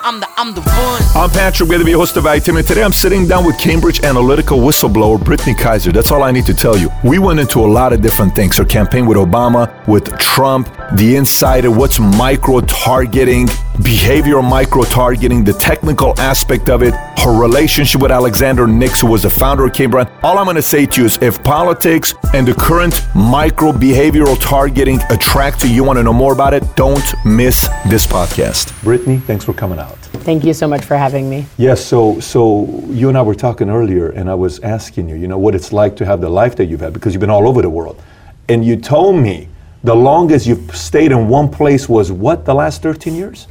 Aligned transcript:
I'm 0.00 0.20
the, 0.20 0.28
I'm 0.36 0.54
the 0.54 0.60
one. 0.60 1.02
I'm 1.24 1.30
Patrick 1.30 1.68
Bet-David, 1.68 1.94
host 1.94 2.16
of 2.16 2.24
Valuetainment. 2.24 2.66
Today 2.66 2.84
I'm 2.84 2.92
sitting 2.92 3.26
down 3.26 3.44
with 3.44 3.58
Cambridge 3.58 4.00
Analytica 4.00 4.56
whistleblower 4.56 5.22
Brittany 5.22 5.54
Kaiser. 5.54 5.90
That's 5.90 6.12
all 6.12 6.22
I 6.22 6.30
need 6.30 6.46
to 6.46 6.54
tell 6.54 6.76
you. 6.76 6.88
We 7.02 7.18
went 7.18 7.40
into 7.40 7.60
a 7.60 7.66
lot 7.66 7.92
of 7.92 8.00
different 8.00 8.34
things. 8.34 8.56
Her 8.56 8.64
campaign 8.64 9.06
with 9.06 9.16
Obama, 9.16 9.86
with 9.88 10.16
Trump, 10.18 10.68
the 10.94 11.16
insider, 11.16 11.70
what's 11.70 11.98
micro 11.98 12.60
targeting, 12.60 13.46
behavioral 13.78 14.48
micro 14.48 14.84
targeting, 14.84 15.44
the 15.44 15.52
technical 15.52 16.18
aspect 16.18 16.70
of 16.70 16.82
it, 16.82 16.94
her 17.18 17.38
relationship 17.38 18.00
with 18.00 18.10
Alexander 18.10 18.66
Nix, 18.66 19.00
who 19.00 19.06
was 19.08 19.22
the 19.22 19.30
founder 19.30 19.66
of 19.66 19.74
Cambridge. 19.74 20.08
All 20.22 20.38
I'm 20.38 20.44
going 20.44 20.56
to 20.56 20.62
say 20.62 20.86
to 20.86 21.00
you 21.00 21.06
is 21.06 21.18
if 21.20 21.42
politics 21.44 22.14
and 22.32 22.48
the 22.48 22.54
current 22.54 23.06
micro 23.14 23.72
behavioral 23.72 24.40
targeting 24.40 24.98
attract 25.10 25.62
you, 25.62 25.70
you 25.70 25.84
want 25.84 25.98
to 25.98 26.02
know 26.02 26.12
more 26.12 26.32
about 26.32 26.54
it, 26.54 26.64
don't 26.74 27.14
miss 27.24 27.68
this 27.88 28.06
podcast. 28.06 28.82
Brittany, 28.82 29.18
thanks 29.18 29.44
for 29.44 29.52
coming 29.52 29.78
out. 29.78 29.98
Thank 30.24 30.44
you 30.44 30.54
so 30.54 30.66
much 30.66 30.84
for 30.84 30.96
having 30.96 31.28
me. 31.28 31.46
Yes, 31.58 31.84
so 31.84 32.18
so 32.20 32.66
you 32.88 33.08
and 33.08 33.16
I 33.16 33.22
were 33.22 33.34
talking 33.34 33.70
earlier, 33.70 34.10
and 34.10 34.28
I 34.28 34.34
was 34.34 34.58
asking 34.60 35.08
you, 35.08 35.16
you 35.16 35.28
know, 35.28 35.38
what 35.38 35.54
it's 35.54 35.72
like 35.72 35.96
to 35.96 36.06
have 36.06 36.20
the 36.20 36.28
life 36.28 36.56
that 36.56 36.66
you've 36.66 36.80
had 36.80 36.92
because 36.92 37.12
you've 37.14 37.20
been 37.20 37.30
all 37.30 37.46
over 37.46 37.62
the 37.62 37.70
world, 37.70 38.02
and 38.48 38.64
you 38.64 38.76
told 38.76 39.16
me 39.16 39.48
the 39.84 39.94
longest 39.94 40.46
you've 40.46 40.74
stayed 40.74 41.12
in 41.12 41.28
one 41.28 41.48
place 41.48 41.88
was 41.88 42.10
what 42.10 42.44
the 42.44 42.54
last 42.54 42.82
13 42.82 43.14
years. 43.14 43.46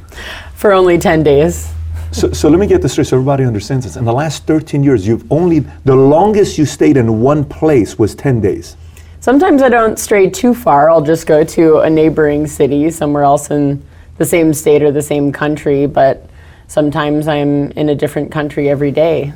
For 0.54 0.72
only 0.72 0.98
10 0.98 1.22
days. 1.22 1.72
So, 2.10 2.32
so 2.32 2.48
let 2.48 2.58
me 2.58 2.66
get 2.66 2.82
this 2.82 2.92
straight 2.92 3.06
so 3.06 3.16
everybody 3.16 3.44
understands 3.44 3.84
this. 3.84 3.96
In 3.96 4.04
the 4.04 4.12
last 4.12 4.46
13 4.46 4.82
years, 4.82 5.06
you've 5.06 5.30
only 5.30 5.60
the 5.84 5.94
longest 5.94 6.58
you 6.58 6.64
stayed 6.64 6.96
in 6.96 7.20
one 7.20 7.44
place 7.44 7.98
was 7.98 8.14
10 8.14 8.40
days. 8.40 8.76
Sometimes 9.20 9.62
I 9.62 9.68
don't 9.68 9.98
stray 9.98 10.30
too 10.30 10.54
far. 10.54 10.90
I'll 10.90 11.02
just 11.02 11.26
go 11.26 11.44
to 11.44 11.78
a 11.80 11.90
neighboring 11.90 12.46
city 12.46 12.90
somewhere 12.90 13.24
else 13.24 13.50
in 13.50 13.82
the 14.16 14.24
same 14.24 14.54
state 14.54 14.82
or 14.82 14.90
the 14.90 15.02
same 15.02 15.32
country, 15.32 15.86
but 15.86 16.28
sometimes 16.66 17.28
I'm 17.28 17.70
in 17.72 17.88
a 17.90 17.94
different 17.94 18.30
country 18.30 18.68
every 18.68 18.90
day. 18.90 19.32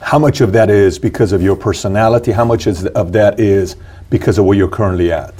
How 0.00 0.18
much 0.18 0.40
of 0.40 0.52
that 0.52 0.70
is 0.70 0.98
because 0.98 1.32
of 1.32 1.42
your 1.42 1.56
personality? 1.56 2.32
How 2.32 2.44
much 2.44 2.66
is, 2.66 2.86
of 2.86 3.12
that 3.12 3.40
is 3.40 3.76
because 4.10 4.38
of 4.38 4.44
where 4.44 4.56
you're 4.56 4.68
currently 4.68 5.12
at? 5.12 5.34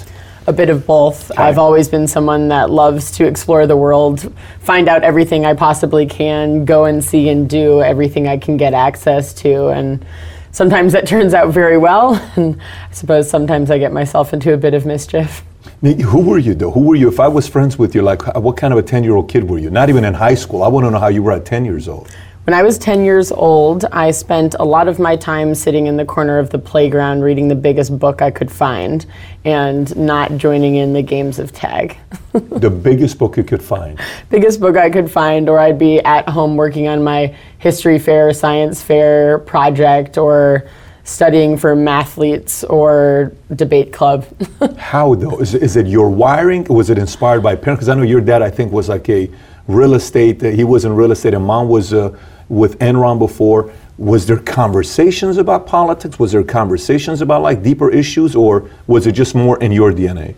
A 0.48 0.52
bit 0.52 0.70
of 0.70 0.86
both. 0.86 1.30
Okay. 1.30 1.42
I've 1.42 1.58
always 1.58 1.88
been 1.88 2.06
someone 2.06 2.48
that 2.48 2.70
loves 2.70 3.10
to 3.12 3.26
explore 3.26 3.66
the 3.66 3.76
world, 3.76 4.32
find 4.60 4.88
out 4.88 5.02
everything 5.02 5.44
I 5.44 5.54
possibly 5.54 6.06
can, 6.06 6.64
go 6.64 6.84
and 6.84 7.02
see 7.02 7.28
and 7.30 7.50
do 7.50 7.82
everything 7.82 8.28
I 8.28 8.36
can 8.36 8.56
get 8.56 8.72
access 8.72 9.34
to. 9.34 9.68
And 9.68 10.06
sometimes 10.52 10.92
that 10.92 11.06
turns 11.06 11.34
out 11.34 11.52
very 11.52 11.78
well. 11.78 12.14
And 12.36 12.60
I 12.90 12.92
suppose 12.92 13.28
sometimes 13.28 13.70
I 13.70 13.78
get 13.78 13.92
myself 13.92 14.32
into 14.32 14.52
a 14.52 14.56
bit 14.56 14.72
of 14.74 14.86
mischief. 14.86 15.42
Who 15.82 16.20
were 16.20 16.38
you 16.38 16.54
though? 16.54 16.70
Who 16.70 16.80
were 16.80 16.94
you? 16.94 17.08
If 17.08 17.20
I 17.20 17.28
was 17.28 17.48
friends 17.48 17.78
with 17.78 17.94
you, 17.94 18.02
like 18.02 18.22
what 18.36 18.56
kind 18.56 18.72
of 18.72 18.78
a 18.78 18.82
10 18.82 19.04
year 19.04 19.16
old 19.16 19.28
kid 19.28 19.48
were 19.48 19.58
you? 19.58 19.70
Not 19.70 19.88
even 19.88 20.04
in 20.04 20.14
high 20.14 20.34
school. 20.34 20.62
I 20.62 20.68
want 20.68 20.86
to 20.86 20.90
know 20.90 20.98
how 20.98 21.08
you 21.08 21.22
were 21.22 21.32
at 21.32 21.44
10 21.44 21.64
years 21.64 21.88
old. 21.88 22.10
When 22.46 22.54
I 22.54 22.62
was 22.62 22.78
10 22.78 23.04
years 23.04 23.32
old, 23.32 23.86
I 23.86 24.12
spent 24.12 24.54
a 24.60 24.64
lot 24.64 24.86
of 24.86 25.00
my 25.00 25.16
time 25.16 25.52
sitting 25.52 25.88
in 25.88 25.96
the 25.96 26.04
corner 26.04 26.38
of 26.38 26.50
the 26.50 26.60
playground 26.60 27.22
reading 27.22 27.48
the 27.48 27.56
biggest 27.56 27.98
book 27.98 28.22
I 28.22 28.30
could 28.30 28.52
find 28.52 29.04
and 29.44 29.94
not 29.96 30.36
joining 30.36 30.76
in 30.76 30.92
the 30.92 31.02
games 31.02 31.40
of 31.40 31.52
tag. 31.52 31.98
the 32.32 32.70
biggest 32.70 33.18
book 33.18 33.36
you 33.36 33.42
could 33.42 33.64
find. 33.64 33.98
biggest 34.30 34.60
book 34.60 34.76
I 34.76 34.90
could 34.90 35.10
find, 35.10 35.48
or 35.48 35.58
I'd 35.58 35.76
be 35.76 35.98
at 36.04 36.28
home 36.28 36.54
working 36.54 36.86
on 36.86 37.02
my 37.02 37.34
history 37.58 37.98
fair, 37.98 38.32
science 38.32 38.80
fair 38.80 39.40
project, 39.40 40.16
or 40.16 40.68
studying 41.02 41.56
for 41.56 41.74
mathletes 41.74 42.62
or 42.70 43.32
debate 43.56 43.92
club. 43.92 44.24
How 44.78 45.16
though? 45.16 45.40
Is, 45.40 45.56
is 45.56 45.74
it 45.74 45.88
your 45.88 46.10
wiring? 46.10 46.62
Was 46.64 46.90
it 46.90 46.98
inspired 46.98 47.42
by 47.42 47.56
parents? 47.56 47.80
Because 47.80 47.88
I 47.88 47.94
know 47.94 48.02
your 48.02 48.20
dad, 48.20 48.40
I 48.40 48.50
think, 48.50 48.70
was 48.70 48.88
like 48.88 49.08
a 49.08 49.28
real 49.66 49.94
estate. 49.94 50.44
uh, 50.44 50.50
He 50.50 50.62
was 50.62 50.84
in 50.84 50.94
real 50.94 51.10
estate, 51.10 51.34
and 51.34 51.44
mom 51.44 51.68
was 51.68 51.92
uh, 51.92 52.16
with 52.48 52.78
Enron 52.78 53.18
before. 53.18 53.72
Was 53.98 54.26
there 54.26 54.38
conversations 54.38 55.38
about 55.38 55.66
politics? 55.66 56.18
Was 56.18 56.32
there 56.32 56.44
conversations 56.44 57.20
about 57.22 57.42
like 57.42 57.62
deeper 57.62 57.90
issues, 57.90 58.36
or 58.36 58.70
was 58.86 59.06
it 59.06 59.12
just 59.12 59.34
more 59.34 59.58
in 59.62 59.72
your 59.72 59.92
DNA? 59.92 60.34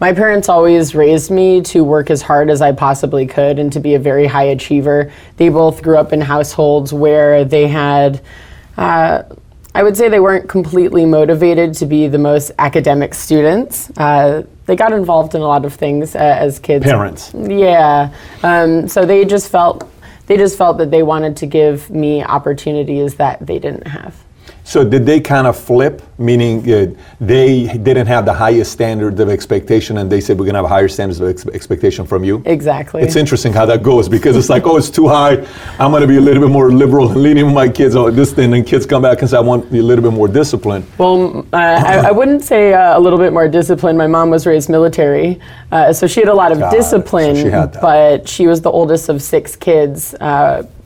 My 0.00 0.12
parents 0.12 0.48
always 0.48 0.94
raised 0.94 1.30
me 1.30 1.60
to 1.62 1.82
work 1.82 2.08
as 2.08 2.22
hard 2.22 2.50
as 2.50 2.62
I 2.62 2.70
possibly 2.70 3.26
could 3.26 3.58
and 3.58 3.72
to 3.72 3.80
be 3.80 3.94
a 3.94 3.98
very 3.98 4.26
high 4.26 4.44
achiever. 4.44 5.12
They 5.36 5.48
both 5.48 5.82
grew 5.82 5.96
up 5.96 6.12
in 6.12 6.20
households 6.20 6.92
where 6.92 7.44
they 7.44 7.66
had, 7.66 8.22
uh, 8.76 9.24
I 9.74 9.82
would 9.82 9.96
say 9.96 10.08
they 10.08 10.20
weren't 10.20 10.48
completely 10.48 11.04
motivated 11.04 11.74
to 11.74 11.86
be 11.86 12.06
the 12.06 12.18
most 12.18 12.52
academic 12.60 13.12
students. 13.12 13.90
Uh, 13.96 14.44
they 14.66 14.76
got 14.76 14.92
involved 14.92 15.34
in 15.34 15.40
a 15.40 15.46
lot 15.46 15.64
of 15.64 15.74
things 15.74 16.14
uh, 16.14 16.18
as 16.18 16.60
kids. 16.60 16.84
Parents. 16.84 17.32
Yeah. 17.34 18.14
Um, 18.44 18.86
so 18.86 19.04
they 19.04 19.24
just 19.24 19.50
felt 19.50 19.90
they 20.28 20.36
just 20.36 20.56
felt 20.56 20.78
that 20.78 20.90
they 20.90 21.02
wanted 21.02 21.38
to 21.38 21.46
give 21.46 21.90
me 21.90 22.22
opportunities 22.22 23.16
that 23.16 23.44
they 23.44 23.58
didn't 23.58 23.86
have. 23.86 24.14
So 24.68 24.84
did 24.84 25.06
they 25.06 25.18
kind 25.18 25.46
of 25.46 25.56
flip, 25.56 26.02
meaning 26.18 26.60
uh, 26.70 26.94
they 27.22 27.68
didn't 27.68 28.06
have 28.06 28.26
the 28.26 28.34
highest 28.34 28.70
standard 28.70 29.18
of 29.18 29.30
expectation, 29.30 29.96
and 29.96 30.12
they 30.12 30.20
said 30.20 30.38
we're 30.38 30.44
gonna 30.44 30.58
have 30.58 30.68
higher 30.68 30.88
standards 30.88 31.20
of 31.20 31.28
ex- 31.30 31.46
expectation 31.46 32.06
from 32.06 32.22
you? 32.22 32.42
Exactly. 32.44 33.00
It's 33.00 33.16
interesting 33.16 33.54
how 33.54 33.64
that 33.64 33.82
goes 33.82 34.10
because 34.10 34.36
it's 34.36 34.50
like, 34.50 34.66
oh, 34.66 34.76
it's 34.76 34.90
too 34.90 35.08
high. 35.08 35.36
I'm 35.78 35.90
going 35.90 36.02
to 36.02 36.06
be 36.06 36.18
a 36.18 36.20
little 36.20 36.42
bit 36.42 36.52
more 36.52 36.70
liberal 36.70 37.10
and 37.10 37.22
leaning 37.22 37.46
with 37.46 37.54
my 37.54 37.70
kids 37.70 37.96
on 37.96 38.14
this 38.14 38.30
thing. 38.34 38.52
And 38.52 38.66
kids 38.66 38.84
come 38.84 39.00
back 39.00 39.22
and 39.22 39.30
say, 39.30 39.38
I 39.38 39.40
want 39.40 39.70
to 39.70 39.78
a 39.78 39.80
little 39.80 40.04
bit 40.04 40.12
more 40.12 40.28
disciplined. 40.28 40.84
Well, 40.98 41.46
uh, 41.50 41.56
I, 41.56 42.08
I 42.08 42.10
wouldn't 42.10 42.42
say 42.42 42.74
uh, 42.74 42.98
a 42.98 43.00
little 43.00 43.18
bit 43.18 43.32
more 43.32 43.48
disciplined. 43.48 43.96
My 43.96 44.06
mom 44.06 44.28
was 44.28 44.44
raised 44.44 44.68
military, 44.68 45.40
uh, 45.72 45.94
so 45.94 46.06
she 46.06 46.20
had 46.20 46.28
a 46.28 46.34
lot 46.34 46.52
of 46.52 46.60
it. 46.60 46.70
discipline, 46.70 47.36
So 47.36 47.70
she 47.72 47.80
but 47.80 48.28
she 48.28 48.46
was 48.46 48.60
the 48.60 48.70
oldest 48.70 49.08
of 49.08 49.22
six 49.22 49.56
kids. 49.56 50.14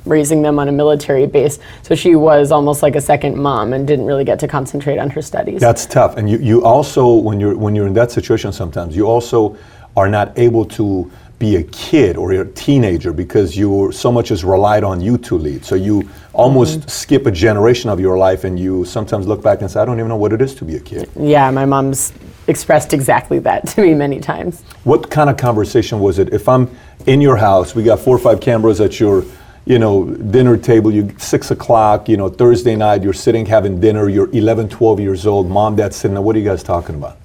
Raising 0.04 0.42
them 0.42 0.58
on 0.58 0.68
a 0.68 0.72
military 0.72 1.26
base 1.26 1.58
so 1.82 1.94
she 1.94 2.16
was 2.16 2.50
almost 2.50 2.82
like 2.82 2.96
a 2.96 3.00
second 3.00 3.36
mom 3.36 3.72
and 3.72 3.86
didn't 3.86 4.06
really 4.06 4.24
get 4.24 4.38
to 4.40 4.48
concentrate 4.48 4.98
on 4.98 5.10
her 5.10 5.22
studies 5.22 5.60
That's 5.60 5.86
tough. 5.86 6.16
And 6.16 6.28
you, 6.28 6.38
you 6.38 6.64
also, 6.64 7.14
when 7.14 7.38
you're, 7.40 7.56
when 7.56 7.74
you're 7.74 7.86
in 7.86 7.94
that 7.94 8.10
situation 8.10 8.52
sometimes, 8.52 8.96
you 8.96 9.06
also 9.06 9.56
are 9.96 10.08
not 10.08 10.36
able 10.38 10.64
to 10.64 11.10
be 11.42 11.56
a 11.56 11.62
kid 11.64 12.16
or 12.16 12.30
a 12.32 12.46
teenager 12.52 13.12
because 13.12 13.56
you 13.56 13.90
so 13.90 14.12
much 14.12 14.30
is 14.30 14.44
relied 14.44 14.84
on 14.84 15.00
you 15.00 15.18
to 15.18 15.36
lead. 15.36 15.64
So 15.64 15.74
you 15.74 16.08
almost 16.32 16.78
mm-hmm. 16.78 16.88
skip 16.88 17.26
a 17.26 17.32
generation 17.32 17.90
of 17.90 17.98
your 17.98 18.16
life 18.16 18.44
and 18.44 18.56
you 18.56 18.84
sometimes 18.84 19.26
look 19.26 19.42
back 19.42 19.60
and 19.60 19.68
say, 19.68 19.80
I 19.80 19.84
don't 19.84 19.98
even 19.98 20.08
know 20.08 20.16
what 20.16 20.32
it 20.32 20.40
is 20.40 20.54
to 20.56 20.64
be 20.64 20.76
a 20.76 20.80
kid. 20.80 21.10
yeah 21.18 21.50
my 21.50 21.64
mom's 21.64 22.12
expressed 22.46 22.94
exactly 22.94 23.40
that 23.40 23.66
to 23.66 23.82
me 23.82 23.92
many 23.92 24.20
times 24.20 24.62
What 24.84 25.10
kind 25.10 25.28
of 25.28 25.36
conversation 25.36 25.98
was 25.98 26.20
it? 26.20 26.32
If 26.32 26.48
I'm 26.48 26.70
in 27.06 27.20
your 27.20 27.36
house, 27.36 27.74
we 27.74 27.82
got 27.82 27.98
four 27.98 28.14
or 28.14 28.20
five 28.20 28.40
cameras 28.40 28.80
at 28.80 29.00
your, 29.00 29.24
you 29.64 29.78
know, 29.78 30.06
dinner 30.06 30.56
table. 30.56 30.92
You 30.92 31.14
six 31.18 31.50
o'clock, 31.50 32.08
you 32.08 32.16
know, 32.16 32.28
Thursday 32.28 32.76
night. 32.76 33.02
You're 33.02 33.12
sitting 33.12 33.46
having 33.46 33.80
dinner. 33.80 34.08
You're 34.08 34.30
11, 34.30 34.68
12 34.68 35.00
years 35.00 35.26
old. 35.26 35.48
Mom, 35.48 35.76
dad's 35.76 35.96
sitting 35.96 36.14
there. 36.14 36.22
What 36.22 36.36
are 36.36 36.38
you 36.38 36.44
guys 36.44 36.62
talking 36.62 36.96
about? 36.96 37.18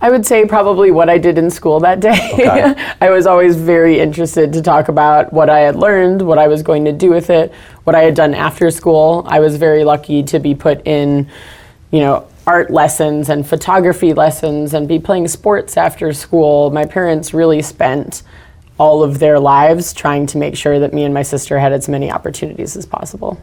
I 0.00 0.10
would 0.10 0.26
say 0.26 0.44
probably 0.44 0.90
what 0.90 1.08
I 1.08 1.16
did 1.16 1.38
in 1.38 1.50
school 1.50 1.80
that 1.80 2.00
day. 2.00 2.30
Okay. 2.34 2.74
I 3.00 3.10
was 3.10 3.26
always 3.26 3.56
very 3.56 3.98
interested 3.98 4.52
to 4.52 4.62
talk 4.62 4.88
about 4.88 5.32
what 5.32 5.48
I 5.48 5.60
had 5.60 5.76
learned, 5.76 6.22
what 6.22 6.38
I 6.38 6.48
was 6.48 6.62
going 6.62 6.84
to 6.84 6.92
do 6.92 7.10
with 7.10 7.30
it, 7.30 7.52
what 7.84 7.96
I 7.96 8.02
had 8.02 8.14
done 8.14 8.34
after 8.34 8.70
school. 8.70 9.24
I 9.26 9.40
was 9.40 9.56
very 9.56 9.84
lucky 9.84 10.22
to 10.24 10.38
be 10.38 10.54
put 10.54 10.86
in, 10.86 11.28
you 11.90 12.00
know, 12.00 12.28
art 12.46 12.70
lessons 12.70 13.30
and 13.30 13.46
photography 13.46 14.12
lessons 14.12 14.74
and 14.74 14.86
be 14.86 14.98
playing 14.98 15.28
sports 15.28 15.76
after 15.76 16.12
school. 16.12 16.70
My 16.70 16.84
parents 16.84 17.34
really 17.34 17.62
spent 17.62 18.22
all 18.78 19.02
of 19.02 19.18
their 19.18 19.38
lives 19.38 19.92
trying 19.92 20.26
to 20.26 20.38
make 20.38 20.56
sure 20.56 20.78
that 20.78 20.92
me 20.92 21.04
and 21.04 21.14
my 21.14 21.22
sister 21.22 21.58
had 21.58 21.72
as 21.72 21.88
many 21.88 22.10
opportunities 22.10 22.76
as 22.76 22.86
possible. 22.86 23.40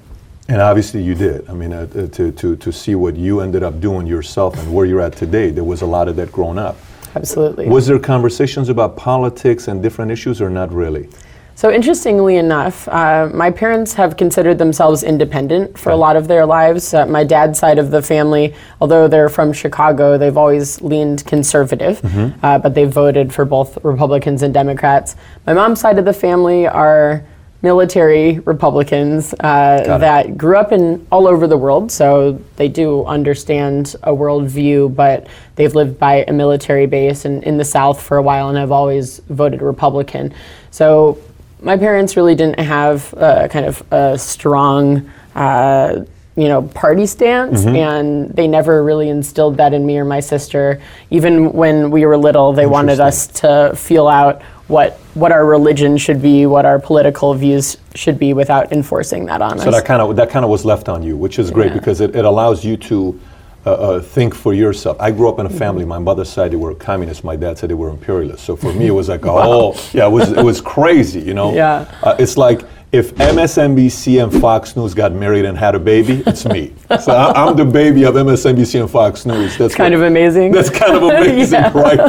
And 0.47 0.61
obviously 0.61 1.01
you 1.01 1.15
did. 1.15 1.49
I 1.49 1.53
mean, 1.53 1.73
uh, 1.73 1.87
uh, 1.95 2.07
to, 2.07 2.31
to, 2.31 2.55
to 2.57 2.71
see 2.71 2.95
what 2.95 3.15
you 3.15 3.39
ended 3.39 3.63
up 3.63 3.79
doing 3.79 4.05
yourself 4.05 4.57
and 4.59 4.73
where 4.73 4.85
you're 4.85 5.01
at 5.01 5.15
today, 5.15 5.49
there 5.49 5.63
was 5.63 5.81
a 5.81 5.85
lot 5.85 6.07
of 6.07 6.15
that 6.17 6.31
growing 6.31 6.57
up. 6.57 6.77
Absolutely. 7.15 7.67
Was 7.67 7.87
there 7.87 7.99
conversations 7.99 8.69
about 8.69 8.97
politics 8.97 9.67
and 9.67 9.81
different 9.81 10.11
issues 10.11 10.41
or 10.41 10.49
not 10.49 10.71
really? 10.73 11.09
So 11.55 11.71
interestingly 11.71 12.37
enough, 12.37 12.87
uh, 12.87 13.29
my 13.33 13.51
parents 13.51 13.93
have 13.93 14.17
considered 14.17 14.57
themselves 14.57 15.03
independent 15.03 15.77
for 15.77 15.91
a 15.91 15.95
lot 15.95 16.15
of 16.15 16.27
their 16.27 16.45
lives. 16.45 16.93
Uh, 16.93 17.05
my 17.05 17.23
dad's 17.23 17.59
side 17.59 17.77
of 17.77 17.91
the 17.91 18.01
family, 18.01 18.55
although 18.81 19.07
they're 19.07 19.29
from 19.29 19.53
Chicago, 19.53 20.17
they've 20.17 20.35
always 20.35 20.81
leaned 20.81 21.25
conservative, 21.25 22.01
uh, 22.43 22.57
but 22.57 22.73
they've 22.73 22.91
voted 22.91 23.31
for 23.31 23.45
both 23.45 23.77
Republicans 23.83 24.41
and 24.41 24.53
Democrats. 24.53 25.15
My 25.45 25.53
mom's 25.53 25.79
side 25.79 25.99
of 25.99 26.05
the 26.05 26.13
family 26.13 26.67
are 26.67 27.23
military 27.61 28.39
Republicans 28.39 29.33
uh, 29.39 29.97
that 29.99 30.37
grew 30.37 30.57
up 30.57 30.73
in 30.73 31.05
all 31.11 31.27
over 31.27 31.47
the 31.47 31.55
world, 31.57 31.91
so 31.91 32.33
they 32.57 32.67
do 32.67 33.05
understand 33.05 33.95
a 34.03 34.11
worldview, 34.11 34.93
but 34.93 35.27
they've 35.55 35.73
lived 35.73 35.97
by 35.97 36.25
a 36.27 36.33
military 36.33 36.87
base 36.87 37.23
and 37.25 37.41
in 37.43 37.57
the 37.57 37.63
South 37.63 38.01
for 38.01 38.17
a 38.17 38.21
while, 38.21 38.49
and 38.49 38.57
have 38.57 38.71
always 38.71 39.19
voted 39.29 39.61
Republican. 39.61 40.33
So 40.71 41.21
my 41.63 41.77
parents 41.77 42.15
really 42.15 42.35
didn't 42.35 42.59
have 42.59 43.13
uh, 43.15 43.47
kind 43.47 43.65
of 43.65 43.81
a 43.91 44.17
strong. 44.17 45.09
Uh, 45.35 46.05
you 46.35 46.47
know, 46.47 46.63
party 46.63 47.05
stance, 47.05 47.61
Mm-hmm. 47.63 47.75
and 47.75 48.29
they 48.31 48.47
never 48.47 48.83
really 48.83 49.07
instilled 49.07 49.57
that 49.57 49.71
in 49.71 49.85
me 49.85 49.99
or 49.99 50.03
my 50.05 50.19
sister. 50.19 50.81
Even 51.11 51.53
when 51.53 51.91
we 51.91 52.07
were 52.07 52.17
little, 52.17 52.53
they 52.53 52.65
wanted 52.65 52.99
us 52.99 53.27
to 53.41 53.71
feel 53.75 54.07
out 54.07 54.41
what 54.67 54.93
what 55.13 55.31
our 55.31 55.45
religion 55.45 55.95
should 55.95 56.23
be, 56.23 56.47
what 56.47 56.65
our 56.65 56.79
political 56.79 57.35
views 57.35 57.77
should 57.93 58.17
be, 58.17 58.33
without 58.33 58.71
enforcing 58.73 59.25
that 59.27 59.43
on 59.43 59.51
So 59.51 59.55
us. 59.57 59.63
So 59.65 59.71
that 59.73 59.85
kind 59.85 60.01
of 60.01 60.15
that 60.15 60.31
kind 60.31 60.43
of 60.43 60.49
was 60.49 60.65
left 60.65 60.89
on 60.89 61.03
you, 61.03 61.15
which 61.15 61.37
is 61.37 61.51
great 61.51 61.67
Yeah. 61.71 61.77
because 61.77 62.01
it, 62.01 62.15
it 62.15 62.25
allows 62.25 62.65
you 62.65 62.77
to 62.77 63.19
uh, 63.65 63.71
uh, 63.71 64.01
think 64.01 64.35
for 64.35 64.53
yourself. 64.53 64.97
I 64.99 65.11
grew 65.11 65.29
up 65.29 65.39
in 65.39 65.45
a 65.45 65.49
family. 65.49 65.85
My 65.85 65.99
mother's 65.99 66.29
side 66.29 66.51
they 66.51 66.55
were 66.57 66.75
communists. 66.75 67.23
My 67.23 67.35
dad 67.35 67.57
said 67.57 67.69
they 67.69 67.73
were 67.75 67.89
imperialists. 67.89 68.45
So 68.45 68.55
for 68.55 68.73
me, 68.73 68.87
it 68.87 68.91
was 68.91 69.09
like, 69.09 69.21
oh, 69.25 69.73
yeah, 69.93 70.05
it 70.07 70.11
was 70.11 70.31
it 70.31 70.43
was 70.43 70.59
crazy, 70.61 71.21
you 71.21 71.33
know. 71.33 71.53
Yeah. 71.53 71.89
Uh, 72.03 72.15
it's 72.19 72.35
like 72.37 72.61
if 72.91 73.15
MSNBC 73.15 74.21
and 74.23 74.31
Fox 74.41 74.75
News 74.75 74.93
got 74.93 75.13
married 75.13 75.45
and 75.45 75.57
had 75.57 75.73
a 75.75 75.79
baby, 75.79 76.21
it's 76.27 76.45
me. 76.45 76.73
so 77.01 77.11
I, 77.13 77.31
I'm 77.47 77.55
the 77.55 77.65
baby 77.65 78.03
of 78.05 78.13
MSNBC 78.15 78.81
and 78.81 78.89
Fox 78.91 79.25
News. 79.25 79.57
That's 79.57 79.73
kind 79.73 79.93
what- 79.93 80.01
of 80.03 80.07
amazing. 80.11 80.51
That's 80.51 80.69
kind 80.69 80.95
of 80.95 81.03
amazing, 81.13 81.59
Yeah. 81.59 81.71
right? 81.73 81.99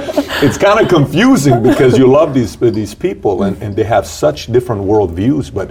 It's 0.43 0.59
kind 0.59 0.81
of 0.81 0.89
confusing 0.89 1.63
because 1.63 1.97
you 1.97 2.07
love 2.07 2.35
these 2.35 2.57
these 2.57 2.95
people 2.95 3.45
and, 3.45 3.61
and 3.63 3.75
they 3.77 3.85
have 3.85 4.07
such 4.07 4.47
different 4.53 4.83
worldviews, 4.83 5.55
but 5.55 5.71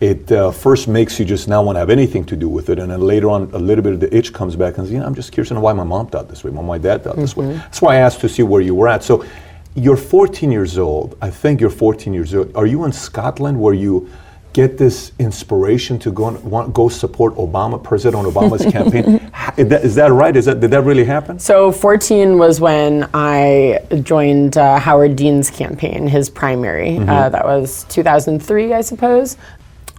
it 0.00 0.32
uh, 0.32 0.50
first 0.50 0.88
makes 0.88 1.18
you 1.18 1.26
just 1.26 1.46
not 1.46 1.64
want 1.66 1.76
to 1.76 1.80
have 1.80 1.90
anything 1.90 2.24
to 2.24 2.36
do 2.36 2.48
with 2.48 2.70
it, 2.70 2.78
and 2.78 2.90
then 2.90 3.00
later 3.00 3.28
on, 3.28 3.50
a 3.52 3.58
little 3.58 3.84
bit 3.84 3.92
of 3.92 4.00
the 4.00 4.14
itch 4.16 4.32
comes 4.32 4.56
back 4.56 4.78
and 4.78 4.86
says, 4.86 4.92
"You 4.92 5.00
know, 5.00 5.06
I'm 5.06 5.14
just 5.14 5.30
curious 5.30 5.48
to 5.48 5.54
know 5.54 5.60
why 5.60 5.74
my 5.74 5.84
mom 5.84 6.06
thought 6.06 6.28
this 6.28 6.42
way, 6.42 6.50
why 6.50 6.62
my 6.62 6.78
dad 6.78 7.04
thought 7.04 7.16
this 7.16 7.36
way." 7.36 7.52
That's 7.52 7.82
why 7.82 7.96
I 7.96 7.98
asked 7.98 8.20
to 8.20 8.28
see 8.28 8.42
where 8.42 8.62
you 8.62 8.74
were 8.74 8.88
at. 8.88 9.04
So, 9.04 9.24
you're 9.74 9.98
14 9.98 10.50
years 10.50 10.78
old. 10.78 11.16
I 11.20 11.30
think 11.30 11.60
you're 11.60 11.70
14 11.70 12.14
years 12.14 12.34
old. 12.34 12.54
Are 12.56 12.66
you 12.66 12.84
in 12.84 12.92
Scotland 12.92 13.60
where 13.60 13.74
you? 13.74 14.10
Get 14.52 14.76
this 14.76 15.12
inspiration 15.20 15.96
to 16.00 16.10
go 16.10 16.26
and 16.26 16.42
want, 16.42 16.74
go 16.74 16.88
support 16.88 17.36
Obama, 17.36 17.80
President 17.80 18.26
Obama's 18.26 18.66
campaign. 18.72 19.30
Is 19.56 19.68
that, 19.68 19.84
is 19.84 19.94
that 19.94 20.10
right? 20.10 20.34
Is 20.34 20.46
that 20.46 20.58
did 20.58 20.72
that 20.72 20.82
really 20.82 21.04
happen? 21.04 21.38
So 21.38 21.70
14 21.70 22.36
was 22.36 22.60
when 22.60 23.08
I 23.14 23.78
joined 24.02 24.58
uh, 24.58 24.80
Howard 24.80 25.14
Dean's 25.14 25.50
campaign, 25.50 26.08
his 26.08 26.28
primary. 26.28 26.96
Mm-hmm. 26.96 27.08
Uh, 27.08 27.28
that 27.28 27.44
was 27.44 27.84
2003, 27.90 28.72
I 28.72 28.80
suppose. 28.80 29.36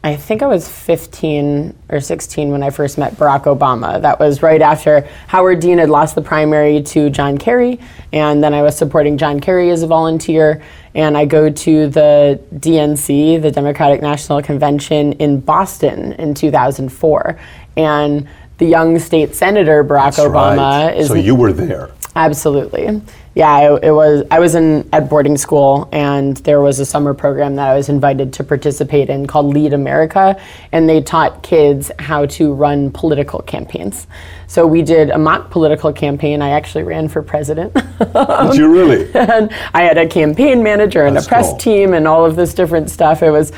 I 0.04 0.16
think 0.16 0.42
I 0.42 0.48
was 0.48 0.68
15 0.68 1.78
or 1.90 2.00
16 2.00 2.50
when 2.50 2.64
I 2.64 2.72
first 2.72 2.98
met 2.98 3.18
Barack 3.18 3.44
Obama. 3.44 4.02
That 4.02 4.20
was 4.20 4.42
right 4.42 4.62
after 4.62 5.08
Howard 5.28 5.60
Dean 5.60 5.78
had 5.78 5.92
lost 5.92 6.16
the 6.16 6.24
primary 6.24 6.82
to 6.82 7.12
John 7.12 7.38
Kerry, 7.38 7.80
and 8.12 8.44
then 8.44 8.56
I 8.56 8.64
was 8.64 8.76
supporting 8.76 9.20
John 9.20 9.40
Kerry 9.40 9.70
as 9.70 9.84
a 9.84 9.88
volunteer. 9.88 10.64
And 10.94 11.16
I 11.16 11.26
go 11.26 11.50
to 11.50 11.88
the 11.88 12.42
DNC, 12.56 13.42
the 13.42 13.52
Democratic 13.52 14.02
National 14.02 14.42
Convention 14.42 15.14
in 15.14 15.40
Boston 15.40 16.14
in 16.14 16.34
2004. 16.34 17.40
And 17.78 18.28
the 18.58 18.66
young 18.66 19.00
state 19.00 19.34
senator, 19.34 19.84
Barack 19.86 20.16
That's 20.16 20.20
Obama, 20.20 20.88
right. 20.88 20.98
is 20.98 21.08
so 21.08 21.14
you 21.14 21.36
were 21.36 21.54
there. 21.54 21.92
Absolutely. 22.16 23.02
Yeah, 23.34 23.76
it, 23.76 23.86
it 23.86 23.92
was. 23.92 24.26
I 24.30 24.40
was 24.40 24.56
in 24.56 24.88
at 24.92 25.10
boarding 25.10 25.38
school, 25.38 25.88
and 25.94 26.36
there 26.38 26.60
was 26.60 26.80
a 26.80 26.86
summer 26.86 27.14
program 27.14 27.56
that 27.56 27.70
I 27.70 27.76
was 27.76 27.88
invited 27.88 28.34
to 28.34 28.44
participate 28.44 29.10
in 29.10 29.26
called 29.26 29.54
Lead 29.54 29.74
America, 29.74 30.40
and 30.74 30.90
they 30.90 31.02
taught 31.02 31.42
kids 31.42 31.92
how 31.98 32.26
to 32.26 32.54
run 32.54 32.92
political 32.92 33.42
campaigns. 33.42 34.06
So 34.48 34.68
we 34.68 34.82
did 34.82 35.12
a 35.12 35.18
mock 35.18 35.50
political 35.50 35.94
campaign. 35.94 36.42
I 36.42 36.50
actually 36.50 36.84
ran 36.84 37.08
for 37.08 37.22
president. 37.22 37.74
Did 37.74 38.56
you 38.56 38.70
really? 38.70 39.10
and 39.16 39.50
I 39.74 39.84
had 39.84 39.98
a 39.98 40.08
campaign 40.08 40.62
manager 40.62 41.06
and 41.06 41.16
That's 41.16 41.26
a 41.26 41.30
press 41.30 41.50
cool. 41.52 41.58
team 41.58 41.94
and 41.94 42.06
all 42.06 42.26
of 42.26 42.36
this 42.36 42.54
different 42.54 42.90
stuff. 42.90 43.24
It 43.24 43.32
was 43.32 43.54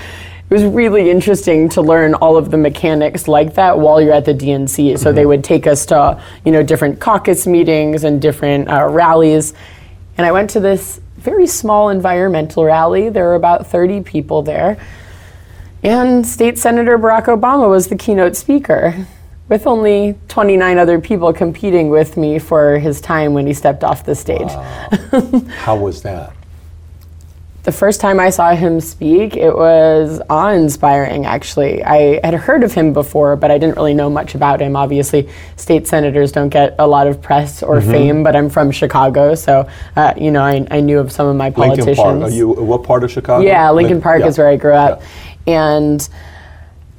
it 0.53 0.61
was 0.61 0.71
really 0.71 1.09
interesting 1.09 1.67
to 1.69 1.81
learn 1.81 2.13
all 2.13 2.37
of 2.37 2.51
the 2.51 2.57
mechanics 2.57 3.27
like 3.27 3.55
that 3.55 3.79
while 3.79 3.99
you're 3.99 4.13
at 4.13 4.25
the 4.25 4.35
DNC. 4.35 4.99
So 4.99 5.07
Mm-hmm. 5.07 5.15
they 5.15 5.25
would 5.25 5.43
take 5.43 5.65
us 5.65 5.83
to 5.87 6.21
you 6.45 6.51
know 6.51 6.61
different 6.61 6.99
caucus 6.99 7.47
meetings 7.47 8.03
and 8.03 8.21
different 8.21 8.69
uh, 8.69 8.85
rallies, 8.87 9.55
and 10.15 10.27
I 10.27 10.31
went 10.31 10.51
to 10.51 10.59
this 10.59 11.01
very 11.17 11.47
small 11.47 11.89
environmental 11.89 12.65
rally. 12.65 13.09
There 13.09 13.23
were 13.23 13.35
about 13.35 13.65
30 13.65 14.01
people 14.01 14.43
there. 14.43 14.77
And 15.81 16.25
State 16.25 16.59
Senator 16.59 16.99
Barack 16.99 17.25
Obama 17.25 17.67
was 17.67 17.87
the 17.87 17.95
keynote 17.95 18.35
speaker, 18.35 19.07
with 19.49 19.65
only 19.65 20.15
29 20.27 20.77
other 20.77 20.99
people 21.01 21.33
competing 21.33 21.89
with 21.89 22.15
me 22.15 22.37
for 22.37 22.77
his 22.77 23.01
time 23.01 23.33
when 23.33 23.47
he 23.47 23.53
stepped 23.53 23.83
off 23.83 24.05
the 24.05 24.13
stage. 24.15 24.51
How 25.57 25.75
was 25.75 26.03
that? 26.03 26.31
The 27.63 27.71
first 27.71 28.01
time 28.01 28.19
I 28.19 28.29
saw 28.29 28.53
him 28.53 28.81
speak, 28.81 29.37
it 29.37 29.55
was 29.55 30.21
awe 30.29 30.49
inspiring, 30.49 31.25
actually. 31.25 31.81
I 31.81 32.19
had 32.21 32.33
heard 32.33 32.61
of 32.61 32.73
him 32.73 32.91
before, 32.91 33.37
but 33.37 33.51
I 33.51 33.57
didn't 33.57 33.77
really 33.77 33.93
know 33.93 34.09
much 34.09 34.35
about 34.35 34.59
him. 34.59 34.75
Obviously, 34.75 35.29
state 35.55 35.87
senators 35.87 36.33
don't 36.33 36.49
get 36.49 36.75
a 36.77 36.85
lot 36.85 37.07
of 37.07 37.21
press 37.21 37.63
or 37.63 37.79
fame, 37.79 38.21
but 38.21 38.35
I'm 38.35 38.49
from 38.49 38.69
Chicago, 38.71 39.33
so, 39.33 39.65
uh, 39.95 40.13
you 40.17 40.29
know, 40.29 40.41
I, 40.41 40.67
I 40.71 40.81
knew 40.81 40.99
of 40.99 41.09
some 41.09 41.25
of 41.25 41.37
my 41.37 41.51
politicians. 41.51 41.97
Lincoln 41.97 42.19
Park. 42.19 42.31
Are 42.31 42.35
you 42.35 42.49
what 42.49 42.83
part 42.83 43.05
of 43.05 43.11
Chicago? 43.11 43.45
Yeah, 43.45 43.71
Lincoln 43.71 43.93
Lin- 43.93 44.01
Park 44.01 44.19
yeah. 44.19 44.27
is 44.27 44.37
where 44.37 44.49
I 44.49 44.57
grew 44.57 44.73
up. 44.73 45.01
And 45.47 46.07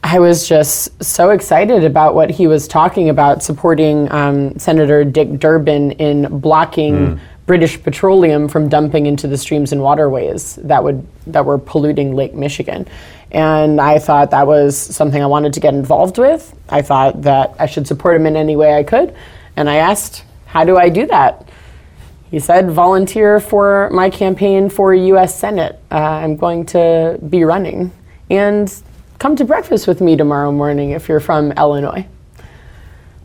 I 0.02 0.18
was 0.18 0.48
just 0.48 1.02
so 1.04 1.30
excited 1.30 1.84
about 1.84 2.14
what 2.14 2.30
he 2.30 2.46
was 2.46 2.68
talking 2.68 3.10
about, 3.10 3.42
supporting 3.42 4.10
um, 4.12 4.58
Senator 4.58 5.04
Dick 5.04 5.38
Durbin 5.38 5.92
in 5.92 6.38
blocking 6.40 7.20
British 7.46 7.82
petroleum 7.82 8.48
from 8.48 8.68
dumping 8.68 9.06
into 9.06 9.28
the 9.28 9.36
streams 9.36 9.72
and 9.72 9.82
waterways 9.82 10.56
that 10.56 10.82
would 10.82 11.06
that 11.26 11.44
were 11.44 11.58
polluting 11.58 12.14
Lake 12.14 12.34
Michigan. 12.34 12.86
And 13.30 13.80
I 13.80 13.98
thought 13.98 14.30
that 14.30 14.46
was 14.46 14.76
something 14.76 15.22
I 15.22 15.26
wanted 15.26 15.52
to 15.54 15.60
get 15.60 15.74
involved 15.74 16.18
with. 16.18 16.56
I 16.68 16.82
thought 16.82 17.22
that 17.22 17.54
I 17.58 17.66
should 17.66 17.86
support 17.86 18.16
him 18.16 18.26
in 18.26 18.36
any 18.36 18.56
way 18.56 18.74
I 18.74 18.84
could. 18.84 19.14
And 19.56 19.68
I 19.68 19.76
asked, 19.76 20.24
how 20.46 20.64
do 20.64 20.76
I 20.76 20.88
do 20.88 21.06
that? 21.06 21.48
He 22.30 22.38
said, 22.38 22.70
volunteer 22.70 23.40
for 23.40 23.90
my 23.92 24.08
campaign 24.08 24.68
for 24.70 24.94
U.S. 24.94 25.38
Senate. 25.38 25.80
Uh, 25.90 25.96
I'm 25.96 26.36
going 26.36 26.66
to 26.66 27.18
be 27.28 27.44
running. 27.44 27.92
And 28.30 28.72
come 29.18 29.36
to 29.36 29.44
breakfast 29.44 29.86
with 29.86 30.00
me 30.00 30.16
tomorrow 30.16 30.50
morning 30.50 30.90
if 30.90 31.08
you're 31.08 31.20
from 31.20 31.52
Illinois. 31.52 32.06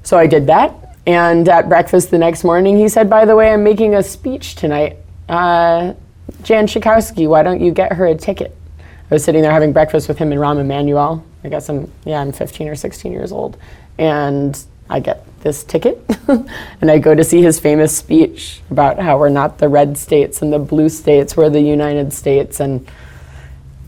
So 0.04 0.18
I 0.18 0.28
did 0.28 0.48
that. 0.48 0.89
And 1.10 1.50
at 1.50 1.68
breakfast 1.68 2.12
the 2.12 2.20
next 2.20 2.44
morning, 2.44 2.78
he 2.78 2.88
said, 2.88 3.10
by 3.10 3.26
the 3.26 3.36
way, 3.36 3.52
I'm 3.52 3.64
making 3.64 3.96
a 3.96 4.04
speech 4.04 4.54
tonight. 4.54 4.98
Uh, 5.28 5.96
Jan 6.44 6.68
Schakowsky, 6.68 7.28
why 7.28 7.42
don't 7.42 7.62
you 7.62 7.72
get 7.72 7.94
her 7.94 8.06
a 8.06 8.14
ticket? 8.14 8.56
I 8.80 9.16
was 9.16 9.24
sitting 9.24 9.42
there 9.42 9.52
having 9.52 9.74
breakfast 9.74 10.08
with 10.08 10.20
him 10.20 10.32
and 10.32 10.40
Rahm 10.40 10.60
Emanuel. 10.60 11.26
I 11.44 11.50
guess 11.50 11.68
I'm, 11.68 11.92
yeah, 12.06 12.22
I'm 12.22 12.32
15 12.32 12.68
or 12.68 12.76
16 12.76 13.12
years 13.12 13.32
old. 13.32 13.58
And 13.98 14.64
I 14.88 15.00
get 15.00 15.26
this 15.42 15.64
ticket 15.64 16.00
and 16.28 16.92
I 16.92 17.00
go 17.00 17.16
to 17.16 17.24
see 17.24 17.42
his 17.42 17.60
famous 17.60 17.98
speech 17.98 18.62
about 18.70 19.00
how 19.00 19.18
we're 19.18 19.30
not 19.30 19.58
the 19.58 19.68
red 19.68 19.98
states 19.98 20.44
and 20.44 20.54
the 20.54 20.60
blue 20.60 20.90
states, 20.90 21.36
we're 21.36 21.50
the 21.50 21.60
United 21.60 22.14
States. 22.14 22.60
And 22.60 22.88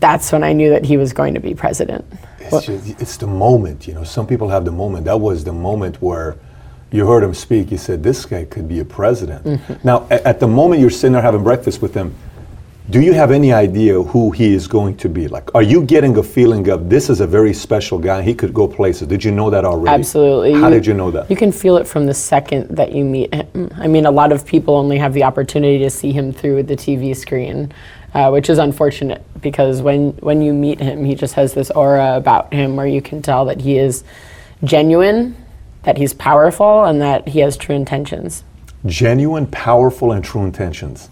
that's 0.00 0.32
when 0.32 0.42
I 0.42 0.52
knew 0.54 0.70
that 0.70 0.84
he 0.84 0.96
was 0.96 1.12
going 1.12 1.34
to 1.34 1.40
be 1.40 1.54
president. 1.54 2.04
It's, 2.40 2.66
just, 2.66 3.00
it's 3.00 3.16
the 3.16 3.28
moment, 3.28 3.86
you 3.86 3.94
know. 3.94 4.02
Some 4.02 4.26
people 4.26 4.48
have 4.48 4.64
the 4.64 4.72
moment. 4.72 5.04
That 5.04 5.20
was 5.20 5.44
the 5.44 5.52
moment 5.52 6.02
where 6.02 6.36
you 6.92 7.06
heard 7.06 7.22
him 7.24 7.34
speak. 7.34 7.70
You 7.70 7.78
said, 7.78 8.02
"This 8.02 8.24
guy 8.26 8.44
could 8.44 8.68
be 8.68 8.80
a 8.80 8.84
president." 8.84 9.44
Mm-hmm. 9.44 9.74
Now, 9.86 10.06
a- 10.10 10.26
at 10.26 10.40
the 10.40 10.48
moment 10.48 10.80
you're 10.80 10.90
sitting 10.90 11.12
there 11.12 11.22
having 11.22 11.42
breakfast 11.42 11.82
with 11.82 11.94
him, 11.94 12.14
do 12.90 13.00
you 13.00 13.12
have 13.12 13.30
any 13.30 13.52
idea 13.52 14.02
who 14.02 14.30
he 14.32 14.52
is 14.52 14.66
going 14.66 14.96
to 14.98 15.08
be? 15.08 15.28
Like, 15.28 15.54
are 15.54 15.62
you 15.62 15.82
getting 15.82 16.16
a 16.18 16.22
feeling 16.22 16.68
of 16.68 16.90
this 16.90 17.08
is 17.08 17.20
a 17.20 17.26
very 17.26 17.54
special 17.54 17.98
guy? 17.98 18.22
He 18.22 18.34
could 18.34 18.52
go 18.52 18.66
places. 18.66 19.06
Did 19.08 19.24
you 19.24 19.30
know 19.30 19.50
that 19.50 19.64
already? 19.64 19.94
Absolutely. 19.94 20.52
How 20.52 20.68
did 20.68 20.84
you 20.84 20.92
know 20.92 21.10
that? 21.12 21.30
You 21.30 21.36
can 21.36 21.52
feel 21.52 21.76
it 21.76 21.86
from 21.86 22.06
the 22.06 22.14
second 22.14 22.76
that 22.76 22.92
you 22.92 23.04
meet 23.04 23.32
him. 23.32 23.70
I 23.76 23.86
mean, 23.86 24.04
a 24.04 24.10
lot 24.10 24.32
of 24.32 24.44
people 24.44 24.74
only 24.74 24.98
have 24.98 25.14
the 25.14 25.22
opportunity 25.22 25.78
to 25.78 25.90
see 25.90 26.12
him 26.12 26.32
through 26.32 26.64
the 26.64 26.76
TV 26.76 27.16
screen, 27.16 27.72
uh, 28.14 28.30
which 28.30 28.50
is 28.50 28.58
unfortunate 28.58 29.22
because 29.40 29.80
when, 29.80 30.10
when 30.14 30.42
you 30.42 30.52
meet 30.52 30.80
him, 30.80 31.04
he 31.04 31.14
just 31.14 31.34
has 31.34 31.54
this 31.54 31.70
aura 31.70 32.16
about 32.16 32.52
him 32.52 32.76
where 32.76 32.86
you 32.86 33.00
can 33.00 33.22
tell 33.22 33.44
that 33.46 33.60
he 33.60 33.78
is 33.78 34.04
genuine, 34.64 35.36
that 35.82 35.98
he's 35.98 36.14
powerful, 36.14 36.84
and 36.84 37.00
that 37.00 37.28
he 37.28 37.40
has 37.40 37.56
true 37.56 37.74
intentions. 37.74 38.44
Genuine, 38.86 39.46
powerful, 39.46 40.10
and 40.10 40.24
true 40.24 40.44
intentions. 40.44 41.08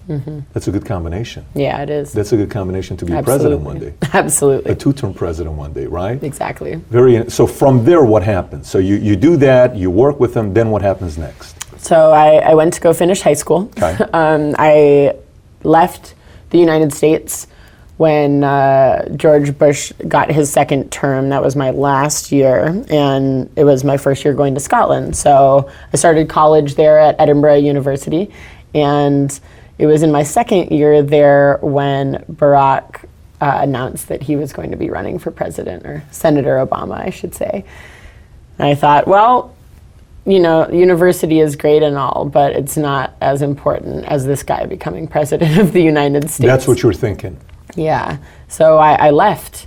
That's 0.52 0.66
a 0.66 0.72
good 0.72 0.84
combination. 0.84 1.46
Yeah, 1.54 1.82
it 1.82 1.90
is. 1.90 2.12
That's 2.12 2.32
a 2.32 2.36
good 2.36 2.50
combination 2.50 2.96
to 2.96 3.04
be 3.04 3.12
a 3.12 3.22
president 3.22 3.60
one 3.60 3.78
day. 3.78 3.94
Absolutely. 4.12 4.72
A 4.72 4.74
two-term 4.74 5.14
president 5.14 5.54
one 5.54 5.72
day, 5.72 5.86
right? 5.86 6.20
Exactly. 6.22 6.74
Very. 6.90 7.30
So 7.30 7.46
from 7.46 7.84
there, 7.84 8.02
what 8.02 8.24
happens? 8.24 8.68
So 8.68 8.78
you, 8.78 8.96
you 8.96 9.14
do 9.14 9.36
that, 9.36 9.76
you 9.76 9.88
work 9.88 10.18
with 10.18 10.34
them. 10.34 10.52
Then 10.52 10.70
what 10.70 10.82
happens 10.82 11.16
next? 11.16 11.56
So 11.80 12.10
I, 12.10 12.38
I 12.38 12.54
went 12.54 12.74
to 12.74 12.80
go 12.80 12.92
finish 12.92 13.20
high 13.20 13.34
school. 13.34 13.70
Okay. 13.76 13.96
um, 14.12 14.54
I 14.58 15.14
left 15.62 16.14
the 16.50 16.58
United 16.58 16.92
States 16.92 17.46
when 18.00 18.42
uh, 18.42 19.06
George 19.14 19.58
Bush 19.58 19.92
got 20.08 20.30
his 20.30 20.50
second 20.50 20.90
term. 20.90 21.28
That 21.28 21.42
was 21.42 21.54
my 21.54 21.70
last 21.70 22.32
year, 22.32 22.82
and 22.88 23.50
it 23.56 23.64
was 23.64 23.84
my 23.84 23.98
first 23.98 24.24
year 24.24 24.32
going 24.32 24.54
to 24.54 24.60
Scotland. 24.60 25.14
So 25.14 25.70
I 25.92 25.98
started 25.98 26.26
college 26.26 26.76
there 26.76 26.98
at 26.98 27.20
Edinburgh 27.20 27.56
University, 27.56 28.32
and 28.74 29.38
it 29.76 29.84
was 29.84 30.02
in 30.02 30.10
my 30.10 30.22
second 30.22 30.70
year 30.70 31.02
there 31.02 31.58
when 31.60 32.24
Barack 32.32 33.04
uh, 33.42 33.58
announced 33.60 34.08
that 34.08 34.22
he 34.22 34.34
was 34.34 34.54
going 34.54 34.70
to 34.70 34.78
be 34.78 34.88
running 34.88 35.18
for 35.18 35.30
president, 35.30 35.84
or 35.84 36.02
Senator 36.10 36.56
Obama, 36.56 36.98
I 37.06 37.10
should 37.10 37.34
say. 37.34 37.66
And 38.58 38.66
I 38.66 38.76
thought, 38.76 39.08
well, 39.08 39.54
you 40.24 40.40
know, 40.40 40.66
university 40.70 41.40
is 41.40 41.54
great 41.54 41.82
and 41.82 41.98
all, 41.98 42.24
but 42.24 42.52
it's 42.52 42.78
not 42.78 43.14
as 43.20 43.42
important 43.42 44.06
as 44.06 44.24
this 44.24 44.42
guy 44.42 44.64
becoming 44.64 45.06
president 45.06 45.58
of 45.58 45.72
the 45.72 45.82
United 45.82 46.30
States. 46.30 46.46
That's 46.46 46.66
what 46.66 46.82
you 46.82 46.86
were 46.86 46.94
thinking. 46.94 47.38
Yeah. 47.74 48.18
So 48.48 48.78
I, 48.78 49.08
I 49.08 49.10
left 49.10 49.66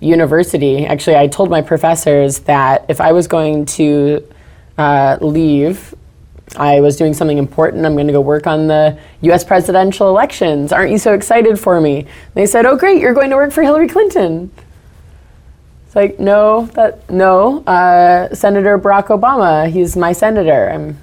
university. 0.00 0.86
Actually, 0.86 1.16
I 1.16 1.28
told 1.28 1.50
my 1.50 1.62
professors 1.62 2.40
that 2.40 2.84
if 2.88 3.00
I 3.00 3.12
was 3.12 3.26
going 3.28 3.66
to 3.66 4.26
uh, 4.78 5.18
leave, 5.20 5.94
I 6.56 6.80
was 6.80 6.96
doing 6.96 7.14
something 7.14 7.38
important. 7.38 7.86
I'm 7.86 7.94
going 7.94 8.08
to 8.08 8.12
go 8.12 8.20
work 8.20 8.46
on 8.46 8.66
the 8.66 8.98
US 9.22 9.44
presidential 9.44 10.08
elections. 10.08 10.72
Aren't 10.72 10.90
you 10.90 10.98
so 10.98 11.14
excited 11.14 11.58
for 11.58 11.80
me? 11.80 12.06
they 12.34 12.46
said, 12.46 12.66
Oh, 12.66 12.76
great, 12.76 13.00
you're 13.00 13.14
going 13.14 13.30
to 13.30 13.36
work 13.36 13.52
for 13.52 13.62
Hillary 13.62 13.88
Clinton. 13.88 14.50
It's 15.86 15.96
like, 15.96 16.18
no, 16.18 16.66
that, 16.72 17.10
no, 17.10 17.62
uh, 17.64 18.34
Senator 18.34 18.78
Barack 18.78 19.08
Obama, 19.08 19.70
he's 19.70 19.94
my 19.94 20.12
senator. 20.12 20.70
I'm 20.70 20.98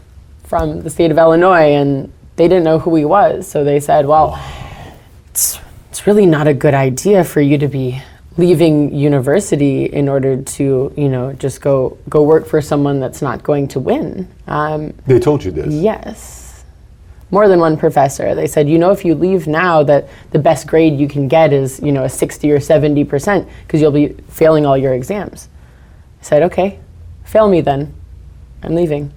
from 0.46 0.82
the 0.82 0.90
state 0.90 1.12
of 1.12 1.18
Illinois, 1.20 1.76
and 1.76 2.12
they 2.38 2.48
didn't 2.48 2.64
know 2.64 2.80
who 2.80 2.96
he 2.96 3.06
was. 3.06 3.48
So 3.48 3.64
they 3.64 3.80
said, 3.80 4.08
well, 4.08 4.44
it's, 5.30 5.60
it's 6.00 6.08
really 6.08 6.26
not 6.26 6.48
a 6.48 6.54
good 6.54 6.74
idea 6.74 7.26
for 7.26 7.42
you 7.42 7.58
to 7.58 7.68
be 7.68 8.02
leaving 8.38 8.96
university 8.96 9.84
in 9.84 10.08
order 10.08 10.42
to, 10.42 10.94
you 10.96 11.10
know, 11.10 11.34
just 11.34 11.60
go, 11.60 11.98
go 12.08 12.24
work 12.24 12.48
for 12.48 12.62
someone 12.62 13.02
that's 13.02 13.22
not 13.22 13.44
going 13.44 13.68
to 13.68 13.82
win. 13.82 14.26
Um, 14.48 14.94
They 15.08 15.20
told 15.20 15.44
you 15.44 15.52
this. 15.52 15.74
Yes. 15.74 16.64
More 17.32 17.50
than 17.50 17.60
one 17.60 17.76
professor. 17.76 18.34
They 18.34 18.48
said, 18.48 18.70
you 18.70 18.78
know, 18.78 18.92
if 18.92 19.04
you 19.04 19.14
leave 19.14 19.46
now, 19.46 19.84
that 19.84 20.08
the 20.32 20.40
best 20.40 20.68
grade 20.68 20.98
you 20.98 21.10
can 21.10 21.28
get 21.28 21.52
is, 21.52 21.82
you 21.82 21.92
know, 21.92 22.06
a 22.06 22.10
60 22.10 22.50
or 22.50 22.60
70% 22.60 23.50
because 23.68 23.82
you'll 23.82 23.92
be 23.92 24.16
failing 24.30 24.66
all 24.66 24.78
your 24.78 24.94
exams. 24.94 25.50
I 26.22 26.24
said, 26.24 26.44
okay, 26.44 26.80
fail 27.26 27.50
me 27.50 27.60
then. 27.60 27.94
I'm 28.64 28.74
leaving. 28.74 29.12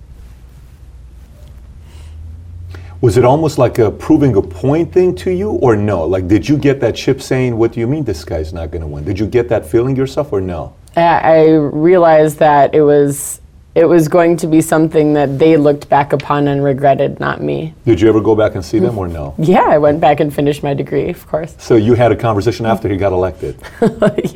Was 3.03 3.17
it 3.17 3.25
almost 3.25 3.59
like 3.59 3.81
a 3.81 3.91
proving 3.91 4.37
a 4.37 4.43
point 4.43 4.93
thing 4.93 5.13
to 5.17 5.33
you, 5.33 5.51
or 5.51 5.75
no? 5.75 6.05
Like, 6.05 6.29
did 6.29 6.49
you 6.49 6.57
get 6.57 6.79
that 6.83 6.95
chip 6.95 7.21
saying, 7.21 7.59
"What 7.59 7.73
do 7.73 7.81
you 7.81 7.89
mean 7.89 8.05
this 8.05 8.25
guy's 8.25 8.53
not 8.53 8.71
going 8.71 8.83
to 8.83 8.87
win"? 8.87 9.03
Did 9.03 9.19
you 9.19 9.27
get 9.27 9.49
that 9.49 9.67
feeling 9.67 9.97
yourself, 9.97 10.33
or 10.33 10.41
no? 10.41 10.73
I 10.95 11.03
I 11.03 11.51
realized 11.51 12.39
that 12.39 12.77
it 12.77 12.83
was 12.83 13.41
it 13.75 13.87
was 13.87 14.07
going 14.07 14.37
to 14.37 14.47
be 14.47 14.61
something 14.61 15.15
that 15.15 15.37
they 15.37 15.57
looked 15.57 15.89
back 15.89 16.13
upon 16.13 16.47
and 16.47 16.63
regretted, 16.63 17.19
not 17.19 17.43
me. 17.43 17.75
Did 17.87 18.01
you 18.01 18.09
ever 18.09 18.21
go 18.21 18.37
back 18.37 18.55
and 18.55 18.65
see 18.65 18.79
them, 18.79 18.97
or 18.97 19.09
no? 19.09 19.35
Yeah, 19.39 19.65
I 19.67 19.79
went 19.79 19.99
back 20.01 20.21
and 20.21 20.33
finished 20.33 20.63
my 20.63 20.73
degree, 20.73 21.09
of 21.09 21.27
course. 21.27 21.57
So 21.59 21.75
you 21.75 21.95
had 21.95 22.13
a 22.13 22.17
conversation 22.17 22.67
after 22.67 22.89
he 22.89 22.97
got 22.97 23.13
elected. 23.13 23.57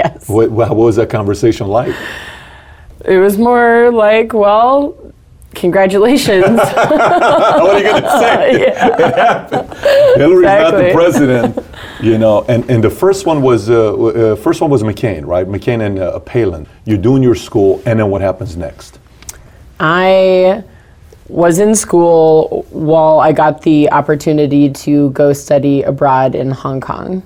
yes. 0.02 0.28
What, 0.28 0.50
what 0.50 0.74
was 0.74 0.96
that 0.96 1.08
conversation 1.08 1.68
like? 1.68 1.94
It 3.04 3.18
was 3.18 3.38
more 3.38 3.92
like, 3.92 4.32
well, 4.32 4.96
congratulations. 5.56 6.58
what 6.58 7.74
are 7.74 7.78
you 7.78 7.84
going 7.84 8.02
to 8.02 8.18
say? 8.18 8.66
It 8.66 8.76
happened. 8.76 9.74
Hillary's 10.16 10.42
not 10.44 10.70
the 10.72 10.90
president, 10.92 11.66
you 12.00 12.18
know. 12.18 12.44
And, 12.48 12.68
and 12.70 12.82
the 12.82 12.90
first 12.90 13.26
one 13.26 13.42
was 13.42 13.68
uh, 13.68 13.94
uh, 13.94 14.36
first 14.36 14.60
one 14.60 14.70
was 14.70 14.82
McCain, 14.82 15.26
right? 15.26 15.46
McCain 15.46 15.84
and 15.84 15.98
uh, 15.98 16.18
Palin. 16.20 16.66
You're 16.84 16.98
doing 16.98 17.22
your 17.22 17.34
school, 17.34 17.82
and 17.86 17.98
then 17.98 18.10
what 18.10 18.20
happens 18.20 18.56
next? 18.56 18.98
I 19.80 20.62
was 21.28 21.58
in 21.58 21.74
school 21.74 22.66
while 22.70 23.18
I 23.20 23.32
got 23.32 23.62
the 23.62 23.90
opportunity 23.90 24.70
to 24.70 25.10
go 25.10 25.32
study 25.32 25.82
abroad 25.82 26.34
in 26.34 26.50
Hong 26.50 26.80
Kong. 26.80 27.22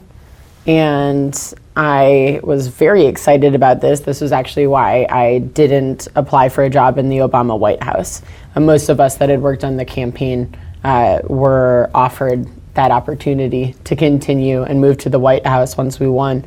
And 0.67 1.35
I 1.83 2.41
was 2.43 2.67
very 2.67 3.07
excited 3.07 3.55
about 3.55 3.81
this. 3.81 4.01
This 4.01 4.21
was 4.21 4.33
actually 4.33 4.67
why 4.67 5.07
I 5.09 5.39
didn't 5.39 6.09
apply 6.15 6.51
for 6.51 6.63
a 6.63 6.69
job 6.69 6.99
in 6.99 7.09
the 7.09 7.21
Obama 7.21 7.59
White 7.59 7.83
House. 7.83 8.21
Uh, 8.55 8.61
most 8.61 8.91
of 8.91 9.01
us 9.01 9.17
that 9.17 9.31
had 9.31 9.41
worked 9.41 9.65
on 9.65 9.79
the 9.79 9.87
campaign 9.87 10.55
uh, 10.85 11.21
were 11.25 11.91
offered 11.95 12.47
that 12.75 12.91
opportunity 12.91 13.75
to 13.85 13.97
continue 13.97 14.63
and 14.63 14.79
move 14.79 14.99
to 14.99 15.09
the 15.09 15.19
White 15.19 15.47
House 15.47 15.79
once 15.79 15.99
we 15.99 16.07
won. 16.07 16.45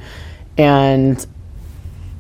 And 0.59 1.25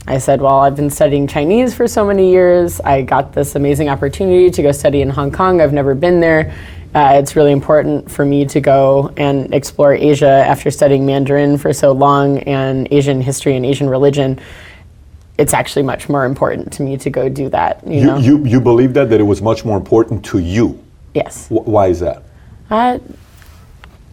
I 0.07 0.17
said, 0.17 0.41
Well, 0.41 0.61
I've 0.61 0.75
been 0.75 0.89
studying 0.89 1.27
Chinese 1.27 1.75
for 1.75 1.87
so 1.87 2.03
many 2.03 2.31
years. 2.31 2.81
I 2.81 3.03
got 3.03 3.31
this 3.33 3.53
amazing 3.53 3.89
opportunity 3.89 4.49
to 4.49 4.63
go 4.63 4.71
study 4.71 5.03
in 5.03 5.11
Hong 5.11 5.31
Kong. 5.31 5.61
I've 5.61 5.71
never 5.71 5.93
been 5.93 6.19
there. 6.19 6.51
Uh, 6.95 7.13
it's 7.15 7.35
really 7.35 7.51
important 7.51 8.09
for 8.09 8.23
me 8.23 8.45
to 8.45 8.61
go 8.61 9.11
and 9.17 9.51
explore 9.53 9.93
Asia 9.95 10.27
after 10.27 10.69
studying 10.69 11.05
Mandarin 11.05 11.57
for 11.57 11.73
so 11.73 11.91
long 11.91 12.39
and 12.39 12.87
Asian 12.91 13.19
history 13.19 13.55
and 13.55 13.65
Asian 13.65 13.89
religion. 13.89 14.39
It's 15.39 15.55
actually 15.55 15.81
much 15.83 16.07
more 16.07 16.25
important 16.25 16.71
to 16.73 16.83
me 16.83 16.95
to 16.97 17.09
go 17.09 17.29
do 17.29 17.49
that. 17.49 17.81
You, 17.87 17.99
You, 17.99 18.05
know? 18.05 18.17
you, 18.17 18.45
you 18.45 18.61
believe 18.61 18.93
that 18.93 19.09
that 19.09 19.19
it 19.19 19.23
was 19.23 19.41
much 19.41 19.65
more 19.65 19.75
important 19.77 20.23
to 20.25 20.37
you. 20.37 20.79
yes. 21.15 21.47
Wh- 21.47 21.67
why 21.67 21.87
is 21.87 21.99
that? 22.01 22.21
Uh, 22.69 22.99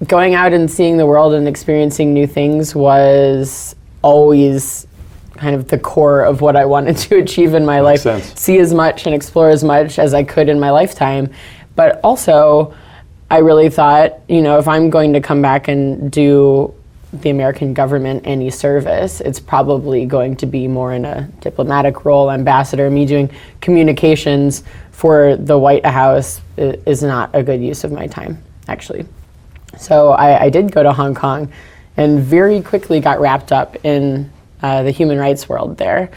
going 0.06 0.34
out 0.34 0.54
and 0.54 0.70
seeing 0.70 0.96
the 0.96 1.04
world 1.06 1.34
and 1.34 1.46
experiencing 1.46 2.14
new 2.14 2.26
things 2.26 2.74
was 2.74 3.76
always 4.00 4.86
kind 5.36 5.54
of 5.54 5.68
the 5.68 5.78
core 5.78 6.22
of 6.22 6.40
what 6.40 6.56
I 6.56 6.64
wanted 6.64 6.96
to 7.08 7.18
achieve 7.18 7.52
in 7.52 7.66
my 7.66 7.80
life. 7.80 8.00
sense. 8.00 8.40
See 8.40 8.58
as 8.58 8.72
much 8.72 9.04
and 9.04 9.14
explore 9.14 9.50
as 9.50 9.62
much 9.62 9.98
as 9.98 10.14
I 10.14 10.24
could 10.24 10.48
in 10.48 10.58
my 10.58 10.70
lifetime. 10.70 11.28
But 11.80 11.98
also, 12.04 12.74
I 13.30 13.38
really 13.38 13.70
thought, 13.70 14.20
you 14.28 14.42
know, 14.42 14.58
if 14.58 14.68
I'm 14.68 14.90
going 14.90 15.14
to 15.14 15.20
come 15.22 15.40
back 15.40 15.66
and 15.66 16.12
do 16.12 16.74
the 17.14 17.30
American 17.30 17.72
government 17.72 18.26
any 18.26 18.50
service, 18.50 19.22
it's 19.22 19.40
probably 19.40 20.04
going 20.04 20.36
to 20.36 20.46
be 20.46 20.68
more 20.68 20.92
in 20.92 21.06
a 21.06 21.22
diplomatic 21.40 22.04
role, 22.04 22.30
ambassador. 22.30 22.90
Me 22.90 23.06
doing 23.06 23.30
communications 23.62 24.62
for 24.90 25.36
the 25.36 25.56
White 25.56 25.86
House 25.86 26.42
is 26.58 27.02
not 27.02 27.30
a 27.32 27.42
good 27.42 27.62
use 27.62 27.82
of 27.82 27.92
my 27.92 28.06
time, 28.06 28.36
actually. 28.68 29.06
So 29.78 30.10
I, 30.10 30.42
I 30.42 30.50
did 30.50 30.72
go 30.72 30.82
to 30.82 30.92
Hong 30.92 31.14
Kong 31.14 31.50
and 31.96 32.20
very 32.20 32.60
quickly 32.60 33.00
got 33.00 33.20
wrapped 33.20 33.52
up 33.52 33.82
in 33.86 34.30
uh, 34.60 34.82
the 34.82 34.90
human 34.90 35.16
rights 35.16 35.48
world 35.48 35.78
there, 35.78 36.10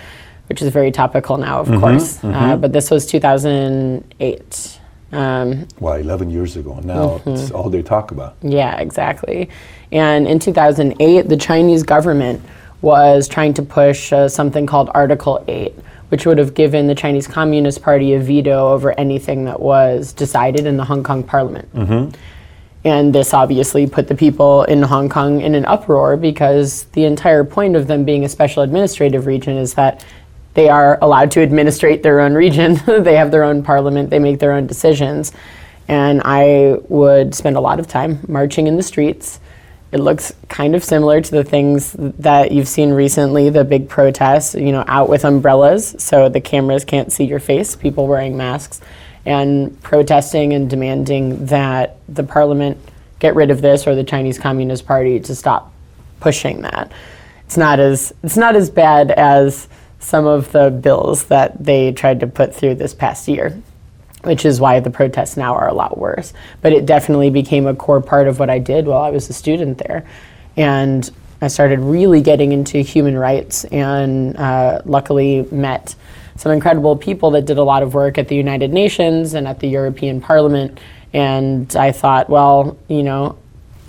which 0.49 0.61
is 0.61 0.73
very 0.73 0.91
topical 0.91 1.37
now, 1.37 1.61
of 1.61 1.69
course. 1.79 2.21
Uh, 2.21 2.57
but 2.57 2.73
this 2.73 2.91
was 2.91 3.05
2008. 3.05 4.79
Um, 5.13 5.67
Well, 5.79 5.93
11 5.95 6.29
years 6.29 6.55
ago. 6.57 6.79
Now 6.83 7.21
it's 7.25 7.51
all 7.51 7.69
they 7.69 7.81
talk 7.81 8.11
about. 8.11 8.35
yeah, 8.41 8.77
exactly. 8.79 9.49
And 9.91 10.27
in 10.27 10.39
2008, 10.39 11.29
the 11.29 11.37
Chinese 11.37 11.83
government 11.83 12.41
was 12.81 13.27
trying 13.27 13.53
to 13.53 13.61
push 13.61 14.11
uh, 14.11 14.27
something 14.27 14.65
called 14.65 14.89
Article 14.93 15.43
8, 15.47 15.73
which 16.09 16.25
would 16.25 16.37
have 16.37 16.53
given 16.53 16.87
the 16.87 16.95
Chinese 16.95 17.27
Communist 17.27 17.81
Party 17.81 18.13
a 18.13 18.19
veto 18.19 18.73
over 18.73 18.91
anything 18.99 19.45
that 19.45 19.59
was 19.59 20.11
decided 20.13 20.65
in 20.65 20.75
the 20.77 20.83
Hong 20.83 21.03
Kong 21.03 21.23
parliament. 21.23 21.69
And 22.85 23.15
this 23.15 23.33
obviously 23.33 23.87
put 23.87 24.09
the 24.09 24.15
people 24.15 24.63
in 24.63 24.81
Hong 24.81 25.07
Kong 25.07 25.39
in 25.39 25.55
an 25.55 25.63
uproar 25.65 26.17
because 26.17 26.83
the 26.91 27.05
entire 27.05 27.45
point 27.45 27.77
of 27.77 27.87
them 27.87 28.03
being 28.03 28.25
a 28.25 28.29
special 28.29 28.61
administrative 28.63 29.25
region 29.25 29.55
is 29.55 29.75
that 29.75 30.03
they 30.53 30.69
are 30.69 30.97
allowed 31.01 31.31
to 31.31 31.41
administrate 31.41 32.03
their 32.03 32.19
own 32.19 32.33
region. 32.33 32.75
they 32.85 33.15
have 33.15 33.31
their 33.31 33.43
own 33.43 33.63
parliament, 33.63 34.09
they 34.09 34.19
make 34.19 34.39
their 34.39 34.53
own 34.53 34.67
decisions. 34.67 35.31
And 35.87 36.21
I 36.23 36.77
would 36.87 37.35
spend 37.35 37.57
a 37.57 37.59
lot 37.59 37.79
of 37.79 37.87
time 37.87 38.19
marching 38.27 38.67
in 38.67 38.77
the 38.77 38.83
streets. 38.83 39.39
It 39.91 39.99
looks 39.99 40.33
kind 40.47 40.75
of 40.75 40.83
similar 40.83 41.21
to 41.21 41.31
the 41.31 41.43
things 41.43 41.93
that 41.93 42.51
you've 42.51 42.67
seen 42.67 42.91
recently, 42.91 43.49
the 43.49 43.63
big 43.63 43.89
protests, 43.89 44.55
you 44.55 44.71
know, 44.71 44.83
out 44.87 45.07
with 45.07 45.23
umbrellas 45.23 45.95
so 45.99 46.29
the 46.29 46.41
cameras 46.41 46.83
can't 46.83 47.11
see 47.11 47.25
your 47.25 47.39
face, 47.39 47.75
people 47.75 48.07
wearing 48.07 48.35
masks, 48.35 48.81
and 49.25 49.79
protesting 49.83 50.53
and 50.53 50.69
demanding 50.69 51.45
that 51.45 51.97
the 52.09 52.23
parliament 52.23 52.77
get 53.19 53.35
rid 53.35 53.51
of 53.51 53.61
this 53.61 53.85
or 53.85 53.93
the 53.93 54.03
Chinese 54.03 54.39
Communist 54.39 54.85
Party 54.85 55.19
to 55.19 55.35
stop 55.35 55.71
pushing 56.19 56.61
that. 56.61 56.91
It's 57.45 57.57
not 57.57 57.79
as 57.79 58.13
it's 58.23 58.37
not 58.37 58.55
as 58.55 58.69
bad 58.69 59.11
as 59.11 59.67
some 60.03 60.25
of 60.25 60.51
the 60.51 60.69
bills 60.69 61.25
that 61.25 61.63
they 61.63 61.91
tried 61.91 62.19
to 62.19 62.27
put 62.27 62.53
through 62.53 62.75
this 62.75 62.93
past 62.93 63.27
year 63.27 63.61
which 64.23 64.45
is 64.45 64.59
why 64.59 64.79
the 64.79 64.89
protests 64.89 65.37
now 65.37 65.53
are 65.53 65.67
a 65.67 65.73
lot 65.73 65.97
worse. 65.97 66.33
But 66.61 66.73
it 66.73 66.85
definitely 66.85 67.29
became 67.29 67.67
a 67.67 67.75
core 67.75 68.01
part 68.01 68.27
of 68.27 68.39
what 68.39 68.49
I 68.49 68.57
did 68.57 68.87
while 68.87 69.01
I 69.01 69.09
was 69.09 69.29
a 69.29 69.33
student 69.33 69.77
there. 69.79 70.05
And 70.55 71.09
I 71.41 71.47
started 71.47 71.79
really 71.79 72.21
getting 72.21 72.53
into 72.53 72.79
human 72.79 73.17
rights 73.17 73.65
and 73.65 74.37
uh, 74.37 74.81
luckily 74.85 75.45
met 75.51 75.95
some 76.37 76.51
incredible 76.51 76.95
people 76.95 77.31
that 77.31 77.45
did 77.45 77.57
a 77.57 77.63
lot 77.63 77.83
of 77.83 77.93
work 77.93 78.17
at 78.17 78.29
the 78.29 78.35
United 78.35 78.71
Nations 78.71 79.33
and 79.33 79.47
at 79.47 79.59
the 79.59 79.67
European 79.67 80.21
Parliament. 80.21 80.79
And 81.11 81.75
I 81.75 81.91
thought, 81.91 82.29
well, 82.29 82.77
you 82.87 83.03
know, 83.03 83.37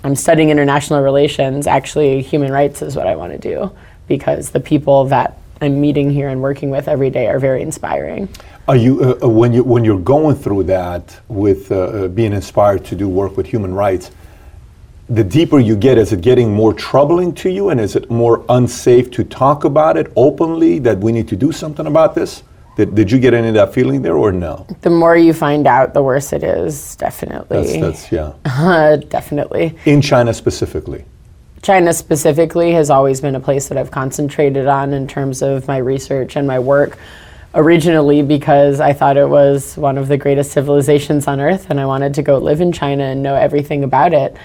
I'm 0.03 0.17
studying 0.17 0.51
international 0.51 1.01
relations, 1.01 1.67
actually, 1.67 2.23
human 2.23 2.53
rights 2.53 2.83
is 2.83 2.97
what 2.97 3.07
I 3.07 3.17
want 3.17 3.33
to 3.33 3.39
do 3.39 3.71
because 4.09 4.51
the 4.51 4.61
people 4.61 5.05
that 5.07 5.39
I'm 5.61 5.81
meeting 5.81 6.11
here 6.11 6.29
and 6.29 6.43
working 6.43 6.71
with 6.71 6.89
every 6.89 7.11
day 7.11 7.29
are 7.29 7.39
very 7.39 7.63
inspiring. 7.63 8.29
Are 8.67 8.77
you 8.77 9.01
uh, 9.01 9.25
uh 9.25 9.29
when 9.29 9.53
you 9.53 9.63
when 9.63 9.85
you're 9.85 10.01
going 10.01 10.37
through 10.37 10.65
that 10.65 11.21
with 11.29 11.71
uh, 11.71 11.77
uh, 11.77 12.09
being 12.09 12.33
inspired 12.33 12.85
to 12.87 12.97
do 12.97 13.09
work 13.09 13.37
with 13.37 13.47
human 13.47 13.75
rights? 13.75 14.11
The 15.09 15.23
deeper 15.23 15.59
you 15.59 15.77
get, 15.77 15.99
is 15.99 16.15
it 16.15 16.23
getting 16.23 16.51
more 16.51 16.73
troubling 16.73 17.35
to 17.35 17.51
you, 17.51 17.69
and 17.69 17.79
is 17.79 17.95
it 17.95 18.11
more 18.11 18.43
unsafe 18.49 19.11
to 19.11 19.23
talk 19.23 19.65
about 19.65 19.99
it 19.99 20.11
openly 20.17 20.79
that 20.79 20.99
we 20.99 21.13
need 21.13 21.29
to 21.29 21.37
do 21.37 21.53
something 21.53 21.87
about 21.87 22.15
this? 22.15 22.43
Did, 22.77 22.95
did 22.95 23.11
you 23.11 23.19
get 23.19 23.35
any 23.35 23.49
of 23.49 23.55
that 23.55 23.75
feeling 23.75 24.01
there, 24.01 24.17
or 24.17 24.33
no? 24.33 24.67
The 24.81 24.91
more 24.91 25.15
you 25.17 25.35
find 25.35 25.67
out, 25.67 25.93
the 25.93 26.03
worse 26.03 26.33
it 26.33 26.43
is. 26.43 26.97
Definitely. 26.97 27.81
That's, 27.81 28.09
that's 28.09 28.13
yeah. 28.13 28.33
Uh, 28.47 28.97
definitely. 29.11 29.79
In 29.85 30.01
China 30.01 30.33
specifically. 30.33 31.05
China 31.65 31.95
specifically 31.95 32.73
has 32.73 32.91
always 32.91 33.23
been 33.23 33.35
a 33.35 33.41
place 33.41 33.69
that 33.69 33.79
I've 33.79 33.91
concentrated 33.91 34.67
on 34.67 34.93
in 34.93 35.09
terms 35.09 35.41
of 35.41 35.67
my 35.67 35.79
research 35.79 36.37
and 36.37 36.47
my 36.47 36.59
work 36.59 36.99
originally 37.55 38.21
because 38.21 38.81
I 38.81 38.93
thought 38.93 39.17
it 39.17 39.31
was 39.31 39.75
one 39.79 39.97
of 39.97 40.09
the 40.09 40.19
greatest 40.19 40.53
civilizations 40.53 41.27
on 41.27 41.41
earth 41.41 41.71
and 41.71 41.81
I 41.81 41.87
wanted 41.87 42.13
to 42.15 42.23
go 42.23 42.37
live 42.37 42.61
in 42.61 42.71
China 42.71 43.05
and 43.05 43.23
know 43.23 43.35
everything 43.35 43.83
about 43.83 44.13
it. 44.13 44.37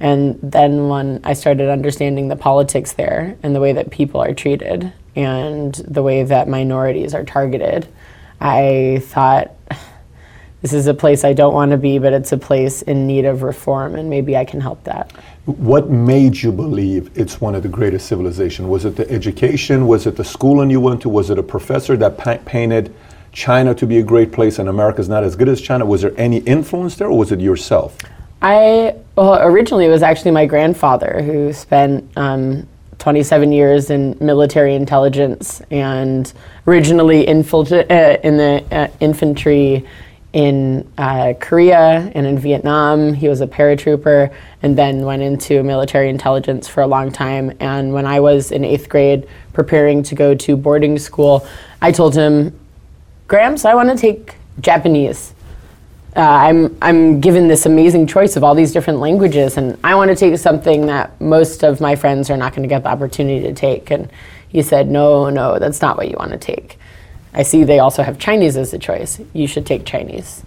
And 0.00 0.38
then 0.42 0.88
when 0.88 1.20
I 1.24 1.34
started 1.34 1.68
understanding 1.68 2.28
the 2.28 2.36
politics 2.36 2.94
there 2.94 3.36
and 3.42 3.54
the 3.54 3.60
way 3.60 3.74
that 3.74 3.90
people 3.90 4.22
are 4.22 4.32
treated 4.32 4.90
and 5.14 5.74
the 5.74 6.02
way 6.02 6.22
that 6.22 6.48
minorities 6.48 7.12
are 7.12 7.24
targeted, 7.24 7.86
I 8.40 9.02
thought 9.02 9.54
this 10.62 10.72
is 10.72 10.86
a 10.86 10.94
place 10.94 11.24
I 11.24 11.32
don't 11.32 11.52
want 11.52 11.72
to 11.72 11.76
be, 11.76 11.98
but 11.98 12.12
it's 12.12 12.30
a 12.30 12.38
place 12.38 12.82
in 12.82 13.04
need 13.04 13.24
of 13.24 13.42
reform, 13.42 13.96
and 13.96 14.08
maybe 14.08 14.36
I 14.36 14.44
can 14.44 14.60
help 14.60 14.82
that. 14.84 15.10
What 15.44 15.90
made 15.90 16.40
you 16.40 16.52
believe 16.52 17.10
it's 17.18 17.40
one 17.40 17.56
of 17.56 17.64
the 17.64 17.68
greatest 17.68 18.06
civilizations? 18.06 18.68
Was 18.68 18.84
it 18.84 18.94
the 18.94 19.10
education? 19.10 19.88
Was 19.88 20.06
it 20.06 20.14
the 20.14 20.24
schooling 20.24 20.70
you 20.70 20.80
went 20.80 21.02
to? 21.02 21.08
Was 21.08 21.30
it 21.30 21.38
a 21.38 21.42
professor 21.42 21.96
that 21.96 22.16
pa- 22.16 22.38
painted 22.46 22.94
China 23.32 23.74
to 23.74 23.86
be 23.86 23.98
a 23.98 24.04
great 24.04 24.30
place 24.30 24.60
and 24.60 24.68
America's 24.68 25.08
not 25.08 25.24
as 25.24 25.34
good 25.34 25.48
as 25.48 25.60
China? 25.60 25.84
Was 25.84 26.02
there 26.02 26.14
any 26.16 26.38
influence 26.38 26.94
there, 26.94 27.08
or 27.08 27.18
was 27.18 27.32
it 27.32 27.40
yourself? 27.40 27.98
I 28.40 28.94
well, 29.16 29.42
originally 29.42 29.86
it 29.86 29.90
was 29.90 30.02
actually 30.02 30.30
my 30.30 30.46
grandfather 30.46 31.22
who 31.22 31.52
spent 31.52 32.08
um, 32.16 32.68
27 32.98 33.50
years 33.50 33.90
in 33.90 34.16
military 34.20 34.76
intelligence 34.76 35.60
and 35.72 36.32
originally 36.68 37.26
infiltra- 37.26 37.90
uh, 37.90 38.20
in 38.22 38.36
the 38.36 38.64
uh, 38.70 38.88
infantry 39.00 39.84
in 40.32 40.90
uh, 40.96 41.34
Korea 41.40 42.10
and 42.14 42.26
in 42.26 42.38
Vietnam. 42.38 43.12
He 43.12 43.28
was 43.28 43.40
a 43.40 43.46
paratrooper 43.46 44.32
and 44.62 44.76
then 44.76 45.04
went 45.04 45.22
into 45.22 45.62
military 45.62 46.08
intelligence 46.08 46.68
for 46.68 46.82
a 46.82 46.86
long 46.86 47.12
time. 47.12 47.52
And 47.60 47.92
when 47.92 48.06
I 48.06 48.20
was 48.20 48.50
in 48.50 48.64
eighth 48.64 48.88
grade 48.88 49.28
preparing 49.52 50.02
to 50.04 50.14
go 50.14 50.34
to 50.34 50.56
boarding 50.56 50.98
school, 50.98 51.46
I 51.80 51.92
told 51.92 52.14
him, 52.14 52.58
Gramps, 53.28 53.64
I 53.64 53.74
want 53.74 53.90
to 53.90 53.96
take 53.96 54.36
Japanese. 54.60 55.34
Uh, 56.14 56.20
I'm, 56.20 56.76
I'm 56.82 57.20
given 57.20 57.48
this 57.48 57.64
amazing 57.64 58.06
choice 58.06 58.36
of 58.36 58.44
all 58.44 58.54
these 58.54 58.72
different 58.72 59.00
languages, 59.00 59.56
and 59.56 59.78
I 59.82 59.94
want 59.94 60.10
to 60.10 60.14
take 60.14 60.38
something 60.38 60.84
that 60.86 61.18
most 61.20 61.64
of 61.64 61.80
my 61.80 61.96
friends 61.96 62.28
are 62.28 62.36
not 62.36 62.52
going 62.52 62.62
to 62.62 62.68
get 62.68 62.82
the 62.82 62.90
opportunity 62.90 63.40
to 63.46 63.54
take. 63.54 63.90
And 63.90 64.10
he 64.48 64.60
said, 64.60 64.90
No, 64.90 65.30
no, 65.30 65.58
that's 65.58 65.80
not 65.80 65.96
what 65.96 66.10
you 66.10 66.16
want 66.18 66.32
to 66.32 66.38
take. 66.38 66.78
I 67.34 67.42
see 67.42 67.64
they 67.64 67.78
also 67.78 68.02
have 68.02 68.18
Chinese 68.18 68.56
as 68.56 68.72
a 68.74 68.78
choice. 68.78 69.20
You 69.32 69.46
should 69.46 69.66
take 69.66 69.84
Chinese. 69.84 70.44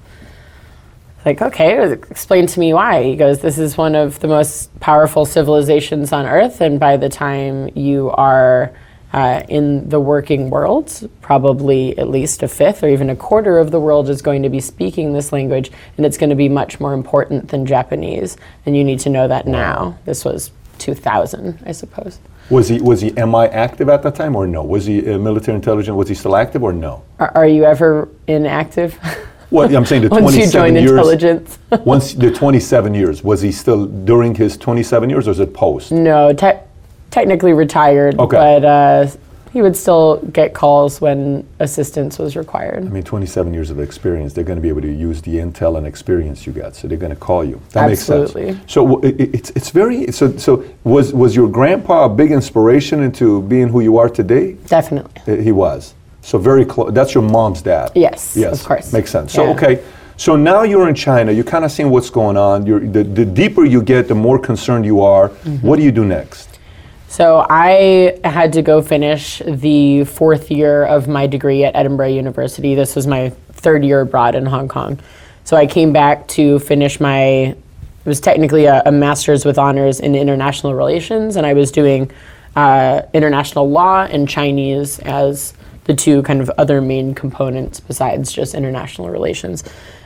Like, 1.25 1.42
okay, 1.42 1.92
explain 1.92 2.46
to 2.46 2.60
me 2.60 2.74
why. 2.74 3.01
He 3.01 3.15
goes, 3.15 3.39
This 3.42 3.58
is 3.58 3.77
one 3.77 3.96
of 3.96 4.20
the 4.20 4.27
most 4.27 4.80
powerful 4.80 5.25
civilizations 5.25 6.12
on 6.12 6.27
earth, 6.27 6.62
and 6.62 6.80
by 6.80 6.98
the 6.98 7.10
time 7.10 7.72
you 7.75 8.12
are 8.12 8.72
uh, 9.12 9.42
in 9.50 9.89
the 9.89 10.00
working 10.00 10.51
world, 10.51 11.10
probably 11.22 11.98
at 11.98 12.10
least 12.10 12.44
a 12.44 12.48
fifth 12.48 12.84
or 12.84 12.89
even 12.89 13.10
a 13.10 13.15
quarter 13.15 13.58
of 13.58 13.72
the 13.72 13.80
world 13.80 14.10
is 14.10 14.22
going 14.22 14.44
to 14.44 14.50
be 14.50 14.60
speaking 14.60 15.13
this 15.13 15.32
language, 15.32 15.72
and 15.98 16.06
it's 16.06 16.18
going 16.18 16.30
to 16.30 16.36
be 16.36 16.50
much 16.50 16.80
more 16.80 16.94
important 16.94 17.48
than 17.48 17.65
Japanese. 17.65 18.38
And 18.65 18.77
you 18.77 18.84
need 18.84 19.00
to 19.00 19.10
know 19.10 19.27
that 19.27 19.48
now. 19.48 19.98
This 20.06 20.25
was 20.25 20.51
2000, 20.77 21.63
I 21.65 21.72
suppose. 21.72 22.20
Was 22.49 22.69
he 22.69 22.79
was 22.79 23.01
he 23.01 23.12
MI 23.12 23.45
active 23.47 23.89
at 23.89 24.03
that 24.03 24.15
time 24.15 24.36
or 24.36 24.45
no? 24.45 24.63
Was 24.63 24.86
he 24.86 24.99
uh, 25.12 25.17
military 25.17 25.55
intelligence? 25.55 25.95
Was 25.95 26.10
he 26.10 26.15
still 26.15 26.36
active 26.36 26.63
or 26.63 26.73
no? 26.73 27.03
Are, 27.19 27.31
are 27.36 27.47
you 27.47 27.63
ever 27.65 28.08
inactive? 28.27 28.99
Well, 29.49 29.75
I'm 29.75 29.86
saying 29.86 30.03
the 30.03 30.10
once 30.12 30.36
27 30.36 30.45
you 30.45 30.51
join 30.51 30.75
years. 30.75 30.91
intelligence. 30.91 31.60
once 31.86 32.13
the 32.13 32.31
27 32.43 32.93
years, 32.93 33.23
was 33.23 33.41
he 33.41 33.51
still 33.51 33.86
during 33.88 34.36
his 34.36 34.58
27 34.58 35.10
years, 35.10 35.27
or 35.27 35.31
is 35.31 35.39
it 35.39 35.53
post? 35.53 35.91
no, 35.91 36.34
te- 36.34 36.60
technically 37.10 37.53
retired, 37.53 38.19
Okay. 38.19 38.36
but 38.38 38.65
uh, 38.65 39.08
he 39.56 39.62
would 39.62 39.78
still 39.78 40.18
get 40.34 40.54
calls 40.54 41.00
when 41.00 41.48
assistance 41.60 42.20
was 42.20 42.36
required. 42.36 42.86
I 42.86 42.89
mean, 42.89 43.04
27 43.04 43.54
years 43.54 43.70
of 43.70 43.80
experience, 43.80 44.34
they're 44.34 44.44
going 44.44 44.58
to 44.58 44.62
be 44.62 44.68
able 44.68 44.82
to 44.82 44.91
use 44.91 45.22
the 45.22 45.38
intel 45.38 45.78
and 45.78 45.88
experience 45.88 46.46
you 46.46 46.52
got, 46.52 46.76
so 46.76 46.89
they're 46.89 46.98
going 46.98 47.13
to 47.13 47.15
call 47.15 47.46
you. 47.46 47.62
That 47.72 47.88
makes 47.88 48.02
Absolutely. 48.02 48.52
sense. 48.52 48.74
So 48.74 49.00
it's 49.02 49.52
it's 49.52 49.70
very 49.70 50.12
so 50.12 50.36
so 50.36 50.65
was 50.84 51.13
was 51.13 51.38
your 51.38 51.48
grandpa 51.48 52.04
a 52.04 52.10
big 52.10 52.32
inspiration 52.34 53.02
into 53.02 53.44
being 53.44 53.70
who 53.70 53.80
you 53.80 53.98
are 53.98 54.10
today? 54.10 54.58
Definitely. 54.68 55.22
Uh, 55.26 55.41
He 55.41 55.54
was. 55.54 55.94
So 56.22 56.38
very 56.38 56.65
close. 56.65 56.91
That's 56.91 57.13
your 57.15 57.24
mom's 57.24 57.62
dad. 57.62 57.91
Yes, 57.96 58.36
Yes. 58.36 58.60
of 58.60 58.68
course. 58.68 58.91
Makes 58.91 59.12
sense. 59.12 59.32
So 59.32 59.44
Yeah. 59.46 59.56
okay. 59.56 59.84
So 60.18 60.36
now 60.36 60.63
you're 60.63 60.89
in 60.89 60.96
China. 60.96 61.32
You're 61.32 61.52
kind 61.56 61.63
of 61.63 61.72
seeing 61.72 61.89
what's 61.89 62.10
going 62.10 62.36
on. 62.38 62.65
You're, 62.65 62.82
the, 62.82 63.04
the 63.04 63.26
deeper 63.26 63.63
you 63.65 63.82
get, 63.82 64.08
the 64.08 64.15
more 64.15 64.39
concerned 64.39 64.86
you 64.86 65.02
are. 65.02 65.30
Mm-hmm. 65.30 65.68
What 65.68 65.76
do 65.78 65.84
you 65.84 65.91
do 65.91 66.04
next? 66.06 66.55
So 67.15 67.45
I 67.49 68.19
had 68.25 68.51
to 68.51 68.62
go 68.62 68.82
finish 68.82 69.41
the 69.47 70.04
fourth 70.04 70.51
year 70.51 70.84
of 70.84 71.08
my 71.08 71.28
degree 71.28 71.63
at 71.63 71.73
Edinburgh 71.73 72.10
University. 72.10 72.75
This 72.75 72.93
was 72.93 73.08
my 73.08 73.30
third 73.54 73.86
year 73.86 74.01
abroad 74.01 74.36
in 74.36 74.45
Hong 74.45 74.67
Kong. 74.67 74.99
So 75.45 75.56
I 75.56 75.65
came 75.65 75.93
back 75.93 76.28
to 76.28 76.60
finish 76.60 76.99
my, 76.99 77.21
it 77.21 77.58
was 78.04 78.19
technically 78.19 78.65
a, 78.65 78.84
a 78.86 78.91
master's 78.91 79.45
with 79.45 79.58
honors 79.58 80.01
in 80.01 80.13
international 80.13 80.73
relations, 80.73 81.38
and 81.38 81.45
I 81.47 81.54
was 81.54 81.71
doing 81.71 82.12
uh, 82.58 83.04
international 83.13 83.69
law 83.69 84.04
and 84.04 84.28
Chinese 84.28 84.99
as 84.99 85.54
the 85.86 85.93
two 85.93 86.21
kind 86.23 86.41
of 86.41 86.49
other 86.58 86.82
main 86.82 87.15
components 87.15 87.80
besides 87.80 88.30
just 88.34 88.54
international 88.54 89.10
relations. 89.10 89.63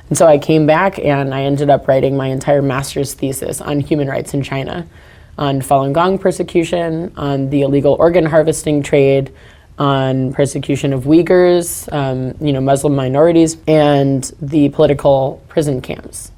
And 0.09 0.15
so 0.15 0.27
I 0.27 0.37
came 0.37 0.67
back 0.67 0.99
and 0.99 1.33
I 1.33 1.41
ended 1.41 1.71
up 1.71 1.87
writing 1.87 2.15
my 2.15 2.27
entire 2.27 2.61
master's 2.61 3.15
thesis 3.15 3.61
on 3.61 3.79
human 3.79 4.07
rights 4.07 4.35
in 4.35 4.43
China 4.43 4.85
on 5.39 5.61
Falun 5.61 5.93
Gong 5.93 6.19
persecution, 6.19 7.13
on 7.15 7.49
the 7.49 7.61
illegal 7.61 7.95
organ 7.97 8.25
harvesting 8.25 8.83
trade, 8.83 9.31
on 9.79 10.33
persecution 10.33 10.91
of 10.91 11.05
Uyghurs, 11.05 11.91
um, 11.93 12.35
you 12.45 12.51
know, 12.51 12.59
Muslim 12.59 12.93
minorities, 12.93 13.55
and 13.65 14.31
the 14.41 14.67
political 14.69 15.41
prison 15.47 15.79
camps, 15.79 16.33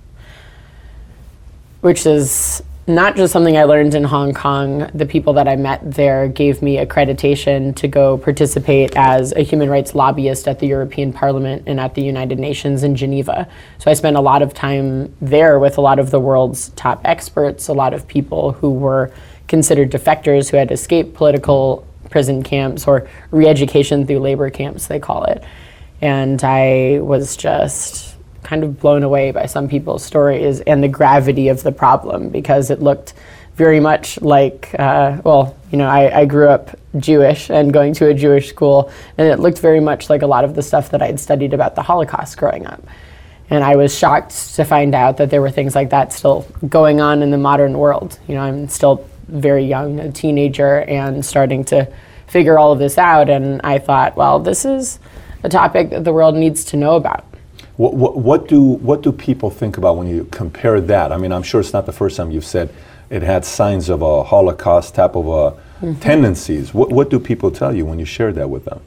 which 1.82 2.06
is 2.06 2.62
not 2.88 3.16
just 3.16 3.32
something 3.32 3.58
I 3.58 3.64
learned 3.66 3.94
in 3.94 4.04
Hong 4.04 4.34
Kong. 4.34 4.90
The 4.94 5.06
people 5.06 5.34
that 5.34 5.48
I 5.48 5.56
met 5.56 5.80
there 5.84 6.28
gave 6.28 6.62
me 6.62 6.78
accreditation 6.78 7.76
to 7.76 7.88
go 7.88 8.18
participate 8.18 8.96
as 8.96 9.34
a 9.34 9.42
human 9.42 9.70
rights 9.70 9.94
lobbyist 9.94 10.48
at 10.48 10.60
the 10.60 10.68
European 10.68 11.14
Parliament 11.14 11.64
and 11.68 11.80
at 11.80 11.94
the 11.94 12.02
United 12.02 12.40
Nations 12.40 12.84
in 12.84 12.96
Geneva. 12.96 13.48
So 13.78 13.92
I 13.92 13.94
spent 13.94 14.18
a 14.18 14.22
lot 14.22 14.42
of 14.42 14.54
time 14.54 15.14
there 15.22 15.60
with 15.60 15.78
a 15.78 15.82
lot 15.82 16.00
of 16.00 16.10
the 16.10 16.20
world's 16.20 16.70
top 16.70 17.02
experts, 17.06 17.68
a 17.68 17.74
lot 17.74 17.94
of 17.94 18.08
people 18.08 18.54
who 18.54 18.72
were 18.72 19.12
considered 19.48 19.92
defectors 19.92 20.50
who 20.50 20.58
had 20.58 20.72
escaped 20.72 21.14
political 21.14 21.88
prison 22.10 22.42
camps 22.42 22.88
or 22.88 23.08
re 23.30 23.48
education 23.48 24.08
through 24.08 24.20
labor 24.20 24.50
camps, 24.50 24.88
they 24.88 25.00
call 25.00 25.24
it. 25.26 25.44
And 26.02 26.44
I 26.44 27.00
was 27.02 27.38
just 27.38 28.16
kind 28.44 28.64
of 28.64 28.80
blown 28.80 29.04
away 29.04 29.32
by 29.32 29.46
some 29.46 29.68
people's 29.68 30.04
stories 30.04 30.62
and 30.62 30.84
the 30.84 30.88
gravity 30.88 31.48
of 31.48 31.64
the 31.64 31.72
problem 31.72 32.30
because 32.30 32.70
it 32.70 32.82
looked 32.82 33.14
very 33.56 33.80
much 33.80 34.20
like, 34.22 34.74
uh, 34.80 35.22
well, 35.24 35.56
you 35.72 35.78
know, 35.78 35.88
I, 35.88 36.22
I 36.22 36.26
grew 36.26 36.48
up 36.48 36.78
Jewish 36.98 37.50
and 37.50 37.72
going 37.72 37.94
to 37.96 38.08
a 38.08 38.14
Jewish 38.14 38.50
school, 38.50 38.92
and 39.18 39.28
it 39.28 39.40
looked 39.40 39.60
very 39.60 39.80
much 39.80 40.10
like 40.10 40.22
a 40.22 40.28
lot 40.28 40.44
of 40.44 40.56
the 40.56 40.62
stuff 40.62 40.90
that 40.92 41.02
I'd 41.02 41.20
studied 41.20 41.54
about 41.54 41.76
the 41.76 41.82
Holocaust 41.82 42.38
growing 42.38 42.66
up. 42.66 42.84
And 43.50 43.64
I 43.64 43.76
was 43.76 43.98
shocked 43.98 44.56
to 44.56 44.64
find 44.64 44.96
out 44.96 45.18
that 45.18 45.30
there 45.30 45.42
were 45.42 45.52
things 45.52 45.76
like 45.76 45.90
that 45.90 46.14
still 46.14 46.48
going 46.68 47.02
on 47.02 47.22
in 47.22 47.32
the 47.32 47.38
modern 47.38 47.78
world. 47.78 48.18
You 48.28 48.36
know, 48.36 48.42
I'm 48.42 48.70
still 48.70 49.08
very 49.28 49.66
young, 49.66 50.00
a 50.00 50.12
teenager, 50.12 50.80
and 50.84 51.24
starting 51.24 51.66
to 51.66 51.92
figure 52.28 52.58
all 52.58 52.72
of 52.72 52.80
this 52.80 52.98
out. 52.98 53.30
And 53.30 53.60
I 53.64 53.78
thought, 53.78 54.16
well, 54.16 54.40
this 54.40 54.64
is 54.64 55.00
a 55.44 55.50
topic 55.50 55.90
that 55.90 56.06
the 56.06 56.14
world 56.14 56.36
needs 56.36 56.64
to 56.66 56.78
know 56.78 56.96
about. 56.96 57.26
What, 57.82 57.96
what, 57.96 58.16
what 58.16 58.48
do 58.48 58.62
what 58.62 59.02
do 59.02 59.12
people 59.12 59.50
think 59.50 59.80
about 59.80 59.98
when 59.98 60.08
you 60.08 60.26
compare 60.26 60.80
that? 60.82 61.12
I 61.12 61.18
mean, 61.18 61.32
I'm 61.32 61.42
sure 61.42 61.60
it's 61.60 61.74
not 61.74 61.88
the 61.88 61.92
first 61.92 62.16
time 62.16 62.30
you've 62.30 62.46
said 62.46 62.72
it 63.10 63.24
had 63.24 63.44
signs 63.44 63.90
of 63.90 64.04
a 64.04 64.24
Holocaust 64.24 64.94
type 64.94 65.16
of 65.16 65.28
a 65.28 65.96
tendencies. 65.96 66.76
What, 66.76 66.92
what 66.92 67.10
do 67.10 67.20
people 67.20 67.50
tell 67.50 67.76
you 67.76 67.88
when 67.88 67.98
you 67.98 68.06
share 68.06 68.32
that 68.34 68.52
with 68.52 68.66
them? 68.66 68.82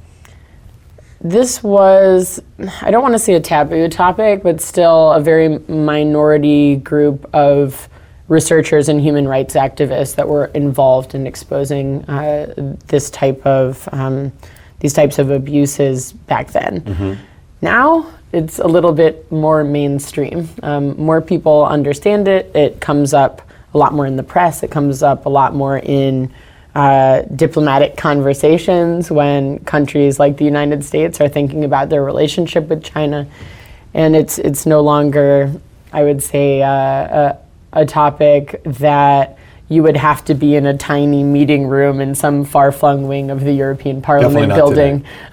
This 1.21 1.61
was, 1.61 2.41
I 2.83 2.93
don't 2.93 3.03
want 3.03 3.15
to 3.15 3.19
say 3.19 3.35
a 3.35 3.41
taboo 3.41 3.89
topic, 3.89 4.45
but 4.45 4.61
still 4.61 5.11
a 5.13 5.21
very 5.21 5.59
minority 5.67 6.77
group 6.77 7.29
of 7.35 7.89
researchers 8.29 8.89
and 8.89 9.01
human 9.01 9.27
rights 9.27 9.55
activists 9.55 10.15
that 10.15 10.29
were 10.29 10.47
involved 10.55 11.17
in 11.17 11.27
exposing 11.27 12.05
uh, 12.05 12.77
this 12.87 13.11
type 13.11 13.45
of 13.45 13.89
um, 13.91 14.31
these 14.79 14.93
types 14.93 15.19
of 15.19 15.31
abuses 15.31 16.13
back 16.13 16.53
then. 16.53 16.81
Mm-hmm. 16.83 17.15
Now 17.61 18.13
it's 18.35 18.59
a 18.59 18.66
little 18.66 18.92
bit 18.92 19.31
more 19.31 19.62
mainstream. 19.62 20.49
Um, 20.62 20.97
more 21.01 21.23
people 21.23 21.64
understand 21.64 22.27
it. 22.27 22.51
It 22.55 22.81
comes 22.81 23.14
up 23.14 23.42
a 23.73 23.79
lot 23.79 23.94
more 23.94 24.07
in 24.07 24.16
the 24.16 24.25
press. 24.25 24.62
It 24.64 24.70
comes 24.73 25.03
up 25.03 25.27
a 25.27 25.29
lot 25.29 25.55
more 25.55 25.79
in 25.79 26.33
uh, 26.75 27.23
diplomatic 27.23 27.97
conversations 27.97 29.09
when 29.09 29.61
countries 29.61 30.18
like 30.18 30.37
the 30.37 30.44
United 30.44 30.85
States 30.85 31.20
are 31.20 31.29
thinking 31.29 31.64
about 31.64 31.88
their 31.88 32.03
relationship 32.03 32.68
with 32.68 32.83
China, 32.83 33.29
and 33.94 34.16
it's 34.16 34.38
it's 34.38 34.66
no 34.66 34.81
longer, 34.81 35.53
I 35.92 36.03
would 36.03 36.20
say, 36.20 36.62
uh, 36.62 36.68
a, 36.68 37.38
a 37.73 37.87
topic 37.87 38.61
that 38.64 39.38
you 39.68 39.83
would 39.83 39.96
have 39.96 40.24
to 40.27 40.35
be 40.35 40.57
in 40.57 40.66
a 40.66 40.77
tiny 40.77 41.22
meeting 41.22 41.66
room 41.66 42.00
in 42.00 42.14
some 42.14 42.44
far-flung 42.44 43.09
wing 43.09 43.31
of 43.31 43.40
the 43.40 43.53
European 43.53 44.03
Parliament 44.03 44.53
building 44.53 45.05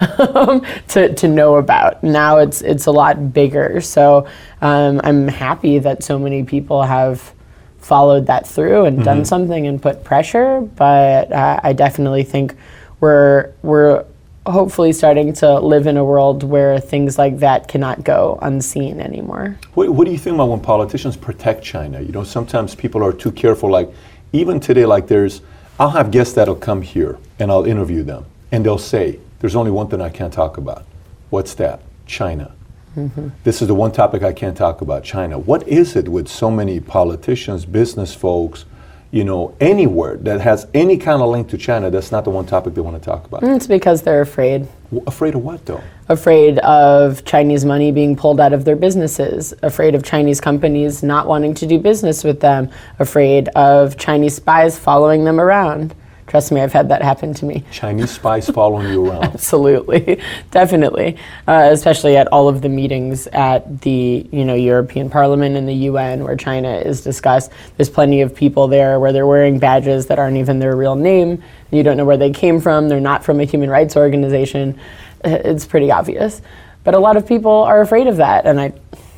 to, 0.88 1.14
to 1.14 1.28
know 1.28 1.56
about. 1.56 2.02
Now 2.02 2.38
it's 2.38 2.62
it's 2.62 2.86
a 2.86 2.90
lot 2.90 3.32
bigger. 3.34 3.80
So 3.82 4.26
um, 4.62 5.00
I'm 5.04 5.28
happy 5.28 5.78
that 5.80 6.02
so 6.02 6.18
many 6.18 6.44
people 6.44 6.82
have 6.82 7.34
followed 7.78 8.26
that 8.26 8.46
through 8.46 8.86
and 8.86 8.96
mm-hmm. 8.96 9.04
done 9.04 9.24
something 9.24 9.66
and 9.66 9.82
put 9.82 10.02
pressure. 10.02 10.60
But 10.62 11.30
uh, 11.30 11.60
I 11.62 11.74
definitely 11.74 12.22
think 12.22 12.54
we're 13.00 13.52
we're 13.62 14.06
hopefully 14.46 14.92
starting 14.92 15.32
to 15.32 15.60
live 15.60 15.86
in 15.86 15.96
a 15.96 16.04
world 16.04 16.42
where 16.42 16.80
things 16.80 17.16
like 17.16 17.38
that 17.38 17.68
cannot 17.68 18.02
go 18.02 18.38
unseen 18.42 19.00
anymore. 19.00 19.56
What, 19.74 19.90
what, 19.90 20.04
do 20.04 20.10
you 20.10 20.18
think 20.18 20.34
about 20.34 20.48
when 20.48 20.58
politicians 20.58 21.16
protect 21.16 21.62
China? 21.62 22.00
You 22.00 22.10
know, 22.10 22.24
sometimes 22.24 22.74
people 22.74 23.04
are 23.04 23.12
too 23.12 23.30
careful. 23.30 23.70
Like 23.70 23.92
even 24.32 24.60
today, 24.60 24.86
like 24.86 25.06
there's, 25.06 25.42
I'll 25.78 25.90
have 25.90 26.10
guests 26.10 26.34
that'll 26.34 26.56
come 26.56 26.82
here 26.82 27.18
and 27.38 27.50
I'll 27.50 27.64
interview 27.64 28.02
them, 28.02 28.24
and 28.50 28.64
they'll 28.64 28.78
say, 28.78 29.18
"There's 29.40 29.56
only 29.56 29.70
one 29.70 29.88
thing 29.88 30.00
I 30.00 30.10
can't 30.10 30.32
talk 30.32 30.56
about. 30.56 30.84
What's 31.30 31.54
that? 31.54 31.80
China." 32.06 32.52
Mm-hmm. 32.96 33.28
This 33.44 33.62
is 33.62 33.68
the 33.68 33.74
one 33.74 33.92
topic 33.92 34.22
I 34.22 34.32
can't 34.32 34.56
talk 34.56 34.82
about 34.82 35.02
China. 35.02 35.38
What 35.38 35.66
is 35.66 35.96
it 35.96 36.08
with 36.08 36.28
so 36.28 36.50
many 36.50 36.78
politicians, 36.78 37.64
business 37.64 38.14
folks, 38.14 38.66
you 39.10 39.24
know, 39.24 39.54
anywhere 39.60 40.16
that 40.18 40.40
has 40.42 40.66
any 40.74 40.98
kind 40.98 41.22
of 41.22 41.30
link 41.30 41.48
to 41.50 41.58
China, 41.58 41.90
that's 41.90 42.12
not 42.12 42.24
the 42.24 42.30
one 42.30 42.44
topic 42.44 42.74
they 42.74 42.80
want 42.82 43.00
to 43.00 43.04
talk 43.04 43.24
about? 43.26 43.42
It's 43.44 43.66
because 43.66 44.02
they're 44.02 44.20
afraid. 44.20 44.68
W- 44.90 45.04
afraid 45.06 45.34
of 45.34 45.42
what, 45.42 45.64
though? 45.64 45.82
Afraid 46.12 46.58
of 46.58 47.24
Chinese 47.24 47.64
money 47.64 47.90
being 47.90 48.16
pulled 48.16 48.38
out 48.38 48.52
of 48.52 48.66
their 48.66 48.76
businesses, 48.76 49.54
afraid 49.62 49.94
of 49.94 50.04
Chinese 50.04 50.42
companies 50.42 51.02
not 51.02 51.26
wanting 51.26 51.54
to 51.54 51.66
do 51.66 51.78
business 51.78 52.22
with 52.22 52.40
them, 52.40 52.68
afraid 52.98 53.48
of 53.56 53.96
Chinese 53.96 54.34
spies 54.34 54.78
following 54.78 55.24
them 55.24 55.40
around. 55.40 55.94
Trust 56.26 56.52
me, 56.52 56.60
I've 56.60 56.72
had 56.72 56.90
that 56.90 57.00
happen 57.00 57.32
to 57.34 57.46
me. 57.46 57.64
Chinese 57.70 58.10
spies 58.10 58.48
following 58.50 58.90
you 58.90 59.06
around. 59.06 59.24
Absolutely, 59.34 60.20
definitely, 60.50 61.16
uh, 61.48 61.70
especially 61.72 62.18
at 62.18 62.26
all 62.28 62.46
of 62.46 62.60
the 62.60 62.68
meetings 62.68 63.26
at 63.28 63.80
the 63.80 64.28
you 64.30 64.44
know 64.44 64.54
European 64.54 65.08
Parliament 65.08 65.56
and 65.56 65.66
the 65.66 65.74
UN 65.74 66.24
where 66.24 66.36
China 66.36 66.76
is 66.76 67.00
discussed. 67.00 67.52
There's 67.78 67.90
plenty 67.90 68.20
of 68.20 68.34
people 68.34 68.68
there 68.68 69.00
where 69.00 69.14
they're 69.14 69.26
wearing 69.26 69.58
badges 69.58 70.06
that 70.06 70.18
aren't 70.18 70.36
even 70.36 70.58
their 70.58 70.76
real 70.76 70.94
name. 70.94 71.42
You 71.70 71.82
don't 71.82 71.96
know 71.96 72.04
where 72.04 72.18
they 72.18 72.30
came 72.30 72.60
from. 72.60 72.90
They're 72.90 73.00
not 73.00 73.24
from 73.24 73.40
a 73.40 73.44
human 73.44 73.70
rights 73.70 73.96
organization. 73.96 74.78
It's 75.24 75.66
pretty 75.66 75.90
obvious, 75.90 76.42
but 76.84 76.94
a 76.94 76.98
lot 76.98 77.16
of 77.16 77.26
people 77.26 77.52
are 77.52 77.80
afraid 77.80 78.06
of 78.06 78.16
that, 78.16 78.46
and 78.46 78.60
I, 78.60 78.72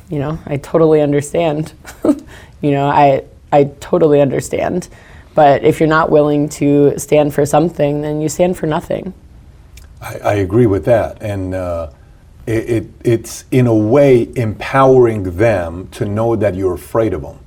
you 0.09 0.19
know, 0.19 0.39
I 0.45 0.57
totally 0.57 1.01
understand. 1.01 1.73
you 2.61 2.71
know, 2.71 2.87
I 2.87 3.23
I 3.51 3.65
totally 3.79 4.21
understand. 4.21 4.89
But 5.35 5.65
if 5.65 5.79
you're 5.79 5.89
not 5.89 6.09
willing 6.09 6.47
to 6.49 6.97
stand 6.97 7.33
for 7.33 7.45
something, 7.45 8.01
then 8.01 8.21
you 8.21 8.29
stand 8.29 8.57
for 8.57 8.67
nothing. 8.67 9.13
I, 10.01 10.17
I 10.19 10.33
agree 10.35 10.65
with 10.65 10.85
that. 10.85 11.21
And 11.21 11.53
uh, 11.53 11.91
it, 12.47 12.69
it, 12.69 12.87
it's 13.03 13.43
in 13.51 13.67
a 13.67 13.75
way 13.75 14.29
empowering 14.35 15.35
them 15.35 15.89
to 15.89 16.05
know 16.05 16.35
that 16.37 16.55
you're 16.55 16.73
afraid 16.73 17.13
of 17.13 17.21
them. 17.21 17.39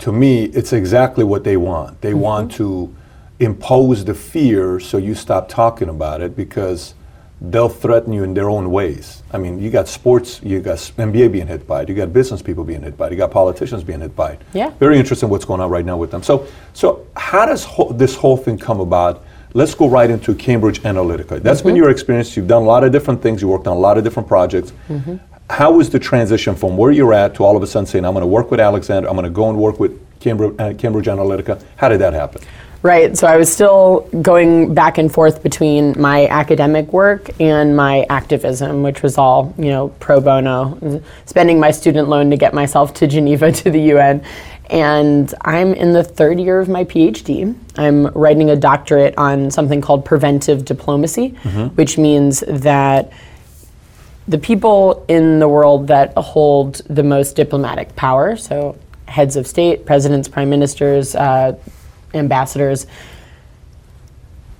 To 0.00 0.12
me, 0.12 0.44
it's 0.46 0.72
exactly 0.72 1.24
what 1.24 1.44
they 1.44 1.56
want. 1.56 2.00
They 2.00 2.10
mm-hmm. 2.10 2.20
want 2.20 2.52
to 2.52 2.94
impose 3.38 4.04
the 4.04 4.14
fear 4.14 4.80
so 4.80 4.96
you 4.96 5.14
stop 5.14 5.48
talking 5.48 5.88
about 5.88 6.20
it 6.20 6.36
because 6.36 6.94
they'll 7.40 7.68
threaten 7.68 8.12
you 8.12 8.24
in 8.24 8.34
their 8.34 8.48
own 8.48 8.70
ways. 8.70 9.22
I 9.32 9.38
mean, 9.38 9.60
you 9.60 9.70
got 9.70 9.88
sports, 9.88 10.40
you 10.42 10.60
got 10.60 10.78
NBA 10.78 11.32
being 11.32 11.46
hit 11.46 11.66
by 11.66 11.82
it, 11.82 11.88
you 11.88 11.94
got 11.94 12.12
business 12.12 12.42
people 12.42 12.64
being 12.64 12.82
hit 12.82 12.96
by 12.96 13.08
it, 13.08 13.12
you 13.12 13.18
got 13.18 13.30
politicians 13.30 13.84
being 13.84 14.00
hit 14.00 14.14
by 14.14 14.32
it. 14.32 14.42
Yeah. 14.52 14.70
Very 14.78 14.98
interesting 14.98 15.28
what's 15.28 15.44
going 15.44 15.60
on 15.60 15.70
right 15.70 15.84
now 15.84 15.96
with 15.96 16.10
them. 16.10 16.22
So, 16.22 16.46
so 16.72 17.06
how 17.16 17.46
does 17.46 17.64
ho- 17.64 17.92
this 17.92 18.14
whole 18.14 18.36
thing 18.36 18.58
come 18.58 18.80
about? 18.80 19.24
Let's 19.52 19.74
go 19.74 19.88
right 19.88 20.10
into 20.10 20.34
Cambridge 20.34 20.80
Analytica. 20.82 21.42
That's 21.42 21.60
mm-hmm. 21.60 21.68
been 21.68 21.76
your 21.76 21.90
experience. 21.90 22.36
You've 22.36 22.48
done 22.48 22.62
a 22.62 22.66
lot 22.66 22.82
of 22.82 22.92
different 22.92 23.22
things. 23.22 23.40
You 23.40 23.48
worked 23.48 23.68
on 23.68 23.76
a 23.76 23.80
lot 23.80 23.98
of 23.98 24.04
different 24.04 24.28
projects. 24.28 24.72
Mm-hmm. 24.88 25.16
How 25.50 25.72
was 25.72 25.90
the 25.90 25.98
transition 25.98 26.56
from 26.56 26.76
where 26.76 26.90
you're 26.90 27.12
at 27.12 27.34
to 27.36 27.44
all 27.44 27.56
of 27.56 27.62
a 27.62 27.66
sudden 27.66 27.86
saying, 27.86 28.04
I'm 28.04 28.14
going 28.14 28.22
to 28.22 28.26
work 28.26 28.50
with 28.50 28.60
Alexander, 28.60 29.08
I'm 29.08 29.14
going 29.14 29.24
to 29.24 29.30
go 29.30 29.48
and 29.50 29.58
work 29.58 29.78
with 29.78 30.00
Cambridge, 30.18 30.58
uh, 30.58 30.72
Cambridge 30.74 31.06
Analytica? 31.06 31.62
How 31.76 31.88
did 31.88 32.00
that 32.00 32.14
happen? 32.14 32.42
Right. 32.84 33.16
So 33.16 33.26
I 33.26 33.38
was 33.38 33.50
still 33.50 34.00
going 34.20 34.74
back 34.74 34.98
and 34.98 35.10
forth 35.10 35.42
between 35.42 35.98
my 35.98 36.26
academic 36.26 36.92
work 36.92 37.30
and 37.40 37.74
my 37.74 38.04
activism, 38.10 38.82
which 38.82 39.02
was 39.02 39.16
all, 39.16 39.54
you 39.56 39.70
know, 39.70 39.88
pro 40.00 40.20
bono, 40.20 41.02
spending 41.24 41.58
my 41.58 41.70
student 41.70 42.10
loan 42.10 42.28
to 42.28 42.36
get 42.36 42.52
myself 42.52 42.92
to 42.94 43.06
Geneva 43.06 43.50
to 43.52 43.70
the 43.70 43.80
UN. 43.94 44.22
And 44.68 45.32
I'm 45.40 45.72
in 45.72 45.94
the 45.94 46.04
third 46.04 46.38
year 46.38 46.60
of 46.60 46.68
my 46.68 46.84
PhD. 46.84 47.56
I'm 47.78 48.08
writing 48.08 48.50
a 48.50 48.56
doctorate 48.56 49.16
on 49.16 49.50
something 49.50 49.80
called 49.80 50.04
preventive 50.04 50.66
diplomacy, 50.66 51.30
mm-hmm. 51.30 51.74
which 51.76 51.96
means 51.96 52.40
that 52.40 53.10
the 54.28 54.36
people 54.36 55.06
in 55.08 55.38
the 55.38 55.48
world 55.48 55.86
that 55.86 56.12
hold 56.18 56.82
the 56.90 57.02
most 57.02 57.34
diplomatic 57.34 57.96
power, 57.96 58.36
so 58.36 58.76
heads 59.06 59.36
of 59.36 59.46
state, 59.46 59.86
presidents, 59.86 60.28
prime 60.28 60.50
ministers, 60.50 61.14
uh, 61.14 61.56
ambassadors. 62.14 62.86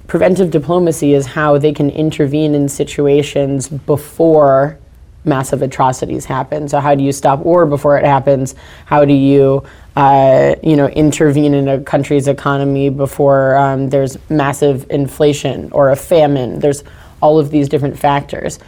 Preventive 0.06 0.50
diplomacy 0.50 1.14
is 1.14 1.26
how 1.26 1.58
they 1.58 1.72
can 1.72 1.90
intervene 1.90 2.54
in 2.54 2.68
situations 2.68 3.68
before 3.68 4.78
massive 5.24 5.62
atrocities 5.62 6.26
happen. 6.26 6.68
So 6.68 6.80
how 6.80 6.94
do 6.94 7.02
you 7.02 7.12
stop 7.12 7.40
war 7.40 7.66
before 7.66 7.96
it 7.96 8.04
happens? 8.04 8.54
How 8.84 9.04
do 9.04 9.14
you, 9.14 9.64
uh, 9.96 10.56
you 10.62 10.76
know, 10.76 10.88
intervene 10.88 11.54
in 11.54 11.68
a 11.68 11.80
country's 11.80 12.28
economy 12.28 12.90
before 12.90 13.56
um, 13.56 13.88
there's 13.88 14.18
massive 14.28 14.86
inflation 14.90 15.72
or 15.72 15.90
a 15.90 15.96
famine? 15.96 16.60
There's 16.60 16.84
all 17.22 17.38
of 17.38 17.50
these 17.50 17.70
different 17.70 17.98
factors, 17.98 18.58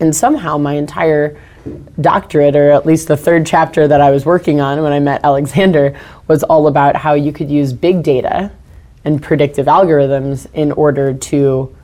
and 0.00 0.14
somehow 0.14 0.58
my 0.58 0.74
entire 0.74 1.40
doctorate, 2.00 2.56
or 2.56 2.70
at 2.70 2.86
least 2.86 3.08
the 3.08 3.16
third 3.16 3.46
chapter 3.46 3.88
that 3.88 4.00
I 4.00 4.10
was 4.10 4.26
working 4.26 4.60
on 4.60 4.82
when 4.82 4.92
I 4.92 5.00
met 5.00 5.24
Alexander, 5.24 5.98
was 6.28 6.42
all 6.42 6.66
about 6.66 6.96
how 6.96 7.14
you 7.14 7.32
could 7.32 7.50
use 7.50 7.72
big 7.72 8.02
data 8.02 8.50
and 9.04 9.22
predictive 9.22 9.66
algorithms 9.66 10.46
in 10.54 10.72
order 10.72 11.14
to 11.14 11.74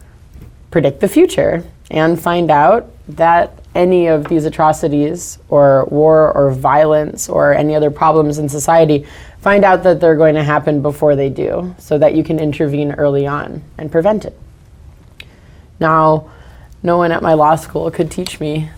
predict 0.70 1.00
the 1.00 1.08
future 1.08 1.64
and 1.90 2.20
find 2.20 2.50
out 2.50 2.90
that 3.08 3.58
any 3.74 4.06
of 4.06 4.28
these 4.28 4.44
atrocities 4.44 5.38
or 5.48 5.84
war 5.86 6.32
or 6.32 6.50
violence 6.50 7.28
or 7.28 7.54
any 7.54 7.74
other 7.74 7.90
problems 7.90 8.38
in 8.38 8.48
society, 8.48 9.06
find 9.40 9.64
out 9.64 9.82
that 9.82 10.00
they're 10.00 10.16
going 10.16 10.34
to 10.34 10.42
happen 10.42 10.82
before 10.82 11.14
they 11.16 11.28
do 11.28 11.74
so 11.78 11.98
that 11.98 12.14
you 12.14 12.24
can 12.24 12.38
intervene 12.38 12.92
early 12.92 13.26
on 13.26 13.62
and 13.78 13.90
prevent 13.90 14.24
it. 14.24 14.38
Now, 15.78 16.30
no 16.82 16.98
one 16.98 17.12
at 17.12 17.22
my 17.22 17.34
law 17.34 17.56
school 17.56 17.90
could 17.90 18.10
teach 18.10 18.40
me 18.40 18.70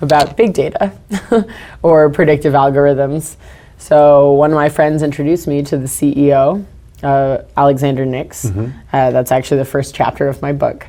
about 0.00 0.36
big 0.36 0.52
data 0.52 0.92
or 1.82 2.10
predictive 2.10 2.54
algorithms. 2.54 3.36
So 3.78 4.32
one 4.32 4.50
of 4.50 4.56
my 4.56 4.68
friends 4.68 5.02
introduced 5.02 5.46
me 5.46 5.62
to 5.64 5.76
the 5.76 5.86
CEO, 5.86 6.64
uh, 7.02 7.42
Alexander 7.56 8.06
Nix. 8.06 8.46
Mm-hmm. 8.46 8.78
Uh, 8.92 9.10
that's 9.10 9.32
actually 9.32 9.58
the 9.58 9.64
first 9.64 9.94
chapter 9.94 10.28
of 10.28 10.40
my 10.42 10.52
book. 10.52 10.86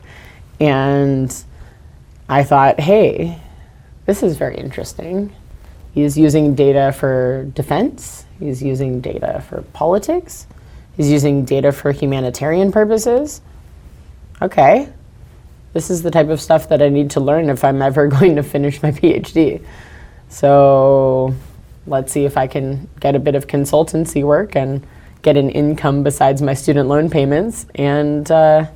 And 0.60 1.36
I 2.30 2.44
thought, 2.44 2.80
hey, 2.80 3.40
this 4.06 4.24
is 4.24 4.38
very 4.38 4.58
interesting. 4.58 5.36
He's 5.94 6.18
using 6.18 6.56
data 6.56 6.92
for 6.92 7.46
defense, 7.54 8.26
he's 8.40 8.62
using 8.62 9.00
data 9.00 9.44
for 9.48 9.62
politics, 9.74 10.46
he's 10.98 11.10
using 11.10 11.46
data 11.46 11.72
for 11.72 11.92
humanitarian 11.92 12.72
purposes. 12.72 13.42
Okay, 14.42 14.90
this 15.76 15.90
is 15.90 16.02
the 16.02 16.10
type 16.10 16.30
of 16.30 16.40
stuff 16.40 16.70
that 16.70 16.82
I 16.82 16.88
need 16.88 17.12
to 17.12 17.20
learn 17.20 17.50
if 17.50 17.66
I'm 17.66 17.82
ever 17.82 18.08
going 18.18 18.38
to 18.38 18.44
finish 18.44 18.82
my 18.82 18.92
PhD. 18.92 19.62
So 20.30 21.36
let's 21.86 22.14
see 22.14 22.24
if 22.24 22.38
I 22.38 22.48
can 22.48 22.88
get 23.02 23.14
a 23.14 23.20
bit 23.20 23.36
of 23.36 23.46
consultancy 23.46 24.24
work 24.24 24.56
and 24.56 24.88
get 25.22 25.36
an 25.36 25.50
income 25.50 26.02
besides 26.02 26.42
my 26.42 26.54
student 26.54 26.88
loan 26.88 27.10
payments 27.10 27.66
and 27.76 28.32
uh, 28.32 28.68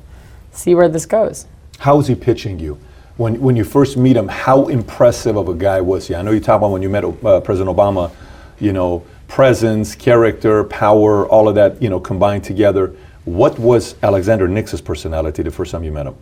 see 0.52 0.74
where 0.74 0.90
this 0.90 1.06
goes. 1.06 1.46
How 1.78 1.98
is 1.98 2.06
he 2.06 2.14
pitching 2.14 2.58
you? 2.58 2.78
When, 3.16 3.40
when 3.40 3.56
you 3.56 3.64
first 3.64 3.96
meet 3.96 4.16
him, 4.16 4.28
how 4.28 4.68
impressive 4.68 5.36
of 5.36 5.48
a 5.48 5.54
guy 5.54 5.80
was 5.80 6.06
he? 6.06 6.14
I 6.14 6.20
know 6.20 6.32
you 6.32 6.40
talk 6.40 6.58
about 6.58 6.70
when 6.70 6.82
you 6.82 6.90
met 6.90 7.04
uh, 7.04 7.40
President 7.40 7.74
Obama, 7.74 8.12
you 8.58 8.74
know, 8.74 9.06
presence, 9.26 9.94
character, 9.94 10.64
power, 10.64 11.26
all 11.28 11.48
of 11.48 11.54
that, 11.54 11.80
you 11.80 11.88
know, 11.88 11.98
combined 11.98 12.44
together. 12.44 12.94
What 13.24 13.58
was 13.58 13.94
Alexander 14.02 14.48
Nix's 14.48 14.82
personality 14.82 15.42
the 15.42 15.50
first 15.50 15.72
time 15.72 15.82
you 15.82 15.92
met 15.92 16.06
him? 16.06 16.16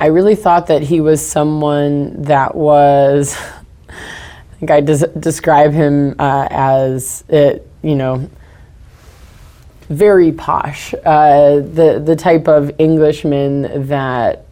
I 0.00 0.06
really 0.06 0.34
thought 0.34 0.66
that 0.66 0.82
he 0.82 1.00
was 1.00 1.24
someone 1.24 2.22
that 2.22 2.54
was, 2.54 3.36
I 3.88 4.54
think 4.58 4.70
I 4.70 4.80
des- 4.80 5.18
describe 5.18 5.72
him 5.72 6.16
uh, 6.18 6.48
as, 6.50 7.22
it, 7.28 7.68
you 7.82 7.94
know, 7.94 8.28
very 9.88 10.32
posh. 10.32 10.94
Uh, 11.04 11.56
the, 11.56 12.02
the 12.04 12.16
type 12.16 12.48
of 12.48 12.72
Englishman 12.78 13.86
that 13.88 14.46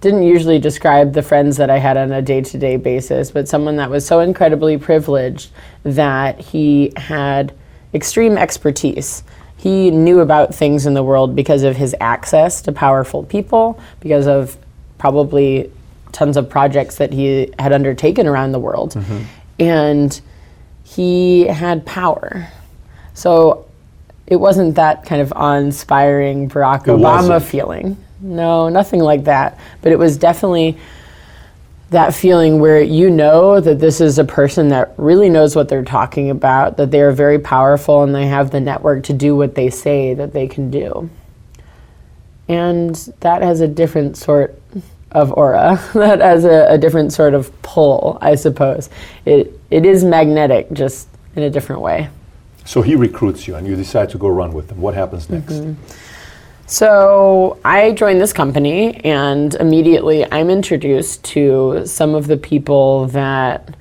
didn't 0.00 0.24
usually 0.24 0.58
describe 0.58 1.12
the 1.12 1.22
friends 1.22 1.56
that 1.56 1.70
I 1.70 1.78
had 1.78 1.96
on 1.96 2.12
a 2.12 2.20
day 2.20 2.40
to 2.40 2.58
day 2.58 2.76
basis, 2.76 3.30
but 3.30 3.48
someone 3.48 3.76
that 3.76 3.90
was 3.90 4.04
so 4.04 4.20
incredibly 4.20 4.76
privileged 4.76 5.50
that 5.84 6.40
he 6.40 6.92
had 6.96 7.54
extreme 7.94 8.36
expertise. 8.36 9.22
He 9.56 9.90
knew 9.90 10.20
about 10.20 10.54
things 10.54 10.84
in 10.84 10.92
the 10.92 11.02
world 11.02 11.34
because 11.34 11.62
of 11.62 11.76
his 11.76 11.94
access 12.00 12.60
to 12.62 12.72
powerful 12.72 13.22
people, 13.22 13.80
because 14.00 14.26
of 14.26 14.58
probably 14.98 15.70
tons 16.12 16.36
of 16.36 16.48
projects 16.48 16.96
that 16.96 17.12
he 17.12 17.52
had 17.58 17.72
undertaken 17.72 18.26
around 18.26 18.52
the 18.52 18.58
world. 18.58 18.92
Mm-hmm. 18.94 19.22
And 19.58 20.20
he 20.84 21.46
had 21.46 21.84
power. 21.86 22.48
So 23.14 23.66
it 24.26 24.36
wasn't 24.36 24.76
that 24.76 25.04
kind 25.04 25.20
of 25.20 25.32
awe-inspiring 25.32 26.48
Barack 26.48 26.82
it 26.82 26.90
Obama 26.90 27.28
wasn't. 27.28 27.44
feeling. 27.44 28.04
No, 28.20 28.68
nothing 28.68 29.00
like 29.00 29.24
that. 29.24 29.58
But 29.82 29.92
it 29.92 29.98
was 29.98 30.16
definitely 30.16 30.78
that 31.90 32.14
feeling 32.14 32.58
where 32.58 32.80
you 32.80 33.10
know 33.10 33.60
that 33.60 33.78
this 33.78 34.00
is 34.00 34.18
a 34.18 34.24
person 34.24 34.68
that 34.68 34.94
really 34.96 35.28
knows 35.28 35.54
what 35.54 35.68
they're 35.68 35.84
talking 35.84 36.30
about, 36.30 36.76
that 36.76 36.90
they 36.90 37.00
are 37.00 37.12
very 37.12 37.38
powerful 37.38 38.02
and 38.02 38.14
they 38.14 38.26
have 38.26 38.50
the 38.50 38.60
network 38.60 39.04
to 39.04 39.12
do 39.12 39.36
what 39.36 39.54
they 39.54 39.70
say 39.70 40.14
that 40.14 40.32
they 40.32 40.48
can 40.48 40.70
do. 40.70 41.08
And 42.48 42.94
that 43.20 43.42
has 43.42 43.60
a 43.60 43.68
different 43.68 44.16
sort 44.16 44.60
of 45.12 45.32
aura, 45.32 45.80
that 45.94 46.20
has 46.20 46.44
a, 46.44 46.66
a 46.68 46.78
different 46.78 47.12
sort 47.12 47.34
of 47.34 47.50
pull, 47.62 48.18
I 48.20 48.34
suppose. 48.34 48.90
It, 49.24 49.58
it 49.70 49.86
is 49.86 50.04
magnetic, 50.04 50.72
just 50.72 51.08
in 51.36 51.42
a 51.42 51.50
different 51.50 51.82
way. 51.82 52.08
So 52.64 52.82
he 52.82 52.94
recruits 52.96 53.46
you 53.46 53.56
and 53.56 53.66
you 53.66 53.76
decide 53.76 54.10
to 54.10 54.18
go 54.18 54.28
run 54.28 54.52
with 54.52 54.70
him. 54.70 54.80
What 54.80 54.94
happens 54.94 55.28
next? 55.28 55.52
Mm-hmm. 55.52 55.74
So 56.66 57.58
I 57.62 57.92
joined 57.92 58.22
this 58.22 58.32
company, 58.32 58.96
and 59.04 59.54
immediately 59.56 60.24
I'm 60.32 60.48
introduced 60.48 61.22
to 61.24 61.82
some 61.84 62.14
of 62.14 62.26
the 62.26 62.38
people 62.38 63.06
that 63.08 63.76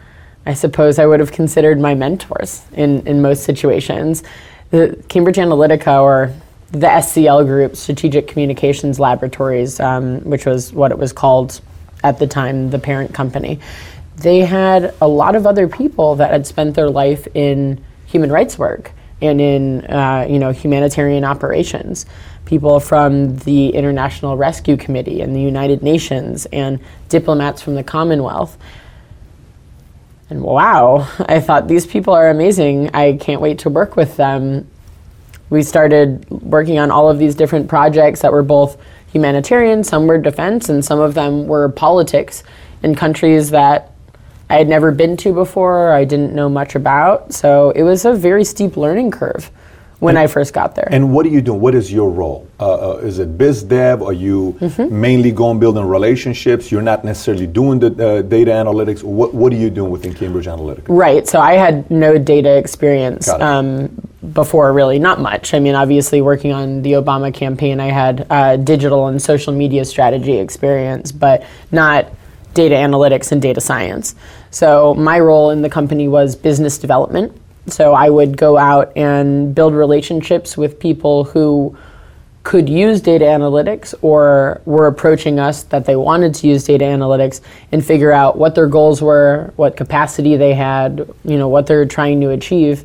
I 0.45 0.54
suppose 0.54 0.99
I 0.99 1.06
would 1.06 1.21
have 1.21 1.32
considered 1.32 1.80
my 1.80 1.95
mentors 1.95 2.62
in, 2.73 3.08
in 3.08 3.21
most 3.21 3.43
situations. 3.43 4.23
The 4.71 5.02
Cambridge 5.08 5.38
Analytica, 5.38 6.02
or 6.02 6.34
the 6.73 6.88
SCL 6.88 7.45
Group, 7.45 7.75
Strategic 7.75 8.27
Communications 8.27 8.99
Laboratories, 8.99 9.79
um, 9.79 10.21
which 10.21 10.47
was 10.47 10.73
what 10.73 10.91
it 10.91 10.97
was 10.97 11.13
called 11.13 11.62
at 12.03 12.17
the 12.17 12.25
time, 12.25 12.71
the 12.71 12.79
parent 12.79 13.13
company, 13.13 13.59
they 14.17 14.39
had 14.39 14.93
a 14.99 15.07
lot 15.07 15.36
of 15.36 15.45
other 15.45 15.67
people 15.67 16.15
that 16.15 16.31
had 16.31 16.47
spent 16.47 16.75
their 16.75 16.89
life 16.89 17.27
in 17.36 17.83
human 18.07 18.31
rights 18.31 18.57
work 18.57 18.91
and 19.21 19.39
in 19.39 19.86
uh, 19.86 20.25
you 20.29 20.39
know 20.39 20.51
humanitarian 20.51 21.23
operations. 21.23 22.07
People 22.45 22.79
from 22.79 23.38
the 23.38 23.69
International 23.69 24.36
Rescue 24.36 24.75
Committee 24.75 25.21
and 25.21 25.36
the 25.36 25.41
United 25.41 25.81
Nations 25.83 26.45
and 26.47 26.79
diplomats 27.07 27.62
from 27.62 27.75
the 27.75 27.83
Commonwealth. 27.83 28.57
And 30.29 30.41
wow, 30.41 31.07
I 31.19 31.39
thought 31.39 31.67
these 31.67 31.86
people 31.86 32.15
are 32.15 32.29
amazing. 32.29 32.89
I 32.95 33.13
can't 33.13 33.41
wait 33.41 33.59
to 33.59 33.69
work 33.69 33.95
with 33.95 34.17
them. 34.17 34.67
We 35.53 35.61
started 35.61 36.27
working 36.31 36.79
on 36.79 36.89
all 36.89 37.11
of 37.11 37.19
these 37.19 37.35
different 37.35 37.67
projects 37.67 38.21
that 38.21 38.31
were 38.31 38.41
both 38.41 38.75
humanitarian, 39.11 39.83
some 39.83 40.07
were 40.07 40.17
defense, 40.17 40.67
and 40.67 40.83
some 40.83 40.99
of 40.99 41.13
them 41.13 41.45
were 41.45 41.69
politics 41.69 42.43
in 42.81 42.95
countries 42.95 43.51
that 43.51 43.91
I 44.49 44.55
had 44.55 44.67
never 44.67 44.91
been 44.91 45.15
to 45.17 45.31
before, 45.31 45.93
I 45.93 46.05
didn't 46.05 46.33
know 46.33 46.49
much 46.49 46.73
about. 46.73 47.35
So 47.35 47.69
it 47.69 47.83
was 47.83 48.03
a 48.03 48.15
very 48.15 48.43
steep 48.43 48.77
learning 48.77 49.11
curve 49.11 49.51
when 49.99 50.17
and, 50.17 50.23
I 50.23 50.25
first 50.25 50.55
got 50.55 50.73
there. 50.73 50.87
And 50.89 51.13
what 51.13 51.23
are 51.27 51.29
you 51.29 51.39
doing? 51.39 51.61
What 51.61 51.75
is 51.75 51.93
your 51.93 52.09
role? 52.09 52.47
Uh, 52.59 52.93
uh, 52.93 52.97
is 52.97 53.19
it 53.19 53.37
biz 53.37 53.61
dev? 53.61 54.01
Are 54.01 54.11
you 54.11 54.57
mm-hmm. 54.59 54.99
mainly 54.99 55.31
going 55.31 55.59
building 55.59 55.85
relationships? 55.85 56.71
You're 56.71 56.81
not 56.81 57.05
necessarily 57.05 57.45
doing 57.45 57.77
the 57.77 57.89
uh, 57.89 58.21
data 58.23 58.49
analytics. 58.49 59.03
What, 59.03 59.35
what 59.35 59.53
are 59.53 59.57
you 59.57 59.69
doing 59.69 59.91
within 59.91 60.15
Cambridge 60.15 60.47
Analytica? 60.47 60.85
Right. 60.87 61.27
So 61.27 61.39
I 61.39 61.53
had 61.53 61.91
no 61.91 62.17
data 62.17 62.57
experience 62.57 63.29
um, 63.29 64.09
before, 64.31 64.71
really, 64.71 64.99
not 64.99 65.19
much. 65.19 65.53
I 65.53 65.59
mean, 65.59 65.75
obviously, 65.75 66.21
working 66.21 66.53
on 66.53 66.81
the 66.81 66.93
Obama 66.93 67.33
campaign, 67.33 67.79
I 67.79 67.88
had 67.88 68.25
uh, 68.29 68.55
digital 68.57 69.07
and 69.07 69.21
social 69.21 69.53
media 69.53 69.83
strategy 69.83 70.38
experience, 70.38 71.12
but 71.12 71.45
not 71.71 72.07
data 72.53 72.75
analytics 72.75 73.31
and 73.31 73.41
data 73.41 73.59
science. 73.59 74.15
So 74.51 74.93
my 74.93 75.19
role 75.19 75.49
in 75.49 75.62
the 75.62 75.69
company 75.69 76.07
was 76.07 76.36
business 76.36 76.77
development. 76.77 77.36
So 77.67 77.93
I 77.93 78.09
would 78.09 78.38
go 78.38 78.57
out 78.57 78.95
and 78.95 79.55
build 79.55 79.73
relationships 79.73 80.55
with 80.57 80.79
people 80.79 81.23
who 81.23 81.75
could 82.43 82.67
use 82.67 82.99
data 82.99 83.23
analytics 83.23 83.95
or 84.01 84.62
were 84.65 84.88
approaching 84.88 85.39
us 85.39 85.63
that 85.63 85.86
they 85.86 85.95
wanted 85.95 86.36
to 86.36 86.47
use 86.47 86.65
data 86.65 86.83
analytics 86.83 87.39
and 87.71 87.83
figure 87.83 88.12
out 88.12 88.38
what 88.38 88.53
their 88.53 88.67
goals 88.67 89.01
were, 89.01 89.53
what 89.55 89.77
capacity 89.77 90.36
they 90.36 90.53
had, 90.53 91.09
you 91.23 91.38
know, 91.38 91.47
what 91.47 91.65
they're 91.65 91.86
trying 91.86 92.19
to 92.19 92.31
achieve 92.31 92.83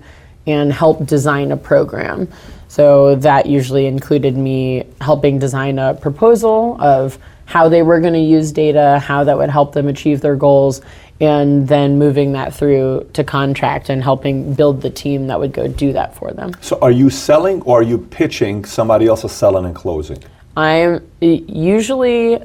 and 0.48 0.72
help 0.72 1.06
design 1.06 1.52
a 1.52 1.56
program. 1.56 2.26
So 2.68 3.14
that 3.16 3.46
usually 3.46 3.86
included 3.86 4.36
me 4.36 4.86
helping 5.00 5.38
design 5.38 5.78
a 5.78 5.94
proposal 5.94 6.80
of 6.80 7.18
how 7.44 7.68
they 7.68 7.82
were 7.82 8.00
going 8.00 8.12
to 8.12 8.18
use 8.18 8.52
data, 8.52 8.98
how 8.98 9.24
that 9.24 9.36
would 9.38 9.50
help 9.50 9.72
them 9.72 9.88
achieve 9.88 10.20
their 10.20 10.36
goals, 10.36 10.82
and 11.20 11.66
then 11.66 11.98
moving 11.98 12.32
that 12.32 12.54
through 12.54 13.08
to 13.14 13.24
contract 13.24 13.88
and 13.88 14.02
helping 14.02 14.54
build 14.54 14.82
the 14.82 14.90
team 14.90 15.26
that 15.26 15.40
would 15.40 15.52
go 15.52 15.66
do 15.66 15.92
that 15.92 16.14
for 16.14 16.30
them. 16.32 16.52
So, 16.60 16.78
are 16.80 16.90
you 16.90 17.10
selling 17.10 17.62
or 17.62 17.80
are 17.80 17.82
you 17.82 17.98
pitching 17.98 18.64
somebody 18.64 19.06
else 19.06 19.24
is 19.24 19.32
selling 19.32 19.64
and 19.64 19.74
closing? 19.74 20.22
I'm 20.56 21.08
usually, 21.20 22.38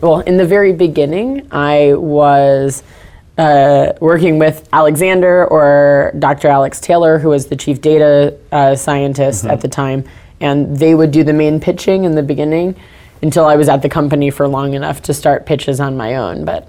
well, 0.00 0.20
in 0.20 0.36
the 0.36 0.46
very 0.46 0.72
beginning, 0.72 1.48
I 1.52 1.94
was. 1.94 2.82
Uh, 3.38 3.92
working 4.00 4.36
with 4.36 4.68
Alexander 4.72 5.46
or 5.46 6.12
Dr. 6.18 6.48
Alex 6.48 6.80
Tayler, 6.80 7.20
who 7.20 7.28
was 7.28 7.46
the 7.46 7.54
chief 7.54 7.80
data 7.80 8.36
uh, 8.50 8.74
scientist 8.74 9.44
mm-hmm. 9.44 9.52
at 9.52 9.60
the 9.60 9.68
time, 9.68 10.02
and 10.40 10.76
they 10.76 10.92
would 10.92 11.12
do 11.12 11.22
the 11.22 11.32
main 11.32 11.60
pitching 11.60 12.02
in 12.02 12.16
the 12.16 12.22
beginning 12.22 12.74
until 13.22 13.44
I 13.44 13.54
was 13.54 13.68
at 13.68 13.82
the 13.82 13.88
company 13.88 14.30
for 14.30 14.48
long 14.48 14.74
enough 14.74 15.02
to 15.02 15.14
start 15.14 15.46
pitches 15.46 15.78
on 15.78 15.96
my 15.96 16.16
own. 16.16 16.44
But 16.44 16.68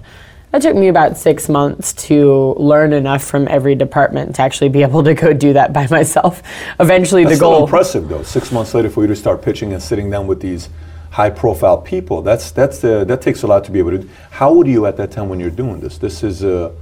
that 0.52 0.62
took 0.62 0.76
me 0.76 0.88
about 0.88 1.16
six 1.16 1.48
months 1.48 1.92
to 2.06 2.54
learn 2.56 2.92
enough 2.92 3.22
from 3.22 3.46
every 3.48 3.74
department 3.74 4.36
to 4.36 4.42
actually 4.42 4.68
be 4.68 4.82
able 4.84 5.02
to 5.04 5.14
go 5.14 5.32
do 5.32 5.52
that 5.52 5.72
by 5.72 5.86
myself. 5.88 6.42
Eventually, 6.78 7.24
That's 7.24 7.38
the 7.38 7.40
goal. 7.40 7.60
That's 7.60 7.70
impressive, 7.70 8.08
though. 8.08 8.22
Six 8.22 8.52
months 8.52 8.74
later, 8.74 8.90
for 8.90 9.02
you 9.02 9.08
to 9.08 9.16
start 9.16 9.42
pitching 9.42 9.72
and 9.72 9.82
sitting 9.82 10.10
down 10.10 10.26
with 10.26 10.40
these 10.40 10.68
high-profile 11.10 11.78
people, 11.78 12.22
that's 12.22 12.50
that's 12.50 12.82
uh, 12.84 13.04
that 13.04 13.20
takes 13.20 13.42
a 13.42 13.46
lot 13.46 13.64
to 13.64 13.70
be 13.70 13.78
able 13.78 13.90
to. 13.90 14.08
How 14.30 14.48
old 14.48 14.66
are 14.66 14.70
you 14.70 14.86
at 14.86 14.96
that 14.96 15.10
time 15.10 15.28
when 15.28 15.40
you're 15.40 15.50
doing 15.50 15.80
this? 15.80 15.98
This 15.98 16.22
is. 16.22 16.44
Uh, 16.44 16.72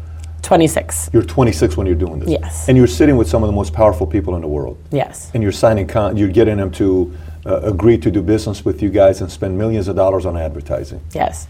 26. 0.42 1.10
You're 1.12 1.24
26 1.24 1.76
when 1.76 1.86
you're 1.86 1.96
doing 1.96 2.20
this. 2.20 2.30
Yes. 2.30 2.68
And 2.68 2.78
you're 2.78 2.86
sitting 2.86 3.16
with 3.16 3.28
some 3.28 3.42
of 3.42 3.48
the 3.48 3.52
most 3.52 3.72
powerful 3.72 4.06
people 4.06 4.36
in 4.36 4.40
the 4.40 4.48
world. 4.48 4.78
Yes. 4.92 5.30
And 5.34 5.42
you're 5.42 5.52
signing, 5.52 5.88
con- 5.88 6.16
you're 6.16 6.28
getting 6.28 6.56
them 6.58 6.70
to 6.72 7.12
uh, 7.44 7.60
agree 7.62 7.98
to 7.98 8.10
do 8.10 8.22
business 8.22 8.64
with 8.64 8.80
you 8.80 8.88
guys 8.88 9.20
and 9.20 9.30
spend 9.30 9.58
millions 9.58 9.88
of 9.88 9.96
dollars 9.96 10.24
on 10.26 10.36
advertising. 10.36 11.02
Yes. 11.12 11.48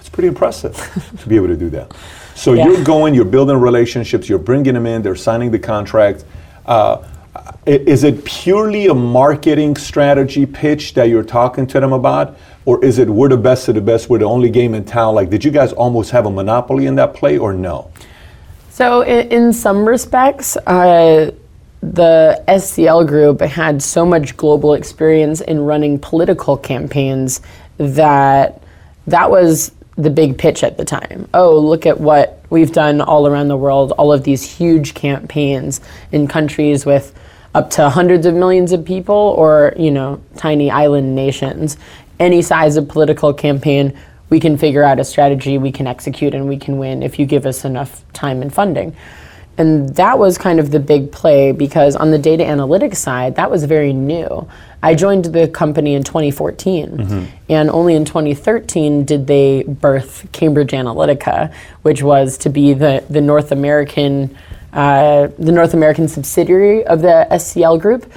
It's 0.00 0.08
pretty 0.08 0.28
impressive 0.28 0.74
to 1.20 1.28
be 1.28 1.36
able 1.36 1.48
to 1.48 1.56
do 1.56 1.68
that. 1.70 1.94
So 2.34 2.52
yeah. 2.54 2.66
you're 2.66 2.82
going, 2.82 3.14
you're 3.14 3.24
building 3.24 3.56
relationships, 3.58 4.28
you're 4.28 4.38
bringing 4.38 4.74
them 4.74 4.86
in, 4.86 5.02
they're 5.02 5.14
signing 5.14 5.50
the 5.50 5.58
contract. 5.58 6.24
Uh, 6.64 7.06
is 7.66 8.04
it 8.04 8.24
purely 8.24 8.86
a 8.86 8.94
marketing 8.94 9.76
strategy 9.76 10.46
pitch 10.46 10.94
that 10.94 11.08
you're 11.08 11.24
talking 11.24 11.66
to 11.68 11.80
them 11.80 11.92
about? 11.92 12.36
Or 12.64 12.84
is 12.84 12.98
it 12.98 13.08
we're 13.08 13.28
the 13.28 13.36
best 13.36 13.68
of 13.68 13.74
the 13.74 13.80
best, 13.80 14.08
we're 14.08 14.18
the 14.18 14.24
only 14.24 14.50
game 14.50 14.74
in 14.74 14.84
town? 14.84 15.14
Like, 15.14 15.30
did 15.30 15.44
you 15.44 15.50
guys 15.50 15.72
almost 15.72 16.10
have 16.10 16.26
a 16.26 16.30
monopoly 16.30 16.86
in 16.86 16.96
that 16.96 17.14
play 17.14 17.38
or 17.38 17.52
no? 17.52 17.90
So, 18.70 19.02
in, 19.02 19.28
in 19.28 19.52
some 19.52 19.86
respects, 19.86 20.56
uh, 20.56 21.30
the 21.80 22.42
SCL 22.48 23.06
group 23.06 23.40
had 23.40 23.82
so 23.82 24.04
much 24.04 24.36
global 24.36 24.74
experience 24.74 25.40
in 25.40 25.60
running 25.60 25.98
political 25.98 26.56
campaigns 26.56 27.40
that 27.78 28.62
that 29.06 29.30
was 29.30 29.72
the 29.96 30.10
big 30.10 30.36
pitch 30.36 30.62
at 30.62 30.76
the 30.76 30.84
time. 30.84 31.28
Oh, 31.32 31.58
look 31.58 31.86
at 31.86 32.00
what 32.00 32.44
we've 32.50 32.72
done 32.72 33.00
all 33.00 33.26
around 33.26 33.48
the 33.48 33.56
world, 33.56 33.92
all 33.92 34.12
of 34.12 34.24
these 34.24 34.42
huge 34.42 34.94
campaigns 34.94 35.80
in 36.12 36.28
countries 36.28 36.84
with 36.84 37.14
up 37.56 37.70
to 37.70 37.88
hundreds 37.88 38.26
of 38.26 38.34
millions 38.34 38.70
of 38.70 38.84
people 38.84 39.14
or, 39.38 39.72
you 39.78 39.90
know, 39.90 40.20
tiny 40.36 40.70
island 40.70 41.14
nations. 41.14 41.78
Any 42.20 42.42
size 42.42 42.76
of 42.76 42.86
political 42.86 43.32
campaign, 43.32 43.98
we 44.28 44.40
can 44.40 44.58
figure 44.58 44.82
out 44.82 45.00
a 45.00 45.04
strategy, 45.04 45.56
we 45.56 45.72
can 45.72 45.86
execute 45.86 46.34
and 46.34 46.48
we 46.48 46.58
can 46.58 46.76
win 46.76 47.02
if 47.02 47.18
you 47.18 47.24
give 47.24 47.46
us 47.46 47.64
enough 47.64 48.04
time 48.12 48.42
and 48.42 48.52
funding. 48.52 48.94
And 49.56 49.88
that 49.96 50.18
was 50.18 50.36
kind 50.36 50.60
of 50.60 50.70
the 50.70 50.78
big 50.78 51.10
play 51.10 51.52
because 51.52 51.96
on 51.96 52.10
the 52.10 52.18
data 52.18 52.44
analytics 52.44 52.96
side, 52.96 53.36
that 53.36 53.50
was 53.50 53.64
very 53.64 53.94
new. 53.94 54.46
I 54.82 54.94
joined 54.94 55.24
the 55.24 55.48
company 55.48 55.94
in 55.94 56.04
2014, 56.04 56.88
mm-hmm. 56.88 57.24
and 57.48 57.70
only 57.70 57.94
in 57.94 58.04
2013 58.04 59.06
did 59.06 59.26
they 59.26 59.62
birth 59.62 60.28
Cambridge 60.32 60.72
Analytica, 60.72 61.54
which 61.80 62.02
was 62.02 62.36
to 62.38 62.50
be 62.50 62.74
the, 62.74 63.02
the 63.08 63.22
North 63.22 63.50
American 63.50 64.36
uh, 64.76 65.28
the 65.38 65.50
North 65.50 65.72
American 65.72 66.06
subsidiary 66.06 66.84
of 66.84 67.00
the 67.00 67.26
SCL 67.30 67.80
Group, 67.80 68.12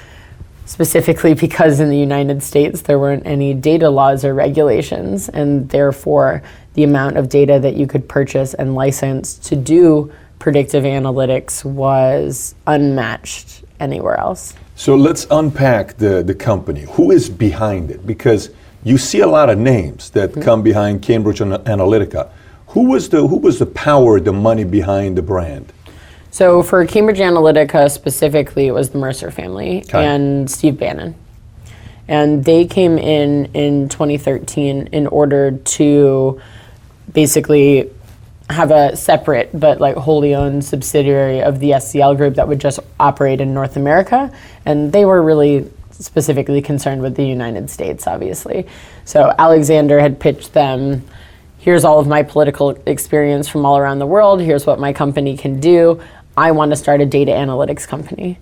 specifically 0.65 1.33
because 1.33 1.79
in 1.79 1.89
the 1.89 1.97
United 1.97 2.43
States 2.43 2.81
there 2.81 2.99
weren't 2.99 3.25
any 3.25 3.53
data 3.53 3.89
laws 3.89 4.25
or 4.25 4.33
regulations, 4.33 5.29
and 5.29 5.69
therefore 5.69 6.43
the 6.73 6.83
amount 6.83 7.17
of 7.17 7.29
data 7.29 7.59
that 7.59 7.75
you 7.75 7.87
could 7.87 8.07
purchase 8.09 8.53
and 8.53 8.75
license 8.75 9.35
to 9.35 9.55
do 9.55 10.11
predictive 10.37 10.83
analytics 10.83 11.63
was 11.63 12.55
unmatched 12.67 13.63
anywhere 13.79 14.19
else. 14.19 14.53
So 14.75 14.95
let's 14.95 15.27
unpack 15.31 15.95
the, 15.95 16.23
the 16.23 16.35
company. 16.35 16.81
Who 16.91 17.11
is 17.11 17.29
behind 17.29 17.89
it? 17.89 18.05
Because 18.05 18.49
you 18.83 18.97
see 18.97 19.21
a 19.21 19.27
lot 19.27 19.49
of 19.49 19.57
names 19.57 20.09
that 20.11 20.31
mm-hmm. 20.31 20.41
come 20.41 20.61
behind 20.61 21.01
Cambridge 21.01 21.39
Analytica. 21.39 22.31
Who 22.67 22.89
was 22.89 23.09
the 23.09 23.25
who 23.27 23.37
was 23.37 23.59
the 23.59 23.65
power, 23.65 24.19
the 24.19 24.33
money 24.33 24.63
behind 24.63 25.17
the 25.17 25.21
brand? 25.21 25.73
So 26.31 26.61
for 26.61 26.85
Cambridge 26.85 27.17
Analytica 27.17 27.89
specifically, 27.89 28.67
it 28.67 28.71
was 28.71 28.91
the 28.91 28.97
Mercer 28.97 29.31
family 29.31 29.83
okay. 29.85 30.05
and 30.05 30.49
Steve 30.49 30.77
Bannon. 30.77 31.15
And 32.07 32.43
they 32.43 32.65
came 32.65 32.97
in 32.97 33.45
in 33.53 33.89
2013 33.89 34.89
in 34.91 35.07
order 35.07 35.51
to 35.51 36.41
basically 37.11 37.89
have 38.49 38.71
a 38.71 38.95
separate 38.95 39.51
but 39.53 39.79
like 39.79 39.95
wholly 39.95 40.33
owned 40.33 40.65
subsidiary 40.65 41.41
of 41.41 41.59
the 41.59 41.71
SCL 41.71 42.17
group 42.17 42.35
that 42.35 42.47
would 42.47 42.59
just 42.59 42.79
operate 42.99 43.41
in 43.41 43.53
North 43.53 43.75
America. 43.75 44.31
And 44.65 44.91
they 44.91 45.05
were 45.05 45.21
really 45.21 45.69
specifically 45.91 46.61
concerned 46.61 47.01
with 47.01 47.15
the 47.15 47.25
United 47.25 47.69
States, 47.69 48.07
obviously. 48.07 48.65
So 49.05 49.33
Alexander 49.37 49.99
had 49.99 50.19
pitched 50.19 50.53
them 50.53 51.03
here's 51.59 51.83
all 51.83 51.99
of 51.99 52.07
my 52.07 52.23
political 52.23 52.69
experience 52.85 53.47
from 53.47 53.65
all 53.65 53.77
around 53.77 53.99
the 53.99 54.07
world, 54.07 54.41
here's 54.41 54.65
what 54.65 54.79
my 54.79 54.93
company 54.93 55.37
can 55.37 55.59
do. 55.59 56.01
I 56.39 56.51
want 56.51 56.71
to 56.71 56.77
start 56.77 57.01
a 57.01 57.05
data 57.05 57.31
analytics 57.31 57.87
company. 57.87 58.39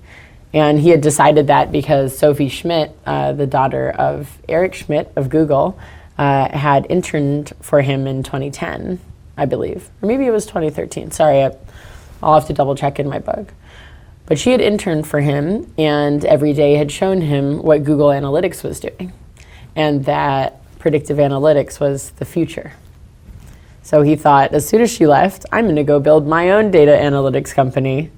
And 0.54 0.80
he 0.80 0.90
had 0.90 1.02
decided 1.02 1.48
that 1.48 1.72
because 1.72 2.18
Sophie 2.18 2.50
Schmidt, 2.50 2.96
uh, 3.06 3.34
the 3.34 3.48
daughter 3.48 3.90
of 3.90 4.38
Eric 4.48 4.76
Schmidt 4.76 5.12
of 5.16 5.30
Google, 5.30 5.80
uh, 6.18 6.56
had 6.56 6.88
interned 6.90 7.54
for 7.62 7.82
him 7.82 8.08
in 8.08 8.24
2010. 8.24 9.00
I 9.38 9.46
believe. 9.46 9.90
Or 10.02 10.08
maybe 10.08 10.26
it 10.26 10.32
was 10.32 10.46
2013. 10.46 11.12
Sorry, 11.12 11.44
I, 11.44 11.56
I'll 12.22 12.34
have 12.34 12.48
to 12.48 12.54
double 12.54 12.76
check 12.76 13.00
in 13.00 13.08
my 13.08 13.20
book. 13.20 13.54
But 14.26 14.40
she 14.40 14.52
had 14.52 14.60
interned 14.60 15.08
for 15.08 15.22
him 15.22 15.72
and 15.78 16.26
every 16.26 16.54
day 16.54 16.74
had 16.74 16.92
shown 16.92 17.22
him 17.22 17.62
what 17.62 17.84
Google 17.84 18.08
Analytics 18.08 18.64
was 18.64 18.80
doing 18.80 19.14
and 19.76 20.04
that 20.06 20.60
predictive 20.80 21.18
analytics 21.18 21.80
was 21.80 22.12
the 22.12 22.26
future. 22.26 22.74
So 23.88 24.02
he 24.02 24.18
thought, 24.18 24.54
as 24.54 24.68
soon 24.68 24.82
as 24.82 24.92
she 24.92 25.08
left, 25.08 25.46
I'm 25.50 25.64
going 25.64 25.78
to 25.78 25.84
go 25.86 25.98
build 25.98 26.28
my 26.28 26.50
own 26.50 26.72
data 26.72 26.92
analytics 26.92 27.54
company, 27.54 28.12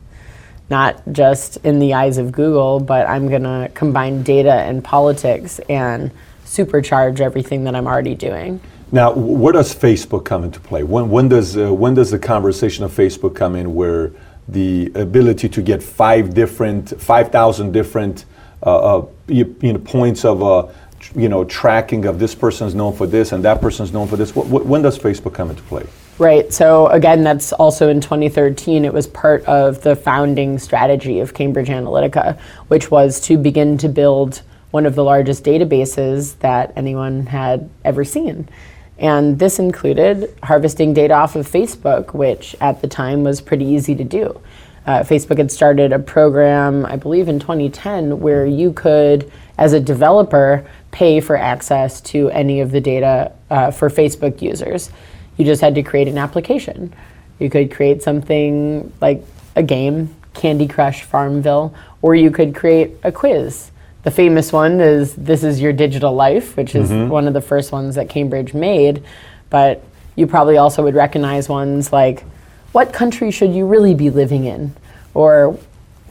not 0.71 0.99
just 1.11 1.57
in 1.57 1.77
the 1.77 1.93
eyes 1.93 2.17
of 2.17 2.31
Google, 2.31 2.79
but 2.79 3.07
I'm 3.07 3.27
going 3.29 3.43
to 3.43 3.69
combine 3.75 4.23
data 4.23 4.51
and 4.51 4.83
politics 4.83 5.59
and 5.69 6.09
supercharge 6.43 7.19
everything 7.19 7.65
that 7.65 7.75
I'm 7.75 7.85
already 7.85 8.15
doing. 8.15 8.59
Now, 8.91 9.13
where 9.13 9.53
does 9.53 9.75
Facebook 9.75 10.25
come 10.25 10.43
into 10.43 10.59
play? 10.59 10.81
When, 10.81 11.11
when, 11.11 11.29
does, 11.29 11.55
uh, 11.55 11.71
when 11.71 11.93
does 11.93 12.09
the 12.09 12.17
conversation 12.17 12.83
of 12.83 12.91
Facebook 12.91 13.35
come 13.35 13.55
in 13.55 13.75
where 13.75 14.11
the 14.47 14.91
ability 14.95 15.49
to 15.49 15.61
get 15.61 15.83
five 15.83 16.33
different, 16.33 16.99
5,000 16.99 17.71
different 17.71 18.25
uh, 18.65 18.97
uh, 18.97 19.05
you, 19.27 19.55
you, 19.61 19.73
know, 19.73 19.79
points 19.79 20.25
of 20.25 20.41
uh, 20.41 20.67
you 21.15 21.29
know, 21.29 21.43
tracking 21.43 22.05
of 22.05 22.19
this 22.19 22.35
person 22.35 22.67
is 22.67 22.75
known 22.75 22.95
for 22.95 23.07
this 23.07 23.31
and 23.31 23.43
that 23.43 23.61
person 23.61 23.83
is 23.83 23.93
known 23.93 24.07
for 24.07 24.17
this, 24.17 24.35
when 24.35 24.81
does 24.81 24.97
Facebook 24.97 25.33
come 25.33 25.49
into 25.49 25.63
play? 25.63 25.85
Right. 26.17 26.51
So 26.53 26.87
again, 26.87 27.23
that's 27.23 27.53
also 27.53 27.87
in 27.89 28.01
2013. 28.01 28.83
It 28.83 28.93
was 28.93 29.07
part 29.07 29.43
of 29.45 29.81
the 29.81 29.95
founding 29.95 30.59
strategy 30.59 31.19
of 31.21 31.33
Cambridge 31.33 31.69
Analytica, 31.69 32.37
which 32.67 32.91
was 32.91 33.21
to 33.21 33.37
begin 33.37 33.77
to 33.77 33.87
build 33.87 34.41
one 34.71 34.85
of 34.85 34.95
the 34.95 35.03
largest 35.03 35.43
databases 35.43 36.37
that 36.39 36.73
anyone 36.75 37.25
had 37.25 37.69
ever 37.85 38.03
seen. 38.03 38.49
And 38.97 39.39
this 39.39 39.59
included 39.59 40.37
harvesting 40.43 40.93
data 40.93 41.13
off 41.13 41.35
of 41.35 41.47
Facebook, 41.47 42.13
which 42.13 42.55
at 42.59 42.81
the 42.81 42.87
time 42.87 43.23
was 43.23 43.39
pretty 43.39 43.65
easy 43.65 43.95
to 43.95 44.03
do. 44.03 44.39
Uh, 44.85 45.03
Facebook 45.03 45.37
had 45.37 45.51
started 45.51 45.93
a 45.93 45.99
program, 45.99 46.85
I 46.85 46.95
believe 46.95 47.29
in 47.29 47.39
2010, 47.39 48.19
where 48.19 48.45
you 48.45 48.73
could, 48.73 49.31
as 49.57 49.73
a 49.73 49.79
developer, 49.79 50.65
pay 50.91 51.19
for 51.19 51.37
access 51.37 52.01
to 52.01 52.29
any 52.29 52.61
of 52.61 52.71
the 52.71 52.81
data 52.81 53.31
uh, 53.49 53.71
for 53.71 53.89
Facebook 53.89 54.41
users. 54.41 54.89
You 55.37 55.45
just 55.45 55.61
had 55.61 55.75
to 55.75 55.83
create 55.83 56.07
an 56.07 56.17
application. 56.17 56.93
You 57.39 57.49
could 57.49 57.71
create 57.71 58.03
something 58.03 58.91
like 58.99 59.23
a 59.55 59.63
game, 59.63 60.15
Candy 60.33 60.67
Crush 60.67 61.03
Farmville, 61.03 61.73
or 62.01 62.15
you 62.15 62.31
could 62.31 62.55
create 62.55 62.97
a 63.03 63.11
quiz 63.11 63.71
the 64.03 64.11
famous 64.11 64.53
one 64.53 64.79
is 64.79 65.13
This 65.15 65.43
Is 65.43 65.59
Your 65.59 65.73
Digital 65.73 66.13
Life, 66.13 66.55
which 66.55 66.73
is 66.73 66.89
mm-hmm. 66.89 67.09
one 67.09 67.27
of 67.27 67.33
the 67.33 67.41
first 67.41 67.71
ones 67.71 67.95
that 67.95 68.09
Cambridge 68.09 68.53
made. 68.53 69.03
But 69.49 69.83
you 70.15 70.25
probably 70.25 70.57
also 70.57 70.83
would 70.83 70.95
recognize 70.95 71.49
ones 71.49 71.91
like 71.91 72.23
What 72.71 72.93
country 72.93 73.31
should 73.31 73.53
you 73.53 73.65
really 73.65 73.93
be 73.93 74.09
living 74.09 74.45
in? 74.45 74.73
Or 75.13 75.59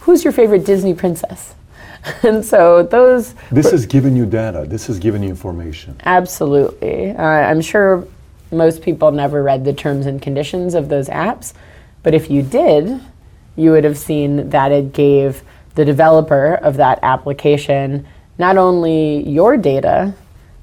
Who's 0.00 0.22
your 0.22 0.32
favorite 0.32 0.64
Disney 0.64 0.94
princess? 0.94 1.54
and 2.23 2.44
so 2.44 2.83
those. 2.83 3.35
This 3.51 3.71
has 3.71 3.87
given 3.87 4.16
you 4.16 4.27
data, 4.27 4.64
this 4.66 4.87
has 4.87 4.99
given 4.99 5.23
you 5.23 5.31
information. 5.31 5.97
Absolutely. 6.05 7.11
Uh, 7.11 7.23
I'm 7.23 7.61
sure 7.61 8.07
most 8.51 8.83
people 8.83 9.11
never 9.11 9.42
read 9.42 9.64
the 9.64 9.73
terms 9.73 10.07
and 10.07 10.21
conditions 10.21 10.75
of 10.75 10.88
those 10.88 11.09
apps, 11.09 11.53
but 12.03 12.14
if 12.14 12.31
you 12.31 12.42
did, 12.42 13.01
you 13.57 13.73
would 13.73 13.85
have 13.85 13.99
seen 13.99 14.51
that 14.51 14.73
it 14.73 14.92
gave 14.92 15.42
the 15.75 15.85
developer 15.85 16.55
of 16.55 16.77
that 16.77 16.99
application 17.03 18.07
not 18.38 18.57
only 18.57 19.29
your 19.29 19.57
data, 19.57 20.14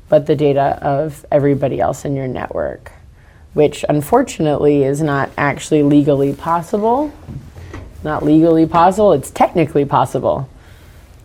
but 0.07 0.25
the 0.25 0.35
data 0.35 0.79
of 0.81 1.25
everybody 1.31 1.79
else 1.79 2.05
in 2.05 2.15
your 2.15 2.27
network, 2.27 2.91
which 3.53 3.83
unfortunately 3.89 4.83
is 4.83 5.01
not 5.01 5.29
actually 5.37 5.83
legally 5.83 6.33
possible. 6.33 7.11
Not 8.03 8.23
legally 8.23 8.65
possible, 8.65 9.13
it's 9.13 9.31
technically 9.31 9.83
possible, 9.83 10.47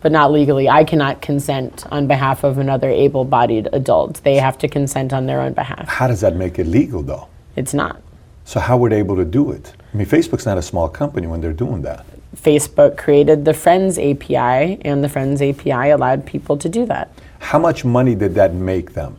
but 0.01 0.11
not 0.11 0.31
legally. 0.31 0.67
I 0.67 0.83
cannot 0.83 1.21
consent 1.21 1.85
on 1.91 2.07
behalf 2.07 2.43
of 2.43 2.57
another 2.57 2.89
able 2.89 3.23
bodied 3.23 3.69
adult. 3.71 4.23
They 4.23 4.35
have 4.35 4.57
to 4.59 4.67
consent 4.67 5.13
on 5.13 5.27
their 5.27 5.41
own 5.41 5.53
behalf. 5.53 5.87
How 5.87 6.07
does 6.07 6.21
that 6.21 6.35
make 6.35 6.59
it 6.59 6.67
legal, 6.67 7.03
though? 7.03 7.27
It's 7.55 7.73
not. 7.73 8.01
So, 8.43 8.59
how 8.59 8.77
were 8.77 8.89
they 8.89 8.97
able 8.97 9.15
to 9.15 9.25
do 9.25 9.51
it? 9.51 9.73
I 9.93 9.97
mean, 9.97 10.07
Facebook's 10.07 10.45
not 10.45 10.57
a 10.57 10.61
small 10.61 10.89
company 10.89 11.27
when 11.27 11.41
they're 11.41 11.53
doing 11.53 11.83
that. 11.83 12.05
Facebook 12.35 12.97
created 12.97 13.45
the 13.45 13.53
Friends 13.53 13.99
API, 13.99 14.81
and 14.81 15.03
the 15.03 15.09
Friends 15.09 15.41
API 15.41 15.89
allowed 15.89 16.25
people 16.25 16.57
to 16.57 16.69
do 16.69 16.85
that. 16.87 17.09
How 17.39 17.59
much 17.59 17.85
money 17.85 18.15
did 18.15 18.35
that 18.35 18.53
make 18.53 18.93
them? 18.93 19.17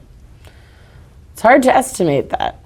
It's 1.32 1.42
hard 1.42 1.62
to 1.64 1.74
estimate 1.74 2.30
that. 2.30 2.58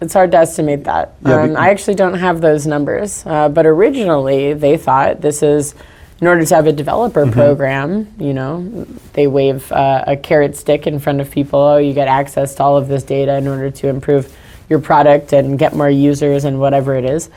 It's 0.00 0.12
hard 0.12 0.32
to 0.32 0.38
estimate 0.38 0.84
that. 0.84 1.14
Yeah, 1.24 1.42
um, 1.42 1.56
I 1.56 1.70
actually 1.70 1.94
don't 1.94 2.14
have 2.18 2.40
those 2.40 2.66
numbers. 2.66 3.24
Uh, 3.24 3.48
but 3.48 3.64
originally, 3.64 4.52
they 4.52 4.76
thought 4.76 5.20
this 5.20 5.42
is 5.42 5.74
in 6.20 6.26
order 6.26 6.44
to 6.44 6.54
have 6.54 6.66
a 6.66 6.72
developer 6.72 7.24
mm-hmm. 7.24 7.32
program, 7.32 8.12
you 8.18 8.32
know, 8.32 8.86
they 9.12 9.26
wave 9.26 9.70
uh, 9.70 10.04
a 10.06 10.16
carrot 10.16 10.56
stick 10.56 10.86
in 10.86 10.98
front 10.98 11.20
of 11.20 11.30
people. 11.30 11.60
Oh, 11.60 11.76
you 11.76 11.92
get 11.92 12.08
access 12.08 12.54
to 12.56 12.62
all 12.62 12.76
of 12.76 12.88
this 12.88 13.02
data 13.02 13.36
in 13.36 13.46
order 13.46 13.70
to 13.70 13.88
improve 13.88 14.34
your 14.68 14.80
product 14.80 15.32
and 15.32 15.58
get 15.58 15.74
more 15.74 15.90
users 15.90 16.44
and 16.44 16.58
whatever 16.58 16.96
it 16.96 17.04
is 17.04 17.30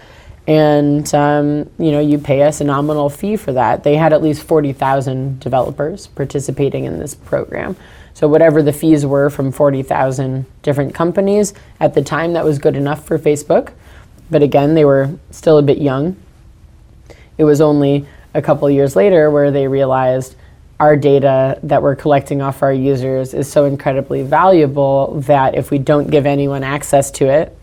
and 0.50 1.14
um, 1.14 1.70
you 1.78 1.92
know 1.92 2.00
you 2.00 2.18
pay 2.18 2.42
us 2.42 2.60
a 2.60 2.64
nominal 2.64 3.08
fee 3.08 3.36
for 3.36 3.54
that. 3.54 3.84
They 3.84 3.96
had 3.96 4.14
at 4.14 4.24
least 4.24 4.42
forty 4.42 4.74
thousand 4.74 5.40
developers 5.40 6.08
participating 6.08 6.86
in 6.86 6.98
this 6.98 7.14
program. 7.14 7.76
So 8.16 8.28
whatever 8.28 8.64
the 8.64 8.74
fees 8.74 9.06
were 9.06 9.30
from 9.30 9.52
forty 9.52 9.84
thousand 9.84 10.48
different 10.64 10.96
companies 10.96 11.54
at 11.80 11.94
the 11.94 12.02
time, 12.02 12.34
that 12.34 12.44
was 12.44 12.58
good 12.58 12.76
enough 12.76 13.06
for 13.06 13.20
Facebook. 13.20 13.74
But 14.32 14.42
again, 14.42 14.74
they 14.74 14.86
were 14.86 15.20
still 15.30 15.60
a 15.60 15.62
bit 15.62 15.78
young. 15.78 16.18
It 17.38 17.44
was 17.44 17.62
only 17.62 18.08
a 18.34 18.42
couple 18.42 18.70
years 18.70 18.96
later 18.96 19.32
where 19.32 19.52
they 19.52 19.68
realized 19.68 20.36
our 20.80 20.96
data 20.96 21.60
that 21.64 21.82
we're 21.82 21.96
collecting 21.96 22.42
off 22.42 22.64
our 22.64 22.72
users 22.72 23.34
is 23.34 23.52
so 23.52 23.66
incredibly 23.66 24.24
valuable 24.24 25.20
that 25.22 25.56
if 25.56 25.72
we 25.72 25.78
don't 25.78 26.10
give 26.10 26.26
anyone 26.26 26.64
access 26.64 27.12
to 27.12 27.26
it, 27.26 27.56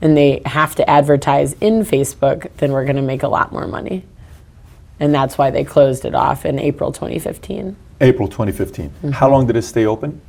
and 0.00 0.16
they 0.16 0.42
have 0.44 0.74
to 0.74 0.88
advertise 0.88 1.54
in 1.54 1.80
Facebook, 1.80 2.50
then 2.58 2.72
we're 2.72 2.84
going 2.84 2.96
to 2.96 3.02
make 3.02 3.22
a 3.22 3.28
lot 3.28 3.52
more 3.52 3.66
money. 3.66 4.04
And 5.00 5.14
that's 5.14 5.38
why 5.38 5.50
they 5.50 5.64
closed 5.64 6.04
it 6.04 6.14
off 6.14 6.44
in 6.44 6.58
April 6.58 6.92
2015. 6.92 7.76
April 8.00 8.28
2015. 8.28 8.88
Mm-hmm. 8.88 9.10
How 9.10 9.30
long 9.30 9.46
did 9.46 9.56
it 9.56 9.62
stay 9.62 9.86
open? 9.86 10.20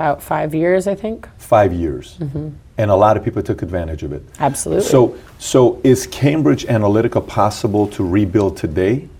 About 0.00 0.22
five 0.22 0.54
years, 0.54 0.86
I 0.86 0.94
think. 0.94 1.28
Five 1.36 1.74
years. 1.74 2.16
Mm-hmm. 2.20 2.48
And 2.78 2.90
a 2.90 2.94
lot 2.94 3.18
of 3.18 3.24
people 3.24 3.42
took 3.42 3.60
advantage 3.60 4.02
of 4.02 4.14
it. 4.14 4.22
Absolutely. 4.38 4.88
So, 4.88 5.14
so 5.38 5.78
is 5.84 6.06
Cambridge 6.06 6.64
Analytica 6.64 7.26
possible 7.26 7.86
to 7.88 8.06
rebuild 8.06 8.56
today? 8.56 9.10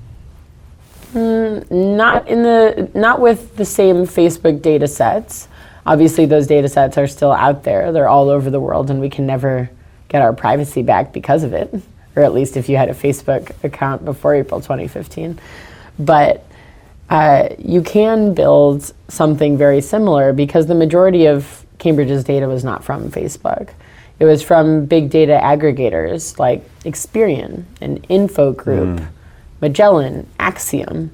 Mm, 1.13 1.71
not 1.71 2.27
in 2.29 2.43
the 2.43 2.91
not 2.95 3.21
with 3.21 3.57
the 3.57 3.65
same 3.67 4.07
Facebook 4.07 4.63
data 4.63 4.89
sets. 4.89 5.49
Obviously, 5.85 6.25
those 6.25 6.47
data 6.47 6.69
sets 6.69 6.97
are 6.97 7.07
still 7.07 7.33
out 7.33 7.63
there. 7.65 7.93
They're 7.93 8.09
all 8.09 8.31
over 8.31 8.49
the 8.49 8.61
world, 8.61 8.91
and 8.91 9.03
we 9.03 9.11
can 9.11 9.27
never 9.27 9.69
get 10.09 10.23
our 10.23 10.33
privacy 10.33 10.83
back 10.83 11.13
because 11.13 11.43
of 11.43 11.53
it, 11.53 11.75
or 12.17 12.23
at 12.23 12.33
least 12.33 12.57
if 12.57 12.71
you 12.71 12.79
had 12.79 12.89
a 12.89 12.95
Facebook 12.95 13.53
account 13.65 14.05
before 14.05 14.35
April 14.35 14.61
2015. 14.61 15.39
But 15.99 16.47
uh, 17.11 17.49
you 17.59 17.83
can 17.83 18.35
build 18.35 18.93
something 19.09 19.59
very 19.59 19.81
similar 19.81 20.33
because 20.33 20.67
the 20.67 20.75
majority 20.75 21.27
of 21.27 21.67
Cambridge's 21.79 22.23
data 22.23 22.47
was 22.47 22.63
not 22.63 22.85
from 22.85 23.11
Facebook. 23.11 23.71
It 24.21 24.27
was 24.27 24.43
from 24.43 24.87
big 24.87 25.11
data 25.11 25.39
aggregators 25.43 26.39
like 26.39 26.63
Experian 26.81 27.65
and 27.81 28.05
Info 28.09 28.53
Group, 28.53 29.01
Magellan, 29.61 30.29
Acxiom, 30.39 31.11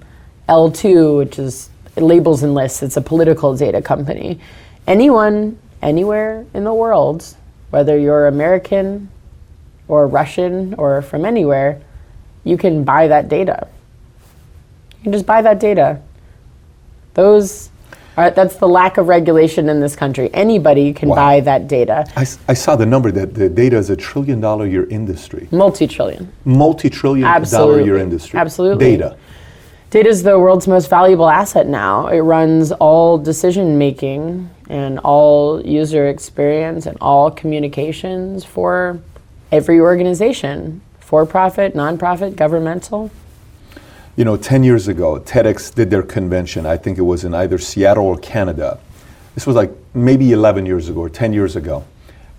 L2, 0.49 1.17
which 1.17 1.39
is 1.39 1.71
labels 1.97 2.43
and 2.43 2.53
lists. 2.53 2.83
It's 2.83 2.97
a 2.97 3.01
political 3.01 3.57
data 3.57 3.81
company. 3.81 4.39
Anyone, 4.87 5.59
anywhere 5.81 6.45
in 6.53 6.65
the 6.65 6.75
world, 6.75 7.35
whether 7.71 7.99
you're 7.99 8.27
American 8.27 9.09
or 9.89 10.07
Russian 10.07 10.75
or 10.75 11.01
from 11.01 11.25
anywhere, 11.25 11.81
you 12.45 12.57
can 12.57 12.85
buy 12.85 13.09
that 13.09 13.29
data. 13.29 13.69
You 15.07 15.13
can 15.13 15.19
just 15.21 15.27
buy 15.27 15.41
that 15.43 15.61
data. 15.61 16.01
Those 17.15 17.71
are, 18.17 18.33
that's 18.33 18.57
the 18.57 18.67
lack 18.67 18.99
of 18.99 19.07
regulation 19.07 19.69
in 19.69 19.79
this 19.79 19.95
country. 19.95 20.31
Anybody 20.35 20.93
can 20.93 21.11
Wow. 21.11 21.15
buy 21.15 21.41
that 21.43 21.69
data. 21.69 22.05
I 22.17 22.55
saw 22.55 22.75
the 22.75 22.87
number 22.87 23.13
that 23.13 23.35
the 23.35 23.49
data 23.49 23.77
is 23.77 23.89
a 23.89 23.95
trillion 23.95 24.41
dollar 24.41 24.67
year 24.67 24.85
industry, 24.91 25.47
Multi 25.53 25.87
trillion. 25.87 26.33
multi 26.45 26.91
trillion 26.91 27.41
dollar 27.45 27.81
year 27.83 27.99
industry. 27.99 28.41
Absolutely. 28.41 28.97
Data. 28.97 29.15
Data 29.91 30.09
is 30.09 30.25
the 30.25 30.41
world's 30.41 30.67
most 30.67 30.91
valuable 30.91 31.29
asset 31.29 31.69
now. 31.69 32.09
It 32.09 32.19
runs 32.19 32.73
all 32.73 33.17
decision 33.17 33.79
making 33.79 34.51
and 34.69 34.99
all 35.05 35.65
user 35.65 36.09
experience 36.09 36.85
and 36.85 36.99
all 37.01 37.31
communications 37.31 38.45
for 38.45 38.99
every 39.53 39.79
organization 39.79 40.81
for 40.99 41.25
profit, 41.25 41.77
nonprofit, 41.77 42.35
governmental. 42.35 43.13
You 44.17 44.25
know, 44.25 44.39
10 44.39 44.65
years 44.65 44.89
ago, 44.89 45.21
TEDx 45.21 45.75
did 45.75 45.91
their 45.91 46.03
convention. 46.03 46.65
I 46.65 46.79
think 46.79 46.97
it 46.97 47.03
was 47.03 47.25
in 47.25 47.35
either 47.35 47.59
Seattle 47.59 48.07
or 48.07 48.17
Canada. 48.17 48.79
This 49.35 49.47
was 49.47 49.57
like 49.57 49.71
maybe 49.93 50.33
11 50.33 50.65
years 50.65 50.89
ago 50.89 51.01
or 51.01 51.11
10 51.11 51.35
years 51.35 51.55
ago. 51.55 51.85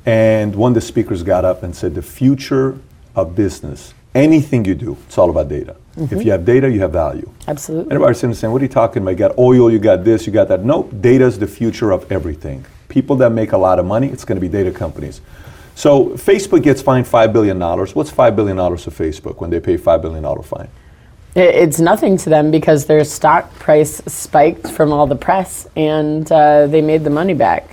And 0.03 0.55
one 0.55 0.71
of 0.71 0.75
the 0.75 0.81
speakers 0.81 1.21
got 1.21 1.45
up 1.45 1.61
and 1.61 1.75
said, 1.75 1.93
The 1.93 2.01
future 2.01 2.79
of 3.15 3.35
business, 3.35 3.93
anything 4.15 4.65
you 4.65 4.73
do, 4.73 4.97
it's 5.05 5.19
all 5.19 5.29
about 5.29 5.49
data. 5.49 5.75
If 5.95 6.09
mm-hmm. 6.09 6.21
you 6.21 6.31
have 6.31 6.45
data, 6.45 6.67
you 6.67 6.79
have 6.79 6.93
value. 6.93 7.31
Absolutely. 7.47 7.91
Everybody's 7.91 8.21
sitting 8.21 8.33
saying, 8.33 8.51
What 8.51 8.61
are 8.63 8.65
you 8.65 8.69
talking 8.69 9.03
about? 9.03 9.11
You 9.11 9.17
got 9.17 9.37
oil, 9.37 9.71
you 9.71 9.77
got 9.77 10.03
this, 10.03 10.25
you 10.25 10.33
got 10.33 10.47
that. 10.47 10.63
Nope, 10.63 10.91
data 10.99 11.25
is 11.25 11.37
the 11.37 11.45
future 11.45 11.91
of 11.91 12.11
everything. 12.11 12.65
People 12.89 13.17
that 13.17 13.29
make 13.31 13.51
a 13.51 13.57
lot 13.57 13.77
of 13.77 13.85
money, 13.85 14.07
it's 14.07 14.25
going 14.25 14.37
to 14.37 14.41
be 14.41 14.49
data 14.49 14.71
companies. 14.71 15.21
So 15.75 16.05
Facebook 16.11 16.63
gets 16.63 16.81
fined 16.81 17.05
$5 17.05 17.31
billion. 17.31 17.59
What's 17.59 18.11
$5 18.11 18.35
billion 18.35 18.57
to 18.57 18.89
Facebook 18.89 19.41
when 19.41 19.51
they 19.51 19.59
pay 19.59 19.77
$5 19.77 20.01
billion 20.01 20.41
fine? 20.41 20.69
It's 21.35 21.79
nothing 21.79 22.17
to 22.17 22.29
them 22.29 22.49
because 22.49 22.85
their 22.85 23.03
stock 23.03 23.53
price 23.59 24.01
spiked 24.07 24.71
from 24.71 24.91
all 24.91 25.05
the 25.05 25.15
press 25.15 25.67
and 25.75 26.29
uh, 26.31 26.67
they 26.67 26.81
made 26.81 27.03
the 27.03 27.09
money 27.11 27.35
back. 27.35 27.69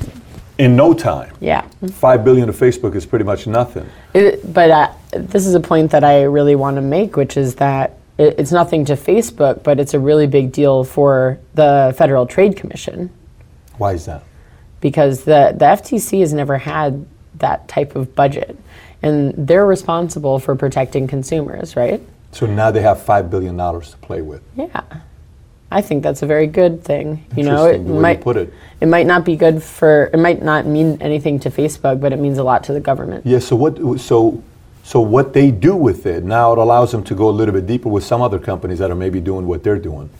In 0.59 0.77
no 0.77 0.93
time. 0.95 1.33
Yeah. 1.41 1.67
Five 1.93 2.25
billion 2.25 2.47
to 2.47 2.53
Facebook 2.53 2.95
is 2.95 3.07
pretty 3.07 3.25
much 3.25 3.47
nothing. 3.47 3.89
It, 4.13 4.53
but 4.53 4.71
uh, 4.71 4.93
this 5.13 5.47
is 5.47 5.55
a 5.55 5.61
point 5.61 5.91
that 5.93 6.05
I 6.05 6.25
really 6.25 6.55
want 6.55 6.77
to 6.77 6.83
make, 6.83 7.17
which 7.17 7.37
is 7.37 7.55
that 7.57 7.99
it, 8.19 8.39
it's 8.39 8.53
nothing 8.53 8.85
to 8.85 8.95
Facebook, 8.95 9.63
but 9.63 9.81
it's 9.81 9.95
a 9.95 9.99
really 9.99 10.27
big 10.27 10.53
deal 10.53 10.85
for 10.85 11.39
the 11.55 11.95
Federal 11.97 12.27
Trade 12.27 12.57
Commission 12.57 13.11
Why 13.79 13.93
is 13.95 14.05
that? 14.07 14.23
because 14.81 15.25
the, 15.25 15.55
the 15.57 15.65
FTC 15.65 16.21
has 16.21 16.35
never 16.35 16.59
had 16.59 17.07
that 17.37 17.67
type 17.69 17.97
of 17.97 18.15
budget. 18.15 18.57
And 19.03 19.33
they're 19.35 19.67
responsible 19.67 20.39
for 20.39 20.55
protecting 20.55 21.07
consumers, 21.07 21.75
right? 21.75 22.03
So 22.35 22.47
now 22.47 22.71
they 22.71 22.83
have 22.83 23.01
five 23.03 23.31
billion 23.31 23.57
dollars 23.57 23.91
to 23.93 23.97
play 23.99 24.21
with. 24.21 24.43
Yeah. 24.57 24.83
I 25.71 25.81
think 25.81 26.03
that's 26.03 26.23
a 26.23 26.27
very 26.27 26.47
good 26.47 26.85
thing. 26.85 27.25
You 27.37 27.45
know, 27.45 27.67
Interesting 27.67 27.87
the 27.87 27.93
way 27.93 27.97
you 27.97 28.03
might 28.03 28.21
put 28.21 28.37
it. 28.37 28.53
It 28.81 28.87
might 28.87 29.07
not 29.07 29.25
be 29.25 29.37
good 29.37 29.63
for. 29.63 30.11
It 30.13 30.19
might 30.19 30.43
not 30.43 30.67
mean 30.67 30.99
anything 31.01 31.39
to 31.41 31.51
Facebook, 31.51 32.01
but 32.01 32.13
it 32.13 32.19
means 32.19 32.39
a 32.39 32.45
lot 32.45 32.65
to 32.65 32.73
the 32.73 32.81
government. 32.81 33.25
Yeah. 33.25 33.39
So 33.39 33.57
what? 33.57 34.01
So 34.01 34.43
so 34.85 35.01
what 35.01 35.33
they 35.33 35.51
do 35.51 35.75
with 35.75 36.05
it 36.05 36.25
now 36.25 36.53
it 36.53 36.59
allows 36.59 36.93
them 36.93 37.03
to 37.05 37.15
go 37.15 37.31
a 37.31 37.33
little 37.33 37.55
bit 37.55 37.67
deeper 37.67 37.89
with 37.89 38.05
some 38.05 38.21
other 38.21 38.39
companies 38.39 38.79
that 38.81 38.91
are 38.91 38.95
maybe 38.95 39.19
doing 39.19 39.47
what 39.47 39.63
they're 39.65 39.79
doing. 39.79 40.11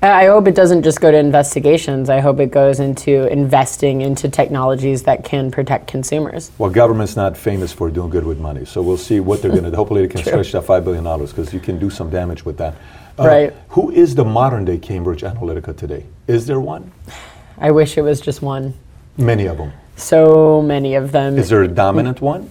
I 0.00 0.26
hope 0.26 0.46
it 0.46 0.54
doesn't 0.54 0.84
just 0.84 1.00
go 1.00 1.10
to 1.10 1.16
investigations. 1.16 2.08
I 2.08 2.20
hope 2.20 2.38
it 2.38 2.52
goes 2.52 2.78
into 2.78 3.26
investing 3.32 4.00
into 4.00 4.28
technologies 4.28 5.02
that 5.04 5.24
can 5.24 5.50
protect 5.50 5.88
consumers. 5.88 6.52
Well, 6.56 6.70
government's 6.70 7.16
not 7.16 7.36
famous 7.36 7.72
for 7.72 7.90
doing 7.90 8.08
good 8.08 8.24
with 8.24 8.38
money, 8.38 8.64
so 8.64 8.80
we'll 8.80 8.96
see 8.96 9.18
what 9.18 9.42
they're 9.42 9.50
going 9.50 9.68
to. 9.68 9.70
Hopefully, 9.76 10.02
they 10.02 10.08
can 10.08 10.20
stretch 10.20 10.52
that 10.52 10.62
five 10.62 10.84
billion 10.84 11.02
dollars 11.02 11.30
because 11.32 11.52
you 11.52 11.58
can 11.58 11.80
do 11.80 11.90
some 11.90 12.10
damage 12.10 12.44
with 12.44 12.58
that. 12.58 12.74
Uh, 13.18 13.26
Right. 13.26 13.54
Who 13.70 13.90
is 13.90 14.14
the 14.14 14.24
modern 14.24 14.64
day 14.64 14.78
Cambridge 14.78 15.22
Analytica 15.22 15.76
today? 15.76 16.06
Is 16.28 16.46
there 16.46 16.60
one? 16.60 16.92
I 17.58 17.72
wish 17.72 17.98
it 17.98 18.02
was 18.02 18.20
just 18.20 18.40
one. 18.40 18.74
Many 19.16 19.46
of 19.46 19.58
them. 19.58 19.72
So 19.96 20.62
many 20.62 20.94
of 20.94 21.10
them. 21.10 21.36
Is 21.36 21.48
there 21.48 21.64
a 21.64 21.68
dominant 21.68 22.20
one? 22.20 22.48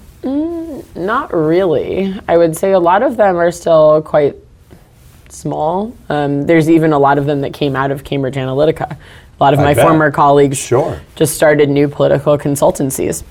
Not 0.96 1.34
really. 1.34 2.20
I 2.28 2.38
would 2.38 2.58
say 2.58 2.74
a 2.74 2.80
lot 2.80 3.04
of 3.04 3.16
them 3.16 3.38
are 3.38 3.52
still 3.52 4.02
quite 4.02 4.36
small. 5.32 5.96
Um, 6.10 6.46
there's 6.46 6.70
even 6.70 6.94
a 6.94 7.00
lot 7.00 7.18
of 7.18 7.26
them 7.26 7.42
that 7.42 7.54
came 7.54 7.76
out 7.76 7.92
of 7.92 8.04
Cambridge 8.04 8.36
Analytica. 8.36 8.92
A 8.92 9.44
lot 9.44 9.54
of 9.54 9.60
I 9.60 9.64
my 9.64 9.74
bet. 9.74 9.86
former 9.86 10.12
colleagues 10.12 10.58
Sure. 10.58 11.00
just 11.16 11.36
started 11.36 11.70
new 11.70 11.88
political 11.88 12.38
consultancies. 12.38 13.24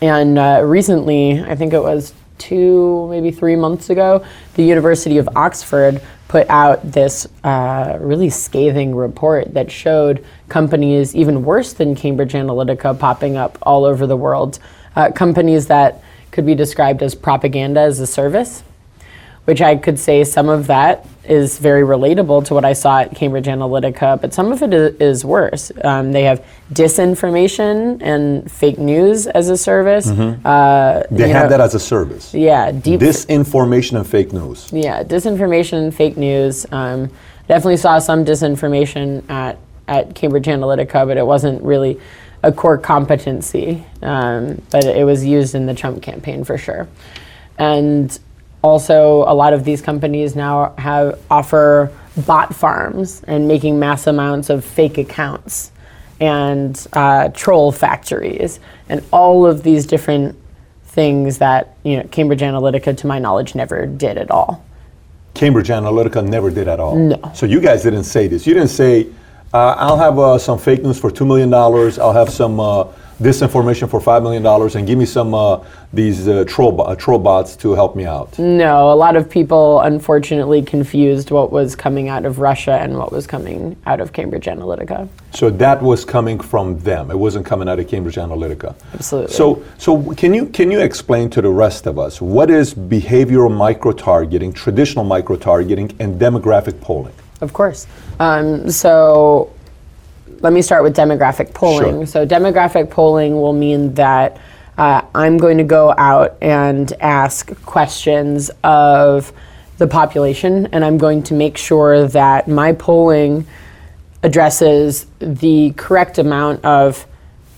And 0.00 0.38
uh, 0.38 0.62
recently, 0.64 1.42
I 1.42 1.54
think 1.56 1.72
it 1.72 1.82
was 1.82 2.12
two, 2.38 3.08
maybe 3.10 3.30
three 3.30 3.56
months 3.56 3.90
ago, 3.90 4.24
the 4.54 4.62
University 4.62 5.18
of 5.18 5.28
Oxford 5.34 6.00
put 6.28 6.48
out 6.50 6.82
this 6.90 7.26
uh, 7.44 7.96
really 8.00 8.30
scathing 8.30 8.94
report 8.94 9.54
that 9.54 9.70
showed 9.70 10.24
companies 10.48 11.14
even 11.14 11.44
worse 11.44 11.72
than 11.72 11.94
Cambridge 11.94 12.32
Analytica 12.32 12.98
popping 12.98 13.36
up 13.36 13.58
all 13.62 13.84
over 13.84 14.06
the 14.06 14.16
world. 14.16 14.58
Uh, 14.96 15.10
companies 15.12 15.66
that 15.68 16.02
could 16.30 16.44
be 16.44 16.54
described 16.54 17.02
as 17.02 17.14
propaganda 17.14 17.80
as 17.80 18.00
a 18.00 18.06
service 18.06 18.62
which 19.46 19.60
I 19.62 19.76
could 19.76 19.98
say 19.98 20.22
some 20.24 20.48
of 20.48 20.66
that 20.66 21.06
is 21.24 21.58
very 21.58 21.82
relatable 21.82 22.44
to 22.46 22.54
what 22.54 22.64
I 22.64 22.72
saw 22.72 23.00
at 23.00 23.14
Cambridge 23.14 23.46
Analytica, 23.46 24.20
but 24.20 24.34
some 24.34 24.52
of 24.52 24.62
it 24.62 24.72
is, 25.00 25.24
worse. 25.24 25.72
Um, 25.82 26.12
they 26.12 26.22
have 26.24 26.44
disinformation 26.72 28.00
and 28.02 28.50
fake 28.50 28.78
news 28.78 29.26
as 29.26 29.48
a 29.48 29.56
service. 29.56 30.08
Uh, 30.08 31.06
They 31.10 31.28
have 31.28 31.44
know, 31.44 31.48
that 31.50 31.60
as 31.60 31.74
a 31.74 31.80
service. 31.80 32.34
yeah, 32.34 32.70
deep 32.72 33.00
Disinformation 33.00 33.96
and 33.96 34.06
fake 34.06 34.32
news. 34.32 34.68
yeah, 34.72 35.02
disinformation 35.02 35.78
and 35.84 35.94
fake 35.94 36.16
news. 36.16 36.66
Um, 36.72 37.10
definitely 37.48 37.76
saw 37.76 37.98
some 37.98 38.24
disinformation 38.24 39.28
at, 39.30 39.58
at 39.88 40.14
Cambridge 40.14 40.46
Analytica, 40.46 41.06
but 41.06 41.16
it 41.16 41.26
wasn't 41.26 41.62
really 41.62 42.00
a 42.42 42.52
core 42.52 42.78
competency. 42.78 43.84
Um, 44.02 44.60
but 44.70 44.84
it 44.84 45.04
was 45.04 45.24
used 45.24 45.54
in 45.54 45.66
the 45.66 45.74
Trump 45.74 46.02
campaign 46.02 46.44
for 46.44 46.58
sure. 46.58 46.88
And 47.58 48.16
also, 48.66 49.22
a 49.28 49.34
lot 49.34 49.52
of 49.52 49.64
these 49.64 49.80
companies 49.80 50.34
now 50.34 50.74
have 50.78 51.18
offer 51.30 51.92
bot 52.26 52.54
farms 52.54 53.22
and 53.26 53.46
making 53.46 53.78
mass 53.78 54.06
amounts 54.06 54.50
of 54.50 54.64
fake 54.64 54.98
accounts 54.98 55.70
and 56.20 56.86
uh, 56.94 57.28
troll 57.28 57.70
factories 57.70 58.58
and 58.88 59.04
all 59.12 59.46
of 59.46 59.62
these 59.62 59.86
different 59.86 60.36
things 60.84 61.38
that 61.38 61.76
you 61.84 61.96
know 61.96 62.04
Cambridge 62.10 62.40
Analytica, 62.40 62.96
to 62.96 63.06
my 63.06 63.18
knowledge, 63.18 63.54
never 63.54 63.86
did 63.86 64.18
at 64.18 64.30
all. 64.30 64.64
Cambridge 65.34 65.68
Analytica 65.68 66.26
never 66.26 66.50
did 66.50 66.66
at 66.66 66.80
all. 66.80 66.96
No. 66.96 67.32
So 67.34 67.44
you 67.46 67.60
guys 67.60 67.82
didn't 67.82 68.04
say 68.04 68.26
this. 68.26 68.46
You 68.46 68.54
didn't 68.54 68.70
say, 68.70 69.06
uh, 69.52 69.74
I'll 69.78 69.98
have 69.98 70.18
uh, 70.18 70.38
some 70.38 70.58
fake 70.58 70.82
news 70.82 70.98
for 70.98 71.10
$2 71.10 71.26
million, 71.26 71.52
I'll 71.54 72.12
have 72.14 72.30
some 72.30 72.58
uh, 73.18 73.22
disinformation 73.22 73.88
for 73.88 74.00
$5 74.00 74.22
million, 74.22 74.44
and 74.76 74.86
give 74.86 74.98
me 74.98 75.06
some 75.06 75.34
uh, 75.34 75.64
these 75.92 76.28
uh, 76.28 76.44
troll, 76.46 76.72
bo- 76.72 76.84
uh, 76.84 76.94
troll 76.94 77.18
bots 77.18 77.56
to 77.56 77.72
help 77.72 77.96
me 77.96 78.04
out. 78.04 78.38
No, 78.38 78.92
a 78.92 78.94
lot 78.94 79.16
of 79.16 79.28
people 79.30 79.80
unfortunately 79.80 80.62
confused 80.62 81.30
what 81.30 81.50
was 81.52 81.74
coming 81.74 82.08
out 82.08 82.24
of 82.24 82.38
Russia 82.38 82.72
and 82.72 82.96
what 82.98 83.12
was 83.12 83.26
coming 83.26 83.76
out 83.86 84.00
of 84.00 84.12
Cambridge 84.12 84.44
Analytica. 84.44 85.08
So 85.32 85.50
that 85.50 85.82
was 85.82 86.04
coming 86.04 86.40
from 86.40 86.78
them. 86.80 87.10
It 87.10 87.18
wasn't 87.18 87.46
coming 87.46 87.68
out 87.68 87.78
of 87.78 87.88
Cambridge 87.88 88.16
Analytica. 88.16 88.74
Absolutely. 88.94 89.32
So, 89.32 89.62
so 89.78 90.14
can 90.14 90.34
you 90.34 90.46
can 90.46 90.70
you 90.70 90.80
explain 90.80 91.30
to 91.30 91.42
the 91.42 91.50
rest 91.50 91.86
of 91.86 91.98
us 91.98 92.20
what 92.20 92.50
is 92.50 92.74
behavioral 92.74 93.54
micro-targeting, 93.54 94.52
traditional 94.52 95.04
micro-targeting, 95.04 95.94
and 95.98 96.20
demographic 96.20 96.80
polling? 96.80 97.14
Of 97.40 97.52
course. 97.52 97.86
Um, 98.18 98.70
so 98.70 99.52
let 100.40 100.52
me 100.52 100.62
start 100.62 100.82
with 100.82 100.96
demographic 100.96 101.54
polling. 101.54 102.00
Sure. 102.00 102.06
So, 102.06 102.26
demographic 102.26 102.90
polling 102.90 103.34
will 103.34 103.52
mean 103.52 103.94
that 103.94 104.38
uh, 104.78 105.02
I'm 105.14 105.38
going 105.38 105.58
to 105.58 105.64
go 105.64 105.94
out 105.96 106.36
and 106.42 106.92
ask 107.00 107.50
questions 107.62 108.50
of 108.62 109.32
the 109.78 109.86
population, 109.86 110.66
and 110.72 110.84
I'm 110.84 110.98
going 110.98 111.22
to 111.24 111.34
make 111.34 111.56
sure 111.56 112.06
that 112.08 112.48
my 112.48 112.72
polling 112.72 113.46
addresses 114.22 115.06
the 115.18 115.72
correct 115.76 116.18
amount 116.18 116.64
of 116.64 117.06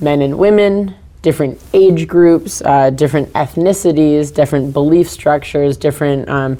men 0.00 0.22
and 0.22 0.38
women, 0.38 0.94
different 1.22 1.60
age 1.72 2.06
groups, 2.06 2.62
uh, 2.62 2.90
different 2.90 3.32
ethnicities, 3.32 4.32
different 4.32 4.72
belief 4.72 5.08
structures, 5.08 5.76
different 5.76 6.28
um, 6.28 6.58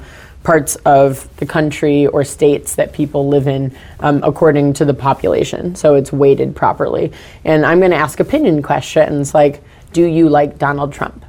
parts 0.49 0.77
of 0.77 1.29
the 1.37 1.45
country 1.45 2.07
or 2.07 2.23
states 2.23 2.73
that 2.73 2.91
people 2.91 3.27
live 3.27 3.47
in 3.47 3.71
um, 3.99 4.19
according 4.23 4.73
to 4.73 4.83
the 4.83 4.95
population. 4.95 5.75
So 5.75 5.93
it's 5.93 6.11
weighted 6.11 6.55
properly. 6.55 7.11
And 7.45 7.63
I'm 7.63 7.77
going 7.77 7.91
to 7.91 7.97
ask 7.97 8.19
opinion 8.19 8.63
questions 8.63 9.35
like, 9.35 9.61
do 9.93 10.03
you 10.03 10.27
like 10.27 10.57
Donald 10.57 10.91
Trump? 10.91 11.23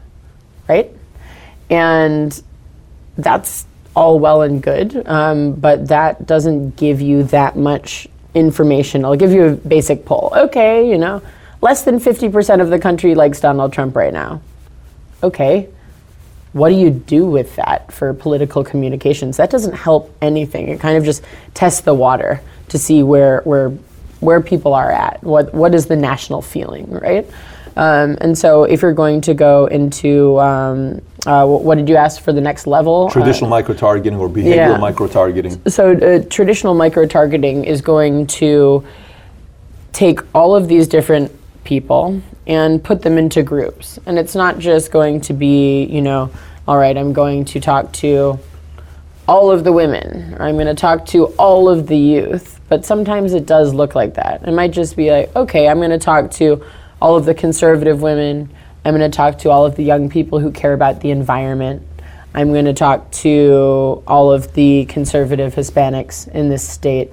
Right? 0.70 0.90
And 1.68 2.42
that's 3.18 3.66
all 3.94 4.18
well 4.18 4.40
and 4.40 4.62
good, 4.62 5.06
um, 5.06 5.52
but 5.52 5.88
that 5.88 6.24
doesn't 6.24 6.76
give 6.76 7.02
you 7.02 7.24
that 7.24 7.58
much 7.58 8.08
information. 8.32 9.04
I'll 9.04 9.16
give 9.16 9.32
you 9.32 9.44
a 9.48 9.52
basic 9.52 10.06
poll. 10.06 10.32
Okay, 10.34 10.88
you 10.88 10.96
know, 10.96 11.20
less 11.60 11.84
than 11.84 12.00
50% 12.00 12.62
of 12.62 12.70
the 12.70 12.78
country 12.78 13.14
likes 13.14 13.38
Donald 13.38 13.74
Trump 13.74 13.94
right 13.96 14.14
now. 14.14 14.40
Okay, 15.22 15.68
what 16.52 16.70
do 16.70 16.74
you 16.74 16.90
do 16.90 17.26
with 17.26 17.54
that 17.56 17.92
for 17.92 18.12
political 18.12 18.64
communications? 18.64 19.36
That 19.36 19.50
doesn't 19.50 19.74
help 19.74 20.14
anything. 20.20 20.68
It 20.68 20.80
kind 20.80 20.96
of 20.96 21.04
just 21.04 21.24
tests 21.54 21.82
the 21.82 21.94
water 21.94 22.40
to 22.68 22.78
see 22.78 23.02
where 23.02 23.40
where 23.42 23.70
where 24.20 24.40
people 24.40 24.74
are 24.74 24.90
at. 24.90 25.22
What 25.22 25.54
what 25.54 25.74
is 25.74 25.86
the 25.86 25.96
national 25.96 26.42
feeling, 26.42 26.90
right? 26.90 27.28
Um, 27.76 28.18
and 28.20 28.36
so, 28.36 28.64
if 28.64 28.82
you're 28.82 28.92
going 28.92 29.20
to 29.22 29.34
go 29.34 29.66
into 29.66 30.38
um, 30.40 31.00
uh, 31.26 31.46
what 31.46 31.76
did 31.76 31.88
you 31.88 31.96
ask 31.96 32.20
for 32.22 32.32
the 32.32 32.40
next 32.40 32.66
level? 32.66 33.06
Uh, 33.06 33.12
Traditional 33.12 33.50
micro 33.50 33.74
targeting 33.74 34.18
or 34.18 34.28
behavioral 34.28 34.54
yeah. 34.54 34.76
micro 34.76 35.06
targeting. 35.06 35.60
so 35.68 35.92
uh, 35.92 36.24
traditional 36.30 36.74
micro 36.74 37.06
targeting 37.06 37.64
is 37.64 37.80
going 37.80 38.26
to 38.26 38.84
take 39.92 40.20
all 40.34 40.54
of 40.54 40.68
these 40.68 40.88
different 40.88 41.30
people 41.64 42.20
and 42.50 42.82
put 42.82 43.00
them 43.02 43.16
into 43.16 43.44
groups. 43.44 44.00
And 44.06 44.18
it's 44.18 44.34
not 44.34 44.58
just 44.58 44.90
going 44.90 45.20
to 45.22 45.32
be 45.32 45.84
you 45.84 46.02
know 46.02 46.30
all 46.68 46.76
right 46.76 46.98
i'm 46.98 47.12
going 47.12 47.44
to 47.46 47.60
talk 47.60 47.90
to 47.92 48.38
all 49.26 49.50
of 49.50 49.62
the 49.62 49.72
women 49.72 50.34
or 50.34 50.42
i'm 50.42 50.56
going 50.56 50.66
to 50.66 50.74
talk 50.74 51.06
to 51.06 51.26
all 51.38 51.68
of 51.68 51.86
the 51.86 51.96
youth. 51.96 52.60
But 52.68 52.84
sometimes 52.84 53.32
it 53.34 53.46
does 53.46 53.74
look 53.74 53.94
like 53.96 54.14
that. 54.14 54.46
It 54.46 54.52
might 54.52 54.72
just 54.72 54.96
be 54.96 55.10
like 55.10 55.34
okay 55.36 55.68
i'm 55.68 55.78
going 55.78 55.90
to 55.90 55.98
talk 55.98 56.30
to 56.32 56.62
all 57.00 57.16
of 57.16 57.24
the 57.24 57.34
conservative 57.34 58.02
women. 58.02 58.50
I'm 58.84 58.96
going 58.96 59.08
to 59.10 59.16
talk 59.16 59.38
to 59.38 59.50
all 59.50 59.64
of 59.64 59.76
the 59.76 59.84
young 59.84 60.08
people 60.08 60.40
who 60.40 60.50
care 60.50 60.72
about 60.72 61.00
the 61.00 61.10
environment. 61.10 61.82
I'm 62.34 62.52
going 62.52 62.64
to 62.64 62.72
talk 62.72 63.10
to 63.24 64.02
all 64.06 64.32
of 64.32 64.52
the 64.54 64.86
conservative 64.86 65.54
Hispanics 65.54 66.28
in 66.28 66.48
this 66.48 66.66
state. 66.66 67.10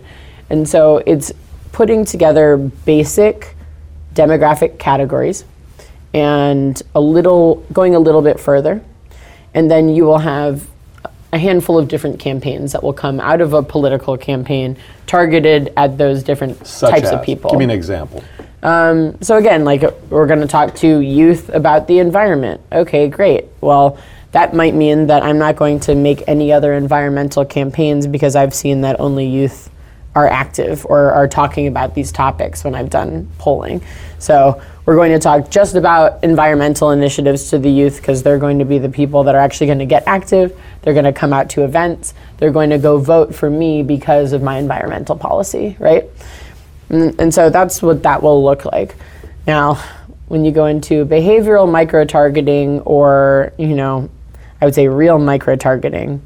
And 0.50 0.68
so 0.68 1.04
it's 1.06 1.32
putting 1.72 2.06
together 2.06 2.58
basic 2.58 3.57
demographic 4.18 4.80
categories 4.80 5.46
and 6.14 6.82
a 6.96 7.00
little 7.00 7.56
going 7.72 7.96
a 7.96 8.00
little 8.00 8.22
bit 8.22 8.40
further. 8.40 8.82
And 9.54 9.70
then 9.70 9.90
you 9.90 10.04
will 10.04 10.20
have 10.20 10.68
a 11.34 11.38
handful 11.38 11.78
of 11.78 11.88
different 11.88 12.20
campaigns 12.20 12.72
that 12.72 12.84
will 12.84 12.94
come 12.94 13.20
out 13.20 13.42
of 13.42 13.54
a 13.54 13.62
political 13.62 14.18
campaign 14.18 14.78
targeted 15.06 15.74
at 15.78 15.98
those 15.98 16.24
different 16.24 16.66
Such 16.66 16.92
types 16.92 17.08
as. 17.08 17.14
of 17.14 17.24
people. 17.24 17.52
Give 17.52 17.60
me 17.60 17.66
an 17.66 17.72
example. 17.72 18.24
Um, 18.64 19.22
so 19.22 19.38
again, 19.38 19.64
like 19.64 19.84
we're 20.10 20.26
going 20.26 20.40
to 20.40 20.48
talk 20.48 20.76
to 20.76 21.00
youth 21.00 21.50
about 21.50 21.88
the 21.88 22.00
environment. 22.00 22.62
Okay, 22.72 23.08
great. 23.08 23.46
Well, 23.62 23.98
that 24.32 24.54
might 24.54 24.74
mean 24.74 25.08
that 25.08 25.24
I'm 25.24 25.38
not 25.38 25.56
going 25.56 25.80
to 25.82 25.96
make 25.96 26.24
any 26.28 26.52
other 26.52 26.74
environmental 26.74 27.46
campaigns 27.46 28.08
because 28.08 28.36
I've 28.36 28.54
seen 28.54 28.82
that 28.82 29.00
only 29.00 29.28
youth 29.28 29.70
are 30.18 30.28
active 30.28 30.84
or 30.90 31.12
are 31.12 31.28
talking 31.28 31.68
about 31.68 31.94
these 31.94 32.12
topics 32.12 32.64
when 32.64 32.74
I've 32.74 32.90
done 32.90 33.30
polling. 33.38 33.84
So 34.18 34.60
we're 34.84 34.96
going 34.96 35.12
to 35.12 35.20
talk 35.20 35.52
just 35.52 35.76
about 35.76 36.24
environmental 36.24 36.90
initiatives 36.90 37.52
to 37.52 37.60
the 37.60 37.70
youth 37.70 37.98
because 37.98 38.24
they're 38.24 38.40
going 38.40 38.58
to 38.58 38.66
be 38.66 38.80
the 38.80 38.90
people 38.90 39.26
that 39.26 39.36
are 39.36 39.42
actually 39.42 39.68
going 39.68 39.78
to 39.78 39.86
get 39.86 40.02
active. 40.08 40.60
They're 40.82 40.96
going 40.96 41.06
to 41.06 41.14
come 41.14 41.34
out 41.34 41.52
to 41.52 41.64
events. 41.64 42.16
They're 42.38 42.52
going 42.52 42.72
to 42.72 42.80
go 42.80 42.98
vote 42.98 43.36
for 43.36 43.48
me 43.48 43.84
because 43.84 44.34
of 44.34 44.42
my 44.42 44.58
environmental 44.58 45.16
policy, 45.16 45.78
right? 45.78 46.06
And, 46.90 47.22
and 47.22 47.32
so 47.32 47.52
that's 47.52 47.84
what 47.84 48.02
that 48.02 48.24
will 48.24 48.44
look 48.44 48.66
like. 48.66 48.96
Now, 49.46 49.76
when 50.30 50.46
you 50.46 50.52
go 50.52 50.66
into 50.66 51.06
behavioral 51.06 51.72
micro 51.72 52.06
targeting 52.06 52.80
or, 52.82 53.54
you 53.60 53.76
know, 53.76 54.10
I 54.60 54.66
would 54.66 54.74
say 54.74 54.88
real 54.88 55.20
micro 55.20 55.56
targeting, 55.56 56.24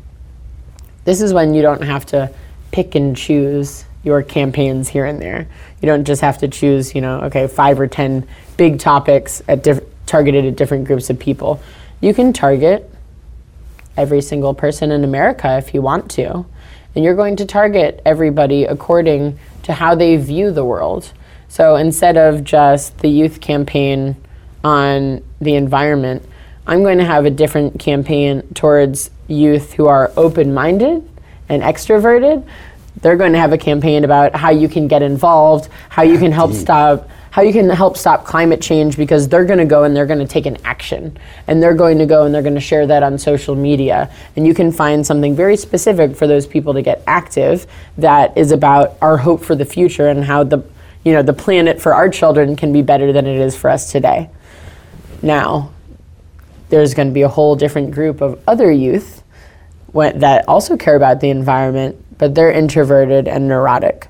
this 1.03 1.19
is 1.19 1.33
when 1.33 1.53
you 1.53 1.61
don't 1.61 1.83
have 1.83 2.05
to 2.07 2.33
pick 2.72 2.95
and 2.95 3.15
choose 3.15 3.86
your 4.03 4.24
campaigns 4.24 4.89
here 4.89 5.05
and 5.05 5.22
there. 5.22 5.47
You 5.82 5.88
don't 5.88 6.05
just 6.05 6.22
have 6.22 6.39
to 6.39 6.47
choose, 6.47 6.95
you 6.95 7.01
know, 7.01 7.22
okay, 7.22 7.47
five 7.47 7.80
or 7.80 7.88
10 7.88 8.28
big 8.57 8.80
topics 8.80 9.41
at 9.47 9.63
diff- 9.63 9.84
targeted 10.05 10.45
at 10.45 10.55
different 10.55 10.86
groups 10.86 11.09
of 11.09 11.19
people. 11.19 11.61
You 11.99 12.13
can 12.13 12.34
target 12.34 12.89
every 13.95 14.22
single 14.22 14.53
person 14.53 14.91
in 14.91 15.03
America 15.03 15.57
if 15.57 15.74
you 15.74 15.82
want 15.82 16.09
to. 16.11 16.45
And 16.95 17.05
you're 17.05 17.15
going 17.15 17.36
to 17.38 17.45
target 17.45 18.01
everybody 18.05 18.65
according 18.65 19.38
to 19.63 19.74
how 19.74 19.95
they 19.95 20.17
view 20.17 20.51
the 20.51 20.65
world. 20.65 21.11
So 21.47 21.76
instead 21.76 22.17
of 22.17 22.43
just 22.43 22.97
the 22.99 23.09
youth 23.09 23.39
campaign 23.39 24.15
on 24.63 25.24
the 25.39 25.55
environment, 25.55 26.26
I'm 26.65 26.84
going 26.84 26.97
to 26.97 27.05
have 27.05 27.26
a 27.26 27.30
different 27.30 27.80
campaign 27.80 28.41
towards 28.53 29.09
youth 29.28 29.74
who 29.74 29.88
are 29.88 30.11
open 30.15 30.53
minded 30.53 31.07
and 31.51 31.61
extroverted. 31.61 32.47
They're 33.01 33.17
going 33.17 33.33
to 33.33 33.39
have 33.39 33.53
a 33.53 33.57
campaign 33.57 34.03
about 34.03 34.35
how 34.35 34.49
you 34.51 34.67
can 34.67 34.87
get 34.87 35.01
involved, 35.01 35.69
how 35.89 36.03
you 36.03 36.17
can 36.17 36.31
help 36.31 36.53
stop 36.53 37.09
how 37.31 37.41
you 37.41 37.53
can 37.53 37.69
help 37.69 37.95
stop 37.95 38.25
climate 38.25 38.61
change 38.61 38.97
because 38.97 39.29
they're 39.29 39.45
going 39.45 39.57
to 39.57 39.65
go 39.65 39.85
and 39.85 39.95
they're 39.95 40.05
going 40.05 40.19
to 40.19 40.27
take 40.27 40.45
an 40.45 40.57
action. 40.65 41.17
And 41.47 41.63
they're 41.63 41.73
going 41.73 41.97
to 41.99 42.05
go 42.05 42.25
and 42.25 42.35
they're 42.35 42.41
going 42.41 42.55
to 42.55 42.59
share 42.59 42.85
that 42.87 43.03
on 43.03 43.17
social 43.17 43.55
media. 43.55 44.13
And 44.35 44.45
you 44.45 44.53
can 44.53 44.69
find 44.69 45.07
something 45.07 45.33
very 45.33 45.55
specific 45.55 46.17
for 46.17 46.27
those 46.27 46.45
people 46.45 46.73
to 46.73 46.81
get 46.81 47.01
active 47.07 47.67
that 47.97 48.37
is 48.37 48.51
about 48.51 48.97
our 49.01 49.15
hope 49.15 49.45
for 49.45 49.55
the 49.55 49.63
future 49.63 50.09
and 50.09 50.25
how 50.25 50.43
the 50.43 50.61
you 51.05 51.13
know 51.13 51.23
the 51.23 51.33
planet 51.33 51.81
for 51.81 51.93
our 51.93 52.09
children 52.09 52.57
can 52.57 52.73
be 52.73 52.81
better 52.81 53.13
than 53.13 53.25
it 53.25 53.39
is 53.39 53.55
for 53.55 53.69
us 53.69 53.91
today. 53.91 54.29
Now 55.21 55.71
there's 56.69 56.93
going 56.93 57.07
to 57.07 57.13
be 57.13 57.21
a 57.21 57.29
whole 57.29 57.55
different 57.55 57.91
group 57.91 58.19
of 58.19 58.41
other 58.45 58.69
youth 58.69 59.20
that 59.93 60.47
also 60.47 60.77
care 60.77 60.95
about 60.95 61.19
the 61.19 61.29
environment, 61.29 62.17
but 62.17 62.35
they're 62.35 62.51
introverted 62.51 63.27
and 63.27 63.47
neurotic. 63.47 64.07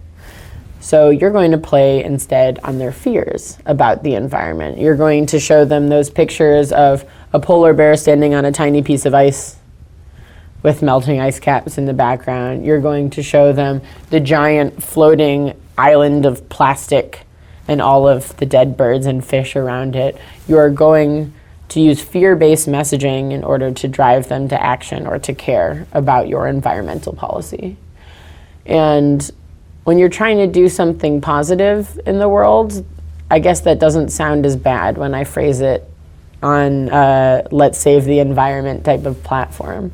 So 0.79 1.11
you're 1.11 1.31
going 1.31 1.51
to 1.51 1.57
play 1.57 2.03
instead 2.03 2.59
on 2.63 2.79
their 2.79 2.91
fears 2.91 3.57
about 3.65 4.03
the 4.03 4.15
environment. 4.15 4.79
You're 4.79 4.95
going 4.95 5.27
to 5.27 5.39
show 5.39 5.63
them 5.63 5.89
those 5.89 6.09
pictures 6.09 6.71
of 6.71 7.05
a 7.33 7.39
polar 7.39 7.73
bear 7.73 7.95
standing 7.95 8.33
on 8.33 8.45
a 8.45 8.51
tiny 8.51 8.81
piece 8.81 9.05
of 9.05 9.13
ice 9.13 9.57
with 10.63 10.81
melting 10.81 11.19
ice 11.19 11.39
caps 11.39 11.77
in 11.77 11.85
the 11.85 11.93
background. 11.93 12.65
You're 12.65 12.81
going 12.81 13.11
to 13.11 13.23
show 13.23 13.53
them 13.53 13.81
the 14.09 14.19
giant 14.19 14.81
floating 14.81 15.55
island 15.77 16.25
of 16.25 16.47
plastic 16.49 17.25
and 17.67 17.81
all 17.81 18.07
of 18.07 18.35
the 18.37 18.45
dead 18.45 18.75
birds 18.75 19.05
and 19.05 19.23
fish 19.23 19.55
around 19.55 19.95
it. 19.95 20.17
You 20.47 20.57
are 20.57 20.69
going 20.69 21.33
to 21.71 21.79
use 21.79 22.01
fear 22.01 22.35
based 22.35 22.67
messaging 22.67 23.31
in 23.31 23.45
order 23.45 23.71
to 23.71 23.87
drive 23.87 24.27
them 24.27 24.49
to 24.49 24.61
action 24.61 25.07
or 25.07 25.17
to 25.17 25.33
care 25.33 25.87
about 25.93 26.27
your 26.27 26.47
environmental 26.47 27.13
policy. 27.13 27.77
And 28.65 29.31
when 29.85 29.97
you're 29.97 30.09
trying 30.09 30.37
to 30.39 30.47
do 30.47 30.67
something 30.67 31.21
positive 31.21 31.97
in 32.05 32.19
the 32.19 32.27
world, 32.27 32.85
I 33.29 33.39
guess 33.39 33.61
that 33.61 33.79
doesn't 33.79 34.09
sound 34.09 34.45
as 34.45 34.57
bad 34.57 34.97
when 34.97 35.13
I 35.13 35.23
phrase 35.23 35.61
it 35.61 35.89
on 36.43 36.89
uh, 36.89 37.47
let's 37.51 37.77
save 37.77 38.03
the 38.03 38.19
environment 38.19 38.83
type 38.83 39.05
of 39.05 39.23
platform. 39.23 39.93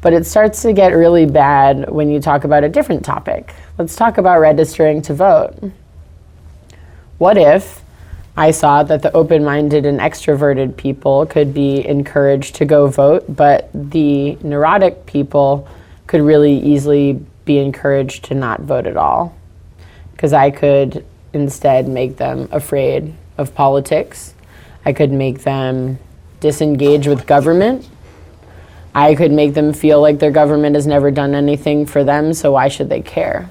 But 0.00 0.12
it 0.12 0.26
starts 0.26 0.62
to 0.62 0.72
get 0.72 0.88
really 0.88 1.26
bad 1.26 1.88
when 1.88 2.10
you 2.10 2.18
talk 2.18 2.42
about 2.42 2.64
a 2.64 2.68
different 2.68 3.04
topic. 3.04 3.54
Let's 3.78 3.94
talk 3.94 4.18
about 4.18 4.40
registering 4.40 5.02
to 5.02 5.14
vote. 5.14 5.70
What 7.18 7.38
if 7.38 7.81
I 8.36 8.50
saw 8.50 8.82
that 8.84 9.02
the 9.02 9.12
open 9.12 9.44
minded 9.44 9.84
and 9.84 10.00
extroverted 10.00 10.76
people 10.76 11.26
could 11.26 11.52
be 11.52 11.86
encouraged 11.86 12.54
to 12.56 12.64
go 12.64 12.86
vote, 12.86 13.24
but 13.28 13.68
the 13.74 14.36
neurotic 14.36 15.04
people 15.04 15.68
could 16.06 16.22
really 16.22 16.58
easily 16.58 17.24
be 17.44 17.58
encouraged 17.58 18.24
to 18.26 18.34
not 18.34 18.60
vote 18.60 18.86
at 18.86 18.96
all? 18.96 19.36
Because 20.12 20.32
I 20.32 20.50
could 20.50 21.04
instead 21.32 21.88
make 21.88 22.16
them 22.16 22.48
afraid 22.52 23.14
of 23.38 23.54
politics. 23.54 24.34
I 24.84 24.92
could 24.92 25.12
make 25.12 25.42
them 25.42 25.98
disengage 26.40 27.06
with 27.06 27.26
government. 27.26 27.88
I 28.94 29.14
could 29.14 29.32
make 29.32 29.54
them 29.54 29.72
feel 29.72 30.00
like 30.00 30.18
their 30.18 30.30
government 30.30 30.74
has 30.74 30.86
never 30.86 31.10
done 31.10 31.34
anything 31.34 31.86
for 31.86 32.04
them, 32.04 32.34
so 32.34 32.52
why 32.52 32.68
should 32.68 32.88
they 32.88 33.00
care? 33.00 33.50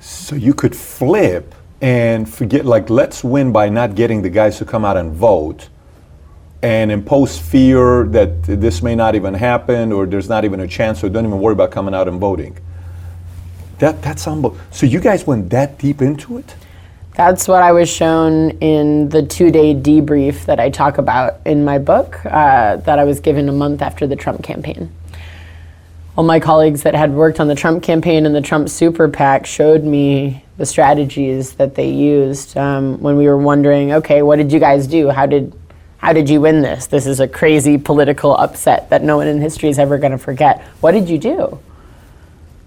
So 0.00 0.34
you 0.34 0.54
could 0.54 0.74
flip 0.74 1.54
and 1.84 2.26
forget, 2.26 2.64
like, 2.64 2.88
let's 2.88 3.22
win 3.22 3.52
by 3.52 3.68
not 3.68 3.94
getting 3.94 4.22
the 4.22 4.30
guys 4.30 4.56
to 4.56 4.64
come 4.64 4.86
out 4.86 4.96
and 4.96 5.12
vote 5.12 5.68
and 6.62 6.90
impose 6.90 7.38
fear 7.38 8.04
that 8.04 8.42
this 8.44 8.82
may 8.82 8.94
not 8.94 9.14
even 9.14 9.34
happen 9.34 9.92
or 9.92 10.06
there's 10.06 10.30
not 10.30 10.46
even 10.46 10.60
a 10.60 10.66
chance, 10.66 11.00
so 11.00 11.10
don't 11.10 11.26
even 11.26 11.38
worry 11.38 11.52
about 11.52 11.70
coming 11.70 11.94
out 11.94 12.08
and 12.08 12.18
voting. 12.18 12.56
That, 13.80 14.00
that's 14.00 14.26
unbelievable. 14.26 14.64
So 14.70 14.86
you 14.86 14.98
guys 14.98 15.26
went 15.26 15.50
that 15.50 15.78
deep 15.78 16.00
into 16.00 16.38
it? 16.38 16.54
That's 17.16 17.46
what 17.46 17.62
I 17.62 17.72
was 17.72 17.90
shown 17.90 18.52
in 18.62 19.10
the 19.10 19.22
two 19.22 19.50
day 19.50 19.74
debrief 19.74 20.46
that 20.46 20.58
I 20.58 20.70
talk 20.70 20.96
about 20.96 21.38
in 21.44 21.66
my 21.66 21.76
book 21.76 22.18
uh, 22.24 22.76
that 22.76 22.98
I 22.98 23.04
was 23.04 23.20
given 23.20 23.46
a 23.50 23.52
month 23.52 23.82
after 23.82 24.06
the 24.06 24.16
Trump 24.16 24.42
campaign. 24.42 24.90
All 26.16 26.24
my 26.24 26.40
colleagues 26.40 26.82
that 26.84 26.94
had 26.94 27.12
worked 27.12 27.40
on 27.40 27.48
the 27.48 27.54
Trump 27.54 27.82
campaign 27.82 28.24
and 28.24 28.34
the 28.34 28.40
Trump 28.40 28.70
super 28.70 29.06
PAC 29.06 29.44
showed 29.44 29.84
me 29.84 30.43
the 30.56 30.66
strategies 30.66 31.54
that 31.54 31.74
they 31.74 31.90
used 31.90 32.56
um, 32.56 33.00
when 33.00 33.16
we 33.16 33.26
were 33.26 33.38
wondering, 33.38 33.92
okay, 33.92 34.22
what 34.22 34.36
did 34.36 34.52
you 34.52 34.60
guys 34.60 34.86
do? 34.86 35.10
How 35.10 35.26
did 35.26 35.52
how 35.98 36.12
did 36.12 36.28
you 36.28 36.42
win 36.42 36.60
this? 36.60 36.86
This 36.86 37.06
is 37.06 37.18
a 37.18 37.26
crazy 37.26 37.78
political 37.78 38.36
upset 38.36 38.90
that 38.90 39.02
no 39.02 39.16
one 39.16 39.26
in 39.26 39.40
history 39.40 39.70
is 39.70 39.78
ever 39.78 39.96
going 39.96 40.12
to 40.12 40.18
forget. 40.18 40.60
What 40.82 40.92
did 40.92 41.08
you 41.08 41.16
do? 41.16 41.58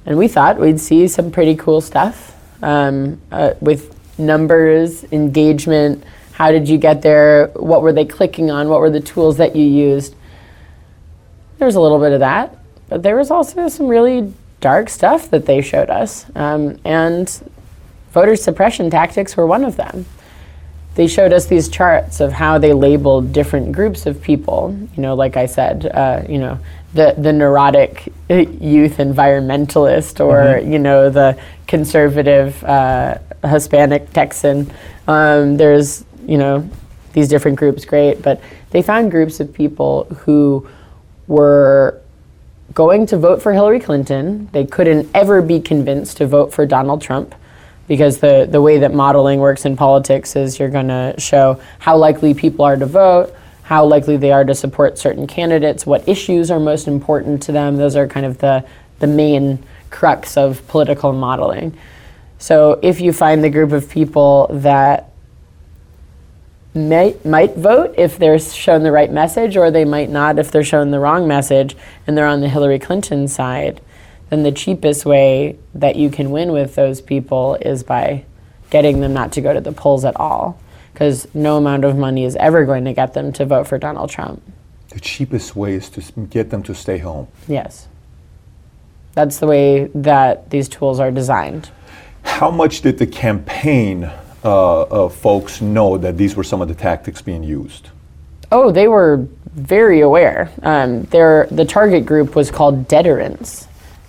And 0.08 0.18
we 0.18 0.28
thought 0.28 0.58
we'd 0.58 0.80
see 0.80 1.08
some 1.08 1.30
pretty 1.30 1.56
cool 1.56 1.80
stuff 1.80 2.36
um, 2.64 3.22
uh, 3.32 3.54
with 3.62 3.96
numbers, 4.18 5.04
engagement. 5.12 6.04
How 6.32 6.52
did 6.52 6.68
you 6.68 6.80
get 6.80 7.04
there? 7.04 7.50
What 7.50 7.84
were 7.84 7.94
they 7.94 8.06
clicking 8.06 8.50
on? 8.50 8.70
What 8.70 8.80
were 8.80 8.90
the 8.90 9.02
tools 9.02 9.38
that 9.38 9.56
you 9.56 9.66
used? 9.66 10.16
There's 11.60 11.76
a 11.76 11.80
little 11.80 12.00
bit 12.00 12.14
of 12.14 12.22
that, 12.22 12.58
but 12.90 13.04
there 13.04 13.18
was 13.18 13.30
also 13.30 13.68
some 13.68 13.88
really 13.88 14.34
dark 14.62 14.90
stuff 14.90 15.30
that 15.30 15.46
they 15.46 15.62
showed 15.62 15.92
us. 15.92 16.26
Um, 16.36 16.80
and 16.84 17.30
voter 18.18 18.36
suppression 18.36 18.90
tactics 18.90 19.38
were 19.38 19.48
one 19.56 19.64
of 19.64 19.76
them 19.78 20.06
they 20.98 21.08
showed 21.08 21.32
us 21.32 21.46
these 21.46 21.70
charts 21.70 22.20
of 22.20 22.34
how 22.34 22.58
they 22.58 22.74
labeled 22.74 23.32
different 23.32 23.72
groups 23.72 24.08
of 24.08 24.20
people. 24.20 24.76
You 24.96 25.04
know, 25.04 25.14
like 25.14 25.38
I 25.38 25.46
said, 25.46 25.86
uh, 25.86 26.24
you 26.28 26.40
know, 26.40 26.60
the 26.96 27.14
the 27.16 27.32
neurotic 27.32 28.12
youth 28.28 28.98
environmentalist, 28.98 30.20
or 30.20 30.42
mm-hmm. 30.42 30.72
you 30.74 30.80
know, 30.80 31.12
the 31.12 31.40
conservative 31.68 32.64
uh, 32.64 33.20
Hispanic 33.46 34.12
Texan. 34.12 34.74
Um, 35.08 35.56
there's 35.56 36.04
you 36.26 36.40
know 36.40 36.68
these 37.14 37.28
different 37.28 37.60
groups, 37.60 37.86
great, 37.86 38.24
but 38.24 38.42
they 38.72 38.82
found 38.82 39.12
groups 39.12 39.40
of 39.40 39.54
people 39.54 40.06
who 40.26 40.68
were 41.28 42.02
going 42.74 43.06
to 43.06 43.18
vote 43.18 43.40
for 43.40 43.54
Hillary 43.54 43.80
Clinton. 43.80 44.50
They 44.52 44.66
couldn't 44.66 45.12
ever 45.14 45.44
be 45.44 45.60
convinced 45.60 46.18
to 46.18 46.26
vote 46.26 46.52
for 46.52 46.66
Donald 46.66 47.04
Trump 47.04 47.36
because 47.88 48.20
the, 48.20 48.48
the 48.50 48.62
way 48.62 48.80
that 48.80 48.94
modeling 48.94 49.40
works 49.40 49.66
in 49.66 49.78
politics 49.78 50.36
is 50.36 50.60
you're 50.60 50.70
going 50.70 50.90
to 50.90 51.16
show 51.18 51.60
how 51.80 51.98
likely 51.98 52.34
people 52.34 52.66
are 52.66 52.76
to 52.76 52.86
vote, 52.86 53.34
how 53.64 53.86
likely 53.86 54.18
they 54.18 54.32
are 54.32 54.44
to 54.44 54.54
support 54.54 54.98
certain 54.98 55.26
candidates, 55.26 55.86
what 55.86 56.08
issues 56.08 56.52
are 56.52 56.60
most 56.60 56.88
important 56.88 57.42
to 57.44 57.52
them. 57.52 57.78
Those 57.78 57.96
are 57.96 58.08
kind 58.08 58.26
of 58.26 58.38
the, 58.40 58.66
the 59.00 59.08
main 59.08 59.64
crux 59.90 60.38
of 60.38 60.68
political 60.68 61.14
modeling. 61.14 61.78
So 62.40 62.80
if 62.84 63.02
you 63.02 63.14
find 63.14 63.44
the 63.44 63.50
group 63.50 63.72
of 63.72 63.90
people 63.90 64.48
that 64.52 65.12
might, 66.76 67.26
might 67.26 67.56
vote 67.56 67.96
if 67.98 68.20
they're 68.20 68.38
shown 68.38 68.84
the 68.84 68.92
right 68.92 69.12
message, 69.12 69.58
or 69.58 69.72
they 69.72 69.86
might 69.86 70.10
not 70.10 70.38
if 70.38 70.52
they're 70.52 70.64
shown 70.64 70.92
the 70.92 71.00
wrong 71.00 71.28
message 71.28 71.76
and 72.06 72.18
they're 72.18 72.28
on 72.28 72.42
the 72.42 72.50
Hillary 72.50 72.80
Clinton 72.80 73.28
side, 73.28 73.82
then 74.30 74.44
the 74.44 74.52
cheapest 74.52 75.06
way 75.06 75.58
that 75.74 75.96
you 75.96 76.10
can 76.10 76.32
win 76.32 76.52
with 76.52 76.76
those 76.76 77.02
people 77.02 77.56
is 77.56 77.84
by 77.84 78.26
getting 78.70 79.00
them 79.00 79.14
not 79.14 79.32
to 79.34 79.42
go 79.42 79.54
to 79.54 79.62
the 79.62 79.72
polls 79.72 80.04
at 80.04 80.16
all. 80.18 80.60
Because 80.94 81.28
no 81.34 81.58
amount 81.58 81.86
of 81.86 81.96
money 81.96 82.26
is 82.26 82.36
ever 82.38 82.66
going 82.66 82.86
to 82.86 82.94
get 82.94 83.14
them 83.14 83.32
to 83.34 83.46
vote 83.46 83.68
for 83.68 83.78
Donald 83.78 84.10
Trump. 84.10 84.42
The 84.90 85.00
cheapest 85.00 85.56
way 85.56 85.76
is 85.76 85.90
to 85.92 86.02
get 86.24 86.50
them 86.50 86.64
to 86.64 86.74
stay 86.74 86.98
home. 86.98 87.28
Yes. 87.48 87.88
That's 89.14 89.38
the 89.38 89.48
way 89.48 89.86
that 89.94 90.50
these 90.50 90.68
tools 90.68 91.00
are 91.00 91.12
designed. 91.12 91.70
How 92.24 92.50
much 92.50 92.82
did 92.82 92.98
the 92.98 93.08
campaign 93.08 94.10
uh, 94.44 94.82
uh, 94.82 95.10
folks 95.10 95.62
know 95.62 95.98
that 95.98 96.18
these 96.18 96.36
were 96.36 96.44
some 96.44 96.62
of 96.62 96.68
the 96.68 96.76
tactics 96.76 97.22
being 97.22 97.44
used? 97.44 97.90
Oh, 98.52 98.72
they 98.72 98.88
were 98.88 99.28
very 99.54 100.02
aware. 100.02 100.52
Um, 100.64 101.04
the 101.06 101.66
target 101.68 102.06
group 102.06 102.36
was 102.36 102.50
called 102.50 102.88
deterrents 102.88 103.68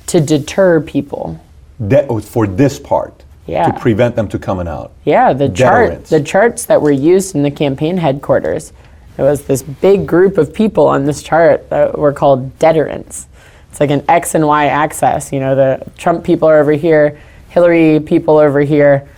to 0.08 0.20
deter 0.20 0.80
people. 0.80 1.40
That 1.80 2.08
was 2.08 2.28
for 2.28 2.46
this 2.46 2.78
part. 2.78 3.24
Yeah. 3.46 3.70
To 3.70 3.80
prevent 3.80 4.14
them 4.14 4.28
to 4.28 4.38
coming 4.38 4.68
out. 4.68 4.92
Yeah, 5.04 5.32
the 5.32 5.48
chart, 5.48 6.04
the 6.06 6.22
charts 6.22 6.66
that 6.66 6.82
were 6.82 6.90
used 6.90 7.34
in 7.34 7.42
the 7.42 7.50
campaign 7.50 7.96
headquarters. 7.96 8.74
There 9.16 9.24
was 9.24 9.46
this 9.46 9.62
big 9.62 10.06
group 10.06 10.36
of 10.36 10.52
people 10.52 10.86
on 10.86 11.06
this 11.06 11.22
chart 11.22 11.70
that 11.70 11.98
were 11.98 12.12
called 12.12 12.58
deterrents. 12.58 13.26
It's 13.70 13.80
like 13.80 13.90
an 13.90 14.04
X 14.06 14.34
and 14.34 14.46
Y 14.46 14.66
axis. 14.66 15.32
You 15.32 15.40
know, 15.40 15.54
the 15.54 15.90
Trump 15.96 16.24
people 16.24 16.46
are 16.46 16.58
over 16.58 16.72
here, 16.72 17.18
Hillary 17.48 18.00
people 18.00 18.36
over 18.36 18.60
here, 18.60 19.08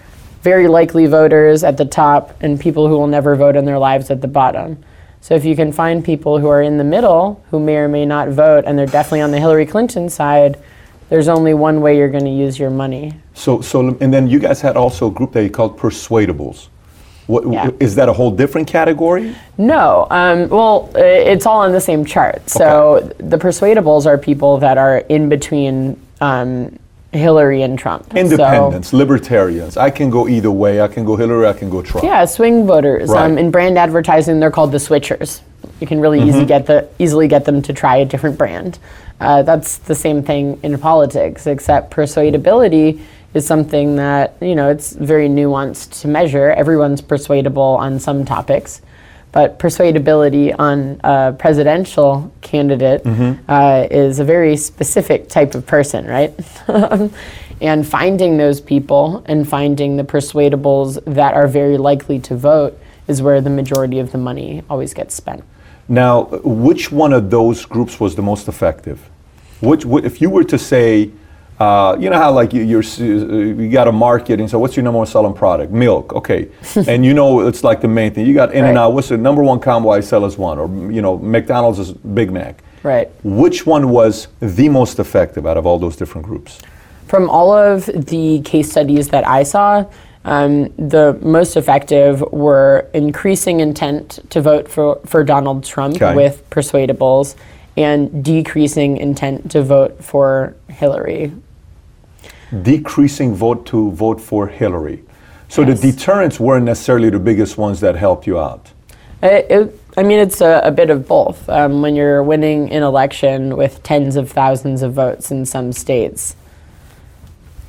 very 0.43 0.68
likely 0.68 1.07
voters 1.07 1.64
at 1.64 1.76
the 1.76 1.84
top, 1.84 2.36
and 2.41 2.59
people 2.59 2.86
who 2.86 2.97
will 2.97 3.09
never 3.09 3.34
vote 3.34 3.57
in 3.57 3.64
their 3.64 3.78
lives 3.78 4.11
at 4.11 4.20
the 4.20 4.28
bottom. 4.28 4.82
So 5.20 5.34
if 5.34 5.45
you 5.45 5.55
can 5.55 5.72
find 5.72 6.05
people 6.05 6.38
who 6.38 6.49
are 6.49 6.62
in 6.62 6.78
the 6.78 6.84
middle 6.84 7.45
who 7.51 7.61
may 7.61 7.76
or 7.76 7.88
may 7.88 8.07
not 8.07 8.28
vote, 8.28 8.64
and 8.64 8.78
they're 8.78 8.86
definitely 8.86 9.20
on 9.20 9.32
the 9.32 9.41
Hillary 9.41 9.66
Clinton 9.66 10.09
side, 10.09 10.57
there's 11.11 11.29
only 11.29 11.53
one 11.53 11.81
way 11.83 11.99
you're 11.99 12.09
going 12.09 12.25
to 12.25 12.31
use 12.31 12.59
your 12.59 12.71
money. 12.71 13.13
So, 13.35 13.61
so, 13.61 13.97
and 14.01 14.15
then 14.15 14.29
you 14.29 14.39
guys 14.39 14.61
had 14.61 14.77
also 14.77 15.09
a 15.09 15.11
group 15.11 15.33
that 15.33 15.43
you 15.43 15.51
called 15.51 15.79
persuadables. 15.79 16.69
What, 17.27 17.47
yeah. 17.53 17.71
Is 17.79 17.95
that 17.97 18.09
a 18.09 18.13
whole 18.13 18.31
different 18.31 18.67
category? 18.67 19.37
No. 19.59 20.07
Um, 20.11 20.49
well, 20.49 20.91
it's 20.97 21.47
all 21.47 21.61
on 21.61 21.71
the 21.73 21.81
same 21.81 22.05
chart. 22.05 22.49
So 22.49 22.97
okay. 22.97 23.15
the 23.19 23.37
persuadables 23.37 24.07
are 24.07 24.19
people 24.19 24.59
that 24.59 24.79
are 24.79 24.99
in 25.09 25.29
between 25.29 26.01
um, 26.21 26.77
Hillary 27.13 27.63
and 27.63 27.79
Trump. 27.79 28.17
Independents, 28.17 28.91
so, 28.91 28.97
libertarians. 28.97 29.77
I 29.77 29.91
can 29.91 30.11
go 30.11 30.29
either 30.29 30.51
way. 30.51 30.81
I 30.81 30.89
can 30.89 31.05
go 31.05 31.15
Hillary. 31.17 31.47
I 31.47 31.53
can 31.53 31.71
go 31.71 31.83
Trump. 31.83 32.05
Yeah, 32.05 32.25
swing 32.25 32.67
voters. 32.67 33.11
Right. 33.11 33.25
Um, 33.25 33.39
in 33.39 33.51
brand 33.51 33.79
advertising, 33.79 34.41
they're 34.41 34.51
called 34.51 34.73
the 34.73 34.79
switchers. 34.79 35.41
You 35.81 35.87
can 35.87 36.01
really 36.01 36.21
mm-hmm. 36.21 36.31
easy 36.31 36.45
get 36.45 36.67
the, 36.67 36.89
easily 36.99 37.29
get 37.29 37.45
them 37.45 37.63
to 37.63 37.73
try 37.73 37.97
a 37.99 38.05
different 38.05 38.39
brand. 38.39 38.79
Uh, 39.21 39.43
that's 39.43 39.79
the 39.79 39.95
same 39.95 40.23
thing 40.23 40.59
in 40.62 40.79
politics, 40.79 41.47
except 41.47 41.91
persuadability 41.91 43.01
is 43.35 43.47
something 43.47 43.97
that, 43.97 44.37
you 44.41 44.55
know, 44.55 44.68
it's 44.71 44.93
very 44.93 45.29
nuanced 45.29 46.01
to 46.01 46.09
measure. 46.09 46.51
Everyone's 46.51 47.01
persuadable 47.01 47.62
on 47.62 48.01
some 48.01 48.25
topics, 48.25 48.81
but 49.31 49.59
persuadability 49.59 50.59
on 50.59 51.01
a 51.05 51.33
presidential 51.39 52.33
candidate 52.41 53.05
mm-hmm. 53.05 53.41
uh, 53.49 53.87
is 53.91 54.18
a 54.18 54.25
very 54.25 54.57
specific 54.57 55.29
type 55.29 55.55
of 55.55 55.66
person, 55.66 56.07
right? 56.07 56.35
and 57.61 57.87
finding 57.87 58.39
those 58.39 58.61
people 58.61 59.23
and 59.27 59.49
finding 59.49 59.97
the 59.97 60.05
persuadables 60.05 61.03
that 61.05 61.35
are 61.35 61.47
very 61.47 61.79
likely 61.79 62.18
to 62.18 62.37
vote 62.37 62.79
is 63.07 63.23
where 63.23 63.41
the 63.41 63.51
majority 63.51 63.99
of 63.99 64.12
the 64.12 64.18
money 64.18 64.62
always 64.71 64.95
gets 64.95 65.14
spent. 65.14 65.45
Now, 65.91 66.26
which 66.45 66.93
one 66.93 67.12
of 67.12 67.30
those 67.30 67.64
groups 67.66 67.99
was 67.99 68.14
the 68.14 68.22
most 68.22 68.47
effective? 68.47 69.11
Which, 69.61 69.84
if 69.84 70.22
you 70.22 70.30
were 70.30 70.45
to 70.45 70.57
say, 70.57 71.11
uh, 71.59 71.97
you 71.99 72.09
know 72.09 72.16
how 72.16 72.30
like 72.30 72.53
you, 72.55 72.62
you're 72.62 72.82
you 72.82 73.68
got 73.68 73.88
a 73.88 73.93
market 73.93 74.41
and 74.41 74.49
so 74.49 74.59
what's 74.59 74.76
your 74.76 74.84
number 74.84 74.99
one 74.99 75.07
selling 75.09 75.34
product? 75.34 75.72
Milk, 75.72 76.14
okay, 76.14 76.49
and 76.86 77.05
you 77.05 77.12
know 77.12 77.41
it's 77.41 77.64
like 77.64 77.80
the 77.80 77.88
main 77.88 78.14
thing. 78.14 78.24
You 78.24 78.34
got 78.34 78.55
In-N-Out. 78.55 78.93
What's 78.93 79.09
the 79.09 79.18
number 79.18 79.43
one 79.43 79.59
combo 79.59 79.91
I 79.91 79.99
sell 80.01 80.24
is 80.24 80.38
one, 80.38 80.59
or 80.61 80.68
you 80.91 81.03
know 81.03 81.18
McDonald's 81.18 81.80
is 81.80 81.91
Big 81.91 82.30
Mac. 82.30 82.62
Right. 82.84 83.11
Which 83.24 83.66
one 83.66 83.91
was 83.91 84.28
the 84.38 84.68
most 84.68 85.01
effective 85.01 85.45
out 85.45 85.57
of 85.57 85.66
all 85.66 85.78
those 85.78 85.97
different 85.97 86.24
groups? 86.24 86.61
From 87.09 87.28
all 87.28 87.53
of 87.53 87.86
the 87.86 88.41
case 88.43 88.70
studies 88.70 89.09
that 89.09 89.26
I 89.26 89.43
saw, 89.43 89.84
um, 90.25 90.68
the 90.77 91.18
most 91.23 91.57
effective 91.57 92.21
were 92.21 92.89
increasing 92.93 93.61
intent 93.61 94.21
to 94.31 94.41
vote 94.41 94.68
for, 94.68 95.01
for 95.07 95.25
Donald 95.25 95.64
Trump 95.64 95.97
okay. 95.97 96.14
with 96.14 96.49
persuadables 96.51 97.37
and 97.77 98.25
decreasing 98.25 98.99
intent 98.99 99.51
to 99.53 99.62
vote 99.62 100.03
for 100.05 100.57
Hillary. 100.68 101.33
Decreasing 102.62 103.35
vote 103.35 103.64
to 103.66 103.93
vote 103.93 104.21
for 104.21 104.49
Hillary. 104.49 105.05
So 105.49 105.62
yes. 105.62 105.81
the 105.81 105.93
deterrents 105.93 106.39
weren't 106.39 106.64
necessarily 106.64 107.11
the 107.11 107.18
biggest 107.18 107.57
ones 107.57 107.81
that 107.81 107.97
helped 107.97 108.27
you 108.27 108.39
out. 108.39 108.71
It, 109.23 109.47
it, 109.51 109.81
I 109.97 110.03
mean, 110.03 110.18
it's 110.18 110.41
a, 110.41 110.61
a, 110.64 110.71
bit 110.71 110.91
of 110.91 111.07
both. 111.07 111.49
Um, 111.49 111.83
when 111.83 111.95
you're 111.95 112.23
winning 112.23 112.71
an 112.71 112.83
election 112.83 113.57
with 113.57 113.83
tens 113.83 114.16
of 114.16 114.31
thousands 114.31 114.83
of 114.83 114.95
votes 114.95 115.31
in 115.31 115.45
some 115.45 115.73
states, 115.73 116.37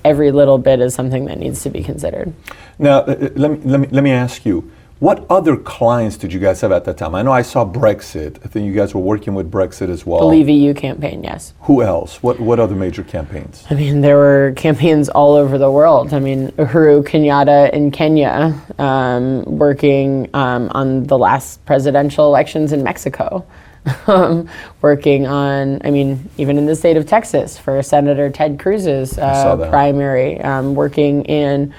every 0.03 0.31
little 0.31 0.57
bit 0.57 0.79
is 0.79 0.93
something 0.93 1.25
that 1.25 1.37
needs 1.37 1.63
to 1.63 1.69
be 1.69 1.83
considered. 1.83 2.33
Now, 2.79 2.99
uh, 2.99 3.11
uh, 3.11 3.29
let, 3.35 3.51
me, 3.51 3.57
let, 3.63 3.79
me, 3.79 3.87
let 3.91 4.03
me 4.03 4.11
ask 4.11 4.45
you 4.45 4.71
What 5.01 5.25
other 5.31 5.57
clients 5.57 6.15
did 6.15 6.31
you 6.31 6.39
guys 6.39 6.61
have 6.61 6.71
at 6.71 6.85
that 6.85 6.95
time? 6.95 7.15
I 7.15 7.23
know 7.23 7.31
I 7.31 7.41
saw 7.41 7.65
Brexit. 7.65 8.37
I 8.45 8.47
think 8.47 8.67
you 8.67 8.73
guys 8.75 8.93
were 8.93 9.01
working 9.01 9.33
with 9.33 9.49
Brexit 9.49 9.89
as 9.89 10.05
well. 10.05 10.19
The 10.19 10.27
Leave 10.27 10.47
EU 10.47 10.75
campaign, 10.75 11.23
yes. 11.23 11.55
Who 11.61 11.81
else? 11.81 12.21
What 12.21 12.39
what 12.39 12.59
other 12.59 12.75
major 12.75 13.03
campaigns? 13.03 13.65
I 13.71 13.73
mean, 13.73 14.01
there 14.01 14.17
were 14.17 14.53
campaigns 14.55 15.09
all 15.09 15.33
over 15.33 15.57
the 15.57 15.71
world. 15.71 16.13
I 16.13 16.19
mean, 16.19 16.49
Uhuru 16.51 17.03
Kenyatta 17.03 17.73
in 17.73 17.89
Kenya, 17.89 18.53
um, 18.77 19.43
working 19.45 20.29
um, 20.35 20.69
on 20.69 21.05
the 21.05 21.17
last 21.17 21.65
presidential 21.65 22.27
elections 22.27 22.71
in 22.71 22.83
Mexico. 22.83 23.43
Um, 24.07 24.49
working 24.81 25.27
on, 25.27 25.81
I 25.85 25.91
mean, 25.91 26.29
even 26.37 26.57
in 26.57 26.65
the 26.65 26.75
state 26.75 26.97
of 26.97 27.05
Texas 27.05 27.57
for 27.57 27.81
Senator 27.81 28.29
Ted 28.29 28.59
Cruz's 28.59 29.17
uh, 29.17 29.55
primary, 29.69 30.41
um, 30.41 30.75
working 30.75 31.23
in 31.25 31.73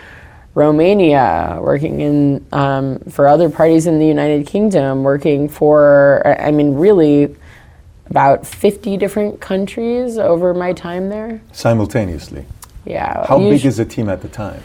Romania, 0.54 1.58
working 1.60 2.00
in 2.00 2.46
um, 2.52 2.98
for 3.10 3.28
other 3.28 3.50
parties 3.50 3.86
in 3.86 3.98
the 3.98 4.06
United 4.06 4.46
Kingdom, 4.46 5.02
working 5.02 5.48
for, 5.48 6.22
I 6.26 6.50
mean, 6.50 6.74
really 6.74 7.34
about 8.06 8.46
50 8.46 8.96
different 8.96 9.40
countries 9.40 10.18
over 10.18 10.54
my 10.54 10.72
time 10.72 11.08
there. 11.08 11.40
Simultaneously. 11.52 12.44
Yeah. 12.84 13.26
How 13.26 13.38
big 13.38 13.52
usu- 13.52 13.68
is 13.68 13.76
the 13.78 13.84
team 13.84 14.08
at 14.08 14.22
the 14.22 14.28
time? 14.28 14.62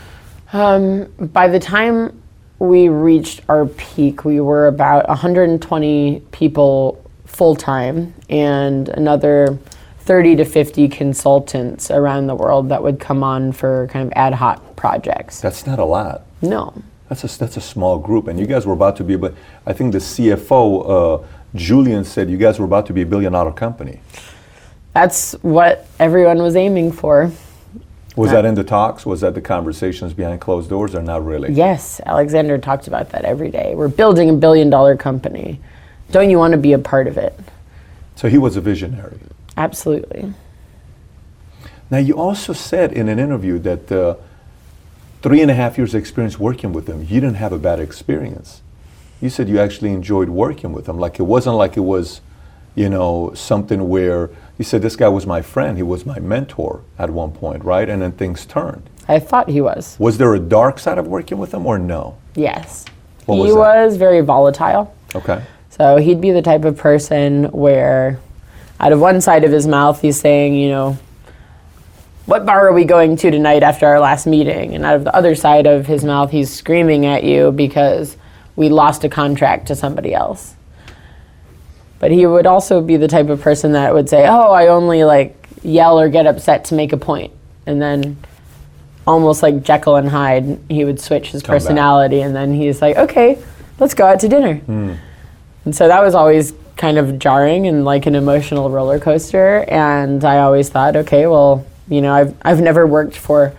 by 0.53 1.47
the 1.47 1.59
time 1.59 2.21
we 2.59 2.89
reached 2.89 3.41
our 3.49 3.65
peak, 3.65 4.25
we 4.25 4.39
were 4.39 4.67
about 4.67 5.07
120 5.07 6.21
people 6.31 7.03
full 7.37 7.55
time 7.55 8.15
and 8.29 8.89
another 8.89 9.59
30 9.99 10.37
to 10.37 10.43
50 10.43 10.89
consultants 10.89 11.91
around 11.91 12.25
the 12.25 12.33
world 12.33 12.69
that 12.69 12.81
would 12.81 12.99
come 12.99 13.23
on 13.23 13.51
for 13.51 13.87
kind 13.91 14.07
of 14.07 14.13
ad 14.15 14.33
hoc 14.33 14.75
projects. 14.75 15.39
That's 15.39 15.67
not 15.67 15.77
a 15.77 15.85
lot. 15.85 16.23
No. 16.41 16.73
That's 17.09 17.23
a, 17.23 17.37
that's 17.37 17.55
a 17.55 17.61
small 17.61 17.99
group. 17.99 18.27
And 18.27 18.39
you 18.39 18.47
guys 18.47 18.65
were 18.65 18.73
about 18.73 18.95
to 18.97 19.03
be, 19.03 19.15
but 19.15 19.35
I 19.67 19.73
think 19.73 19.91
the 19.91 19.99
CFO, 19.99 21.21
uh, 21.21 21.27
Julian, 21.53 22.03
said 22.03 22.27
you 22.27 22.37
guys 22.37 22.57
were 22.57 22.65
about 22.65 22.87
to 22.87 22.93
be 22.93 23.03
a 23.03 23.05
billion 23.05 23.33
dollar 23.33 23.51
company. 23.51 24.01
That's 24.93 25.33
what 25.43 25.85
everyone 25.99 26.39
was 26.39 26.55
aiming 26.55 26.91
for. 26.91 27.31
Was 28.15 28.31
that 28.31 28.45
in 28.45 28.55
the 28.55 28.63
talks? 28.63 29.05
Was 29.05 29.21
that 29.21 29.35
the 29.35 29.41
conversations 29.41 30.11
behind 30.11 30.41
closed 30.41 30.71
doors 30.71 30.95
or 30.95 31.03
not 31.03 31.23
really? 31.23 31.53
Yes, 31.53 32.01
Alexander 32.03 32.57
talked 32.57 32.87
about 32.87 33.11
that 33.11 33.25
every 33.25 33.51
day. 33.51 33.75
We're 33.75 33.89
building 33.89 34.31
a 34.31 34.33
billion 34.33 34.71
dollar 34.71 34.97
company. 34.97 35.59
Don't 36.11 36.29
you 36.29 36.37
want 36.37 36.53
to 36.53 36.57
be 36.57 36.73
a 36.73 36.79
part 36.79 37.07
of 37.07 37.17
it? 37.17 37.37
So 38.15 38.29
he 38.29 38.37
was 38.37 38.55
a 38.55 38.61
visionary. 38.61 39.19
Absolutely. 39.55 40.33
Now, 41.89 41.97
you 41.97 42.17
also 42.17 42.53
said 42.53 42.91
in 42.93 43.07
an 43.07 43.19
interview 43.19 43.59
that 43.59 43.91
uh, 43.91 44.15
three 45.21 45.41
and 45.41 45.49
a 45.49 45.53
half 45.53 45.77
years 45.77 45.95
experience 45.95 46.37
working 46.37 46.73
with 46.73 46.87
him, 46.87 47.01
you 47.01 47.21
didn't 47.21 47.35
have 47.35 47.53
a 47.53 47.57
bad 47.57 47.79
experience. 47.79 48.61
You 49.21 49.29
said 49.29 49.49
you 49.49 49.59
actually 49.59 49.91
enjoyed 49.91 50.29
working 50.29 50.73
with 50.73 50.87
him. 50.87 50.99
Like 50.99 51.19
it 51.19 51.23
wasn't 51.23 51.55
like 51.55 51.77
it 51.77 51.81
was, 51.81 52.21
you 52.75 52.89
know, 52.89 53.33
something 53.33 53.87
where 53.87 54.29
you 54.57 54.65
said 54.65 54.81
this 54.81 54.95
guy 54.95 55.07
was 55.07 55.25
my 55.25 55.41
friend, 55.41 55.77
he 55.77 55.83
was 55.83 56.05
my 56.05 56.19
mentor 56.19 56.83
at 56.99 57.09
one 57.09 57.31
point, 57.31 57.63
right? 57.63 57.89
And 57.89 58.01
then 58.01 58.11
things 58.11 58.45
turned. 58.45 58.89
I 59.07 59.19
thought 59.19 59.49
he 59.49 59.61
was. 59.61 59.95
Was 59.99 60.17
there 60.17 60.33
a 60.33 60.39
dark 60.39 60.79
side 60.79 60.97
of 60.97 61.07
working 61.07 61.37
with 61.37 61.53
him 61.53 61.65
or 61.65 61.79
no? 61.79 62.17
Yes. 62.35 62.85
What 63.25 63.35
he 63.37 63.41
was 63.43 63.55
was 63.55 63.97
very 63.97 64.21
volatile. 64.21 64.93
Okay. 65.15 65.41
So 65.77 65.97
he'd 65.97 66.19
be 66.21 66.31
the 66.31 66.41
type 66.41 66.65
of 66.65 66.77
person 66.77 67.45
where, 67.51 68.19
out 68.79 68.91
of 68.91 68.99
one 68.99 69.21
side 69.21 69.43
of 69.43 69.51
his 69.51 69.67
mouth, 69.67 70.01
he's 70.01 70.19
saying, 70.19 70.55
you 70.55 70.69
know, 70.69 70.97
what 72.25 72.45
bar 72.45 72.67
are 72.67 72.73
we 72.73 72.83
going 72.83 73.15
to 73.17 73.31
tonight 73.31 73.63
after 73.63 73.85
our 73.85 73.99
last 73.99 74.27
meeting? 74.27 74.73
And 74.73 74.83
out 74.83 74.95
of 74.95 75.03
the 75.03 75.15
other 75.15 75.35
side 75.35 75.65
of 75.65 75.85
his 75.85 76.03
mouth, 76.03 76.31
he's 76.31 76.51
screaming 76.51 77.05
at 77.05 77.23
you 77.23 77.51
because 77.51 78.17
we 78.55 78.69
lost 78.69 79.03
a 79.03 79.09
contract 79.09 79.67
to 79.67 79.75
somebody 79.75 80.13
else. 80.13 80.55
But 81.99 82.11
he 82.11 82.25
would 82.25 82.45
also 82.45 82.81
be 82.81 82.97
the 82.97 83.07
type 83.07 83.29
of 83.29 83.41
person 83.41 83.71
that 83.73 83.93
would 83.93 84.09
say, 84.09 84.27
oh, 84.27 84.51
I 84.51 84.67
only 84.67 85.03
like 85.03 85.35
yell 85.63 85.99
or 85.99 86.09
get 86.09 86.27
upset 86.27 86.65
to 86.65 86.75
make 86.75 86.91
a 86.91 86.97
point. 86.97 87.33
And 87.65 87.81
then 87.81 88.17
almost 89.05 89.41
like 89.41 89.63
Jekyll 89.63 89.95
and 89.95 90.09
Hyde, 90.09 90.59
he 90.69 90.83
would 90.83 90.99
switch 90.99 91.29
his 91.31 91.41
Come 91.41 91.53
back. 91.53 91.61
personality 91.61 92.21
and 92.21 92.35
then 92.35 92.53
he's 92.53 92.81
like, 92.81 92.97
okay, 92.97 93.41
let's 93.79 93.93
go 93.93 94.05
out 94.05 94.19
to 94.19 94.27
dinner. 94.27 94.55
Hmm. 94.55 94.93
And 95.67 95.75
so 95.75 95.89
that 95.89 96.01
was 96.01 96.15
always 96.15 96.53
kind 96.77 96.97
of 96.97 97.19
jarring 97.19 97.67
and 97.67 97.83
like 97.83 98.05
an 98.05 98.15
emotional 98.15 98.69
roller 98.69 98.99
coaster. 98.99 99.65
And 99.67 100.23
I 100.23 100.37
always 100.37 100.69
thought, 100.69 100.95
okay, 100.95 101.27
well, 101.27 101.65
you 101.89 101.99
know, 101.99 102.13
I've, 102.13 102.33
I've 102.41 102.61
never 102.61 102.87
worked 102.87 103.17
for, 103.17 103.53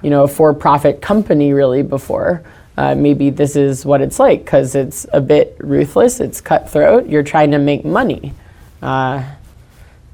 you 0.00 0.08
know, 0.08 0.22
a 0.22 0.28
for 0.28 0.54
profit 0.54 1.02
company 1.02 1.52
really 1.52 1.82
before. 1.82 2.44
Uh, 2.76 2.94
maybe 2.94 3.30
this 3.30 3.56
is 3.56 3.84
what 3.84 4.00
it's 4.00 4.20
like 4.20 4.44
because 4.44 4.76
it's 4.76 5.04
a 5.12 5.20
bit 5.20 5.56
ruthless, 5.58 6.20
it's 6.20 6.40
cutthroat, 6.40 7.08
you're 7.08 7.24
trying 7.24 7.50
to 7.50 7.58
make 7.58 7.84
money. 7.84 8.34
Uh, 8.80 9.24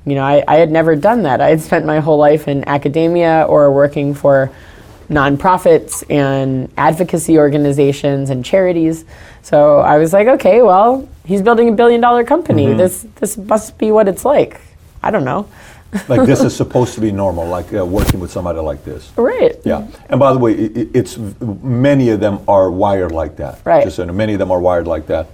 you 0.07 0.15
know, 0.15 0.25
I, 0.25 0.43
I 0.49 0.57
had 0.57 0.71
never 0.71 0.97
done 0.97 1.25
that. 1.25 1.43
I 1.43 1.51
had 1.51 1.61
spent 1.61 1.85
my 1.85 2.01
whole 2.01 2.17
life 2.17 2.49
in 2.49 2.67
academia 2.67 3.45
or 3.47 3.71
working 3.71 4.15
for 4.15 4.51
nonprofits 5.11 6.05
and 6.09 6.73
advocacy 6.79 7.37
organizations 7.37 8.31
and 8.31 8.43
charities. 8.43 9.05
So 9.43 9.81
I 9.81 9.99
was 9.99 10.15
like, 10.15 10.27
okay, 10.27 10.63
well, 10.63 11.07
he's 11.25 11.43
building 11.43 11.69
a 11.69 11.73
billion 11.73 12.01
dollar 12.01 12.25
company. 12.25 12.73
This 12.75 13.07
this 13.17 13.37
must 13.37 13.79
be 13.79 13.91
what 13.91 14.09
it's 14.09 14.25
like. 14.25 14.61
I 15.03 15.11
don't 15.11 15.25
know. 15.25 15.49
Like 16.09 16.27
this 16.27 16.41
is 16.43 16.57
supposed 16.63 16.95
to 16.97 17.01
be 17.01 17.13
normal, 17.13 17.47
like 17.47 17.73
uh, 17.73 17.87
working 17.87 18.19
with 18.19 18.33
somebody 18.33 18.59
like 18.59 18.85
this. 18.85 19.13
Right. 19.17 19.55
Yeah, 19.65 19.87
and 20.11 20.19
by 20.19 20.33
the 20.33 20.41
way, 20.41 20.53
i 20.53 20.65
i- 20.81 20.89
it's 20.93 21.17
many 21.41 22.11
of 22.11 22.19
them 22.19 22.41
are 22.49 22.69
wired 22.69 23.13
like 23.13 23.37
that. 23.37 23.61
Right. 23.65 23.85
Just 23.85 23.97
so 23.97 24.03
you 24.03 24.07
know, 24.09 24.13
many 24.13 24.33
of 24.33 24.41
them 24.41 24.51
are 24.51 24.59
wired 24.59 24.89
like 24.89 25.07
that. 25.07 25.29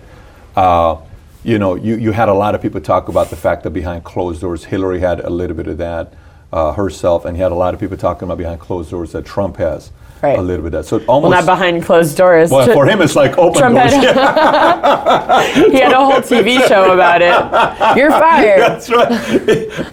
Uh, 0.55 0.97
you 1.45 1.59
know, 1.59 1.77
you, 1.77 1.97
you 1.97 2.13
had 2.13 2.29
a 2.29 2.35
lot 2.35 2.55
of 2.55 2.61
people 2.61 2.79
talk 2.83 3.09
about 3.09 3.31
the 3.31 3.37
fact 3.37 3.63
that 3.63 3.71
behind 3.71 4.05
closed 4.05 4.43
doors, 4.43 4.67
Hillary 4.67 5.01
had 5.01 5.21
a 5.21 5.31
little 5.31 5.57
bit 5.57 5.67
of 5.67 5.79
that 5.79 6.13
uh, 6.53 6.73
herself, 6.73 7.25
and 7.25 7.39
you 7.39 7.43
had 7.43 7.53
a 7.53 7.55
lot 7.65 7.73
of 7.73 7.81
people 7.81 7.97
talking 7.97 8.25
about 8.29 8.37
behind 8.37 8.61
closed 8.61 8.91
doors 8.91 9.13
that 9.13 9.25
Trump 9.25 9.57
has 9.57 9.91
Right. 10.23 10.39
a 10.39 10.43
little 10.43 10.63
bit 10.65 10.75
of 10.75 10.85
that. 10.85 10.89
So 10.89 10.97
it 10.97 11.07
Well, 11.09 11.17
almost 11.17 11.31
not 11.33 11.47
behind 11.47 11.83
closed 11.83 12.17
doors. 12.17 12.51
well, 12.51 12.67
for 12.73 12.87
him, 12.87 13.01
it's 13.01 13.17
like 13.17 13.39
open 13.39 13.73
doors. 13.73 13.93
he 13.93 15.79
had 15.81 15.93
a 15.93 15.97
whole 15.97 16.21
TV 16.21 16.67
show 16.69 16.93
about 16.93 17.23
it. 17.23 17.97
You're 17.97 18.11
fired. 18.11 18.61
that's 18.61 18.91
right. 18.91 19.11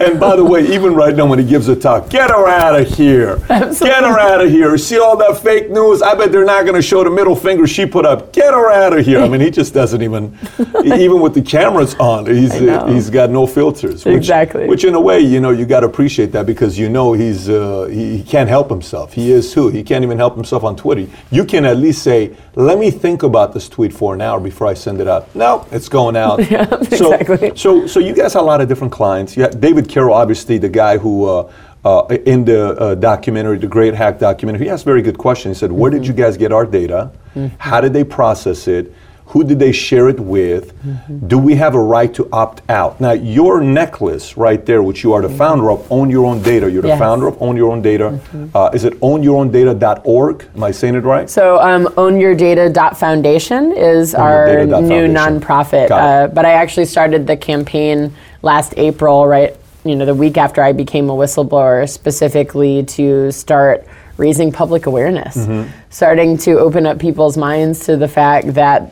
And 0.02 0.20
by 0.20 0.36
the 0.36 0.44
way, 0.44 0.66
even 0.68 0.94
right 0.94 1.16
now 1.16 1.26
when 1.26 1.40
he 1.40 1.46
gives 1.46 1.68
a 1.70 1.76
talk, 1.76 2.10
get 2.10 2.30
her 2.30 2.48
out 2.48 2.80
of 2.80 2.88
here. 2.90 3.38
Get 3.48 4.04
her 4.04 4.20
out 4.20 4.44
of 4.44 4.50
here. 4.52 4.78
See 4.78 5.00
all 5.00 5.16
that 5.18 5.38
fake 5.40 5.70
news? 5.70 6.02
I 6.02 6.14
bet 6.16 6.32
they're 6.32 6.46
not 6.46 6.64
going 6.64 6.76
to 6.76 6.82
show 6.82 7.04
the 7.04 7.10
middle 7.10 7.36
finger 7.36 7.66
she 7.68 7.86
put 7.86 8.06
up. 8.06 8.34
Get 8.34 8.54
her 8.54 8.70
out 8.72 8.98
of 8.98 9.06
here. 9.06 9.20
I 9.22 9.28
mean, 9.30 9.42
he 9.42 9.50
just 9.50 9.74
doesn't 9.74 10.02
even, 10.02 10.38
even 10.84 11.22
with 11.22 11.34
the 11.34 11.42
cameras 11.42 11.96
on, 11.96 12.26
he's 12.26 12.54
he's 12.54 13.10
got 13.10 13.30
no 13.30 13.48
filters. 13.48 14.06
Which, 14.06 14.16
Exactly. 14.16 14.68
Which 14.68 14.84
in 14.84 14.94
a 14.94 15.00
way, 15.00 15.20
you 15.20 15.40
know, 15.40 15.52
you 15.52 15.66
got 15.66 15.82
to 15.82 15.88
appreciate 15.88 16.32
that 16.34 16.46
because 16.46 16.78
you 16.78 16.90
know 16.90 17.14
he's 17.14 17.50
uh, 17.50 17.86
he, 17.90 18.18
he 18.18 18.24
can't 18.24 18.50
help 18.50 18.70
himself. 18.70 19.14
He 19.14 19.32
is 19.32 19.54
who? 19.54 19.70
He 19.70 19.84
can't 19.84 20.04
even 20.04 20.17
help 20.18 20.36
himself 20.36 20.64
on 20.64 20.76
Twitter. 20.76 21.08
You 21.32 21.46
can 21.46 21.66
at 21.66 21.78
least 21.78 22.02
say, 22.04 22.36
"Let 22.56 22.78
me 22.80 22.92
think 22.92 23.24
about 23.24 23.54
this 23.54 23.70
tweet 23.70 23.94
for 23.94 24.14
an 24.14 24.22
hour 24.22 24.40
before 24.40 24.68
I 24.68 24.74
send 24.74 25.00
it 25.02 25.08
out." 25.08 25.34
No, 25.36 25.66
it's 25.72 25.90
going 25.90 26.16
out. 26.16 26.40
Yeah, 26.52 26.68
So- 26.84 27.14
exactly. 27.14 27.52
so, 27.56 27.88
so 27.88 28.00
you 28.00 28.14
guys 28.14 28.34
have 28.34 28.44
a 28.44 28.46
lot 28.46 28.62
of 28.62 28.68
different 28.68 28.94
clients. 28.94 29.36
Yeah, 29.38 29.48
David 29.50 29.88
Carroll, 29.90 30.14
obviously 30.16 30.58
the 30.58 30.70
guy 30.70 30.98
who 30.98 31.26
uh, 31.26 31.52
uh, 31.86 32.06
in 32.26 32.44
the 32.46 32.72
uh, 32.80 32.96
documentary, 32.96 33.58
the 33.60 33.68
Great 33.68 33.94
Hack 33.94 34.20
documentary, 34.20 34.66
he 34.66 34.70
asked 34.70 34.84
a 34.84 34.90
very 34.90 35.02
good 35.02 35.18
question. 35.18 35.52
He 35.52 35.56
said, 35.56 35.72
"Where 35.72 35.92
did 35.92 36.06
you 36.06 36.14
Mm-hmm. 36.14 36.22
guys 36.24 36.38
get 36.38 36.52
our 36.52 36.66
data? 36.66 37.12
How 37.60 37.80
did 37.82 37.94
they 37.94 38.04
process 38.04 38.68
it? 38.68 38.92
Who 39.32 39.44
did 39.44 39.60
they 39.60 39.72
share 39.74 40.08
it 40.10 40.20
with? 40.20 40.74
Mm-hmm. 40.84 41.28
Do 41.28 41.38
we 41.38 41.56
have 41.56 41.76
a 41.76 41.80
right 41.80 42.14
to 42.16 42.28
opt 42.32 42.62
out?" 42.70 43.00
Now, 43.02 43.12
your 43.12 43.62
necklace 43.62 44.38
right 44.38 44.66
there, 44.66 44.82
which 44.82 45.04
you 45.04 45.14
are 45.14 45.22
the 45.22 45.30
founder 45.30 45.70
of, 45.70 45.86
own 45.92 46.10
your 46.10 46.26
own 46.26 46.42
data. 46.42 46.72
You're 46.72 46.82
the 46.82 46.88
Mm-hmm. 46.88 46.88
Yes. 46.88 46.96
Mm-hmm. 47.02 47.04
founder 47.04 47.28
of 47.28 47.42
Own 47.42 47.58
Your 47.58 47.72
Own 47.72 47.82
Data. 47.82 48.20
Uh, 48.56 48.70
is 48.74 48.84
it 48.86 48.94
ownyourown.data.org? 49.02 50.48
Am 50.56 50.64
I 50.64 50.72
saying 50.72 50.96
it 50.96 51.04
right? 51.04 51.30
So, 51.30 51.60
um, 51.60 51.86
ownyourdata.foundation 51.98 53.72
is 53.74 54.16
our 54.16 54.48
Ownyourdata.foundation. 54.48 54.88
new 54.88 55.08
nonprofit. 55.14 55.92
Uh, 55.92 56.28
but 56.28 56.46
I 56.46 56.54
actually 56.54 56.86
started 56.86 57.28
the 57.28 57.38
campaign 57.38 58.14
last 58.42 58.74
April, 58.78 59.28
right? 59.28 59.56
You 59.84 59.96
know, 59.96 60.06
the 60.06 60.16
week 60.16 60.38
after 60.38 60.62
I 60.62 60.74
became 60.74 61.10
a 61.10 61.14
whistleblower, 61.14 61.88
specifically 61.90 62.84
to 62.84 63.32
start 63.32 63.86
raising 64.18 64.52
public 64.52 64.86
awareness, 64.86 65.38
Mm-hmm. 65.38 65.70
starting 65.90 66.38
to 66.40 66.60
open 66.60 66.86
up 66.86 66.98
people's 67.00 67.38
minds 67.38 67.86
to 67.86 67.98
the 67.98 68.08
fact 68.08 68.54
that 68.56 68.92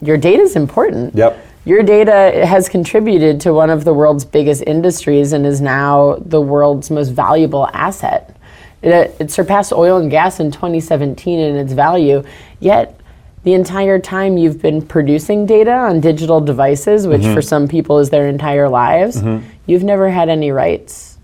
your 0.00 0.16
data 0.16 0.42
is 0.42 0.56
important. 0.56 1.14
Yep. 1.14 1.46
Your 1.64 1.82
data 1.82 2.46
has 2.46 2.68
contributed 2.68 3.40
to 3.42 3.52
one 3.52 3.68
of 3.68 3.84
the 3.84 3.92
world's 3.92 4.24
biggest 4.24 4.62
industries 4.66 5.32
and 5.32 5.44
is 5.44 5.60
now 5.60 6.16
the 6.24 6.40
world's 6.40 6.90
most 6.90 7.10
valuable 7.10 7.68
asset. 7.72 8.34
It, 8.80 8.92
uh, 8.92 9.12
it 9.18 9.30
surpassed 9.30 9.72
oil 9.72 9.98
and 9.98 10.10
gas 10.10 10.40
in 10.40 10.50
2017 10.50 11.38
in 11.38 11.56
its 11.56 11.72
value, 11.72 12.24
yet 12.60 12.98
the 13.44 13.54
entire 13.54 13.98
time 13.98 14.38
you've 14.38 14.62
been 14.62 14.80
producing 14.80 15.46
data 15.46 15.72
on 15.72 16.00
digital 16.00 16.40
devices, 16.40 17.06
which 17.06 17.22
mm-hmm. 17.22 17.34
for 17.34 17.42
some 17.42 17.68
people 17.68 17.98
is 17.98 18.10
their 18.10 18.28
entire 18.28 18.68
lives, 18.68 19.20
mm-hmm. 19.20 19.46
you've 19.66 19.84
never 19.84 20.10
had 20.10 20.28
any 20.28 20.50
rights 20.50 21.18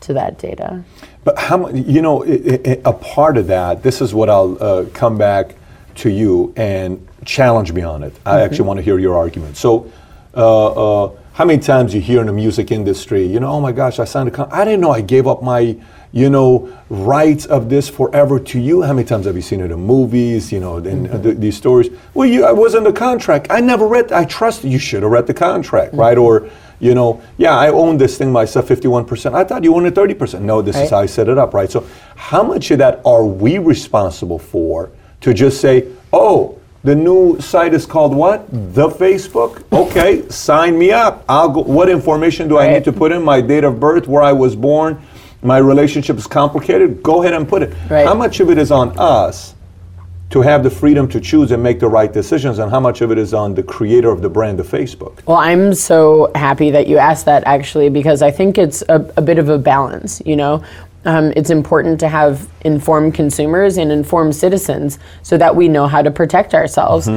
to 0.00 0.12
that 0.14 0.38
data. 0.38 0.82
But 1.24 1.38
how 1.38 1.68
you 1.70 2.02
know, 2.02 2.24
i 2.24 2.60
i 2.66 2.80
a 2.84 2.92
part 2.92 3.38
of 3.38 3.46
that, 3.46 3.82
this 3.82 4.00
is 4.00 4.12
what 4.12 4.28
I'll 4.28 4.62
uh, 4.62 4.84
come 4.92 5.16
back 5.16 5.54
to 5.96 6.10
you 6.10 6.52
and 6.56 7.06
challenge 7.24 7.72
me 7.72 7.82
on 7.82 8.02
it. 8.02 8.14
I 8.26 8.40
actually 8.40 8.66
want 8.66 8.78
to 8.78 8.82
hear 8.82 8.98
your 8.98 9.16
argument. 9.16 9.56
So, 9.56 9.90
uh, 10.36 11.04
uh, 11.04 11.10
how 11.34 11.44
many 11.44 11.60
times 11.60 11.92
you 11.94 12.00
hear 12.00 12.20
in 12.20 12.26
the 12.28 12.32
music 12.32 12.70
industry, 12.70 13.26
you 13.26 13.40
know, 13.40 13.48
oh 13.50 13.60
my 13.60 13.72
gosh, 13.72 13.98
I 13.98 14.04
signed 14.04 14.28
a 14.28 14.32
con- 14.32 14.48
I 14.52 14.64
didn't 14.64 14.80
know 14.80 14.92
I 14.92 15.00
gave 15.00 15.26
up 15.26 15.42
my, 15.42 15.76
you 16.12 16.30
know, 16.30 16.72
rights 16.88 17.44
of 17.46 17.68
this 17.68 17.88
forever 17.88 18.38
to 18.38 18.60
you. 18.60 18.82
How 18.82 18.92
many 18.92 19.06
times 19.06 19.26
have 19.26 19.34
you 19.34 19.42
seen 19.42 19.60
it 19.60 19.72
in 19.72 19.80
movies, 19.80 20.52
you 20.52 20.60
know, 20.60 20.76
in 20.78 21.08
uh, 21.10 21.20
th- 21.20 21.38
these 21.38 21.56
stories? 21.56 21.88
Well, 22.14 22.28
you, 22.28 22.44
I 22.44 22.52
was 22.52 22.76
in 22.76 22.84
the 22.84 22.92
contract. 22.92 23.48
I 23.50 23.60
never 23.60 23.88
read, 23.88 24.12
I 24.12 24.24
trust 24.26 24.62
you 24.62 24.78
should 24.78 25.02
have 25.02 25.10
read 25.10 25.26
the 25.26 25.34
contract, 25.34 25.94
right? 25.94 26.16
Or, 26.16 26.48
you 26.78 26.94
know, 26.94 27.20
yeah, 27.36 27.56
I 27.56 27.68
own 27.70 27.96
this 27.96 28.16
thing 28.16 28.30
myself 28.30 28.68
51%. 28.68 29.34
I 29.34 29.42
thought 29.42 29.64
you 29.64 29.74
owned 29.74 29.86
it 29.86 29.94
30%. 29.94 30.40
No, 30.40 30.62
this 30.62 30.76
is 30.76 30.90
how 30.90 30.98
I 30.98 31.06
set 31.06 31.28
it 31.28 31.38
up, 31.38 31.52
right? 31.52 31.70
So, 31.70 31.84
how 32.14 32.44
much 32.44 32.70
of 32.70 32.78
that 32.78 33.00
are 33.04 33.24
we 33.24 33.58
responsible 33.58 34.38
for 34.38 34.90
to 35.20 35.34
just 35.34 35.60
say, 35.60 35.88
oh, 36.12 36.60
the 36.84 36.94
new 36.94 37.40
site 37.40 37.72
is 37.72 37.86
called 37.86 38.14
what? 38.14 38.46
The 38.50 38.88
Facebook? 38.88 39.64
Okay, 39.72 40.28
sign 40.28 40.78
me 40.78 40.92
up. 40.92 41.24
I'll 41.28 41.48
go. 41.48 41.62
What 41.62 41.88
information 41.88 42.46
do 42.46 42.58
I 42.58 42.70
need 42.70 42.84
to 42.84 42.92
put 42.92 43.10
in? 43.10 43.22
My 43.22 43.40
date 43.40 43.64
of 43.64 43.80
birth, 43.80 44.06
where 44.06 44.22
I 44.22 44.32
was 44.32 44.54
born, 44.54 45.02
my 45.42 45.58
relationship 45.58 46.18
is 46.18 46.26
complicated. 46.26 47.02
Go 47.02 47.22
ahead 47.22 47.32
and 47.32 47.48
put 47.48 47.62
it. 47.62 47.74
Right. 47.88 48.06
How 48.06 48.14
much 48.14 48.40
of 48.40 48.50
it 48.50 48.58
is 48.58 48.70
on 48.70 48.96
us 48.98 49.54
to 50.28 50.42
have 50.42 50.62
the 50.62 50.70
freedom 50.70 51.08
to 51.08 51.20
choose 51.20 51.52
and 51.52 51.62
make 51.62 51.80
the 51.80 51.88
right 51.88 52.12
decisions, 52.12 52.58
and 52.58 52.70
how 52.70 52.80
much 52.80 53.00
of 53.00 53.10
it 53.10 53.16
is 53.16 53.32
on 53.32 53.54
the 53.54 53.62
creator 53.62 54.10
of 54.10 54.20
the 54.20 54.28
brand 54.28 54.58
the 54.58 54.62
Facebook? 54.62 55.24
Well, 55.26 55.38
I'm 55.38 55.72
so 55.72 56.30
happy 56.34 56.70
that 56.70 56.86
you 56.86 56.98
asked 56.98 57.24
that 57.24 57.44
actually 57.46 57.88
because 57.88 58.20
I 58.20 58.30
think 58.30 58.58
it's 58.58 58.82
a, 58.90 59.10
a 59.16 59.22
bit 59.22 59.38
of 59.38 59.48
a 59.48 59.56
balance, 59.56 60.20
you 60.26 60.36
know. 60.36 60.62
Um, 61.04 61.32
it's 61.36 61.50
important 61.50 62.00
to 62.00 62.08
have 62.08 62.48
informed 62.62 63.14
consumers 63.14 63.76
and 63.76 63.92
informed 63.92 64.34
citizens 64.34 64.98
so 65.22 65.36
that 65.36 65.54
we 65.54 65.68
know 65.68 65.86
how 65.86 66.02
to 66.02 66.10
protect 66.10 66.54
ourselves. 66.54 67.08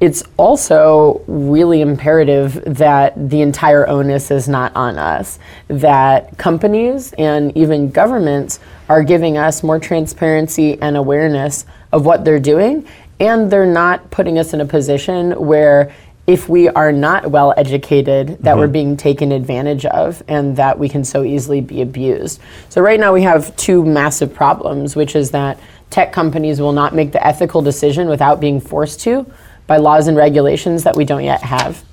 It's 0.00 0.24
also 0.36 1.22
really 1.26 1.80
imperative 1.80 2.62
that 2.66 3.30
the 3.30 3.40
entire 3.42 3.88
onus 3.88 4.30
is 4.30 4.48
not 4.48 4.74
on 4.74 4.98
us, 4.98 5.38
that 5.68 6.36
companies 6.36 7.12
and 7.14 7.56
even 7.56 7.90
governments 7.90 8.60
are 8.88 9.02
giving 9.02 9.38
us 9.38 9.62
more 9.62 9.78
transparency 9.78 10.80
and 10.82 10.96
awareness 10.96 11.64
of 11.92 12.04
what 12.04 12.24
they're 12.24 12.40
doing, 12.40 12.86
and 13.20 13.50
they're 13.50 13.64
not 13.64 14.10
putting 14.10 14.38
us 14.38 14.52
in 14.52 14.60
a 14.60 14.66
position 14.66 15.30
where 15.32 15.94
if 16.26 16.48
we 16.48 16.68
are 16.70 16.90
not 16.90 17.30
well 17.30 17.52
educated, 17.56 18.38
that 18.40 18.56
we're 18.56 18.66
being 18.66 18.96
taken 18.96 19.30
advantage 19.30 19.84
of 19.84 20.22
and 20.26 20.56
that 20.56 20.78
we 20.78 20.88
can 20.88 21.04
so 21.04 21.22
easily 21.22 21.60
be 21.60 21.82
abused. 21.82 22.40
So, 22.70 22.80
right 22.80 22.98
now, 22.98 23.12
we 23.12 23.22
have 23.22 23.54
two 23.56 23.84
massive 23.84 24.32
problems, 24.32 24.96
which 24.96 25.14
is 25.16 25.32
that 25.32 25.58
tech 25.90 26.12
companies 26.12 26.60
will 26.60 26.72
not 26.72 26.94
make 26.94 27.12
the 27.12 27.24
ethical 27.26 27.60
decision 27.60 28.08
without 28.08 28.40
being 28.40 28.58
forced 28.58 29.00
to 29.00 29.30
by 29.66 29.76
laws 29.76 30.08
and 30.08 30.16
regulations 30.16 30.82
that 30.84 30.96
we 30.96 31.04
don't 31.04 31.24
yet 31.24 31.42
have. 31.42 31.84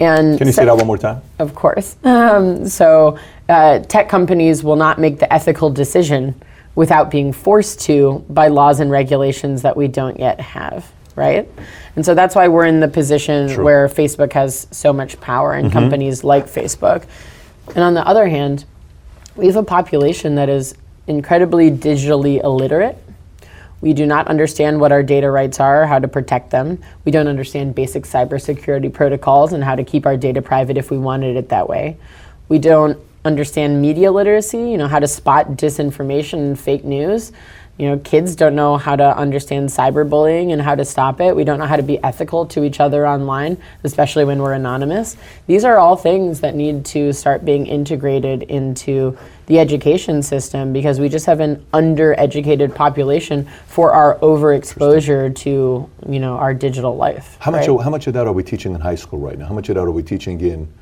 And 0.00 0.36
Can 0.36 0.48
you 0.48 0.52
se- 0.52 0.62
say 0.62 0.64
that 0.64 0.76
one 0.76 0.86
more 0.86 0.98
time? 0.98 1.22
of 1.38 1.54
course. 1.54 1.96
Um, 2.02 2.68
so, 2.68 3.18
uh, 3.48 3.78
tech 3.80 4.08
companies 4.08 4.64
will 4.64 4.76
not 4.76 4.98
make 4.98 5.20
the 5.20 5.32
ethical 5.32 5.70
decision 5.70 6.34
without 6.74 7.08
being 7.08 7.32
forced 7.32 7.80
to 7.82 8.24
by 8.28 8.48
laws 8.48 8.80
and 8.80 8.90
regulations 8.90 9.62
that 9.62 9.76
we 9.76 9.86
don't 9.86 10.18
yet 10.18 10.40
have, 10.40 10.90
right? 11.16 11.48
And 11.96 12.04
so 12.04 12.14
that's 12.14 12.34
why 12.34 12.48
we're 12.48 12.66
in 12.66 12.80
the 12.80 12.88
position 12.88 13.48
True. 13.48 13.64
where 13.64 13.88
Facebook 13.88 14.32
has 14.32 14.66
so 14.70 14.92
much 14.92 15.20
power 15.20 15.52
and 15.52 15.68
mm-hmm. 15.68 15.78
companies 15.78 16.24
like 16.24 16.46
Facebook. 16.46 17.04
And 17.68 17.78
on 17.78 17.94
the 17.94 18.06
other 18.06 18.28
hand, 18.28 18.64
we 19.36 19.46
have 19.46 19.56
a 19.56 19.62
population 19.62 20.34
that 20.36 20.48
is 20.48 20.74
incredibly 21.06 21.70
digitally 21.70 22.42
illiterate. 22.42 22.98
We 23.80 23.92
do 23.92 24.06
not 24.06 24.28
understand 24.28 24.80
what 24.80 24.92
our 24.92 25.02
data 25.02 25.30
rights 25.30 25.60
are, 25.60 25.86
how 25.86 25.98
to 25.98 26.08
protect 26.08 26.50
them. 26.50 26.82
We 27.04 27.12
don't 27.12 27.28
understand 27.28 27.74
basic 27.74 28.04
cybersecurity 28.04 28.92
protocols 28.92 29.52
and 29.52 29.62
how 29.62 29.74
to 29.74 29.84
keep 29.84 30.06
our 30.06 30.16
data 30.16 30.40
private 30.40 30.78
if 30.78 30.90
we 30.90 30.96
wanted 30.96 31.36
it 31.36 31.50
that 31.50 31.68
way. 31.68 31.98
We 32.48 32.58
don't 32.58 32.98
understand 33.24 33.80
media 33.80 34.10
literacy, 34.10 34.58
you 34.58 34.76
know, 34.76 34.88
how 34.88 35.00
to 35.00 35.08
spot 35.08 35.48
disinformation 35.52 36.34
and 36.34 36.58
fake 36.58 36.84
news. 36.84 37.32
You 37.76 37.88
know, 37.88 37.98
kids 37.98 38.36
don't 38.36 38.54
know 38.54 38.76
how 38.76 38.94
to 38.94 39.16
understand 39.16 39.68
cyberbullying 39.68 40.52
and 40.52 40.62
how 40.62 40.76
to 40.76 40.84
stop 40.84 41.20
it. 41.20 41.34
We 41.34 41.42
don't 41.42 41.58
know 41.58 41.66
how 41.66 41.74
to 41.74 41.82
be 41.82 42.02
ethical 42.04 42.46
to 42.46 42.62
each 42.62 42.78
other 42.78 43.04
online, 43.04 43.58
especially 43.82 44.24
when 44.24 44.40
we're 44.40 44.52
anonymous. 44.52 45.16
These 45.48 45.64
are 45.64 45.78
all 45.78 45.96
things 45.96 46.38
that 46.40 46.54
need 46.54 46.84
to 46.86 47.12
start 47.12 47.44
being 47.44 47.66
integrated 47.66 48.44
into 48.44 49.18
the 49.46 49.58
education 49.58 50.22
system 50.22 50.72
because 50.72 51.00
we 51.00 51.08
just 51.08 51.26
have 51.26 51.40
an 51.40 51.66
undereducated 51.74 52.76
population 52.76 53.44
for 53.66 53.92
our 53.92 54.18
overexposure 54.18 55.34
to, 55.34 55.90
you 56.08 56.20
know, 56.20 56.36
our 56.36 56.54
digital 56.54 56.96
life. 56.96 57.36
How 57.40 57.50
much, 57.50 57.66
of, 57.66 57.82
how 57.82 57.90
much 57.90 58.06
of 58.06 58.14
that 58.14 58.28
are 58.28 58.32
we 58.32 58.44
teaching 58.44 58.72
in 58.72 58.80
high 58.80 58.94
school 58.94 59.18
right 59.18 59.36
now? 59.36 59.46
How 59.46 59.54
much 59.54 59.68
of 59.68 59.74
that 59.74 59.82
are 59.82 59.90
we 59.90 60.04
teaching 60.04 60.40
in 60.40 60.72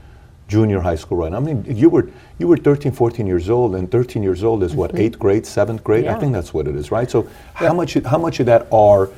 junior 0.48 0.80
high 0.80 0.96
school 0.96 1.18
right 1.18 1.32
now? 1.32 1.38
I 1.38 1.40
mean, 1.40 1.64
you 1.68 1.88
were 1.88 2.08
you 2.38 2.48
were 2.48 2.56
13, 2.56 2.92
14 2.92 3.26
years 3.26 3.48
old, 3.48 3.74
and 3.74 3.90
13 3.90 4.22
years 4.22 4.44
old 4.44 4.62
is 4.62 4.74
what 4.74 4.98
eighth 4.98 5.18
grade, 5.18 5.46
seventh 5.46 5.82
grade. 5.84 6.06
I 6.06 6.12
Mm-hmm. 6.12 6.20
Think 6.20 6.32
that's 6.32 6.52
what 6.54 6.68
it 6.68 6.76
is, 6.76 6.90
right? 6.90 7.10
So 7.10 7.26
how 7.54 7.74
much 7.74 7.94
how 8.04 8.18
much 8.18 8.40
of 8.40 8.46
that 8.46 8.66
are 8.72 9.10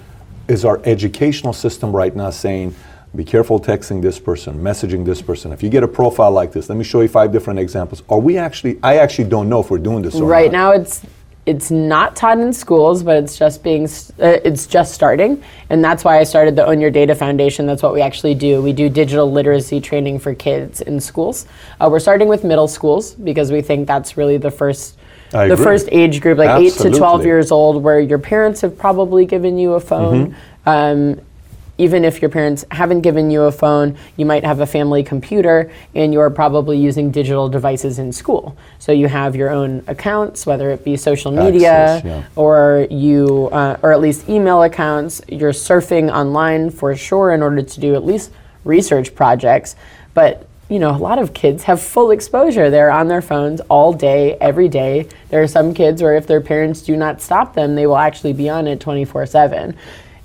is 0.49 0.65
our 0.65 0.81
educational 0.85 1.53
system 1.53 1.95
right 1.95 2.15
now 2.15 2.31
saying? 2.31 2.75
Be 3.17 3.25
careful 3.25 3.61
texting 3.61 4.03
this 4.03 4.19
person, 4.19 4.59
messaging 4.59 5.05
this 5.05 5.23
person. 5.23 5.53
If 5.53 5.63
you 5.63 5.69
get 5.69 5.85
a 5.85 5.89
profile 5.89 6.33
like 6.33 6.51
this, 6.51 6.69
let 6.69 6.77
me 6.77 6.83
show 6.83 7.01
you 7.01 7.07
five 7.07 7.31
different 7.31 7.61
examples. 7.61 8.03
Are 8.09 8.19
we 8.19 8.37
actually? 8.37 8.81
I 8.83 8.97
actually 8.97 9.29
don't 9.29 9.49
know 9.49 9.61
if 9.61 9.71
we're 9.71 9.79
doing 9.79 10.03
this 10.03 10.17
or 10.17 10.25
right 10.25 10.51
now 10.51 10.73
it's 10.73 11.01
it's 11.47 11.71
not 11.71 12.17
taught 12.17 12.39
in 12.39 12.53
schools 12.53 13.03
but 13.03 13.17
it's 13.17 13.37
just 13.37 13.63
being 13.63 13.85
uh, 13.85 14.39
it's 14.45 14.67
just 14.67 14.95
starting. 14.95 15.43
And 15.71 15.85
that's 15.85 16.05
why 16.05 16.19
i 16.19 16.25
started 16.25 16.57
the 16.57 16.67
own 16.67 16.81
your 16.81 16.91
data 16.91 17.15
foundation. 17.15 17.67
That's 17.67 17.83
what 17.83 17.95
we 17.95 18.01
actually 18.01 18.35
do. 18.35 18.63
We 18.63 18.73
do 18.73 18.89
digital 18.89 19.31
literacy 19.31 19.81
training 19.81 20.21
for 20.21 20.35
kids 20.35 20.81
in 20.81 21.01
schools. 21.01 21.47
Uh, 21.81 21.89
we're 21.91 22.01
starting 22.01 22.29
with 22.29 22.45
middle 22.45 22.69
schools 22.69 23.15
because 23.15 23.53
we 23.53 23.63
think 23.63 23.87
that's 23.87 24.17
really 24.17 24.39
the 24.39 24.51
first 24.51 24.97
I 25.33 25.49
the 25.49 25.55
agree. 25.55 25.65
first 25.65 25.89
age 25.91 26.21
group 26.21 26.39
like 26.39 26.61
8 26.61 26.73
to 26.75 26.91
12 26.91 27.27
years 27.27 27.51
old 27.51 27.83
where 27.83 28.01
your 28.01 28.19
parents 28.19 28.61
have 28.61 28.79
probably 28.79 29.27
given 29.27 29.59
you 29.59 29.75
a 29.75 29.81
phone. 29.81 30.35
Mm-hmm. 30.67 30.69
um, 30.69 31.21
even 31.79 32.05
if 32.05 32.23
your 32.23 32.29
parents 32.29 32.65
haven't 32.71 33.01
given 33.01 33.31
you 33.31 33.43
a 33.43 33.53
phone, 33.53 33.97
you 34.17 34.25
might 34.25 34.45
have 34.45 34.61
a 34.61 34.67
family 34.67 35.03
computer 35.03 35.71
and 35.95 36.13
you're 36.13 36.31
probably 36.31 36.79
using 36.79 37.11
digital 37.11 37.49
devices 37.49 37.99
in 37.99 38.13
school. 38.13 38.57
So 38.79 38.93
you 38.93 39.09
have 39.09 39.35
your 39.35 39.51
own 39.51 39.83
accounts, 39.87 40.47
whether 40.47 40.71
it 40.71 40.85
be 40.85 40.97
social 40.97 41.33
media 41.33 41.73
Access, 41.73 42.05
yeah. 42.05 42.25
or 42.37 42.87
you, 42.91 43.49
uh, 43.53 43.79
or 43.83 43.93
at 43.93 44.01
least 44.01 44.29
email 44.29 44.63
accounts. 44.63 45.21
You're 45.29 45.53
surfing 45.53 46.13
online 46.13 46.71
for 46.71 46.95
sure 46.95 47.33
in 47.33 47.43
order 47.43 47.63
to 47.63 47.81
do 47.81 47.95
at 47.95 48.05
least 48.05 48.31
research 48.65 49.15
projects. 49.15 49.77
But 50.15 50.47
you 50.69 50.79
know, 50.79 50.91
a 50.91 50.97
lot 50.97 51.19
of 51.19 51.35
kids 51.35 51.65
have 51.65 51.81
full 51.81 52.11
exposure. 52.11 52.71
They're 52.71 52.91
on 52.91 53.09
their 53.09 53.21
phones 53.21 53.61
all 53.69 53.93
day, 53.93 54.37
every 54.41 54.69
day. 54.69 55.09
There 55.29 55.43
are 55.43 55.47
some 55.47 55.75
kids 55.75 56.03
where 56.03 56.17
if 56.17 56.27
their 56.27 56.41
parents 56.41 56.81
do 56.81 56.97
not 56.97 57.21
stop 57.21 57.55
them, 57.55 57.75
they 57.75 57.87
will 57.87 57.99
actually 57.99 58.33
be 58.33 58.49
on 58.49 58.67
it 58.67 58.81
24 58.81 59.27
7. 59.27 59.77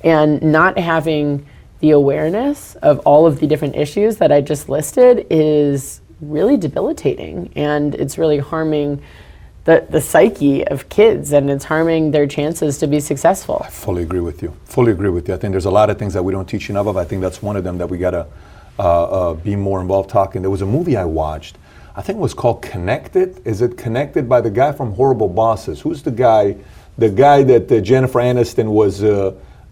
And 0.01 0.41
not 0.41 0.77
having 0.77 1.45
the 1.79 1.91
awareness 1.91 2.75
of 2.75 2.99
all 2.99 3.25
of 3.25 3.39
the 3.39 3.47
different 3.47 3.75
issues 3.75 4.17
that 4.17 4.31
I 4.31 4.41
just 4.41 4.69
listed 4.69 5.25
is 5.29 6.01
really 6.21 6.57
debilitating 6.57 7.51
and 7.55 7.95
it's 7.95 8.17
really 8.17 8.39
harming 8.39 9.01
the, 9.63 9.85
the 9.89 10.01
psyche 10.01 10.67
of 10.67 10.89
kids 10.89 11.31
and 11.31 11.49
it's 11.49 11.65
harming 11.65 12.11
their 12.11 12.27
chances 12.27 12.77
to 12.79 12.87
be 12.87 12.99
successful. 12.99 13.61
I 13.63 13.69
fully 13.69 14.03
agree 14.03 14.19
with 14.19 14.41
you. 14.41 14.53
Fully 14.65 14.91
agree 14.91 15.09
with 15.09 15.27
you. 15.27 15.33
I 15.33 15.37
think 15.37 15.51
there's 15.51 15.65
a 15.65 15.71
lot 15.71 15.89
of 15.89 15.97
things 15.97 16.13
that 16.13 16.23
we 16.23 16.33
don't 16.33 16.47
teach 16.47 16.69
enough 16.69 16.87
of. 16.87 16.97
I 16.97 17.05
think 17.05 17.21
that's 17.21 17.41
one 17.41 17.55
of 17.55 17.63
them 17.63 17.77
that 17.77 17.87
we 17.87 17.97
gotta 17.97 18.27
uh, 18.77 19.03
uh, 19.03 19.33
be 19.35 19.55
more 19.55 19.79
involved 19.79 20.09
talking. 20.09 20.41
There 20.41 20.51
was 20.51 20.61
a 20.61 20.65
movie 20.65 20.97
I 20.97 21.05
watched. 21.05 21.57
I 21.95 22.01
think 22.01 22.17
it 22.17 22.21
was 22.21 22.33
called 22.33 22.61
Connected. 22.61 23.41
Is 23.45 23.61
it 23.61 23.77
connected 23.77 24.27
by 24.27 24.41
the 24.41 24.49
guy 24.49 24.71
from 24.71 24.93
Horrible 24.93 25.27
Bosses? 25.29 25.81
Who's 25.81 26.01
the 26.01 26.11
guy? 26.11 26.55
The 26.97 27.09
guy 27.09 27.43
that 27.43 27.71
uh, 27.71 27.79
Jennifer 27.79 28.19
Aniston 28.19 28.71
was. 28.71 29.01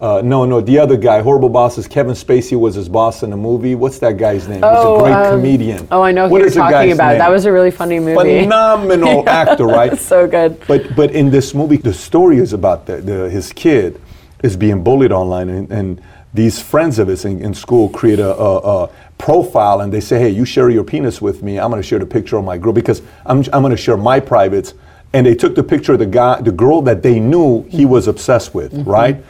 Uh, 0.00 0.22
no, 0.24 0.44
no, 0.44 0.60
the 0.60 0.78
other 0.78 0.96
guy, 0.96 1.20
Horrible 1.20 1.48
Bosses. 1.48 1.88
Kevin 1.88 2.14
Spacey 2.14 2.56
was 2.58 2.76
his 2.76 2.88
boss 2.88 3.24
in 3.24 3.30
the 3.30 3.36
movie. 3.36 3.74
What's 3.74 3.98
that 3.98 4.16
guy's 4.16 4.46
name? 4.46 4.58
He's 4.58 4.64
Oh, 4.64 4.96
a 4.96 5.02
great 5.02 5.12
um, 5.12 5.34
comedian. 5.40 5.88
Oh, 5.90 6.02
I 6.02 6.12
know 6.12 6.26
who 6.28 6.32
What 6.34 6.40
you're 6.42 6.50
talking 6.50 6.92
about. 6.92 7.08
name? 7.10 7.18
That 7.18 7.30
was 7.30 7.46
a 7.46 7.52
really 7.52 7.72
funny 7.72 7.98
movie. 7.98 8.42
phenomenal 8.42 9.28
actor, 9.28 9.66
right? 9.66 9.98
so 9.98 10.28
good. 10.28 10.60
But 10.68 10.94
but 10.94 11.10
in 11.10 11.30
this 11.30 11.52
movie, 11.52 11.78
the 11.78 11.92
story 11.92 12.38
is 12.38 12.52
about 12.52 12.86
the, 12.86 12.98
the, 12.98 13.28
his 13.28 13.52
kid 13.52 14.00
is 14.44 14.56
being 14.56 14.84
bullied 14.84 15.10
online, 15.10 15.48
and, 15.48 15.72
and 15.72 16.00
these 16.32 16.62
friends 16.62 17.00
of 17.00 17.08
his 17.08 17.24
in, 17.24 17.40
in 17.42 17.52
school 17.52 17.88
create 17.88 18.20
a, 18.20 18.32
a, 18.36 18.84
a 18.84 18.90
profile, 19.18 19.80
and 19.80 19.92
they 19.92 19.98
say, 20.00 20.20
"Hey, 20.20 20.28
you 20.30 20.44
share 20.44 20.70
your 20.70 20.84
penis 20.84 21.20
with 21.20 21.42
me. 21.42 21.58
I'm 21.58 21.70
going 21.72 21.82
to 21.82 21.88
share 21.88 21.98
the 21.98 22.06
picture 22.06 22.36
of 22.36 22.44
my 22.44 22.56
girl 22.56 22.72
because 22.72 23.02
I'm 23.26 23.38
I'm 23.52 23.62
going 23.62 23.72
to 23.72 23.76
share 23.76 23.96
my 23.96 24.20
privates." 24.20 24.74
And 25.12 25.26
they 25.26 25.34
took 25.34 25.54
the 25.56 25.64
picture 25.64 25.94
of 25.94 25.98
the 25.98 26.06
guy, 26.06 26.40
the 26.40 26.52
girl 26.52 26.82
that 26.82 27.02
they 27.02 27.18
knew 27.18 27.62
he 27.64 27.84
was 27.86 28.06
obsessed 28.06 28.54
with, 28.54 28.72
Mm-hmm. 28.74 28.88
right? 28.90 29.24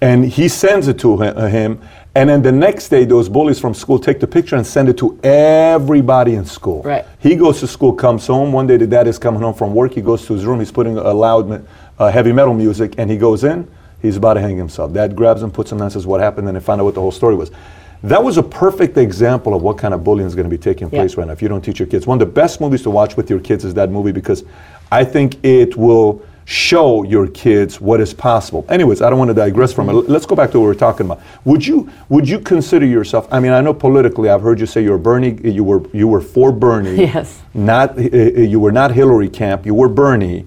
And 0.00 0.24
he 0.24 0.48
sends 0.48 0.88
it 0.88 0.98
to 1.00 1.22
uh, 1.22 1.48
him. 1.48 1.80
And 2.14 2.30
then 2.30 2.42
the 2.42 2.52
next 2.52 2.88
day, 2.88 3.04
those 3.04 3.28
bullies 3.28 3.58
from 3.58 3.74
school 3.74 3.98
take 3.98 4.20
the 4.20 4.26
picture 4.26 4.56
and 4.56 4.66
send 4.66 4.88
it 4.88 4.96
to 4.98 5.18
everybody 5.22 6.34
in 6.34 6.46
school. 6.46 6.82
Right. 6.82 7.04
He 7.18 7.34
goes 7.36 7.60
to 7.60 7.66
school, 7.66 7.92
comes 7.92 8.26
home. 8.26 8.52
One 8.52 8.66
day, 8.66 8.78
the 8.78 8.86
dad 8.86 9.06
is 9.06 9.18
coming 9.18 9.42
home 9.42 9.54
from 9.54 9.74
work. 9.74 9.92
He 9.92 10.00
goes 10.00 10.24
to 10.26 10.34
his 10.34 10.46
room. 10.46 10.58
He's 10.58 10.72
putting 10.72 10.96
a 10.96 11.12
loud, 11.12 11.66
uh, 11.98 12.10
heavy 12.10 12.32
metal 12.32 12.54
music, 12.54 12.94
and 12.98 13.10
he 13.10 13.18
goes 13.18 13.44
in. 13.44 13.70
He's 14.00 14.16
about 14.16 14.34
to 14.34 14.40
hang 14.40 14.56
himself. 14.56 14.92
Dad 14.92 15.16
grabs 15.16 15.42
him, 15.42 15.50
puts 15.50 15.72
him 15.72 15.78
down, 15.78 15.90
says, 15.90 16.06
What 16.06 16.20
happened? 16.20 16.48
And 16.48 16.56
they 16.56 16.60
find 16.60 16.80
out 16.80 16.84
what 16.84 16.94
the 16.94 17.00
whole 17.00 17.12
story 17.12 17.34
was. 17.34 17.50
That 18.02 18.22
was 18.22 18.36
a 18.36 18.42
perfect 18.42 18.96
example 18.98 19.54
of 19.54 19.62
what 19.62 19.78
kind 19.78 19.92
of 19.92 20.04
bullying 20.04 20.26
is 20.26 20.34
going 20.34 20.48
to 20.48 20.50
be 20.50 20.58
taking 20.62 20.88
Yeah. 20.88 21.00
place 21.00 21.16
right 21.16 21.26
now 21.26 21.32
if 21.32 21.42
you 21.42 21.48
don't 21.48 21.62
teach 21.62 21.78
your 21.80 21.88
kids. 21.88 22.06
One 22.06 22.20
of 22.20 22.28
the 22.28 22.32
best 22.32 22.60
movies 22.60 22.82
to 22.82 22.90
watch 22.90 23.16
with 23.16 23.28
your 23.28 23.40
kids 23.40 23.64
is 23.64 23.74
that 23.74 23.90
movie 23.90 24.12
because 24.12 24.44
I 24.92 25.04
think 25.04 25.42
it 25.44 25.76
will 25.76 26.22
show 26.46 27.02
your 27.02 27.26
kids 27.26 27.80
what 27.80 28.00
is 28.00 28.14
possible. 28.14 28.64
Anyways, 28.68 29.02
I 29.02 29.10
don't 29.10 29.18
want 29.18 29.30
to 29.30 29.34
digress 29.34 29.72
from 29.72 29.90
it. 29.90 29.92
Let's 29.92 30.26
go 30.26 30.36
back 30.36 30.52
to 30.52 30.60
what 30.60 30.66
we 30.66 30.70
are 30.70 30.78
talking 30.78 31.06
about. 31.06 31.20
Would 31.44 31.66
you 31.66 31.90
would 32.08 32.28
you 32.28 32.38
consider 32.38 32.86
yourself? 32.86 33.26
I 33.32 33.40
mean, 33.40 33.50
I 33.52 33.60
know 33.60 33.74
politically, 33.74 34.30
I've 34.30 34.42
heard 34.42 34.60
you 34.60 34.66
say 34.66 34.82
you're 34.82 34.96
Bernie. 34.96 35.38
You 35.42 35.64
were 35.64 35.82
you 35.92 36.08
were 36.08 36.22
for 36.22 36.52
Bernie. 36.52 36.96
Yes. 37.16 37.40
Not 37.52 37.98
uh, 37.98 38.02
uh, 38.02 38.16
you 38.52 38.60
were 38.60 38.72
not 38.72 38.92
Hillary 38.92 39.28
camp. 39.28 39.66
You 39.66 39.74
were 39.74 39.88
Bernie, 39.88 40.46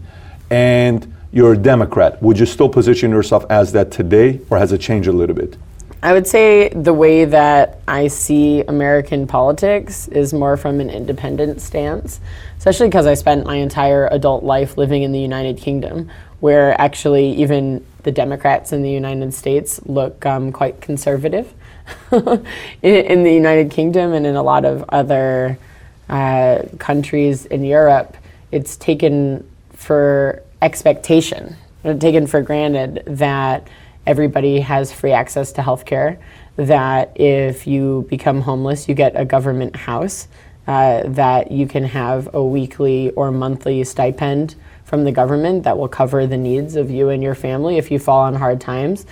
and 0.50 1.14
you're 1.32 1.54
a 1.54 1.58
Democrat. 1.58 2.22
Would 2.22 2.40
you 2.40 2.46
still 2.46 2.70
position 2.70 3.12
yourself 3.12 3.46
as 3.50 3.72
that 3.74 3.92
today, 3.92 4.40
or 4.50 4.58
has 4.58 4.72
it 4.72 4.80
changed 4.80 5.08
a 5.08 5.12
little 5.12 5.36
bit? 5.36 5.58
I 6.02 6.14
would 6.14 6.28
say 6.28 6.70
the 6.70 6.94
way 6.94 7.26
that 7.26 7.82
I 7.86 8.08
see 8.08 8.62
American 8.62 9.28
politics 9.28 10.08
is 10.08 10.34
more 10.34 10.56
from 10.56 10.80
an 10.80 10.90
independent 10.90 11.60
stance, 11.60 12.22
especially 12.58 12.88
because 12.88 13.06
I 13.06 13.16
spent 13.16 13.46
my 13.46 13.58
entire 13.58 14.08
adult 14.08 14.44
life 14.44 14.78
living 14.78 15.04
in 15.04 15.12
the 15.12 15.20
United 15.20 15.58
Kingdom, 15.58 16.10
where 16.40 16.80
actually 16.80 17.34
even 17.34 17.86
the 18.04 18.12
Democrats 18.12 18.72
in 18.72 18.82
the 18.82 18.90
United 18.90 19.34
States 19.34 19.82
look 19.88 20.26
um, 20.26 20.54
quite 20.54 20.80
conservative 20.80 21.54
in, 22.12 22.46
in 22.82 23.24
the 23.24 23.34
United 23.34 23.70
Kingdom 23.70 24.14
and 24.14 24.26
in 24.26 24.38
a 24.38 24.44
lot 24.44 24.64
of 24.64 24.86
other 24.88 25.60
uh, 26.08 26.62
countries 26.78 27.46
in 27.46 27.66
Europe. 27.66 28.16
It's 28.54 28.78
taken 28.78 29.46
for 29.74 30.44
expectation, 30.62 31.58
taken 31.84 32.26
for 32.26 32.42
granted 32.42 33.04
that 33.06 33.68
everybody 34.10 34.60
has 34.60 34.92
free 34.92 35.12
access 35.12 35.52
to 35.52 35.62
healthcare, 35.62 36.18
that 36.56 37.12
if 37.16 37.68
you 37.68 38.08
become 38.10 38.42
homeless, 38.42 38.90
you 38.90 38.96
get 38.96 39.14
a 39.16 39.24
government 39.24 39.76
house, 39.76 40.28
uh, 40.66 41.04
that 41.06 41.52
you 41.52 41.68
can 41.68 41.84
have 41.84 42.28
a 42.34 42.44
weekly 42.44 43.12
or 43.12 43.32
monthly 43.32 43.84
stipend 43.84 44.56
from 44.84 45.04
the 45.04 45.12
government 45.12 45.64
that 45.64 45.78
will 45.78 45.88
cover 45.88 46.26
the 46.26 46.38
needs 46.38 46.76
of 46.76 46.90
you 46.90 47.10
and 47.10 47.22
your 47.22 47.36
family 47.36 47.78
if 47.78 47.92
you 47.92 48.00
fall 48.00 48.22
on 48.22 48.34
hard 48.34 48.60
times. 48.60 49.06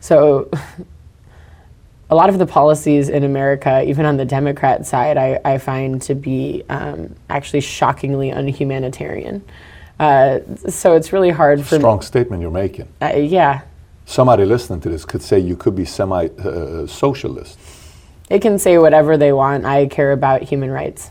So, 0.00 0.50
a 2.10 2.14
lot 2.14 2.28
of 2.28 2.38
the 2.38 2.46
policies 2.46 3.08
in 3.08 3.24
America, 3.24 3.82
even 3.86 4.04
on 4.04 4.18
the 4.18 4.26
Democrat 4.26 4.84
side, 4.84 5.16
I, 5.16 5.40
I 5.42 5.56
find 5.56 6.02
to 6.02 6.14
be 6.14 6.62
um, 6.68 7.14
actually 7.30 7.62
shockingly 7.62 8.28
unhumanitarian. 8.28 9.42
Uh, 9.98 10.40
so 10.68 10.94
it's 10.96 11.14
really 11.14 11.30
hard 11.30 11.64
for 11.64 11.78
Strong 11.78 12.02
statement 12.02 12.42
you're 12.42 12.50
making. 12.50 12.88
uh, 13.00 13.16
yeah, 13.16 13.62
Somebody 14.06 14.44
listening 14.44 14.80
to 14.82 14.88
this 14.88 15.04
could 15.04 15.22
say 15.22 15.38
you 15.38 15.56
could 15.56 15.74
be 15.74 15.84
semi-socialist. 15.84 17.58
they 18.28 18.38
can 18.38 18.58
say 18.58 18.78
whatever 18.78 19.16
they 19.16 19.32
want. 19.32 19.64
I 19.64 19.86
care 19.86 20.12
about 20.12 20.42
human 20.42 20.70
rights. 20.70 21.10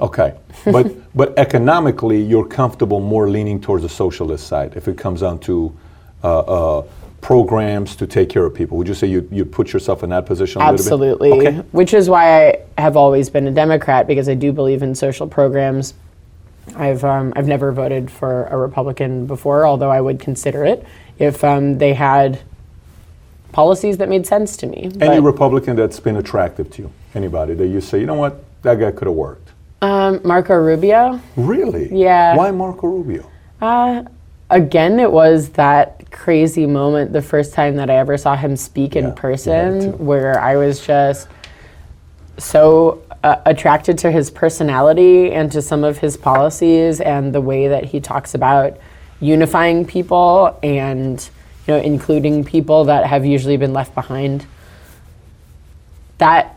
Okay, 0.00 0.34
but 0.64 0.92
but 1.14 1.38
economically, 1.38 2.20
you're 2.22 2.46
comfortable 2.46 3.00
more 3.00 3.30
leaning 3.30 3.60
towards 3.60 3.82
the 3.82 3.88
socialist 3.88 4.46
side 4.46 4.76
if 4.76 4.88
it 4.88 4.98
comes 4.98 5.20
down 5.20 5.38
to 5.40 5.74
uh, 6.22 6.38
uh, 6.40 6.82
programs 7.20 7.96
to 7.96 8.06
take 8.06 8.28
care 8.28 8.44
of 8.44 8.54
people. 8.54 8.76
Would 8.76 8.88
you 8.88 8.94
say 8.94 9.06
you 9.06 9.26
you 9.30 9.44
put 9.44 9.72
yourself 9.72 10.02
in 10.02 10.10
that 10.10 10.26
position 10.26 10.60
a 10.60 10.64
Absolutely. 10.64 11.30
little 11.30 11.44
bit? 11.44 11.54
Okay. 11.60 11.68
Which 11.72 11.94
is 11.94 12.10
why 12.10 12.48
I 12.76 12.82
have 12.82 12.96
always 12.96 13.30
been 13.30 13.46
a 13.46 13.52
Democrat 13.52 14.06
because 14.06 14.28
I 14.28 14.34
do 14.34 14.52
believe 14.52 14.82
in 14.82 14.94
social 14.94 15.28
programs. 15.28 15.94
I've 16.76 17.04
um, 17.04 17.32
I've 17.36 17.46
never 17.46 17.72
voted 17.72 18.10
for 18.10 18.46
a 18.46 18.56
Republican 18.56 19.26
before, 19.26 19.64
although 19.66 19.90
I 19.90 20.00
would 20.00 20.18
consider 20.18 20.64
it 20.64 20.84
if 21.18 21.42
um, 21.44 21.78
they 21.78 21.94
had 21.94 22.40
policies 23.52 23.98
that 23.98 24.08
made 24.08 24.26
sense 24.26 24.56
to 24.58 24.66
me. 24.66 24.90
Any 25.00 25.20
But, 25.20 25.22
Republican 25.22 25.76
that's 25.76 26.00
been 26.00 26.16
attractive 26.16 26.70
to 26.72 26.82
you? 26.82 26.92
Anybody 27.14 27.54
that 27.54 27.66
you 27.68 27.80
say, 27.80 28.00
you 28.00 28.06
know 28.06 28.14
what, 28.14 28.42
that 28.62 28.80
guy 28.80 28.90
could 28.90 29.06
have 29.06 29.16
worked. 29.16 29.50
um, 29.82 30.20
Marco 30.24 30.54
Rubio. 30.54 31.20
Really? 31.36 31.94
Yeah. 31.96 32.36
Why 32.36 32.50
Marco 32.50 32.86
Rubio? 32.88 33.30
Again, 34.50 35.00
it 35.00 35.10
was 35.10 35.50
that 35.50 36.10
crazy 36.10 36.66
moment 36.66 37.12
the 37.12 37.22
first 37.22 37.54
time 37.54 37.76
that 37.76 37.88
I 37.90 37.96
ever 37.96 38.16
saw 38.18 38.36
him 38.36 38.56
speak 38.56 38.94
Yeah, 38.94 39.08
in 39.08 39.14
person, 39.14 39.80
to. 39.80 39.90
where 39.96 40.38
I 40.40 40.56
was 40.56 40.84
just 40.86 41.28
so 42.38 43.02
uh, 43.22 43.36
attracted 43.46 43.96
to 43.98 44.10
his 44.10 44.30
personality 44.30 45.32
and 45.32 45.50
to 45.52 45.62
some 45.62 45.82
of 45.82 45.98
his 45.98 46.16
policies 46.16 47.00
and 47.00 47.32
the 47.34 47.40
way 47.40 47.68
that 47.68 47.84
he 47.84 48.00
talks 48.00 48.34
about 48.34 48.76
unifying 49.24 49.86
people 49.86 50.58
and 50.62 51.18
you 51.66 51.74
know 51.74 51.80
including 51.80 52.44
people 52.44 52.84
that 52.84 53.06
have 53.06 53.24
usually 53.24 53.56
been 53.56 53.72
left 53.72 53.94
behind. 53.94 54.46
That 56.18 56.56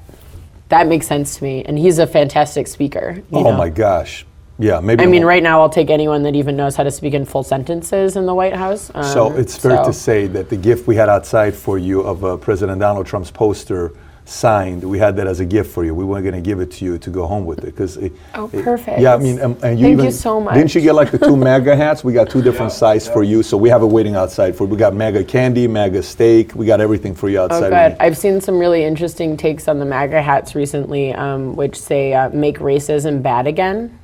that 0.70 0.88
makes 0.88 1.08
sense 1.08 1.38
to 1.38 1.44
me, 1.44 1.64
and 1.64 1.80
he's 1.80 1.98
a 1.98 2.06
fantastic 2.06 2.68
speaker. 2.68 3.16
you 3.32 3.38
Oh 3.40 3.44
know. 3.44 3.58
my 3.58 3.70
gosh. 3.70 4.26
Yeah, 4.60 4.80
maybe. 4.82 5.04
I 5.04 5.06
mean, 5.08 5.24
right 5.24 5.42
now 5.44 5.62
I'll 5.62 5.70
take 5.70 5.90
anyone 5.92 6.24
that 6.24 6.36
even 6.36 6.58
knows 6.58 6.76
how 6.76 6.84
to 6.84 6.90
speak 6.92 7.14
in 7.14 7.26
full 7.26 7.44
sentences 7.44 8.16
in 8.18 8.26
the 8.26 8.34
White 8.34 8.56
House. 8.56 8.92
So 9.14 9.28
Um, 9.28 9.38
it's 9.40 9.56
fair 9.56 9.78
so- 9.78 9.84
to 9.86 9.94
say 9.94 10.28
that 10.28 10.50
the 10.50 10.58
gift 10.58 10.88
we 10.88 10.96
had 10.96 11.10
outside 11.10 11.54
for 11.56 11.78
you 11.78 12.02
of 12.02 12.26
uh, 12.26 12.38
President 12.38 12.80
Donald 12.80 13.06
Trump's 13.06 13.30
poster 13.32 13.94
signed, 14.28 14.84
we 14.84 15.00
had 15.00 15.16
that 15.16 15.28
as 15.28 15.40
a 15.40 15.46
gift 15.46 15.72
for 15.72 15.84
you. 15.84 15.96
We 15.96 16.04
weren't 16.04 16.24
going 16.24 16.36
to 16.36 16.42
give 16.42 16.60
it 16.60 16.72
to 16.74 16.86
you 16.86 16.98
to 16.98 17.10
go 17.10 17.26
home 17.26 17.46
with 17.46 17.60
it 17.60 17.66
because. 17.66 17.98
Oh, 18.36 18.48
perfect. 18.48 19.00
Yeah, 19.00 19.16
I 19.16 19.18
mean, 19.18 19.40
um, 19.42 19.58
and 19.64 19.80
you 19.80 19.86
Thank 19.86 19.94
even 19.94 20.06
you 20.06 20.12
so 20.12 20.48
didn't 20.54 20.76
you 20.76 20.82
get 20.82 20.94
like 20.94 21.12
the 21.12 21.18
two 21.18 21.36
MAGA 21.48 21.76
hats? 21.76 22.04
We 22.04 22.14
got 22.14 22.30
two 22.30 22.42
different 22.42 22.72
sizes 22.72 23.08
for 23.08 23.24
you, 23.24 23.44
so 23.44 23.58
we 23.58 23.70
have 23.70 23.82
it 23.82 23.88
waiting 23.88 24.16
outside 24.16 24.56
for. 24.56 24.66
We 24.66 24.78
got 24.78 24.94
MAGA 24.94 25.24
candy, 25.26 25.68
MAGA 25.68 26.04
steak. 26.04 26.54
We 26.56 26.66
got 26.66 26.82
everything 26.82 27.16
for 27.16 27.30
you 27.30 27.40
outside. 27.40 27.72
Oh, 27.72 27.76
outside. 27.76 27.98
good. 27.98 28.02
I've 28.02 28.18
seen 28.18 28.42
some 28.42 28.60
really 28.60 28.84
interesting 28.84 29.38
takes 29.38 29.68
on 29.68 29.80
the 29.80 29.86
MAGA 29.86 30.22
hats 30.22 30.56
recently, 30.56 31.14
um, 31.14 31.56
which 31.56 31.76
say 31.76 32.14
uh, 32.14 32.30
"Make 32.30 32.60
racism 32.60 33.22
bad 33.22 33.48
again." 33.48 33.98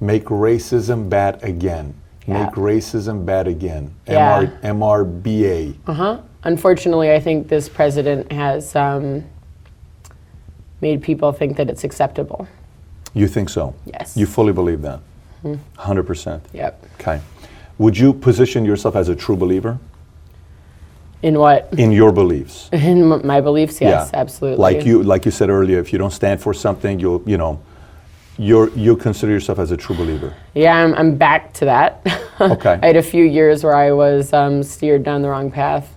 Make 0.00 0.24
racism 0.24 1.08
bad 1.08 1.42
again. 1.44 1.94
Yeah. 2.26 2.44
Make 2.44 2.54
racism 2.54 3.26
bad 3.26 3.46
again. 3.46 3.94
Yeah. 4.06 4.46
MR, 4.62 5.22
MRBA. 5.22 5.76
Uh 5.86 5.92
huh. 5.92 6.20
Unfortunately, 6.44 7.12
I 7.12 7.20
think 7.20 7.48
this 7.48 7.68
president 7.68 8.32
has 8.32 8.74
um, 8.74 9.24
made 10.80 11.02
people 11.02 11.32
think 11.32 11.56
that 11.56 11.68
it's 11.68 11.84
acceptable. 11.84 12.46
You 13.14 13.26
think 13.28 13.48
so? 13.48 13.74
Yes. 13.86 14.16
You 14.16 14.26
fully 14.26 14.52
believe 14.52 14.82
that? 14.82 15.00
Hmm. 15.42 15.54
100%. 15.78 16.40
Yep. 16.52 16.86
Okay. 17.00 17.20
Would 17.78 17.96
you 17.98 18.12
position 18.12 18.64
yourself 18.64 18.94
as 18.94 19.08
a 19.08 19.16
true 19.16 19.36
believer 19.36 19.78
In 21.22 21.38
what? 21.38 21.68
in 21.78 21.92
your 21.92 22.12
beliefs? 22.12 22.68
In 22.72 23.12
m- 23.12 23.26
my 23.26 23.40
beliefs, 23.40 23.80
yes, 23.80 24.10
absolutely. 24.14 24.58
Like 24.60 24.84
you, 24.84 25.02
like 25.02 25.24
you 25.24 25.30
said 25.30 25.48
earlier, 25.50 25.78
if 25.78 25.92
you 25.92 25.98
don't 25.98 26.12
stand 26.12 26.40
for 26.40 26.54
something, 26.54 27.00
you'll, 27.00 27.22
you 27.26 27.38
know, 27.38 27.60
you're, 28.38 28.70
you 28.70 28.96
consider 28.96 29.32
yourself 29.32 29.58
as 29.58 29.70
a 29.70 29.76
true 29.76 29.96
believer. 29.96 30.34
Yeah, 30.54 30.76
I'm, 30.76 30.94
I'm 30.94 31.16
back 31.16 31.52
to 31.54 31.64
that. 31.66 32.06
Okay. 32.40 32.78
I 32.82 32.86
had 32.86 32.96
a 32.96 33.02
few 33.02 33.24
years 33.26 33.62
where 33.62 33.76
I 33.76 33.92
was 33.92 34.32
um, 34.32 34.62
steered 34.62 35.02
down 35.02 35.20
the 35.20 35.28
wrong 35.28 35.50
path. 35.50 35.94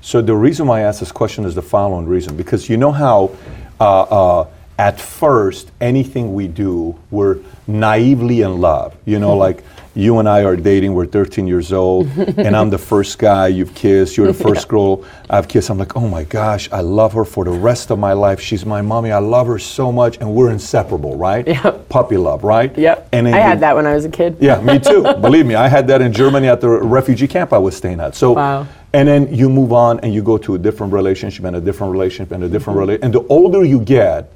So 0.00 0.22
the 0.22 0.36
reason 0.36 0.68
why 0.68 0.78
I 0.78 0.82
ask 0.82 1.00
this 1.00 1.10
question 1.10 1.44
is 1.44 1.56
the 1.56 1.62
following 1.62 2.06
reason, 2.06 2.36
because 2.36 2.68
you 2.68 2.76
know 2.76 2.92
how 2.92 3.32
uh, 3.80 4.02
uh, 4.02 4.46
at 4.80 4.98
first 4.98 5.70
anything 5.82 6.32
we 6.32 6.48
do, 6.48 6.98
we're 7.10 7.36
naively 7.66 8.40
in 8.40 8.62
love. 8.62 8.96
You 9.04 9.18
know, 9.18 9.32
mm-hmm. 9.32 9.40
like 9.40 9.62
you 9.94 10.20
and 10.20 10.26
I 10.26 10.44
are 10.44 10.56
dating, 10.56 10.94
we're 10.94 11.04
13 11.04 11.46
years 11.46 11.70
old, 11.70 12.06
and 12.16 12.56
I'm 12.56 12.70
the 12.70 12.78
first 12.78 13.18
guy 13.18 13.48
you've 13.48 13.74
kissed, 13.74 14.16
you're 14.16 14.28
the 14.28 14.42
first 14.48 14.68
girl 14.68 15.04
I've 15.28 15.48
kissed. 15.48 15.68
I'm 15.68 15.76
like, 15.76 15.96
oh 15.96 16.08
my 16.08 16.24
gosh, 16.24 16.72
I 16.72 16.80
love 16.80 17.12
her 17.12 17.26
for 17.26 17.44
the 17.44 17.50
rest 17.50 17.90
of 17.90 17.98
my 17.98 18.14
life. 18.14 18.40
She's 18.40 18.64
my 18.64 18.80
mommy. 18.80 19.10
I 19.12 19.18
love 19.18 19.48
her 19.48 19.58
so 19.58 19.92
much, 19.92 20.16
and 20.16 20.34
we're 20.34 20.50
inseparable, 20.50 21.14
right? 21.14 21.46
Yep. 21.46 21.90
Puppy 21.90 22.16
love, 22.16 22.42
right? 22.42 22.74
Yep. 22.74 23.10
And 23.12 23.28
I 23.28 23.38
had 23.38 23.60
that 23.60 23.76
when 23.76 23.86
I 23.86 23.94
was 23.94 24.06
a 24.06 24.10
kid. 24.10 24.38
yeah, 24.40 24.62
me 24.62 24.78
too. 24.78 25.02
Believe 25.20 25.44
me, 25.44 25.56
I 25.56 25.68
had 25.68 25.88
that 25.88 26.00
in 26.00 26.10
Germany 26.14 26.48
at 26.48 26.62
the 26.62 26.70
refugee 26.70 27.28
camp 27.28 27.52
I 27.52 27.58
was 27.58 27.76
staying 27.76 28.00
at. 28.00 28.14
So, 28.14 28.32
Wow. 28.32 28.66
and 28.94 29.06
then 29.06 29.34
you 29.34 29.50
move 29.50 29.74
on 29.74 30.00
and 30.00 30.14
you 30.14 30.22
go 30.22 30.38
to 30.38 30.54
a 30.54 30.58
different 30.58 30.94
relationship 30.94 31.44
and 31.44 31.56
a 31.56 31.60
different 31.60 31.92
relationship 31.92 32.32
and 32.32 32.44
a 32.44 32.48
different 32.48 32.78
mm-hmm. 32.78 32.88
relationship. 32.88 33.04
And 33.04 33.14
the 33.14 33.26
older 33.28 33.62
you 33.62 33.80
get, 33.80 34.32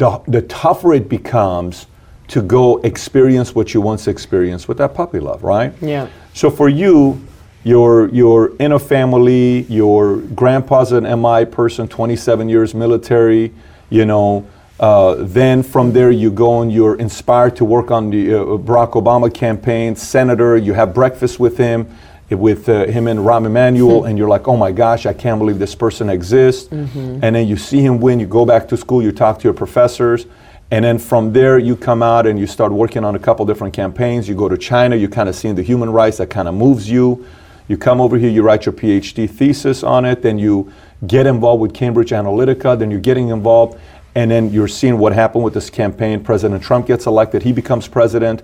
the, 0.00 0.18
the 0.28 0.42
tougher 0.42 0.94
it 0.94 1.10
becomes 1.10 1.86
to 2.28 2.40
go 2.40 2.78
experience 2.78 3.54
what 3.54 3.74
you 3.74 3.82
once 3.82 4.08
experienced 4.08 4.66
with 4.66 4.78
that 4.78 4.94
puppy 4.94 5.20
love, 5.20 5.42
right? 5.42 5.74
Yeah. 5.82 6.08
So 6.32 6.50
for 6.50 6.70
you, 6.70 7.20
you're, 7.64 8.08
you're 8.08 8.56
in 8.56 8.72
a 8.72 8.78
family, 8.78 9.64
your 9.64 10.16
grandpa's 10.16 10.92
an 10.92 11.04
MI 11.20 11.44
person, 11.44 11.86
27 11.86 12.48
years 12.48 12.74
military, 12.74 13.52
you 13.90 14.06
know, 14.06 14.48
uh, 14.78 15.16
then 15.18 15.62
from 15.62 15.92
there 15.92 16.10
you 16.10 16.30
go 16.30 16.62
and 16.62 16.72
you're 16.72 16.96
inspired 16.98 17.54
to 17.56 17.66
work 17.66 17.90
on 17.90 18.08
the 18.08 18.32
uh, 18.32 18.44
Barack 18.56 18.92
Obama 18.92 19.32
campaign, 19.32 19.94
senator, 19.94 20.56
you 20.56 20.72
have 20.72 20.94
breakfast 20.94 21.38
with 21.38 21.58
him, 21.58 21.86
with 22.30 22.68
uh, 22.68 22.86
him 22.86 23.08
and 23.08 23.20
Rahm 23.20 23.44
Emanuel, 23.46 24.04
and 24.04 24.16
you're 24.16 24.28
like, 24.28 24.46
oh 24.46 24.56
my 24.56 24.70
gosh, 24.70 25.04
I 25.04 25.12
can't 25.12 25.38
believe 25.38 25.58
this 25.58 25.74
person 25.74 26.08
exists. 26.08 26.70
And 26.70 27.34
then 27.34 27.48
you 27.48 27.56
see 27.56 27.80
him 27.80 28.00
win, 28.00 28.20
you 28.20 28.26
go 28.26 28.46
back 28.46 28.68
to 28.68 28.76
school, 28.76 29.02
you 29.02 29.12
talk 29.12 29.38
to 29.40 29.44
your 29.44 29.54
professors, 29.54 30.26
and 30.70 30.84
then 30.84 30.98
from 30.98 31.32
there, 31.32 31.58
you 31.58 31.74
come 31.76 32.02
out 32.02 32.26
and 32.28 32.38
you 32.38 32.46
start 32.46 32.70
working 32.70 33.04
on 33.04 33.16
a 33.16 33.18
couple 33.18 33.44
different 33.44 33.74
campaigns. 33.74 34.28
You 34.28 34.36
go 34.36 34.48
to 34.48 34.56
China, 34.56 34.94
you 34.94 35.08
kind 35.08 35.28
of 35.28 35.34
see 35.34 35.50
the 35.50 35.62
human 35.62 35.90
rights 35.90 36.18
that 36.18 36.30
kind 36.30 36.46
of 36.46 36.54
moves 36.54 36.88
you. 36.88 37.26
You 37.66 37.76
come 37.76 38.00
over 38.00 38.16
here, 38.16 38.30
you 38.30 38.42
write 38.42 38.66
your 38.66 38.72
PhD 38.72 39.28
thesis 39.28 39.82
on 39.82 40.04
it, 40.04 40.22
then 40.22 40.38
you 40.38 40.72
get 41.06 41.26
involved 41.26 41.60
with 41.60 41.74
Cambridge 41.74 42.10
Analytica, 42.10 42.78
then 42.78 42.90
you're 42.90 43.00
getting 43.00 43.28
involved, 43.28 43.80
and 44.14 44.30
then 44.30 44.52
you're 44.52 44.68
seeing 44.68 44.98
what 44.98 45.12
happened 45.12 45.44
with 45.44 45.54
this 45.54 45.70
campaign. 45.70 46.22
President 46.22 46.62
Trump 46.62 46.86
gets 46.86 47.06
elected, 47.06 47.42
he 47.42 47.52
becomes 47.52 47.88
president, 47.88 48.42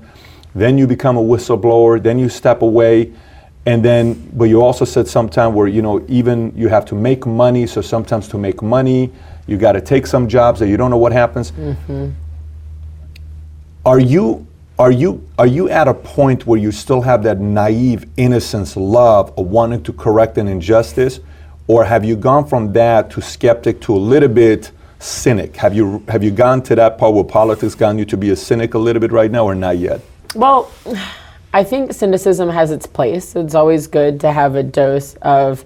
then 0.54 0.78
you 0.78 0.86
become 0.86 1.16
a 1.16 1.22
whistleblower, 1.22 2.02
then 2.02 2.18
you 2.18 2.28
step 2.28 2.62
away. 2.62 3.12
And 3.66 3.84
then, 3.84 4.30
but 4.32 4.44
you 4.44 4.62
also 4.62 4.84
said 4.84 5.08
sometime 5.08 5.52
where, 5.52 5.66
you 5.66 5.82
know, 5.82 6.04
even 6.08 6.52
you 6.56 6.68
have 6.68 6.84
to 6.86 6.94
make 6.94 7.26
money. 7.26 7.66
So 7.66 7.80
sometimes 7.80 8.28
to 8.28 8.38
make 8.38 8.62
money, 8.62 9.12
you 9.48 9.58
got 9.58 9.72
to 9.72 9.80
take 9.80 10.06
some 10.06 10.28
jobs 10.28 10.60
that 10.60 10.68
you 10.68 10.76
don't 10.76 10.90
know 10.90 10.96
what 10.96 11.12
happens. 11.12 11.50
Mm-hmm. 11.50 12.10
Are 13.84 13.98
you 13.98 14.46
are 14.78 14.90
you 14.90 15.26
are 15.38 15.46
you 15.46 15.68
at 15.70 15.88
a 15.88 15.94
point 15.94 16.46
where 16.46 16.58
you 16.58 16.70
still 16.70 17.00
have 17.00 17.22
that 17.22 17.40
naive 17.40 18.04
innocence 18.16 18.76
love 18.76 19.32
of 19.38 19.46
wanting 19.46 19.82
to 19.82 19.92
correct 19.92 20.36
an 20.36 20.48
injustice 20.48 21.20
or 21.66 21.84
have 21.84 22.04
you 22.04 22.14
gone 22.14 22.46
from 22.46 22.72
that 22.74 23.10
to 23.10 23.22
skeptic 23.22 23.80
to 23.80 23.94
a 23.94 23.96
little 23.96 24.28
bit 24.28 24.70
cynic 24.98 25.56
have 25.56 25.74
you 25.74 26.04
have 26.08 26.22
you 26.22 26.30
gone 26.30 26.62
to 26.62 26.74
that 26.74 26.98
part 26.98 27.14
where 27.14 27.24
politics 27.24 27.74
gone 27.74 27.98
you 27.98 28.04
to 28.04 28.18
be 28.18 28.30
a 28.30 28.36
cynic 28.36 28.74
a 28.74 28.78
little 28.78 29.00
bit 29.00 29.12
right 29.12 29.30
now 29.30 29.46
or 29.46 29.54
not 29.54 29.78
yet 29.78 30.00
well 30.34 30.70
i 31.56 31.64
think 31.64 31.92
cynicism 31.92 32.48
has 32.48 32.70
its 32.70 32.86
place 32.86 33.34
it's 33.34 33.54
always 33.54 33.86
good 33.86 34.20
to 34.20 34.30
have 34.30 34.54
a 34.54 34.62
dose 34.62 35.14
of 35.22 35.64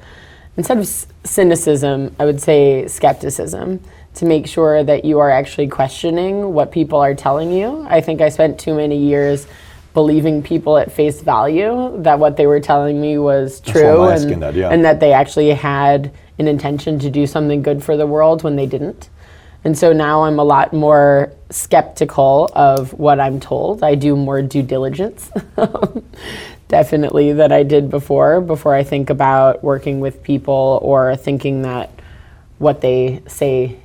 instead 0.57 0.79
of 0.79 0.87
cynicism 1.25 2.15
i 2.19 2.25
would 2.25 2.41
say 2.41 2.87
skepticism 2.89 3.81
to 4.15 4.25
make 4.25 4.47
sure 4.47 4.83
that 4.83 5.05
you 5.05 5.19
are 5.19 5.31
actually 5.31 5.69
questioning 5.69 6.53
what 6.53 6.73
people 6.73 6.99
are 6.99 7.15
telling 7.15 7.53
you. 7.53 7.87
I 7.89 8.01
think 8.01 8.21
I 8.21 8.29
spent 8.29 8.59
too 8.59 8.75
many 8.75 8.97
years 8.97 9.47
believing 9.95 10.43
people 10.43 10.79
at 10.79 10.93
face 10.93 11.21
value 11.21 12.01
that 12.03 12.19
what 12.19 12.37
they 12.37 12.47
were 12.47 12.61
telling 12.61 13.01
me 13.01 13.19
was 13.19 13.61
true 13.61 14.05
and, 14.05 14.43
that, 14.43 14.55
yeah. 14.55 14.69
and 14.69 14.85
that 14.85 15.01
they 15.01 15.13
actually 15.13 15.51
had 15.51 16.13
an 16.39 16.47
intention 16.47 16.99
to 17.01 17.11
do 17.11 17.27
something 17.27 17.63
good 17.63 17.83
for 17.83 17.97
the 17.97 18.07
world 18.07 18.43
when 18.43 18.57
they 18.57 18.67
didn't. 18.67 19.09
And 19.65 19.77
so 19.77 19.93
now 19.93 20.25
I'm 20.25 20.39
a 20.39 20.45
lot 20.45 20.73
more 20.73 21.33
skeptical 21.51 22.51
of 22.55 22.93
what 22.95 23.21
I'm 23.21 23.41
told. 23.41 23.83
I 23.83 23.95
do 23.95 24.17
more 24.17 24.41
due 24.41 24.63
diligence, 24.63 25.31
definitely, 26.69 27.33
than 27.33 27.53
I 27.53 27.63
did 27.63 27.91
before, 27.91 28.41
before 28.41 28.75
I 28.75 28.85
think 28.85 29.11
about 29.11 29.63
working 29.63 30.01
with 30.01 30.23
people 30.23 30.79
or 30.83 31.15
thinking 31.17 31.63
that 31.63 31.91
what 32.59 32.81
they 32.81 33.23
say 33.27 33.77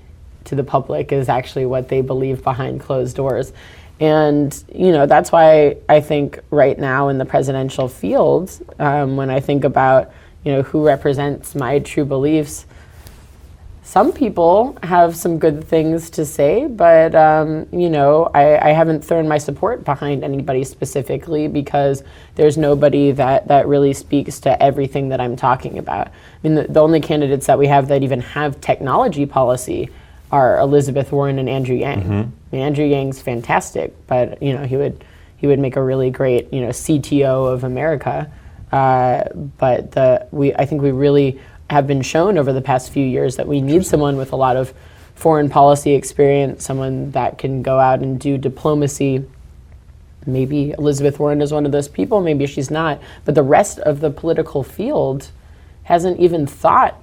to 0.45 0.55
the 0.55 0.63
public 0.63 1.11
is 1.11 1.27
actually 1.27 1.65
what 1.65 1.89
they 1.89 2.01
believe 2.01 2.43
behind 2.43 2.79
closed 2.79 3.15
doors. 3.15 3.51
And, 3.99 4.63
you 4.73 4.91
know, 4.91 5.05
that's 5.05 5.31
why 5.31 5.77
I 5.89 6.01
think 6.01 6.39
right 6.51 6.77
now 6.77 7.09
in 7.09 7.17
the 7.17 7.25
presidential 7.25 7.87
field, 7.87 8.51
um, 8.79 9.15
when 9.15 9.29
I 9.29 9.39
think 9.39 9.63
about, 9.63 10.11
you 10.43 10.51
know, 10.51 10.61
who 10.61 10.85
represents 10.85 11.55
my 11.55 11.79
true 11.79 12.05
beliefs, 12.05 12.65
some 13.85 14.11
people 14.11 14.75
have 14.81 15.15
some 15.15 15.37
good 15.37 15.63
things 15.63 16.09
to 16.09 16.25
say, 16.25 16.65
but 16.65 17.13
um, 17.13 17.67
you 17.71 17.87
know, 17.87 18.31
I, 18.33 18.69
I, 18.69 18.71
haven't 18.71 19.05
thrown 19.05 19.27
my 19.27 19.37
support 19.37 19.85
behind 19.85 20.23
anybody 20.23 20.63
specifically 20.63 21.47
because 21.47 22.03
there's 22.33 22.57
nobody 22.57 23.11
that 23.11 23.47
that 23.47 23.67
really 23.67 23.93
speaks 23.93 24.39
to 24.39 24.61
everything 24.61 25.09
that 25.09 25.21
I'm 25.21 25.35
talking 25.35 25.77
about. 25.77 26.07
I 26.07 26.11
mean, 26.41 26.55
the, 26.55 26.63
the 26.63 26.79
only 26.79 26.99
candidates 26.99 27.45
that 27.45 27.59
we 27.59 27.67
have 27.67 27.87
that 27.89 28.01
even 28.01 28.21
have 28.21 28.59
technology 28.59 29.27
policy 29.27 29.91
are 30.31 30.57
Elizabeth 30.59 31.11
Warren 31.11 31.37
and 31.37 31.47
Andrew 31.47 31.75
Yang. 31.75 32.01
Mm-hmm. 32.01 32.11
I 32.13 32.25
mean, 32.51 32.61
Andrew 32.61 32.85
Yang's 32.85 33.21
fantastic, 33.21 33.93
but 34.07 34.41
you 34.41 34.53
know 34.53 34.65
he 34.65 34.77
would 34.77 35.03
he 35.37 35.45
would 35.45 35.59
make 35.59 35.75
a 35.75 35.83
really 35.83 36.09
great 36.09 36.51
you 36.51 36.61
know 36.61 36.69
CTO 36.69 37.53
of 37.53 37.63
America. 37.63 38.31
Uh, 38.71 39.25
but 39.59 39.91
the 39.91 40.27
we 40.31 40.55
I 40.55 40.65
think 40.65 40.81
we 40.81 40.89
really 40.89 41.39
have 41.69 41.87
been 41.87 42.01
shown 42.01 42.37
over 42.37 42.53
the 42.53 42.61
past 42.61 42.91
few 42.91 43.05
years 43.05 43.37
that 43.37 43.47
we 43.47 43.61
need 43.61 43.85
someone 43.85 44.17
with 44.17 44.31
a 44.31 44.35
lot 44.35 44.55
of 44.55 44.73
foreign 45.15 45.49
policy 45.49 45.93
experience, 45.93 46.63
someone 46.63 47.11
that 47.11 47.37
can 47.37 47.63
go 47.63 47.79
out 47.79 47.99
and 48.01 48.19
do 48.19 48.37
diplomacy. 48.37 49.23
Maybe 50.25 50.71
Elizabeth 50.71 51.19
Warren 51.19 51.41
is 51.41 51.51
one 51.51 51.65
of 51.65 51.71
those 51.71 51.87
people, 51.87 52.21
maybe 52.21 52.45
she's 52.45 52.69
not. 52.69 53.01
But 53.23 53.35
the 53.35 53.43
rest 53.43 53.79
of 53.79 53.99
the 53.99 54.11
political 54.11 54.63
field 54.63 55.29
hasn't 55.83 56.19
even 56.19 56.45
thought 56.45 57.01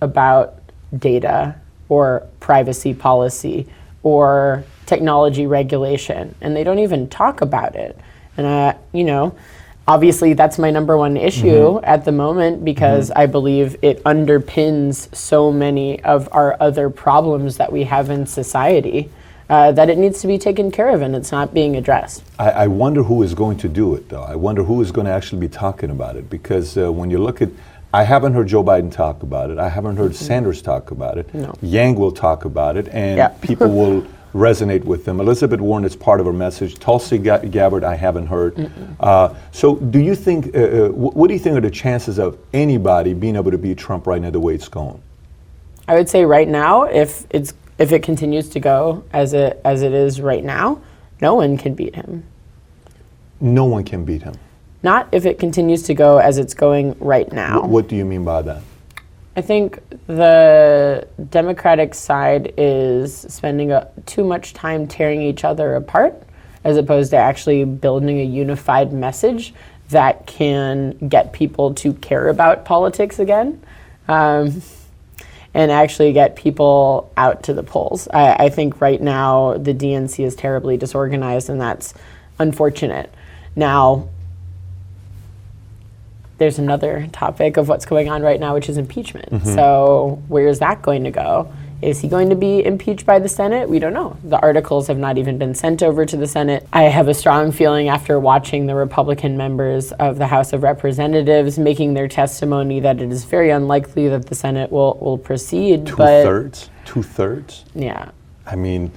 about 0.00 0.60
data 0.96 1.56
or 1.88 2.26
privacy 2.40 2.94
policy 2.94 3.66
or 4.02 4.64
technology 4.86 5.46
regulation, 5.46 6.34
and 6.40 6.54
they 6.54 6.64
don't 6.64 6.78
even 6.78 7.08
talk 7.08 7.40
about 7.40 7.74
it. 7.74 7.98
And 8.36 8.46
uh, 8.46 8.74
you 8.92 9.04
know, 9.04 9.34
obviously 9.86 10.32
that's 10.32 10.58
my 10.58 10.70
number 10.70 10.96
one 10.96 11.16
issue 11.16 11.74
mm-hmm. 11.74 11.84
at 11.84 12.04
the 12.04 12.12
moment 12.12 12.64
because 12.64 13.10
mm-hmm. 13.10 13.20
I 13.20 13.26
believe 13.26 13.76
it 13.82 14.02
underpins 14.04 15.14
so 15.14 15.52
many 15.52 16.02
of 16.04 16.28
our 16.32 16.56
other 16.60 16.90
problems 16.90 17.56
that 17.58 17.72
we 17.72 17.84
have 17.84 18.10
in 18.10 18.26
society. 18.26 19.10
Uh, 19.50 19.70
that 19.70 19.90
it 19.90 19.98
needs 19.98 20.22
to 20.22 20.26
be 20.26 20.38
taken 20.38 20.70
care 20.70 20.88
of 20.88 21.02
and 21.02 21.14
it's 21.14 21.30
not 21.30 21.52
being 21.52 21.76
addressed. 21.76 22.24
I, 22.38 22.50
I, 22.50 22.66
wonder 22.66 23.02
who 23.02 23.22
is 23.22 23.34
going 23.34 23.58
to 23.58 23.68
do 23.68 23.94
it, 23.94 24.08
though. 24.08 24.22
I 24.22 24.34
wonder 24.36 24.64
who 24.64 24.80
is 24.80 24.90
going 24.90 25.04
to 25.04 25.12
actually 25.12 25.40
be 25.40 25.50
talking 25.50 25.90
about 25.90 26.16
it 26.16 26.30
because 26.30 26.78
uh, 26.78 26.90
when 26.90 27.10
you 27.10 27.18
look 27.18 27.42
at 27.42 27.50
I 27.94 28.02
haven't 28.02 28.32
heard 28.32 28.48
Joe 28.48 28.64
Biden 28.64 28.90
talk 28.90 29.22
about 29.22 29.50
it. 29.50 29.58
I 29.58 29.68
haven't 29.68 29.96
heard. 29.98 30.16
Sanders 30.16 30.60
talk 30.60 30.90
about 30.90 31.16
it. 31.16 31.32
No. 31.32 31.54
Yang 31.62 31.94
will 31.94 32.10
talk 32.10 32.44
about 32.44 32.76
it, 32.76 32.88
and 32.88 33.40
people 33.40 33.68
will 33.80 34.04
resonate 34.34 34.84
with 34.84 35.04
them. 35.04 35.20
Elizabeth 35.20 35.60
Warren 35.60 35.84
is 35.84 35.96
part 35.96 36.20
of 36.20 36.26
her 36.26 36.32
message. 36.32 36.74
Tulsi 36.78 37.18
Gabbard, 37.18 37.84
I 37.84 37.94
haven't 37.94 38.26
heard. 38.26 38.70
Uh, 39.00 39.34
so, 39.52 39.76
do 39.76 40.00
you 40.00 40.14
think? 40.14 40.54
Uh, 40.54 40.58
uh 40.58 40.88
what 40.90 41.28
do 41.28 41.34
you 41.34 41.40
think 41.40 41.56
are 41.56 41.60
the 41.60 41.70
chances 41.70 42.18
of 42.18 42.36
anybody 42.52 43.14
being 43.14 43.36
able 43.36 43.50
to 43.50 43.58
beat 43.58 43.78
Trump 43.78 44.06
right 44.06 44.20
now 44.20 44.30
the 44.30 44.40
way 44.40 44.54
it's 44.54 44.68
going? 44.68 45.00
I 45.86 45.94
would 45.94 46.08
say 46.08 46.24
right 46.24 46.48
now, 46.48 46.84
if 46.84 47.26
it's 47.30 47.54
if 47.78 47.92
it 47.92 48.02
continues 48.02 48.48
to 48.50 48.60
go 48.60 49.04
as 49.12 49.32
it 49.32 49.60
as 49.64 49.82
it 49.82 49.92
is 49.92 50.20
right 50.20 50.44
now, 50.44 50.80
no 51.20 51.34
one 51.34 51.56
can 51.56 51.74
beat 51.74 51.94
him. 51.94 52.24
No 53.40 53.64
one 53.64 53.84
can 53.84 54.04
beat 54.04 54.22
him. 54.22 54.34
Not 54.82 55.08
if 55.12 55.26
it 55.26 55.38
continues 55.38 55.82
to 55.84 55.94
go 55.94 56.18
as 56.18 56.38
it's 56.38 56.54
going 56.54 56.96
right 56.98 57.30
now. 57.32 57.62
What 57.62 57.88
do 57.88 57.96
you 57.96 58.04
mean 58.04 58.24
by 58.24 58.42
that? 58.42 58.62
I 59.36 59.40
think 59.40 59.80
the 60.06 61.08
Democratic 61.30 61.94
side 61.94 62.54
is 62.56 63.16
spending 63.16 63.72
a, 63.72 63.90
too 64.06 64.22
much 64.22 64.54
time 64.54 64.86
tearing 64.86 65.22
each 65.22 65.44
other 65.44 65.74
apart 65.74 66.22
as 66.62 66.76
opposed 66.76 67.10
to 67.10 67.16
actually 67.16 67.64
building 67.64 68.20
a 68.20 68.24
unified 68.24 68.92
message 68.92 69.52
that 69.90 70.26
can 70.26 70.96
get 71.08 71.32
people 71.32 71.74
to 71.74 71.92
care 71.94 72.28
about 72.28 72.64
politics 72.64 73.18
again 73.18 73.60
um, 74.08 74.62
and 75.52 75.70
actually 75.70 76.12
get 76.12 76.36
people 76.36 77.12
out 77.16 77.42
to 77.42 77.52
the 77.52 77.62
polls. 77.62 78.08
I, 78.14 78.46
I 78.46 78.48
think 78.48 78.80
right 78.80 79.00
now 79.00 79.58
the 79.58 79.74
DNC 79.74 80.24
is 80.24 80.36
terribly 80.36 80.76
disorganized 80.76 81.50
and 81.50 81.60
that's 81.60 81.92
unfortunate. 82.38 83.12
Now, 83.56 84.08
there's 86.38 86.58
another 86.58 87.08
topic 87.12 87.56
of 87.56 87.68
what's 87.68 87.86
going 87.86 88.08
on 88.08 88.22
right 88.22 88.40
now, 88.40 88.54
which 88.54 88.68
is 88.68 88.76
impeachment. 88.76 89.30
Mm-hmm. 89.30 89.54
So, 89.54 90.22
where 90.28 90.48
is 90.48 90.58
that 90.58 90.82
going 90.82 91.04
to 91.04 91.10
go? 91.10 91.52
Is 91.82 92.00
he 92.00 92.08
going 92.08 92.30
to 92.30 92.34
be 92.34 92.64
impeached 92.64 93.04
by 93.04 93.18
the 93.18 93.28
Senate? 93.28 93.68
We 93.68 93.78
don't 93.78 93.92
know. 93.92 94.16
The 94.24 94.38
articles 94.38 94.86
have 94.86 94.96
not 94.96 95.18
even 95.18 95.36
been 95.36 95.54
sent 95.54 95.82
over 95.82 96.06
to 96.06 96.16
the 96.16 96.26
Senate. 96.26 96.66
I 96.72 96.84
have 96.84 97.08
a 97.08 97.14
strong 97.14 97.52
feeling 97.52 97.88
after 97.88 98.18
watching 98.18 98.66
the 98.66 98.74
Republican 98.74 99.36
members 99.36 99.92
of 99.92 100.16
the 100.16 100.26
House 100.26 100.54
of 100.54 100.62
Representatives 100.62 101.58
making 101.58 101.92
their 101.92 102.08
testimony 102.08 102.80
that 102.80 103.02
it 103.02 103.12
is 103.12 103.24
very 103.24 103.50
unlikely 103.50 104.08
that 104.08 104.26
the 104.26 104.34
Senate 104.34 104.72
will, 104.72 104.94
will 104.94 105.18
proceed. 105.18 105.86
Two 105.86 105.96
thirds? 105.96 106.70
Two 106.86 107.02
thirds? 107.02 107.66
Yeah. 107.74 108.10
I 108.46 108.56
mean, 108.56 108.90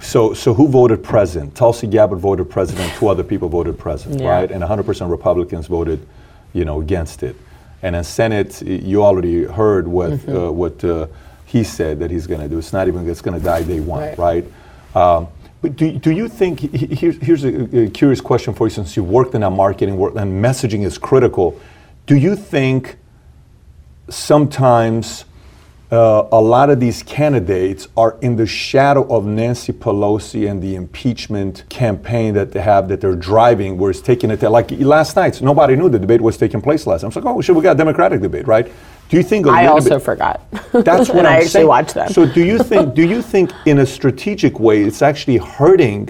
so, 0.00 0.32
so 0.32 0.54
who 0.54 0.68
voted 0.68 1.02
president? 1.02 1.54
Tulsi 1.54 1.86
Gabbard 1.86 2.18
voted 2.18 2.48
president. 2.48 2.92
Two 2.94 3.08
other 3.08 3.22
people 3.22 3.48
voted 3.48 3.78
president, 3.78 4.22
yeah. 4.22 4.30
right? 4.30 4.50
And 4.50 4.62
100% 4.62 5.10
Republicans 5.10 5.66
voted 5.66 6.06
you 6.52 6.64
know, 6.64 6.80
against 6.80 7.22
it. 7.22 7.36
And 7.82 7.96
in 7.96 8.04
Senate, 8.04 8.62
you 8.62 9.02
already 9.02 9.44
heard 9.44 9.88
what 9.88 10.12
mm-hmm. 10.12 10.36
uh, 10.36 10.50
what 10.50 10.84
uh, 10.84 11.08
he 11.46 11.64
said 11.64 11.98
that 11.98 12.10
he's 12.10 12.26
going 12.26 12.40
to 12.40 12.48
do. 12.48 12.58
It's 12.58 12.72
not 12.72 12.88
even 12.88 13.08
it's 13.08 13.22
going 13.22 13.38
to 13.38 13.44
die 13.44 13.62
day 13.62 13.80
one, 13.80 14.00
right? 14.00 14.18
right? 14.18 14.44
Um, 14.94 15.28
but 15.62 15.76
do, 15.76 15.92
do 15.92 16.10
you 16.10 16.28
think 16.28 16.60
here's, 16.60 17.16
here's 17.18 17.44
a, 17.44 17.84
a, 17.84 17.90
curious 17.90 18.20
question 18.20 18.52
for 18.52 18.66
you 18.66 18.70
since 18.70 18.96
you 18.96 19.04
worked 19.04 19.34
in 19.34 19.42
that 19.42 19.50
marketing 19.50 19.96
work 19.96 20.16
and 20.16 20.44
messaging 20.44 20.84
is 20.84 20.98
critical. 20.98 21.58
Do 22.06 22.16
you 22.16 22.34
think 22.34 22.96
sometimes 24.08 25.24
uh, 25.92 26.26
a 26.32 26.40
lot 26.40 26.70
of 26.70 26.80
these 26.80 27.02
candidates 27.02 27.86
are 27.98 28.16
in 28.22 28.34
the 28.36 28.46
shadow 28.46 29.06
of 29.14 29.26
Nancy 29.26 29.74
Pelosi 29.74 30.50
and 30.50 30.62
the 30.62 30.74
impeachment 30.74 31.64
campaign 31.68 32.32
that 32.32 32.50
they 32.52 32.62
have 32.62 32.88
that 32.88 33.02
they're 33.02 33.14
driving, 33.14 33.76
where 33.76 33.90
it's 33.90 34.00
taking 34.00 34.30
it 34.30 34.40
like 34.40 34.70
last 34.80 35.16
night. 35.16 35.42
Nobody 35.42 35.76
knew 35.76 35.90
the 35.90 35.98
debate 35.98 36.22
was 36.22 36.38
taking 36.38 36.62
place 36.62 36.86
last. 36.86 37.02
night. 37.02 37.08
I 37.08 37.08
was 37.08 37.16
like, 37.16 37.26
oh, 37.26 37.40
shit, 37.42 37.54
we 37.54 37.60
got 37.60 37.72
a 37.72 37.78
Democratic 37.78 38.22
debate, 38.22 38.46
right? 38.46 38.72
Do 39.10 39.18
you 39.18 39.22
think? 39.22 39.46
I 39.46 39.66
also 39.66 39.96
bit, 39.96 40.02
forgot. 40.02 40.40
That's 40.72 41.10
what 41.10 41.10
and 41.18 41.26
I'm 41.26 41.26
I 41.26 41.36
actually 41.36 41.48
saying. 41.50 41.66
watched 41.66 41.94
that. 41.94 42.12
So 42.12 42.24
do 42.24 42.42
you 42.42 42.58
think? 42.58 42.94
Do 42.94 43.06
you 43.06 43.20
think 43.20 43.52
in 43.66 43.80
a 43.80 43.86
strategic 43.86 44.58
way 44.58 44.84
it's 44.84 45.02
actually 45.02 45.36
hurting 45.36 46.08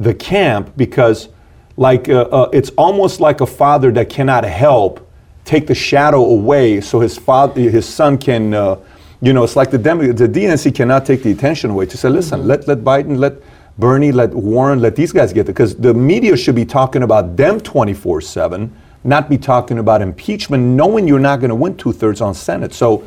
the 0.00 0.12
camp 0.12 0.72
because, 0.76 1.28
like, 1.76 2.08
uh, 2.08 2.22
uh, 2.22 2.50
it's 2.52 2.70
almost 2.70 3.20
like 3.20 3.40
a 3.40 3.46
father 3.46 3.92
that 3.92 4.10
cannot 4.10 4.42
help 4.42 5.08
take 5.44 5.68
the 5.68 5.74
shadow 5.74 6.24
away 6.24 6.80
so 6.80 6.98
his 6.98 7.16
father, 7.16 7.60
his 7.60 7.86
son 7.86 8.18
can, 8.18 8.54
uh, 8.54 8.76
you 9.20 9.32
know, 9.32 9.44
it's 9.44 9.56
like 9.56 9.70
the, 9.70 9.78
Demo- 9.78 10.12
the 10.12 10.28
DNC 10.28 10.74
cannot 10.74 11.06
take 11.06 11.22
the 11.22 11.30
attention 11.32 11.70
away 11.70 11.86
to 11.86 11.96
say, 11.96 12.08
listen, 12.08 12.40
Mm-hmm. 12.40 12.48
let, 12.48 12.68
let 12.68 12.78
Biden, 12.84 13.18
let 13.18 13.34
Bernie, 13.78 14.12
let 14.12 14.32
Warren, 14.34 14.80
let 14.80 14.96
these 14.96 15.12
guys 15.12 15.32
get 15.32 15.42
it. 15.42 15.46
Because 15.46 15.74
the 15.76 15.92
media 15.94 16.36
should 16.36 16.54
be 16.54 16.64
talking 16.64 17.02
about 17.02 17.36
them 17.36 17.60
24 17.60 18.20
7, 18.20 18.74
not 19.04 19.28
be 19.28 19.36
talking 19.38 19.78
about 19.78 20.00
impeachment, 20.02 20.62
knowing 20.62 21.08
you're 21.08 21.18
not 21.18 21.40
going 21.40 21.48
to 21.50 21.54
win 21.54 21.76
two 21.76 21.92
thirds 21.92 22.20
on 22.20 22.34
Senate. 22.34 22.72
So, 22.72 23.04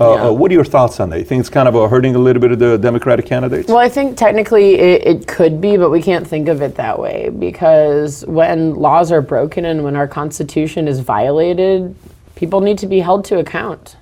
uh, 0.00 0.14
Yeah. 0.14 0.28
uh, 0.28 0.32
what 0.32 0.50
are 0.50 0.54
your 0.54 0.64
thoughts 0.64 1.00
on 1.00 1.10
that? 1.10 1.18
You 1.18 1.24
think 1.24 1.40
it's 1.40 1.48
kind 1.50 1.68
of 1.68 1.74
uh, 1.76 1.86
hurting 1.88 2.14
a 2.14 2.18
little 2.18 2.40
bit 2.40 2.52
of 2.52 2.58
the 2.58 2.76
Democratic 2.78 3.26
candidates? 3.26 3.68
Well, 3.68 3.78
I 3.78 3.88
think 3.88 4.16
technically 4.16 4.74
it, 4.74 5.06
it 5.06 5.26
could 5.26 5.60
be, 5.60 5.76
but 5.76 5.90
we 5.90 6.00
can't 6.02 6.26
think 6.26 6.48
of 6.48 6.62
it 6.62 6.74
that 6.76 6.98
way 6.98 7.30
because 7.30 8.24
when 8.26 8.74
laws 8.76 9.10
are 9.12 9.20
broken 9.22 9.64
and 9.64 9.82
when 9.84 9.96
our 9.96 10.06
Constitution 10.08 10.86
is 10.88 11.00
violated, 11.00 11.94
people 12.36 12.60
need 12.60 12.78
to 12.78 12.86
be 12.86 13.00
held 13.00 13.24
to 13.26 13.38
account. 13.38 13.96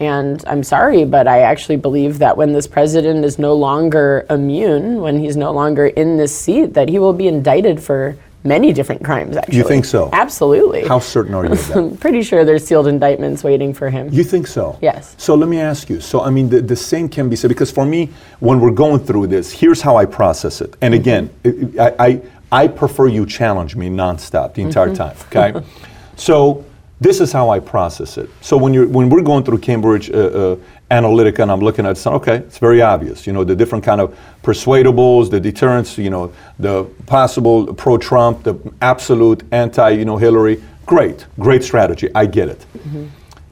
And 0.00 0.44
I'm 0.46 0.62
sorry, 0.62 1.04
but 1.04 1.26
I 1.26 1.40
actually 1.40 1.76
believe 1.76 2.18
that 2.18 2.36
when 2.36 2.52
this 2.52 2.66
president 2.66 3.24
is 3.24 3.38
no 3.38 3.54
longer 3.54 4.26
immune, 4.30 5.00
when 5.00 5.18
he's 5.18 5.36
no 5.36 5.50
longer 5.52 5.86
in 5.86 6.16
this 6.16 6.36
seat, 6.38 6.74
that 6.74 6.88
he 6.88 6.98
will 6.98 7.12
be 7.12 7.26
indicted 7.26 7.82
for 7.82 8.16
many 8.44 8.72
different 8.72 9.04
crimes, 9.04 9.36
actually. 9.36 9.56
You 9.56 9.64
think 9.64 9.84
so? 9.84 10.08
Absolutely. 10.12 10.86
How 10.86 11.00
certain 11.00 11.34
are 11.34 11.44
you 11.44 11.52
of 11.52 11.68
that? 11.68 11.76
I'm 11.78 11.96
pretty 11.96 12.22
sure 12.22 12.44
there's 12.44 12.64
sealed 12.64 12.86
indictments 12.86 13.42
waiting 13.42 13.74
for 13.74 13.90
him. 13.90 14.08
You 14.12 14.22
think 14.22 14.46
so? 14.46 14.78
Yes. 14.80 15.16
So 15.18 15.34
let 15.34 15.48
me 15.48 15.58
ask 15.58 15.90
you. 15.90 16.00
So 16.00 16.20
I 16.20 16.30
mean, 16.30 16.48
the, 16.48 16.60
the 16.60 16.76
same 16.76 17.08
can 17.08 17.28
be 17.28 17.34
said 17.34 17.48
because 17.48 17.70
for 17.70 17.84
me, 17.84 18.10
when 18.38 18.60
we're 18.60 18.70
going 18.70 19.00
through 19.00 19.26
this, 19.26 19.52
here's 19.52 19.80
how 19.80 19.96
I 19.96 20.06
process 20.06 20.60
it. 20.60 20.76
And 20.80 20.94
again, 20.94 21.30
it- 21.44 21.78
I, 21.78 22.06
I 22.06 22.22
I 22.50 22.68
prefer 22.68 23.08
you 23.08 23.26
challenge 23.26 23.76
me 23.76 23.90
nonstop 23.90 24.54
the 24.54 24.62
entire 24.62 24.88
mm-hmm. 24.88 25.36
time. 25.36 25.52
Okay. 25.52 25.66
so 26.16 26.64
this 27.00 27.20
is 27.20 27.32
how 27.32 27.50
I 27.50 27.60
process 27.60 28.18
it. 28.18 28.28
So 28.40 28.56
when 28.56 28.74
you're 28.74 28.88
when 28.88 29.08
we're 29.08 29.22
going 29.22 29.44
through 29.44 29.58
Cambridge 29.58 30.10
uh, 30.10 30.16
uh, 30.16 30.56
Analytica 30.90 31.40
and 31.40 31.52
I'm 31.52 31.60
looking 31.60 31.86
at 31.86 31.96
something, 31.96 32.20
okay, 32.20 32.44
it's 32.44 32.58
very 32.58 32.82
obvious. 32.82 33.26
You 33.26 33.32
know, 33.32 33.44
the 33.44 33.54
different 33.54 33.84
kind 33.84 34.00
of 34.00 34.18
persuadables, 34.42 35.30
the 35.30 35.40
deterrence, 35.40 35.96
You 35.98 36.10
know, 36.10 36.32
the 36.58 36.84
possible 37.06 37.72
pro-Trump, 37.74 38.42
the 38.42 38.54
absolute 38.80 39.42
anti, 39.52 39.90
you 39.90 40.04
know, 40.04 40.16
Hillary. 40.16 40.62
Great, 40.86 41.26
great 41.38 41.62
strategy. 41.62 42.08
I 42.14 42.26
get 42.26 42.48
it. 42.48 42.66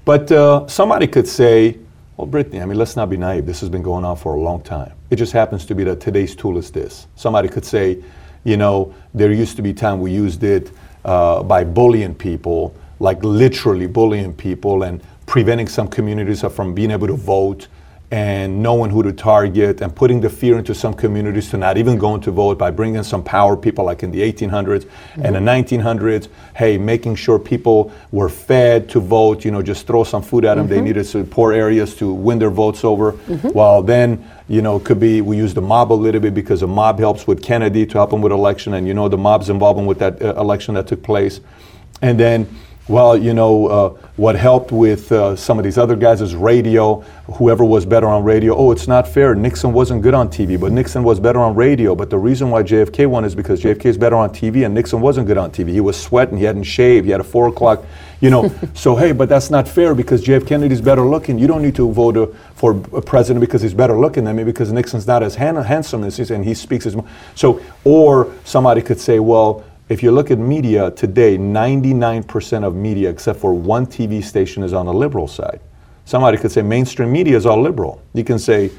But 0.06 0.32
uh, 0.32 0.66
somebody 0.68 1.06
could 1.06 1.28
say, 1.28 1.76
well, 2.16 2.26
Brittany, 2.26 2.62
I 2.62 2.64
mean, 2.64 2.78
let's 2.78 2.96
not 2.96 3.10
be 3.10 3.16
naive. 3.16 3.44
This 3.44 3.60
has 3.60 3.68
been 3.68 3.82
going 3.82 4.04
on 4.04 4.16
for 4.16 4.34
a 4.34 4.40
long 4.40 4.62
time. 4.62 4.92
It 5.10 5.16
just 5.16 5.32
happens 5.32 5.66
to 5.66 5.74
be 5.74 5.84
that 5.84 6.00
today's 6.00 6.34
tool 6.34 6.56
is 6.56 6.70
this. 6.70 7.06
Somebody 7.16 7.48
could 7.48 7.64
say, 7.64 8.02
you 8.44 8.56
know, 8.56 8.94
there 9.12 9.32
used 9.32 9.56
to 9.56 9.62
be 9.62 9.74
time 9.74 10.00
we 10.00 10.12
used 10.12 10.42
it 10.44 10.70
uh, 11.04 11.42
by 11.42 11.64
bullying 11.64 12.14
people, 12.14 12.74
like 12.98 13.22
literally 13.22 13.86
bullying 13.86 14.32
people 14.32 14.82
and 14.82 15.02
preventing 15.26 15.68
some 15.68 15.88
communities 15.88 16.42
from 16.42 16.74
being 16.74 16.90
able 16.90 17.06
to 17.06 17.16
vote 17.16 17.68
and 18.12 18.62
knowing 18.62 18.88
who 18.88 19.02
to 19.02 19.12
target 19.12 19.80
and 19.80 19.94
putting 19.94 20.20
the 20.20 20.30
fear 20.30 20.56
into 20.58 20.72
some 20.72 20.94
communities 20.94 21.50
to 21.50 21.56
not 21.56 21.76
even 21.76 21.98
going 21.98 22.20
to 22.20 22.30
vote 22.30 22.56
by 22.56 22.70
bringing 22.70 23.02
some 23.02 23.22
power 23.22 23.56
people 23.56 23.84
like 23.84 24.04
in 24.04 24.12
the 24.12 24.20
1800s 24.20 24.88
and 25.16 25.34
the 25.34 25.40
1900s 25.40 26.28
hey 26.54 26.78
making 26.78 27.16
sure 27.16 27.36
people 27.36 27.90
were 28.12 28.28
fed 28.28 28.88
to 28.88 29.00
vote 29.00 29.44
you 29.44 29.50
know 29.50 29.60
just 29.60 29.88
throw 29.88 30.04
some 30.04 30.22
food 30.22 30.44
at 30.44 30.54
them 30.54 30.68
they 30.68 30.80
needed 30.80 31.04
to 31.04 31.24
poor 31.24 31.52
areas 31.52 31.96
to 31.96 32.12
win 32.12 32.38
their 32.38 32.50
votes 32.50 32.84
over. 32.84 33.12
While 33.50 33.82
then 33.82 34.24
you 34.48 34.62
know 34.62 34.78
could 34.78 35.00
be 35.00 35.20
we 35.20 35.36
use 35.36 35.52
the 35.52 35.62
mob 35.62 35.92
a 35.92 35.94
little 35.94 36.20
bit 36.20 36.32
because 36.32 36.60
the 36.60 36.68
mob 36.68 37.00
helps 37.00 37.26
with 37.26 37.42
kennedy 37.42 37.84
to 37.86 37.98
help 37.98 38.12
him 38.12 38.22
with 38.22 38.30
election 38.30 38.74
and 38.74 38.86
you 38.86 38.94
know 38.94 39.08
the 39.08 39.18
mob's 39.18 39.48
involvement 39.50 39.88
with 39.88 39.98
that 39.98 40.22
uh, 40.22 40.34
election 40.36 40.74
that 40.74 40.86
took 40.86 41.02
place. 41.02 41.40
And 42.02 42.20
then 42.20 42.46
well, 42.88 43.16
you 43.16 43.34
know, 43.34 43.66
uh, 43.66 43.88
what 44.16 44.36
helped 44.36 44.70
with 44.70 45.10
uh, 45.10 45.34
some 45.34 45.58
of 45.58 45.64
these 45.64 45.76
other 45.76 45.96
guys 45.96 46.20
is 46.20 46.36
radio. 46.36 47.00
Whoever 47.34 47.64
was 47.64 47.84
better 47.84 48.06
on 48.06 48.22
radio, 48.22 48.54
oh, 48.54 48.70
it's 48.70 48.86
not 48.86 49.08
fair. 49.08 49.34
Nixon 49.34 49.72
wasn't 49.72 50.02
good 50.02 50.14
on 50.14 50.28
TV, 50.28 50.58
but 50.58 50.70
Nixon 50.70 51.02
was 51.02 51.18
better 51.18 51.40
on 51.40 51.56
radio. 51.56 51.96
But 51.96 52.10
the 52.10 52.18
reason 52.18 52.48
why 52.50 52.62
JFK 52.62 53.08
won 53.08 53.24
is 53.24 53.34
because 53.34 53.60
JFK 53.60 53.86
is 53.86 53.98
better 53.98 54.14
on 54.14 54.30
TV 54.30 54.64
and 54.64 54.72
Nixon 54.72 55.00
wasn't 55.00 55.26
good 55.26 55.36
on 55.36 55.50
TV. 55.50 55.70
He 55.70 55.80
was 55.80 56.00
sweating, 56.00 56.38
he 56.38 56.44
hadn't 56.44 56.62
shaved, 56.62 57.06
he 57.06 57.10
had 57.10 57.20
a 57.20 57.24
four 57.24 57.48
o'clock, 57.48 57.84
you 58.20 58.30
know. 58.30 58.54
so, 58.74 58.94
hey, 58.94 59.10
but 59.10 59.28
that's 59.28 59.50
not 59.50 59.66
fair 59.66 59.92
because 59.92 60.24
JFK 60.24 60.46
Kennedy's 60.46 60.80
better 60.80 61.02
looking. 61.02 61.40
You 61.40 61.48
don't 61.48 61.62
need 61.62 61.74
to 61.74 61.90
vote 61.90 62.16
uh, 62.16 62.26
for 62.54 62.80
a 62.92 63.02
president 63.02 63.40
because 63.40 63.62
he's 63.62 63.74
better 63.74 63.98
looking 63.98 64.22
than 64.22 64.36
me 64.36 64.44
because 64.44 64.70
Nixon's 64.70 65.08
not 65.08 65.24
as 65.24 65.34
han- 65.34 65.56
handsome 65.56 66.04
as 66.04 66.16
he's 66.16 66.30
and 66.30 66.44
he 66.44 66.54
speaks 66.54 66.86
as 66.86 66.94
much. 66.94 67.06
So, 67.34 67.60
or 67.82 68.32
somebody 68.44 68.80
could 68.80 69.00
say, 69.00 69.18
well, 69.18 69.64
if 69.88 70.02
you 70.02 70.10
look 70.10 70.30
at 70.30 70.38
media 70.38 70.90
today, 70.90 71.38
99% 71.38 72.64
of 72.64 72.74
media, 72.74 73.08
except 73.08 73.38
for 73.38 73.54
one 73.54 73.86
TV 73.86 74.22
station, 74.22 74.62
is 74.62 74.72
on 74.72 74.86
the 74.86 74.94
liberal 74.94 75.28
side. 75.28 75.60
Somebody 76.04 76.38
could 76.38 76.50
say 76.50 76.62
mainstream 76.62 77.12
media 77.12 77.36
is 77.36 77.46
all 77.46 77.60
liberal. 77.60 78.02
You 78.12 78.24
can 78.24 78.38
say 78.38 78.70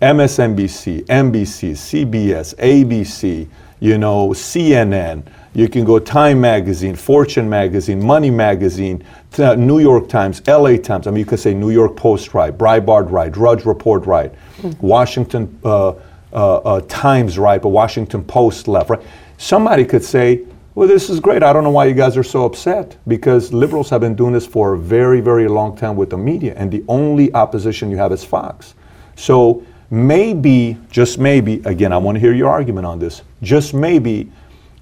MSNBC, 0.00 1.06
NBC, 1.06 1.72
CBS, 1.72 2.54
ABC, 2.56 3.48
you 3.80 3.98
know, 3.98 4.28
CNN. 4.28 5.24
You 5.54 5.68
can 5.68 5.84
go 5.84 5.98
Time 5.98 6.40
Magazine, 6.40 6.94
Fortune 6.94 7.48
Magazine, 7.48 8.04
Money 8.04 8.30
Magazine, 8.30 9.04
uh, 9.38 9.54
New 9.54 9.78
York 9.78 10.08
Times, 10.08 10.46
LA 10.46 10.76
Times. 10.76 11.06
I 11.06 11.10
mean, 11.10 11.20
you 11.20 11.26
could 11.26 11.40
say 11.40 11.54
New 11.54 11.70
York 11.70 11.96
Post 11.96 12.34
right, 12.34 12.56
Breitbart 12.56 13.10
right, 13.10 13.32
Drudge 13.32 13.64
Report 13.64 14.04
right, 14.04 14.34
Washington 14.80 15.58
uh, 15.64 15.90
uh, 15.90 15.94
uh, 16.32 16.80
Times 16.88 17.38
right, 17.38 17.60
but 17.60 17.68
Washington 17.68 18.22
Post 18.24 18.68
left 18.68 18.90
right. 18.90 19.02
Somebody 19.38 19.84
could 19.84 20.04
say, 20.04 20.44
well, 20.76 20.86
this 20.86 21.08
is 21.08 21.20
great. 21.20 21.42
I 21.42 21.54
don't 21.54 21.64
know 21.64 21.70
why 21.70 21.86
you 21.86 21.94
guys 21.94 22.18
are 22.18 22.22
so 22.22 22.44
upset 22.44 22.98
because 23.08 23.50
liberals 23.50 23.88
have 23.88 24.02
been 24.02 24.14
doing 24.14 24.34
this 24.34 24.46
for 24.46 24.74
a 24.74 24.78
very, 24.78 25.22
very 25.22 25.48
long 25.48 25.74
time 25.74 25.96
with 25.96 26.10
the 26.10 26.18
media, 26.18 26.52
and 26.54 26.70
the 26.70 26.84
only 26.86 27.32
opposition 27.32 27.90
you 27.90 27.96
have 27.96 28.12
is 28.12 28.22
Fox. 28.22 28.74
So 29.14 29.64
maybe, 29.88 30.76
just 30.90 31.18
maybe, 31.18 31.62
again, 31.64 31.94
I 31.94 31.96
want 31.96 32.16
to 32.16 32.20
hear 32.20 32.34
your 32.34 32.50
argument 32.50 32.84
on 32.84 32.98
this. 32.98 33.22
Just 33.40 33.72
maybe 33.72 34.30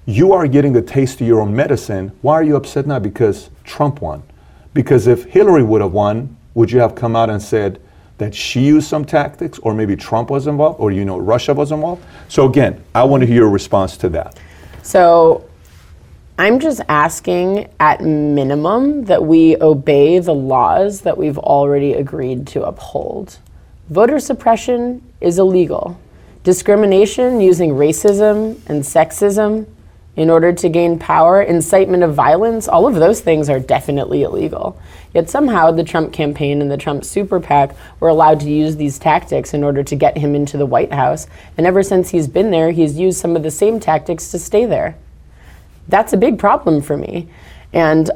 you 0.05 0.33
are 0.33 0.47
getting 0.47 0.75
a 0.75 0.81
taste 0.81 1.21
of 1.21 1.27
your 1.27 1.39
own 1.39 1.55
medicine. 1.55 2.11
Why 2.21 2.33
are 2.33 2.43
you 2.43 2.57
upset 2.57 2.85
now? 2.85 2.99
Because 2.99 3.49
Trump 3.63 4.01
won. 4.01 4.21
Because 4.73 5.07
if 5.07 5.23
Hillary 5.23 5.63
would 5.63 5.79
have 5.79 5.93
won, 5.93 6.35
would 6.55 6.71
you 6.71 6.81
have 6.81 6.95
come 6.95 7.15
out 7.15 7.29
and 7.29 7.41
said 7.41 7.79
that 8.17 8.35
she 8.35 8.59
used 8.59 8.89
some 8.89 9.05
tactics, 9.05 9.59
or 9.59 9.73
maybe 9.73 9.95
Trump 9.95 10.29
was 10.29 10.47
involved, 10.47 10.77
or 10.81 10.91
you 10.91 11.05
know 11.05 11.17
Russia 11.19 11.53
was 11.53 11.71
involved? 11.71 12.03
So 12.27 12.49
again, 12.49 12.83
I 12.93 13.05
want 13.05 13.21
to 13.21 13.27
hear 13.27 13.37
your 13.37 13.49
response 13.49 13.95
to 13.95 14.09
that. 14.09 14.37
So 14.83 15.49
I'm 16.37 16.59
just 16.59 16.81
asking 16.89 17.69
at 17.79 18.01
minimum 18.01 19.05
that 19.05 19.23
we 19.23 19.55
obey 19.61 20.19
the 20.19 20.33
laws 20.35 20.99
that 21.01 21.17
we've 21.17 21.37
already 21.37 21.93
agreed 21.93 22.45
to 22.47 22.65
uphold. 22.65 23.37
Voter 23.89 24.19
suppression 24.19 25.01
is 25.21 25.39
illegal. 25.39 25.97
Discrimination 26.43 27.39
using 27.39 27.71
racism 27.71 28.59
and 28.67 28.83
sexism 28.83 29.65
in 30.17 30.29
order 30.29 30.51
to 30.51 30.67
gain 30.67 30.99
power, 30.99 31.41
incitement 31.41 32.03
of 32.03 32.13
violence, 32.13 32.67
all 32.67 32.85
of 32.85 32.95
those 32.95 33.21
things 33.21 33.49
are 33.49 33.59
definitely 33.59 34.23
illegal. 34.23 34.77
Yet 35.13 35.29
somehow 35.29 35.71
the 35.71 35.85
Trump 35.85 36.11
campaign 36.11 36.61
and 36.61 36.69
the 36.69 36.75
Trump 36.75 37.05
super 37.05 37.39
PAC 37.39 37.73
were 38.01 38.09
allowed 38.09 38.41
to 38.41 38.51
use 38.51 38.75
these 38.75 38.99
tactics 38.99 39.53
in 39.53 39.63
order 39.63 39.83
to 39.83 39.95
get 39.95 40.17
him 40.17 40.35
into 40.35 40.57
the 40.57 40.65
White 40.65 40.91
House. 40.91 41.27
And 41.57 41.65
ever 41.65 41.81
since 41.81 42.09
he's 42.09 42.27
been 42.27 42.51
there, 42.51 42.71
he's 42.71 42.99
used 42.99 43.19
some 43.19 43.37
of 43.37 43.43
the 43.43 43.51
same 43.51 43.79
tactics 43.79 44.31
to 44.31 44.39
stay 44.39 44.65
there 44.65 44.97
that's 45.87 46.13
a 46.13 46.17
big 46.17 46.39
problem 46.39 46.81
for 46.81 46.97
me. 46.97 47.27
And 47.73 48.09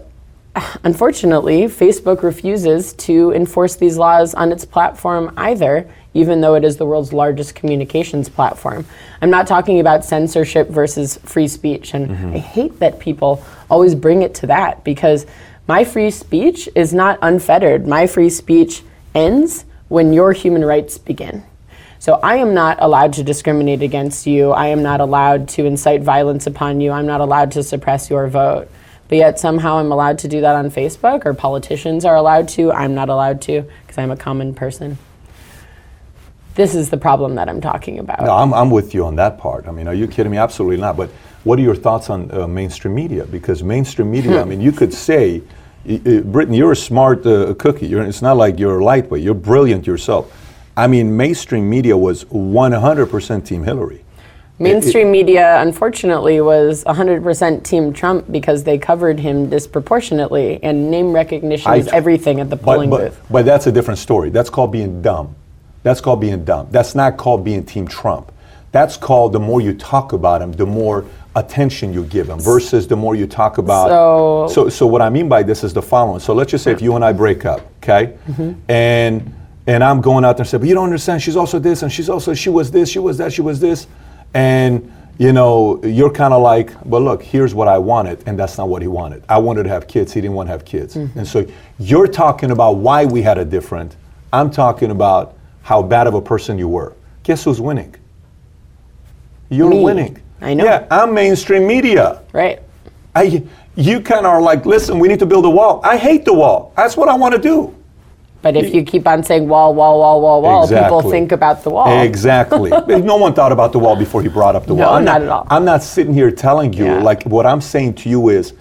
unfortunately, 0.84 1.64
Facebook 1.64 2.24
refuses 2.24 2.94
to 2.94 3.32
enforce 3.32 3.76
these 3.76 3.98
laws 3.98 4.34
on 4.34 4.52
its 4.52 4.66
platform 4.66 5.34
either, 5.38 5.90
even 6.14 6.41
though 6.41 6.56
it 6.56 6.64
is 6.64 6.78
the 6.78 6.86
world's 6.86 7.14
largest 7.14 7.56
communications 7.56 8.30
platform. 8.30 8.86
I'm 9.22 9.30
not 9.30 9.48
talking 9.48 9.80
about 9.80 10.04
censorship 10.04 10.70
versus 10.70 11.18
free 11.18 11.48
speech. 11.48 11.94
And 11.94 12.10
mm-hmm. 12.10 12.34
I 12.36 12.40
hate 12.40 12.80
that 12.80 13.00
people 13.00 13.44
always 13.70 13.96
bring 13.96 14.22
it 14.22 14.34
to 14.36 14.48
that 14.48 14.84
because 14.84 15.26
my 15.68 15.84
free 15.84 16.10
speech 16.10 16.68
is 16.74 16.94
not 16.94 17.20
unfettered. 17.22 17.86
My 17.86 18.08
free 18.08 18.30
speech 18.30 18.82
ends 19.14 19.66
when 19.88 20.14
your 20.14 20.34
human 20.34 20.66
rights 20.66 20.98
begin. 20.98 21.44
So 22.00 22.14
I 22.24 22.38
am 22.38 22.54
not 22.54 22.78
allowed 22.80 23.12
to 23.14 23.24
discriminate 23.24 23.82
against 23.82 24.26
you. 24.26 24.52
I 24.52 24.68
am 24.68 24.82
not 24.82 25.02
allowed 25.02 25.50
to 25.50 25.66
incite 25.66 26.02
violence 26.02 26.48
upon 26.48 26.80
you. 26.80 26.92
I'm 26.92 27.06
not 27.06 27.20
allowed 27.20 27.52
to 27.52 27.64
suppress 27.64 28.10
your 28.10 28.28
vote. 28.30 28.72
But 29.10 29.18
yet 29.18 29.38
somehow 29.38 29.80
I'm 29.80 29.92
allowed 29.92 30.20
to 30.20 30.30
do 30.30 30.40
that 30.40 30.56
on 30.56 30.72
Facebook, 30.72 31.26
or 31.26 31.34
politicians 31.34 32.06
are 32.06 32.16
allowed 32.16 32.48
to. 32.50 32.72
I'm 32.72 32.96
not 32.96 33.10
allowed 33.10 33.42
to 33.44 33.66
because 33.82 33.98
I'm 33.98 34.12
a 34.12 34.16
common 34.16 34.54
person. 34.54 34.98
This 36.56 36.74
is 36.74 36.90
the 36.90 36.98
problem 36.98 37.36
that 37.36 37.50
I'm 37.50 37.60
talking 37.60 38.00
about. 38.00 38.22
No, 38.22 38.34
I'm, 38.34 38.54
I'm 38.54 38.70
with 38.70 38.94
you 38.94 39.06
on 39.06 39.16
that 39.18 39.38
part. 39.38 39.68
I 39.68 39.72
mean, 39.72 39.88
are 39.88 39.94
you 39.94 40.08
kidding 40.08 40.32
me? 40.32 40.38
Absolutely 40.38 40.78
not. 40.78 40.96
But 40.96 41.10
what 41.44 41.60
are 41.60 41.64
your 41.64 41.76
thoughts 41.76 42.10
on 42.10 42.32
uh, 42.32 42.48
mainstream 42.48 42.96
media? 42.96 43.26
Because 43.26 43.62
mainstream 43.62 44.10
media, 44.10 44.42
I 44.42 44.44
mean, 44.46 44.62
you 44.62 44.72
could 44.72 44.94
say, 44.94 45.42
Brittany, 45.86 46.58
you're 46.58 46.72
a 46.72 46.78
smart 46.78 47.26
uh, 47.26 47.54
cookie. 47.56 47.88
You're, 47.88 48.04
it's 48.04 48.22
not 48.22 48.38
like 48.38 48.58
you're 48.58 48.82
lightweight. 48.82 49.24
You're 49.24 49.34
brilliant 49.34 49.86
yourself. 49.86 50.34
I 50.80 50.88
mean, 50.88 51.18
mainstream 51.18 51.69
media 51.69 51.97
was 51.97 52.23
100% 52.26 53.45
Team 53.45 53.64
Hillary. 53.64 54.06
Mainstream 54.60 55.11
media, 55.11 55.61
unfortunately, 55.61 56.39
was 56.39 56.84
100% 56.85 57.64
Team 57.64 57.91
Trump 57.93 58.31
because 58.31 58.64
they 58.64 58.77
covered 58.77 59.19
him 59.19 59.49
disproportionately, 59.49 60.61
and 60.64 60.89
name 60.89 61.11
recognition 61.11 61.73
is 61.73 61.88
everything 61.89 62.39
at 62.39 62.49
the 62.49 62.56
But, 62.56 62.64
polling 62.65 62.89
but, 62.89 63.11
booth. 63.11 63.22
but 63.30 63.45
that's 63.45 63.68
a 63.68 63.72
different 63.73 63.97
story. 63.99 64.30
That's 64.30 64.49
called 64.49 64.72
being 64.72 65.01
dumb. 65.01 65.35
That's 65.84 65.99
called 66.01 66.22
being 66.22 66.43
dumb. 66.45 66.68
That's 66.72 66.95
not 66.95 67.18
called 67.18 67.43
being 67.43 67.64
Team 67.65 67.85
Trump. 67.88 68.31
That's 68.72 68.95
called 68.97 69.34
the 69.34 69.39
more 69.39 69.60
you 69.61 69.73
talk 69.73 70.14
about 70.14 70.41
him, 70.41 70.51
the 70.53 70.65
more 70.65 71.06
attention 71.35 71.93
you 71.93 72.03
give 72.03 72.27
him, 72.30 72.39
versus 72.39 72.88
the 72.88 72.95
more 72.95 73.15
you 73.15 73.27
talk 73.27 73.57
about. 73.57 73.89
So- 73.89 74.47
so, 74.49 74.69
so 74.69 74.88
what 74.88 75.01
I 75.01 75.10
mean 75.10 75.27
by 75.27 75.43
this 75.43 75.64
is 75.64 75.73
the 75.73 75.81
following. 75.81 76.19
So 76.19 76.34
let's 76.34 76.51
just 76.51 76.64
say 76.64 76.72
if 76.72 76.81
you 76.81 76.95
and 76.95 77.03
I 77.03 77.11
break 77.14 77.45
up, 77.45 77.61
okay, 77.84 78.14
Mm-hmm. 78.30 78.51
and 78.69 79.34
and 79.68 79.84
I'm 79.84 80.02
going 80.02 80.26
out 80.26 80.38
there 80.38 80.44
and 80.44 80.49
say, 80.49 80.57
but 80.57 80.68
you 80.68 80.73
don't 80.73 80.86
understand. 80.86 81.22
She's 81.22 81.36
also 81.36 81.60
this, 81.60 81.84
and 81.84 81.91
she's 81.91 82.10
also 82.10 82.34
she 82.34 82.49
was 82.49 82.72
this, 82.72 82.90
she 82.90 82.99
was 82.99 83.18
that, 83.19 83.31
she 83.34 83.41
was 83.41 83.60
this, 83.60 83.88
and 84.34 84.91
you 85.18 85.34
know 85.34 85.84
you're 85.84 86.11
kind 86.11 86.34
of 86.34 86.41
like, 86.41 86.72
well, 86.86 87.02
look, 87.02 87.22
here's 87.22 87.53
what 87.53 87.68
I 87.68 87.77
wanted, 87.77 88.23
and 88.26 88.40
that's 88.40 88.57
not 88.57 88.69
what 88.69 88.81
he 88.81 88.88
wanted. 88.88 89.23
I 89.30 89.38
wanted 89.38 89.64
to 89.64 89.69
have 89.69 89.88
kids. 89.88 90.14
He 90.14 90.22
didn't 90.22 90.36
want 90.36 90.48
to 90.48 90.52
have 90.52 90.65
kids, 90.65 90.95
Mm-hmm. 90.95 91.19
and 91.19 91.27
so 91.27 91.45
you're 91.77 92.07
talking 92.07 92.52
about 92.52 92.73
why 92.77 93.06
we 93.06 93.22
had 93.22 93.38
a 93.38 93.45
different. 93.45 93.95
I'm 94.31 94.49
talking 94.52 94.91
about 94.91 95.36
how 95.61 95.81
bad 95.81 96.07
of 96.07 96.14
a 96.14 96.22
person 96.22 96.57
you 96.57 96.68
were. 96.68 96.94
Guess 97.23 97.44
who's 97.44 97.60
winning? 97.61 97.95
You're 99.49 99.69
Me. 99.69 99.84
winning. 99.84 100.22
I 100.41 100.53
know. 100.53 100.64
Yeah, 100.64 100.88
I'm 100.90 101.14
mainstream 101.14 101.68
media. 101.68 102.22
Right. 102.34 102.61
I, 103.15 103.44
you 103.76 103.99
kind 104.02 104.26
of 104.26 104.31
are 104.31 104.41
like, 104.41 104.65
listen, 104.65 104.99
we 104.99 105.07
need 105.07 105.19
to 105.19 105.26
build 105.26 105.45
a 105.45 105.49
wall. 105.49 105.81
I 105.84 105.98
hate 105.98 106.23
the 106.26 106.34
wall. 106.34 106.72
That's 106.77 106.95
what 106.95 107.10
I 107.10 107.15
want 107.15 107.34
to 107.36 107.41
do. 107.41 107.76
But 108.41 108.56
if 108.56 108.74
you 108.74 108.84
keep 108.84 109.06
on 109.06 109.24
saying 109.24 109.48
wall, 109.49 109.76
wall, 109.76 109.99
wall, 109.99 110.22
wall, 110.22 110.41
wall, 110.41 110.68
people 110.68 111.02
think 111.11 111.32
about 111.34 111.64
the 111.64 111.70
wall. 111.72 112.02
Exactly. 112.02 112.70
no 112.88 113.18
one 113.18 113.34
thought 113.34 113.52
about 113.52 113.74
the 113.74 113.80
wall 113.80 113.98
before 113.98 114.22
he 114.22 114.30
brought 114.30 114.56
up 114.56 114.66
the 114.66 114.74
No, 114.74 114.86
wall. 114.86 114.94
I'm 114.95 115.03
not 115.03 115.22
at 115.22 115.28
all. 115.28 115.45
I'm 115.49 115.66
not 115.66 115.84
sitting 115.84 116.14
here 116.14 116.32
telling 116.32 116.72
you, 116.72 116.86
Yeah. 116.86 117.03
like, 117.03 117.24
what 117.24 117.45
I'm 117.45 117.60
saying 117.60 117.95
to 117.95 118.10
you 118.10 118.30
is, 118.30 118.53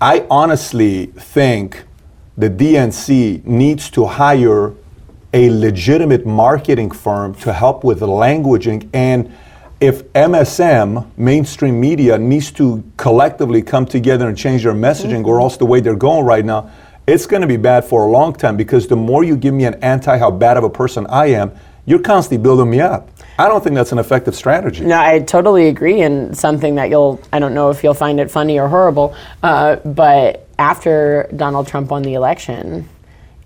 I 0.00 0.26
honestly 0.30 1.06
think 1.06 1.84
the 2.38 2.48
DNC 2.48 3.44
needs 3.44 3.90
to 3.90 4.06
hire 4.06 4.72
a 5.34 5.50
legitimate 5.50 6.24
marketing 6.24 6.90
firm 6.90 7.34
to 7.34 7.52
help 7.52 7.84
with 7.84 8.00
the 8.00 8.06
languaging 8.06 8.88
and 8.94 9.30
if 9.78 10.04
MSM, 10.14 11.06
mainstream 11.18 11.78
media, 11.78 12.16
needs 12.16 12.50
to 12.52 12.82
collectively 12.96 13.60
come 13.60 13.84
together 13.84 14.26
and 14.26 14.36
change 14.36 14.62
their 14.62 14.72
messaging, 14.72 15.20
Mm-hmm. 15.20 15.28
or 15.28 15.40
else 15.42 15.58
the 15.58 15.66
way 15.66 15.80
they're 15.80 15.94
going 15.94 16.24
right 16.24 16.44
now, 16.46 16.70
it's 17.06 17.26
going 17.26 17.42
to 17.42 17.48
be 17.48 17.56
bad 17.56 17.84
for 17.84 18.04
a 18.04 18.10
long 18.10 18.32
time 18.32 18.56
because 18.56 18.88
the 18.88 18.96
more 18.96 19.22
you 19.22 19.36
give 19.36 19.54
me 19.54 19.64
an 19.64 19.74
anti 19.82 20.18
how 20.18 20.30
bad 20.30 20.56
of 20.56 20.64
a 20.64 20.70
person 20.70 21.06
I 21.06 21.26
am, 21.26 21.52
you're 21.84 22.00
constantly 22.00 22.42
building 22.42 22.68
me 22.68 22.80
up. 22.80 23.08
I 23.38 23.48
don't 23.48 23.62
think 23.62 23.76
that's 23.76 23.92
an 23.92 23.98
effective 23.98 24.34
strategy. 24.34 24.84
No, 24.84 24.98
I 24.98 25.20
totally 25.20 25.68
agree, 25.68 26.00
and 26.00 26.36
something 26.36 26.74
that 26.76 26.90
you'll, 26.90 27.20
I 27.32 27.38
don't 27.38 27.54
know 27.54 27.70
if 27.70 27.84
you'll 27.84 27.94
find 27.94 28.18
it 28.18 28.30
funny 28.30 28.58
or 28.58 28.68
horrible, 28.68 29.14
uh, 29.42 29.76
but 29.76 30.48
after 30.58 31.28
Donald 31.36 31.68
Trump 31.68 31.90
won 31.90 32.02
the 32.02 32.14
election, 32.14 32.88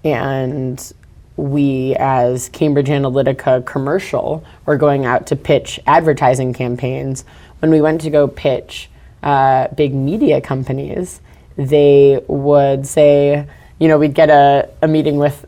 and 0.05 0.93
we 1.37 1.97
as 1.99 2.49
Cambridge 2.51 2.89
Analytica 2.89 3.67
commercial 3.67 4.45
were 4.65 4.77
going 4.77 5.07
out 5.07 5.27
to 5.27 5.37
pitch 5.37 5.81
advertising 5.87 6.53
campaigns, 6.53 7.25
when 7.59 7.71
we 7.71 7.81
went 7.81 8.01
to 8.03 8.11
go 8.11 8.29
pitch 8.29 8.89
uh, 9.23 9.69
big 9.69 9.93
media 9.93 10.41
companies, 10.41 11.21
they 11.69 12.23
would 12.27 12.87
say, 12.87 13.47
you 13.79 13.89
know, 13.89 13.99
we'd 13.99 14.15
get 14.15 14.31
a, 14.31 14.69
a 14.83 14.89
meeting 14.89 15.17
with 15.17 15.47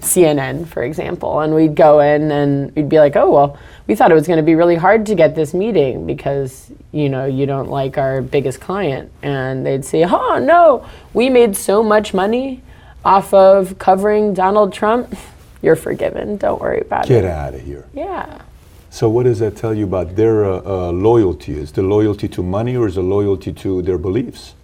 CNN, 0.00 0.66
for 0.68 0.82
example, 0.82 1.40
and 1.40 1.54
we'd 1.54 1.74
go 1.74 2.00
in 2.00 2.30
and 2.30 2.74
we'd 2.76 2.88
be 2.88 2.98
like, 2.98 3.16
oh, 3.16 3.30
well, 3.30 3.58
we 3.86 3.96
thought 3.96 4.10
it 4.10 4.14
was 4.14 4.26
going 4.26 4.36
to 4.36 4.44
be 4.44 4.54
really 4.54 4.76
hard 4.76 5.06
to 5.06 5.14
get 5.14 5.34
this 5.34 5.52
meeting 5.52 6.06
because, 6.06 6.70
you 6.92 7.08
know, 7.08 7.24
you 7.24 7.46
don't 7.46 7.68
like 7.68 7.98
our 7.98 8.22
biggest 8.22 8.60
client. 8.60 9.10
And 9.22 9.66
they'd 9.66 9.84
say, 9.84 10.04
oh, 10.04 10.38
no, 10.38 10.86
we 11.14 11.28
made 11.28 11.56
so 11.56 11.82
much 11.82 12.14
money 12.14 12.62
off 13.04 13.34
of 13.34 13.78
covering 13.78 14.34
Donald 14.34 14.72
Trump. 14.72 15.14
You're 15.62 15.76
forgiven. 15.76 16.36
Don't 16.36 16.60
worry 16.60 16.80
about 16.80 17.06
Get 17.06 17.18
it. 17.18 17.22
Get 17.22 17.30
out 17.32 17.54
of 17.54 17.62
here. 17.62 17.88
Yeah. 17.92 18.42
So, 18.90 19.08
what 19.08 19.24
does 19.24 19.40
that 19.40 19.56
tell 19.56 19.74
you 19.74 19.84
about 19.84 20.14
their 20.14 20.44
uh, 20.44 20.62
uh, 20.64 20.92
loyalty? 20.92 21.58
Is 21.58 21.72
the 21.72 21.82
loyalty 21.82 22.28
to 22.28 22.42
money 22.42 22.76
or 22.76 22.86
is 22.86 22.94
the 22.94 23.02
loyalty 23.02 23.52
to 23.52 23.82
their 23.82 23.98
beliefs? 23.98 24.54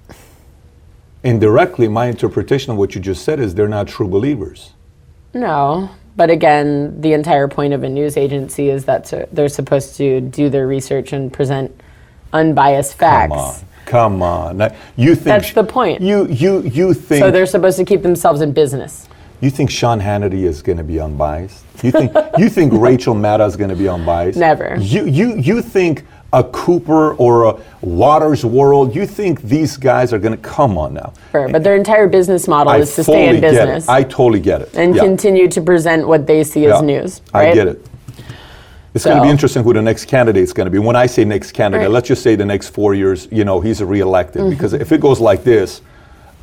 Indirectly, 1.25 1.89
my 1.89 2.07
interpretation 2.07 2.71
of 2.71 2.77
what 2.77 2.95
you 2.95 3.01
just 3.01 3.25
said 3.25 3.41
is 3.41 3.55
they're 3.55 3.67
not 3.67 3.89
true 3.89 4.07
believers. 4.07 4.73
No. 5.33 5.89
But 6.17 6.31
again, 6.31 7.01
the 7.01 7.13
entire 7.15 7.49
point 7.49 7.73
of 7.73 7.83
a 7.83 7.89
news 7.89 8.17
agency 8.17 8.69
is 8.69 8.85
that 8.85 9.09
so- 9.09 9.27
they're 9.33 9.49
supposed 9.49 9.97
to 9.97 10.21
do 10.21 10.49
their 10.51 10.67
research 10.69 11.13
and 11.13 11.33
present 11.33 11.73
unbiased 12.33 12.95
facts. 12.95 13.31
Come 13.31 13.39
on, 13.39 13.55
come 13.87 14.23
on. 14.23 14.57
Now, 14.59 14.75
You 14.97 15.15
think 15.15 15.25
That's 15.25 15.53
the 15.53 15.65
point. 15.65 16.03
You 16.03 16.27
you 16.29 16.61
you 16.63 16.95
think 16.95 17.25
So 17.25 17.31
they're 17.31 17.47
supposed 17.47 17.79
to 17.79 17.85
keep 17.85 18.03
themselves 18.03 18.43
in 18.43 18.53
business. 18.53 19.09
you 19.41 19.51
think 19.51 19.71
Sean 19.71 20.01
Hannity 20.01 20.45
is 20.45 20.63
going 20.63 20.79
to 20.79 20.85
be 20.85 21.01
unbiased? 21.01 21.65
You 21.83 21.91
think 21.91 22.13
you 22.39 22.49
think 22.49 22.73
Rachel 22.89 23.15
Maddow 23.15 23.47
is 23.49 23.57
going 23.57 23.71
to 23.71 23.77
be 23.77 23.89
unbiased? 23.89 24.39
Never. 24.39 24.77
You 24.79 25.07
you 25.07 25.37
you 25.37 25.63
think 25.63 26.05
a 26.35 26.43
Cooper 26.45 27.15
or 27.15 27.45
a 27.45 27.57
Watters' 27.81 28.45
World? 28.45 28.95
You 28.95 29.07
think 29.07 29.41
these 29.43 29.77
guys 29.77 30.13
are 30.13 30.19
going 30.19 30.37
to 30.37 30.43
come 30.43 30.77
on 30.77 30.93
now? 30.95 31.13
Sure, 31.31 31.49
but 31.49 31.63
their 31.63 31.77
entire 31.77 32.09
business 32.09 32.49
model 32.49 32.73
I 32.73 32.79
is 32.79 32.95
to 32.97 33.05
stay 33.05 33.29
in 33.29 33.37
fully 33.37 33.41
get 33.41 33.55
it. 33.55 33.57
business 33.67 33.89
I 33.89 34.03
totally 34.03 34.41
get 34.41 34.63
it. 34.63 34.71
and 34.75 34.95
Yeah. 34.95 35.03
continue 35.03 35.49
to 35.49 35.61
present 35.63 36.07
what 36.09 36.27
they 36.27 36.43
see 36.45 36.67
as 36.67 36.83
news. 36.83 37.23
Right? 37.33 37.51
I 37.51 37.55
get 37.55 37.69
it. 37.69 37.87
It's 38.95 39.05
going 39.05 39.17
to 39.17 39.23
be 39.25 39.29
interesting 39.31 39.65
who 39.65 39.73
the 39.73 39.83
next 39.83 40.05
candidate 40.07 40.43
is 40.43 40.53
going 40.53 40.67
to 40.67 40.71
be. 40.71 40.79
When 40.79 40.95
I 40.97 41.07
say 41.07 41.25
next 41.25 41.53
candidate, 41.53 41.81
Right. 41.81 41.85
Mm-hmm. 41.87 41.95
let's 41.95 42.09
just 42.09 42.23
say 42.23 42.37
the 42.37 42.45
next 42.45 42.69
four 42.69 42.95
years, 42.95 43.27
you 43.31 43.45
know, 43.45 43.61
he's 43.61 43.83
reelected. 43.83 44.49
Because 44.51 44.73
if 44.73 44.93
it 44.93 45.01
goes 45.01 45.21
like 45.21 45.43
this, 45.43 45.83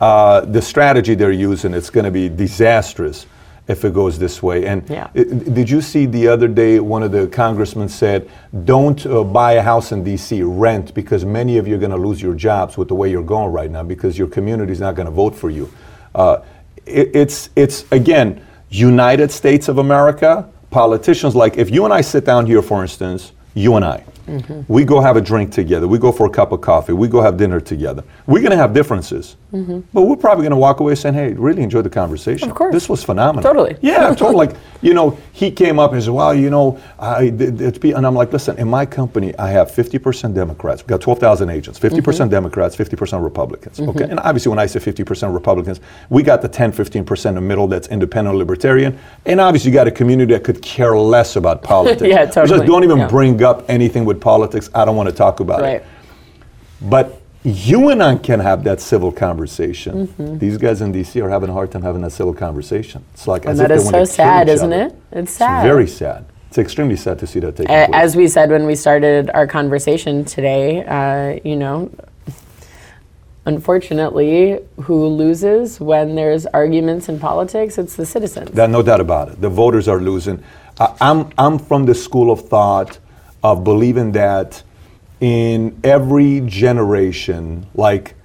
uh, 0.01 0.41
the 0.41 0.61
strategy 0.61 1.15
they're 1.15 1.31
using, 1.31 1.73
it's 1.73 1.89
going 1.89 2.03
to 2.05 2.11
be 2.11 2.27
disastrous 2.27 3.25
if 3.71 3.85
it 3.85 3.93
goes 3.93 4.19
this 4.19 4.43
way. 4.43 4.65
And 4.65 4.83
Yeah. 4.89 5.07
did 5.13 5.69
you 5.69 5.81
see 5.81 6.05
the 6.05 6.27
other 6.27 6.47
day 6.47 6.79
one 6.79 7.03
of 7.03 7.11
the 7.11 7.27
congressmen 7.27 7.89
said, 7.89 8.29
don't 8.65 9.03
uh, 9.05 9.23
buy 9.23 9.53
a 9.53 9.61
house 9.61 9.91
in 9.91 10.03
D.C., 10.03 10.43
rent, 10.43 10.93
because 10.93 11.25
many 11.25 11.57
of 11.57 11.67
you 11.67 11.75
are 11.75 11.79
going 11.79 11.91
to 11.91 11.97
lose 11.97 12.21
your 12.21 12.35
jobs 12.35 12.77
with 12.77 12.87
the 12.87 12.95
way 12.95 13.09
you're 13.09 13.23
going 13.23 13.51
right 13.51 13.71
now 13.71 13.83
because 13.83 14.17
your 14.17 14.27
community 14.27 14.71
is 14.71 14.79
not 14.79 14.95
going 14.95 15.07
to 15.07 15.11
vote 15.11 15.35
for 15.35 15.49
you. 15.49 15.71
Uh, 16.13 16.41
it, 16.85 17.15
it's, 17.15 17.49
it's, 17.55 17.85
again, 17.91 18.45
United 18.69 19.31
States 19.31 19.67
of 19.67 19.77
America, 19.77 20.47
politicians 20.69 21.35
like, 21.35 21.57
if 21.57 21.69
you 21.69 21.85
and 21.85 21.93
I 21.93 22.01
sit 22.01 22.25
down 22.25 22.45
here, 22.45 22.61
for 22.61 22.81
instance, 22.81 23.31
you 23.53 23.75
and 23.75 23.85
I, 23.85 24.03
Mm-hmm. 24.27 24.61
we 24.71 24.85
go 24.85 25.01
have 25.01 25.17
a 25.17 25.21
drink 25.21 25.51
together, 25.51 25.87
we 25.87 25.97
go 25.97 26.11
for 26.11 26.25
a 26.25 26.29
cup 26.29 26.51
of 26.51 26.61
coffee, 26.61 26.93
we 26.93 27.07
go 27.07 27.21
have 27.21 27.37
dinner 27.37 27.59
together. 27.59 28.03
We're 28.27 28.41
going 28.41 28.51
to 28.51 28.57
have 28.57 28.73
differences, 28.73 29.35
mm-hmm. 29.51 29.81
but 29.93 30.03
we're 30.03 30.15
probably 30.15 30.43
going 30.43 30.51
to 30.51 30.57
walk 30.57 30.79
away 30.79 30.95
saying, 30.95 31.15
hey, 31.15 31.33
really 31.33 31.63
enjoyed 31.63 31.85
the 31.85 31.89
conversation. 31.89 32.49
Of 32.49 32.55
course. 32.55 32.73
This 32.73 32.87
was 32.87 33.03
phenomenal. 33.03 33.43
Totally. 33.43 33.77
Yeah, 33.81 34.09
totally. 34.15 34.47
Like, 34.47 34.55
you 34.81 34.93
know, 34.93 35.17
he 35.31 35.51
came 35.51 35.79
up 35.79 35.93
and 35.93 36.03
said, 36.03 36.13
well, 36.13 36.33
you 36.33 36.49
know, 36.49 36.79
I, 36.99 37.29
th- 37.29 37.57
th- 37.57 37.81
be, 37.81 37.91
and 37.91 38.05
I'm 38.05 38.15
like, 38.15 38.31
listen, 38.31 38.57
in 38.57 38.67
my 38.67 38.85
company, 38.85 39.37
I 39.37 39.49
have 39.49 39.71
50% 39.71 40.33
Democrats. 40.33 40.81
We've 40.81 40.87
got 40.87 41.01
12,000 41.01 41.49
agents, 41.49 41.79
mm-hmm. 41.79 41.97
50% 41.97 42.29
Democrats, 42.29 42.75
50% 42.75 43.23
Republicans. 43.23 43.79
Okay. 43.79 44.03
And 44.03 44.19
obviously, 44.19 44.49
when 44.49 44.59
I 44.59 44.65
say 44.65 44.79
50% 44.79 45.33
Republicans, 45.33 45.81
we 46.09 46.23
got 46.23 46.41
the 46.41 46.49
10, 46.49 46.71
15% 46.71 47.25
in 47.25 47.35
the 47.35 47.41
middle 47.41 47.67
that's 47.67 47.87
independent 47.87 48.37
libertarian. 48.37 48.97
And 49.25 49.39
obviously, 49.39 49.71
you 49.71 49.75
got 49.75 49.87
a 49.87 49.91
community 49.91 50.33
that 50.33 50.43
could 50.43 50.61
care 50.61 50.95
less 50.97 51.35
about 51.35 51.63
politics. 51.71 52.01
Yeah, 52.01 52.25
totally. 52.25 52.57
Just 52.57 52.65
don't 52.65 52.83
even 52.83 52.99
Yeah. 52.99 53.07
bring 53.07 53.41
up 53.43 53.69
anything 53.69 54.05
with 54.11 54.21
politics. 54.21 54.69
I 54.75 54.85
don't 54.85 54.95
want 54.95 55.09
to 55.09 55.15
talk 55.15 55.39
about 55.39 55.61
Right. 55.61 55.75
it. 55.81 55.85
But 56.81 57.21
you 57.43 57.89
and 57.89 58.03
I 58.03 58.15
can 58.17 58.39
have 58.39 58.63
that 58.65 58.79
civil 58.81 59.11
conversation. 59.11 60.07
Mm-hmm. 60.07 60.37
These 60.37 60.57
guys 60.57 60.81
in 60.81 60.93
DC 60.93 61.21
are 61.23 61.29
having 61.29 61.49
a 61.49 61.53
hard 61.53 61.71
time 61.71 61.81
having 61.81 62.01
that 62.03 62.11
civil 62.11 62.33
conversation. 62.33 63.03
It's 63.13 63.27
like 63.27 63.43
And 63.45 63.53
as 63.53 63.57
that 63.59 63.71
if 63.71 63.77
is 63.77 63.83
they 63.85 63.89
so 63.91 63.97
want 63.97 64.07
to 64.07 64.13
sad, 64.13 64.49
isn't 64.49 64.73
other. 64.73 64.85
it? 64.87 64.95
It's 65.11 65.31
sad. 65.31 65.63
very 65.63 65.87
sad. 65.87 66.25
It's 66.49 66.57
extremely 66.57 66.97
sad 66.97 67.17
to 67.19 67.27
see 67.27 67.39
that 67.39 67.53
taking 67.55 67.67
place. 67.73 67.89
As 67.93 68.15
we 68.15 68.27
said 68.27 68.49
when 68.51 68.65
we 68.65 68.75
started 68.75 69.29
our 69.33 69.47
conversation 69.47 70.25
today, 70.25 70.83
uh, 70.85 71.39
you 71.49 71.55
know, 71.55 71.89
unfortunately, 73.45 74.59
who 74.81 75.07
loses 75.07 75.79
when 75.79 76.15
there's 76.15 76.45
arguments 76.47 77.09
in 77.09 77.19
politics? 77.19 77.77
It's 77.77 77.95
the 77.95 78.05
citizens. 78.05 78.51
That, 78.51 78.69
no 78.69 78.81
doubt 78.83 79.01
about 79.01 79.29
it. 79.29 79.41
The 79.41 79.49
voters 79.49 79.87
are 79.87 79.99
losing. 79.99 80.43
I, 80.79 80.93
I'm, 81.01 81.29
I'm 81.37 81.57
from 81.57 81.85
the 81.85 81.95
school 81.95 82.31
of 82.31 82.41
thought 82.49 82.99
of 83.43 83.63
believing 83.63 84.11
that 84.13 84.63
in 85.19 85.79
every 85.83 86.41
generation, 86.41 87.65
like, 87.75 88.15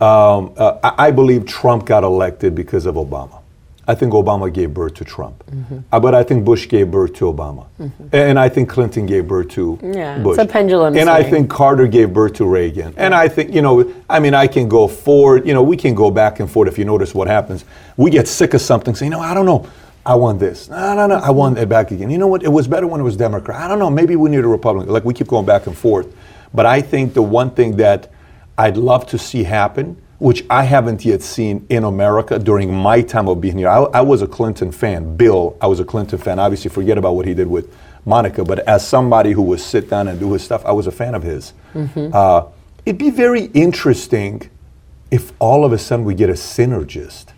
um, 0.00 0.52
uh, 0.56 0.78
I, 0.82 1.06
I 1.06 1.10
believe 1.10 1.46
Trump 1.46 1.86
got 1.86 2.04
elected 2.04 2.54
because 2.54 2.86
of 2.86 2.96
Obama. 2.96 3.42
I 3.88 3.94
think 3.94 4.12
Obama 4.14 4.52
gave 4.52 4.74
birth 4.74 4.94
to 4.94 5.04
Trump. 5.04 5.44
Mm-hmm. 5.46 5.78
Uh, 5.92 6.00
but 6.00 6.14
I 6.14 6.24
think 6.24 6.44
Bush 6.44 6.68
gave 6.68 6.90
birth 6.90 7.14
to 7.14 7.32
Obama. 7.32 7.66
And 8.12 8.36
I 8.38 8.48
think 8.48 8.68
Clinton 8.68 9.06
gave 9.06 9.28
birth 9.28 9.50
to 9.50 9.78
Yeah, 9.80 10.16
it's 10.16 10.24
Bush. 10.24 10.38
a 10.38 10.44
pendulum 10.46 10.96
And 10.96 11.08
I 11.08 11.22
think 11.22 11.48
Carter 11.48 11.86
gave 11.86 12.12
birth 12.12 12.34
to 12.34 12.46
Reagan. 12.46 12.94
And 12.96 13.14
I 13.14 13.28
think, 13.28 13.54
you 13.54 13.62
know, 13.62 13.92
I 14.10 14.18
mean, 14.18 14.34
I 14.34 14.48
can 14.48 14.68
go 14.68 14.88
forward, 14.88 15.46
you 15.46 15.54
know, 15.54 15.62
we 15.62 15.76
can 15.76 15.94
go 15.94 16.10
back 16.10 16.40
and 16.40 16.50
forth 16.50 16.68
if 16.68 16.78
you 16.78 16.84
notice 16.84 17.14
what 17.14 17.28
happens. 17.28 17.64
We 17.96 18.10
get 18.10 18.26
sick 18.26 18.54
of 18.54 18.60
something, 18.60 18.96
say, 18.96 19.06
you 19.06 19.10
know, 19.10 19.20
I 19.20 19.34
don't 19.34 19.46
know, 19.46 19.68
I 20.06 20.14
want 20.14 20.38
this. 20.38 20.68
No, 20.68 20.94
no, 20.94 21.08
no, 21.08 21.16
I 21.16 21.30
want 21.30 21.58
it 21.58 21.68
back 21.68 21.90
again. 21.90 22.10
You 22.10 22.18
know 22.18 22.28
what? 22.28 22.44
It 22.44 22.48
was 22.48 22.68
better 22.68 22.86
when 22.86 23.00
it 23.00 23.04
was 23.04 23.16
Democrat. 23.16 23.60
I 23.60 23.66
don't 23.66 23.80
know, 23.80 23.90
maybe 23.90 24.14
we 24.14 24.30
need 24.30 24.44
a 24.44 24.46
Republican. 24.46 24.92
Like 24.92 25.04
we 25.04 25.12
keep 25.12 25.26
going 25.26 25.44
back 25.44 25.66
and 25.66 25.76
forth. 25.76 26.14
But 26.54 26.64
I 26.64 26.80
think 26.80 27.12
the 27.12 27.22
one 27.22 27.50
thing 27.50 27.76
that 27.78 28.12
I'd 28.56 28.76
love 28.76 29.06
to 29.08 29.18
see 29.18 29.42
happen, 29.42 30.00
which 30.18 30.44
I 30.48 30.62
haven't 30.62 31.04
yet 31.04 31.22
seen 31.22 31.66
in 31.70 31.82
America 31.82 32.38
during 32.38 32.72
my 32.72 33.02
time 33.02 33.28
of 33.28 33.40
being 33.40 33.58
here. 33.58 33.68
I, 33.68 33.82
I 33.82 34.00
was 34.00 34.22
a 34.22 34.28
Clinton 34.28 34.70
fan. 34.70 35.16
Bill, 35.16 35.56
I 35.60 35.66
was 35.66 35.80
a 35.80 35.84
Clinton 35.84 36.20
fan. 36.20 36.38
Obviously, 36.38 36.70
forget 36.70 36.96
about 36.96 37.16
what 37.16 37.26
he 37.26 37.34
did 37.34 37.48
with 37.48 37.74
Monica, 38.04 38.44
but 38.44 38.60
as 38.60 38.86
somebody 38.86 39.32
who 39.32 39.42
would 39.42 39.60
sit 39.60 39.90
down 39.90 40.06
and 40.06 40.20
do 40.20 40.32
his 40.32 40.42
stuff, 40.42 40.64
I 40.64 40.72
was 40.72 40.86
a 40.86 40.92
fan 40.92 41.16
of 41.16 41.24
his. 41.24 41.52
Mm-hmm. 41.74 42.10
Uh, 42.14 42.44
it'd 42.86 42.96
be 42.96 43.10
very 43.10 43.46
interesting 43.46 44.48
if 45.10 45.32
all 45.40 45.64
of 45.64 45.72
a 45.72 45.78
sudden 45.78 46.04
we 46.04 46.14
get 46.14 46.30
a 46.30 46.34
synergist 46.34 47.32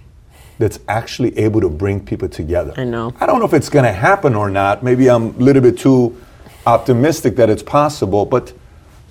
that's 0.58 0.80
actually 0.88 1.36
able 1.38 1.60
to 1.60 1.68
bring 1.68 2.04
people 2.04 2.28
together. 2.28 2.74
I 2.76 2.84
know. 2.84 3.14
I 3.20 3.26
don't 3.26 3.38
know 3.38 3.46
if 3.46 3.54
it's 3.54 3.68
going 3.68 3.84
to 3.84 3.92
happen 3.92 4.34
or 4.34 4.50
not. 4.50 4.82
Maybe 4.82 5.08
I'm 5.08 5.28
a 5.28 5.38
little 5.38 5.62
bit 5.62 5.78
too 5.78 6.20
optimistic 6.66 7.36
that 7.36 7.48
it's 7.48 7.62
possible, 7.62 8.26
but 8.26 8.52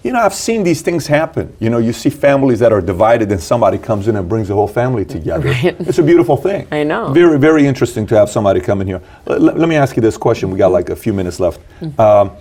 you 0.04 0.14
know, 0.14 0.20
I've 0.20 0.34
seen 0.34 0.64
these 0.64 0.82
things 0.82 1.08
happen. 1.08 1.54
You 1.60 1.70
know, 1.70 1.80
you 1.80 1.92
see 1.92 2.10
families 2.10 2.60
that 2.60 2.72
are 2.72 2.82
divided 2.82 3.32
and 3.32 3.42
somebody 3.42 3.78
comes 3.78 4.08
in 4.08 4.16
and 4.16 4.30
brings 4.30 4.48
the 4.48 4.54
whole 4.54 4.68
family 4.68 5.04
together. 5.16 5.50
Right. 5.50 5.76
It's 5.82 5.98
a 5.98 6.04
beautiful 6.04 6.38
thing. 6.38 6.68
I 6.72 6.84
know. 6.84 7.12
Very, 7.12 7.40
very 7.40 7.66
interesting 7.66 8.06
to 8.08 8.16
have 8.16 8.30
somebody 8.30 8.62
come 8.62 8.80
in 8.82 8.88
here. 8.88 9.02
L- 9.28 9.40
let 9.40 9.68
me 9.68 9.76
ask 9.76 9.96
you 9.96 10.02
this 10.02 10.16
question. 10.16 10.50
We 10.50 10.58
got 10.58 10.72
like 10.72 10.90
a 10.90 10.96
few 10.96 11.14
minutes 11.14 11.40
left. 11.40 11.60
Mm-hmm. 11.82 12.00
Um, 12.00 12.32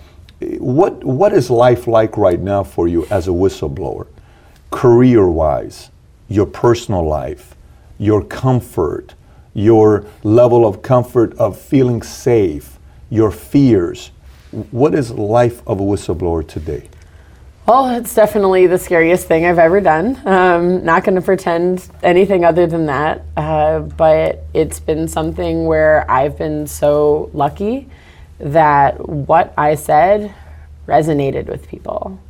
what, 0.61 1.03
what 1.03 1.33
is 1.33 1.49
life 1.51 1.87
like 1.89 2.17
right 2.17 2.39
now 2.39 2.63
for 2.63 2.87
you 2.87 3.07
as 3.07 3.27
a 3.27 3.31
whistleblower? 3.31 4.07
Career 4.71 5.29
wise, 5.29 5.91
your 6.29 6.47
personal 6.47 7.05
life, 7.05 7.56
your 7.99 8.25
comfort, 8.25 9.15
your 9.55 10.05
level 10.23 10.67
of 10.67 10.83
comfort 10.83 11.33
of 11.39 11.59
feeling 11.59 12.03
safe, 12.03 12.79
your 13.11 13.31
fears. 13.31 14.11
What 14.71 14.95
is 14.95 15.11
life 15.11 15.63
of 15.67 15.81
a 15.81 15.83
whistleblower 15.83 16.47
today? 16.47 16.89
Well, 17.67 17.97
it's 17.97 18.15
definitely 18.15 18.69
the 18.69 18.79
scariest 18.79 19.27
thing 19.27 19.45
I've 19.45 19.59
ever 19.59 19.81
done. 19.81 20.21
Um, 20.25 20.85
not 20.85 21.03
going 21.03 21.17
to 21.17 21.21
pretend 21.21 21.89
anything 22.05 22.45
other 22.45 22.69
than 22.69 22.87
that, 22.87 23.25
uh, 23.37 23.81
but 23.81 24.45
it's 24.55 24.79
been 24.79 25.09
something 25.09 25.67
where 25.67 26.09
I've 26.09 26.39
been 26.39 26.69
so 26.69 27.29
lucky 27.33 27.89
that 28.39 29.09
what 29.09 29.53
I 29.59 29.75
said 29.75 30.33
resonated 30.87 31.47
with 31.47 31.67
people. 31.67 32.21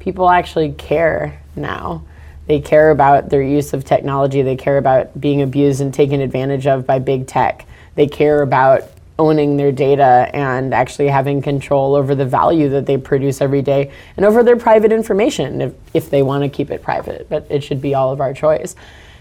People 0.00 0.28
actually 0.28 0.72
care 0.72 1.40
now. 1.54 2.02
They 2.50 2.58
care 2.58 2.90
about 2.90 3.28
their 3.28 3.42
use 3.42 3.74
of 3.74 3.84
technology. 3.84 4.42
They 4.42 4.56
care 4.56 4.76
about 4.76 5.20
being 5.20 5.40
abused 5.40 5.80
and 5.80 5.94
taken 5.94 6.20
advantage 6.20 6.66
of 6.66 6.84
by 6.84 6.98
big 6.98 7.28
tech. 7.28 7.64
They 7.94 8.08
care 8.08 8.42
about 8.42 8.90
owning 9.20 9.56
their 9.56 9.70
data 9.70 10.28
and 10.34 10.74
actually 10.74 11.06
having 11.06 11.42
control 11.42 11.94
over 11.94 12.16
the 12.16 12.26
value 12.26 12.68
that 12.70 12.86
they 12.86 12.96
produce 12.98 13.40
every 13.40 13.62
day 13.62 13.92
and 14.16 14.26
over 14.26 14.42
their 14.42 14.56
private 14.56 14.90
information 14.90 15.60
if, 15.60 15.74
if 15.94 16.10
they 16.10 16.24
want 16.24 16.42
to 16.42 16.48
keep 16.48 16.72
it 16.72 16.82
private. 16.82 17.28
But 17.28 17.46
it 17.48 17.62
should 17.62 17.80
be 17.80 17.94
all 17.94 18.10
of 18.10 18.20
our 18.20 18.34
choice. 18.34 18.74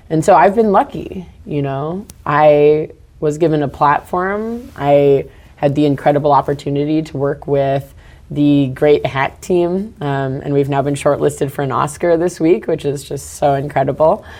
And 0.09 0.25
so 0.25 0.33
I've 0.33 0.55
been 0.55 0.71
lucky, 0.71 1.27
you 1.45 1.61
know. 1.61 2.07
I 2.25 2.89
was 3.19 3.37
given 3.37 3.61
a 3.61 3.67
platform. 3.67 4.71
I 4.75 5.27
had 5.57 5.75
the 5.75 5.85
incredible 5.85 6.31
opportunity 6.31 7.03
to 7.03 7.15
work 7.15 7.45
with 7.45 7.93
the 8.31 8.67
great 8.75 9.05
hack 9.05 9.41
team, 9.41 9.95
um, 10.01 10.41
and 10.41 10.53
we've 10.53 10.69
now 10.69 10.81
been 10.81 10.93
shortlisted 10.93 11.51
for 11.51 11.63
an 11.63 11.71
Oscar 11.71 12.17
this 12.17 12.39
week, 12.39 12.67
which 12.67 12.85
is 12.85 13.03
just 13.03 13.35
so 13.35 13.53
incredible. 13.55 14.25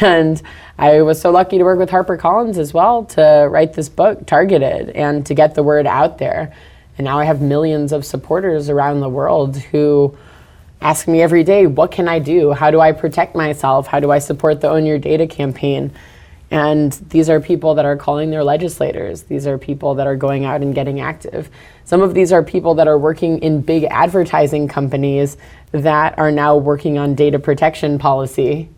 And 0.00 0.40
I 0.78 1.02
was 1.02 1.20
so 1.20 1.32
lucky 1.32 1.58
to 1.58 1.64
work 1.64 1.76
with 1.76 1.90
HarperCollins 1.90 2.56
as 2.56 2.72
well 2.72 3.04
to 3.06 3.48
write 3.50 3.72
this 3.72 3.88
book, 3.88 4.26
Targeted, 4.26 4.90
and 4.90 5.26
to 5.26 5.34
get 5.34 5.56
the 5.56 5.64
word 5.64 5.88
out 5.88 6.18
there. 6.18 6.54
And 6.98 7.04
now 7.04 7.18
I 7.18 7.24
have 7.24 7.40
millions 7.40 7.90
of 7.90 8.04
supporters 8.04 8.68
around 8.68 9.00
the 9.00 9.08
world 9.08 9.56
who 9.56 10.16
ask 10.80 11.08
me 11.08 11.20
every 11.20 11.42
day, 11.42 11.66
what 11.66 11.90
can 11.90 12.06
I 12.06 12.18
do? 12.18 12.52
How 12.52 12.70
do 12.70 12.80
I 12.80 12.92
protect 12.92 13.34
myself? 13.34 13.86
How 13.86 13.98
do 13.98 14.10
I 14.10 14.20
support 14.20 14.60
the 14.60 14.68
Own 14.68 14.86
Your 14.86 14.98
Data 14.98 15.26
campaign? 15.26 15.92
And 16.50 16.92
these 17.08 17.30
are 17.30 17.40
people 17.40 17.76
that 17.76 17.86
are 17.86 17.96
calling 17.96 18.30
their 18.30 18.44
legislators. 18.44 19.22
These 19.22 19.46
are 19.46 19.56
people 19.56 19.94
that 19.94 20.06
are 20.06 20.16
going 20.16 20.44
out 20.44 20.60
and 20.60 20.74
getting 20.74 21.00
active. 21.00 21.48
Some 21.92 22.00
of 22.00 22.14
these 22.14 22.32
are 22.32 22.42
people 22.42 22.76
that 22.76 22.88
are 22.88 22.96
working 22.96 23.40
in 23.40 23.60
big 23.60 23.84
advertising 23.84 24.66
companies 24.66 25.36
that 25.72 26.18
are 26.18 26.32
now 26.32 26.56
working 26.56 26.96
on 26.96 27.14
data 27.14 27.38
protection 27.38 27.98
policy 27.98 28.70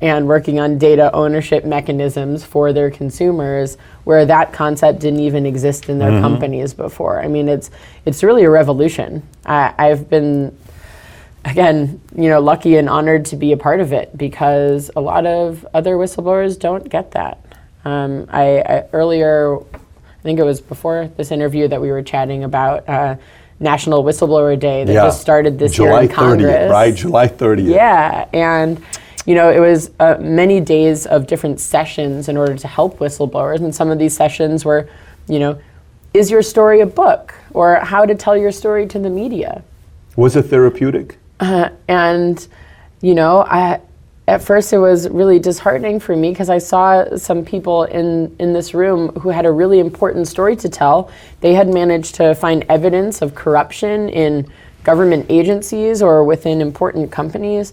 and 0.00 0.28
working 0.28 0.60
on 0.60 0.78
data 0.78 1.12
ownership 1.12 1.64
mechanisms 1.64 2.44
for 2.44 2.72
their 2.72 2.88
consumers 2.88 3.76
where 4.04 4.24
that 4.24 4.52
concept 4.52 5.00
didn't 5.00 5.18
even 5.18 5.46
exist 5.46 5.88
in 5.88 5.98
their 5.98 6.12
mm-hmm. 6.12 6.20
companies 6.20 6.72
before. 6.72 7.20
I 7.20 7.26
mean, 7.26 7.48
it's 7.48 7.72
it's 8.04 8.22
really 8.22 8.44
a 8.44 8.50
revolution. 8.50 9.26
I, 9.44 9.74
I've 9.76 10.08
been 10.08 10.56
again, 11.44 12.00
you 12.14 12.28
know, 12.28 12.38
lucky 12.38 12.76
and 12.76 12.88
honored 12.88 13.24
to 13.24 13.36
be 13.36 13.50
a 13.50 13.56
part 13.56 13.80
of 13.80 13.92
it 13.92 14.16
because 14.16 14.92
a 14.94 15.00
lot 15.00 15.26
of 15.26 15.66
other 15.74 15.96
whistleblowers 15.96 16.56
don't 16.56 16.88
get 16.88 17.10
that. 17.10 17.44
Um, 17.84 18.28
I, 18.30 18.60
I, 18.60 18.84
earlier, 18.92 19.58
I 20.20 20.22
think 20.22 20.38
it 20.38 20.44
was 20.44 20.60
before 20.60 21.10
this 21.16 21.30
interview 21.30 21.66
that 21.68 21.80
we 21.80 21.90
were 21.90 22.02
chatting 22.02 22.44
about 22.44 22.86
uh, 22.86 23.16
National 23.58 24.04
Whistleblower 24.04 24.58
Day 24.58 24.84
that 24.84 24.92
yeah. 24.92 25.04
just 25.04 25.22
started 25.22 25.58
this 25.58 25.74
July 25.74 25.88
year 25.90 26.00
in 26.02 26.08
30th, 26.08 26.14
Congress. 26.14 26.70
Right, 26.70 26.94
July 26.94 27.26
30th. 27.26 27.70
Yeah, 27.70 28.28
and 28.34 28.82
you 29.24 29.34
know, 29.34 29.50
it 29.50 29.60
was 29.60 29.90
uh, 29.98 30.16
many 30.20 30.60
days 30.60 31.06
of 31.06 31.26
different 31.26 31.58
sessions 31.58 32.28
in 32.28 32.36
order 32.36 32.54
to 32.54 32.68
help 32.68 32.98
whistleblowers, 32.98 33.60
and 33.60 33.74
some 33.74 33.90
of 33.90 33.98
these 33.98 34.14
sessions 34.14 34.64
were, 34.64 34.88
you 35.26 35.38
know, 35.38 35.58
is 36.12 36.30
your 36.30 36.42
story 36.42 36.80
a 36.80 36.86
book 36.86 37.34
or 37.52 37.76
how 37.76 38.04
to 38.04 38.14
tell 38.14 38.36
your 38.36 38.52
story 38.52 38.86
to 38.88 38.98
the 38.98 39.10
media? 39.10 39.62
Was 40.16 40.36
it 40.36 40.42
therapeutic? 40.42 41.18
Uh, 41.38 41.70
and, 41.88 42.46
you 43.00 43.14
know, 43.14 43.44
I, 43.44 43.80
at 44.30 44.40
first 44.40 44.72
it 44.72 44.78
was 44.78 45.08
really 45.08 45.40
disheartening 45.40 45.98
for 45.98 46.14
me 46.14 46.30
because 46.30 46.48
I 46.48 46.58
saw 46.58 47.16
some 47.16 47.44
people 47.44 47.82
in, 47.82 48.34
in 48.38 48.52
this 48.52 48.74
room 48.74 49.08
who 49.16 49.28
had 49.28 49.44
a 49.44 49.50
really 49.50 49.80
important 49.80 50.28
story 50.28 50.54
to 50.54 50.68
tell. 50.68 51.10
They 51.40 51.52
had 51.52 51.66
managed 51.66 52.14
to 52.14 52.36
find 52.36 52.64
evidence 52.68 53.22
of 53.22 53.34
corruption 53.34 54.08
in 54.08 54.48
government 54.84 55.26
agencies 55.30 56.00
or 56.00 56.22
within 56.22 56.60
important 56.60 57.10
companies, 57.10 57.72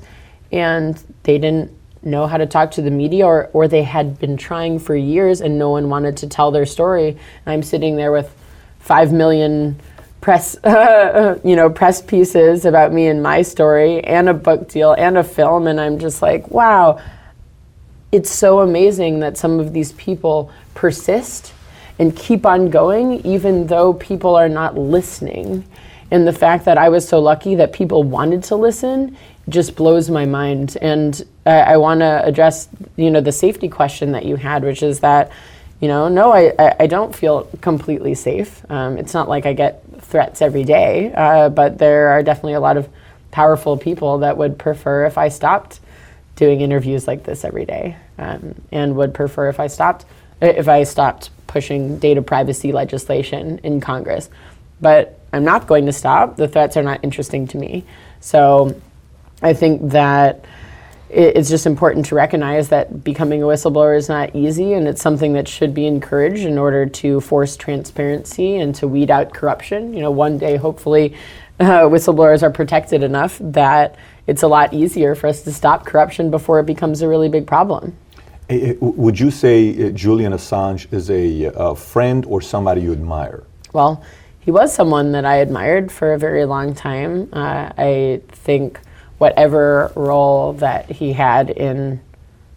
and 0.51 0.99
they 1.21 1.38
didn't 1.38 1.71
know 2.01 2.25
how 2.25 2.38
to 2.38 2.47
talk 2.47 2.71
to 2.71 2.81
the 2.81 2.89
media 2.89 3.27
or, 3.27 3.51
or 3.53 3.67
they 3.67 3.84
had 3.84 4.17
been 4.17 4.35
trying 4.35 4.79
for 4.79 4.95
years 4.95 5.41
and 5.41 5.59
no 5.59 5.69
one 5.69 5.89
wanted 5.89 6.17
to 6.17 6.27
tell 6.27 6.49
their 6.49 6.65
story. 6.65 7.09
And 7.09 7.53
I'm 7.53 7.61
sitting 7.61 7.95
there 7.95 8.11
with 8.11 8.35
five 8.79 9.13
million 9.13 9.79
press, 10.27 10.57
you 11.45 11.55
know, 11.55 11.69
press 11.69 12.01
pieces 12.01 12.65
about 12.65 12.91
me 12.91 13.07
and 13.07 13.23
my 13.23 13.41
story, 13.41 14.03
and 14.03 14.27
a 14.27 14.33
book 14.33 14.67
deal, 14.67 14.91
and 14.91 15.17
a 15.17 15.23
film, 15.23 15.67
and 15.67 15.79
I'm 15.79 15.99
just 15.99 16.21
like, 16.21 16.51
wow, 16.51 16.99
it's 18.11 18.29
so 18.29 18.59
amazing 18.59 19.21
that 19.21 19.37
some 19.37 19.57
of 19.57 19.71
these 19.71 19.93
people 19.93 20.51
persist 20.73 21.53
and 21.97 22.13
keep 22.13 22.45
on 22.45 22.69
going, 22.69 23.25
even 23.25 23.67
though 23.67 23.93
people 23.93 24.35
are 24.35 24.49
not 24.49 24.77
listening. 24.77 25.65
And 26.11 26.27
the 26.27 26.33
fact 26.33 26.65
that 26.65 26.77
I 26.77 26.89
was 26.89 27.07
so 27.07 27.19
lucky 27.19 27.55
that 27.55 27.71
people 27.71 28.03
wanted 28.03 28.43
to 28.43 28.57
listen 28.57 29.15
just 29.47 29.77
blows 29.77 30.09
my 30.09 30.25
mind. 30.25 30.77
And 30.81 31.25
I, 31.45 31.59
I 31.59 31.77
want 31.77 32.01
to 32.01 32.25
address, 32.25 32.67
you 32.97 33.11
know, 33.11 33.21
the 33.21 33.31
safety 33.31 33.69
question 33.69 34.11
that 34.11 34.25
you 34.25 34.35
had, 34.35 34.65
which 34.65 34.83
is 34.83 34.99
that 34.99 35.31
you 35.79 35.87
know, 35.87 36.07
no, 36.07 36.33
I, 36.33 36.75
I 36.79 36.87
don't 36.87 37.15
feel 37.15 37.43
completely 37.61 38.15
safe. 38.15 38.65
Um, 38.69 38.97
it's 38.97 39.13
not 39.13 39.29
like 39.29 39.45
I 39.45 39.53
get 39.53 39.83
threats 40.01 40.41
every 40.41 40.63
day, 40.63 41.13
uh, 41.13 41.49
but 41.49 41.77
there 41.77 42.09
are 42.09 42.23
definitely 42.23 42.53
a 42.53 42.59
lot 42.59 42.77
of 42.77 42.89
powerful 43.31 43.77
people 43.77 44.19
that 44.19 44.37
would 44.37 44.57
prefer 44.57 45.05
if 45.05 45.17
I 45.17 45.29
stopped 45.29 45.79
doing 46.35 46.61
interviews 46.61 47.07
like 47.07 47.23
this 47.23 47.43
every 47.43 47.65
day, 47.65 47.95
um, 48.17 48.55
and 48.71 48.95
would 48.95 49.13
prefer 49.13 49.49
if 49.49 49.59
I 49.59 49.67
stopped 49.67 50.05
if 50.41 50.67
I 50.67 50.83
stopped 50.83 51.31
pushing 51.47 51.97
data 51.97 52.21
privacy 52.21 52.71
legislation 52.71 53.59
in 53.63 53.81
Congress. 53.81 54.29
But 54.79 55.19
I'm 55.33 55.43
not 55.43 55.67
going 55.67 55.87
to 55.87 55.93
stop. 55.93 56.37
The 56.37 56.47
threats 56.47 56.77
are 56.77 56.83
not 56.83 57.03
interesting 57.03 57.47
to 57.47 57.57
me. 57.57 57.83
So 58.19 58.79
I 59.41 59.53
think 59.53 59.91
that 59.91 60.45
it's 61.09 61.49
just 61.49 61.65
important 61.65 62.05
to 62.07 62.15
recognize 62.15 62.69
that 62.69 63.03
becoming 63.03 63.41
a 63.41 63.45
whistleblower 63.45 63.97
is 63.97 64.09
not 64.09 64.35
easy 64.35 64.73
and 64.73 64.88
it's 64.88 65.01
something 65.01 65.34
that 65.34 65.47
should 65.47 65.73
be 65.73 65.85
encouraged 65.85 66.43
in 66.43 66.57
order 66.57 66.85
to 66.85 67.21
force 67.21 67.55
transparency 67.55 68.57
and 68.57 68.75
to 68.75 68.88
weed 68.88 69.09
out 69.09 69.34
corruption. 69.34 69.93
You 69.93 70.01
know, 70.01 70.11
one 70.11 70.38
day, 70.38 70.57
hopefully, 70.57 71.15
uh, 71.59 71.84
whistleblowers 71.84 72.43
are 72.43 72.51
protected 72.51 73.03
enough 73.03 73.38
that 73.41 73.95
it's 74.27 74.43
a 74.43 74.47
lot 74.47 74.73
easier 74.73 75.15
for 75.15 75.27
us 75.27 75.43
to 75.43 75.53
stop 75.53 75.85
corruption 75.85 76.29
before 76.29 76.59
it 76.59 76.65
becomes 76.65 77.01
a 77.01 77.07
really 77.07 77.29
big 77.29 77.47
problem. 77.47 77.95
Would 78.49 79.19
you 79.19 79.31
say 79.31 79.88
uh, 79.88 79.89
Julian 79.91 80.34
Assange 80.34 80.91
is 80.93 81.09
a, 81.09 81.51
a 81.55 81.75
friend 81.75 82.25
or 82.25 82.41
somebody 82.41 82.81
you 82.81 82.91
admire? 82.91 83.43
Well, 83.73 84.03
he 84.39 84.51
was 84.51 84.73
someone 84.73 85.11
that 85.11 85.25
I 85.25 85.38
admired 85.38 85.91
for 85.91 86.13
a 86.13 86.17
very 86.17 86.45
long 86.45 86.73
time. 86.73 87.29
Uh, 87.34 87.71
I 87.77 88.21
think 88.29 88.79
whatever 89.18 89.91
role 89.95 90.53
that 90.53 90.89
he 90.89 91.14
had 91.14 91.49
in 91.49 91.99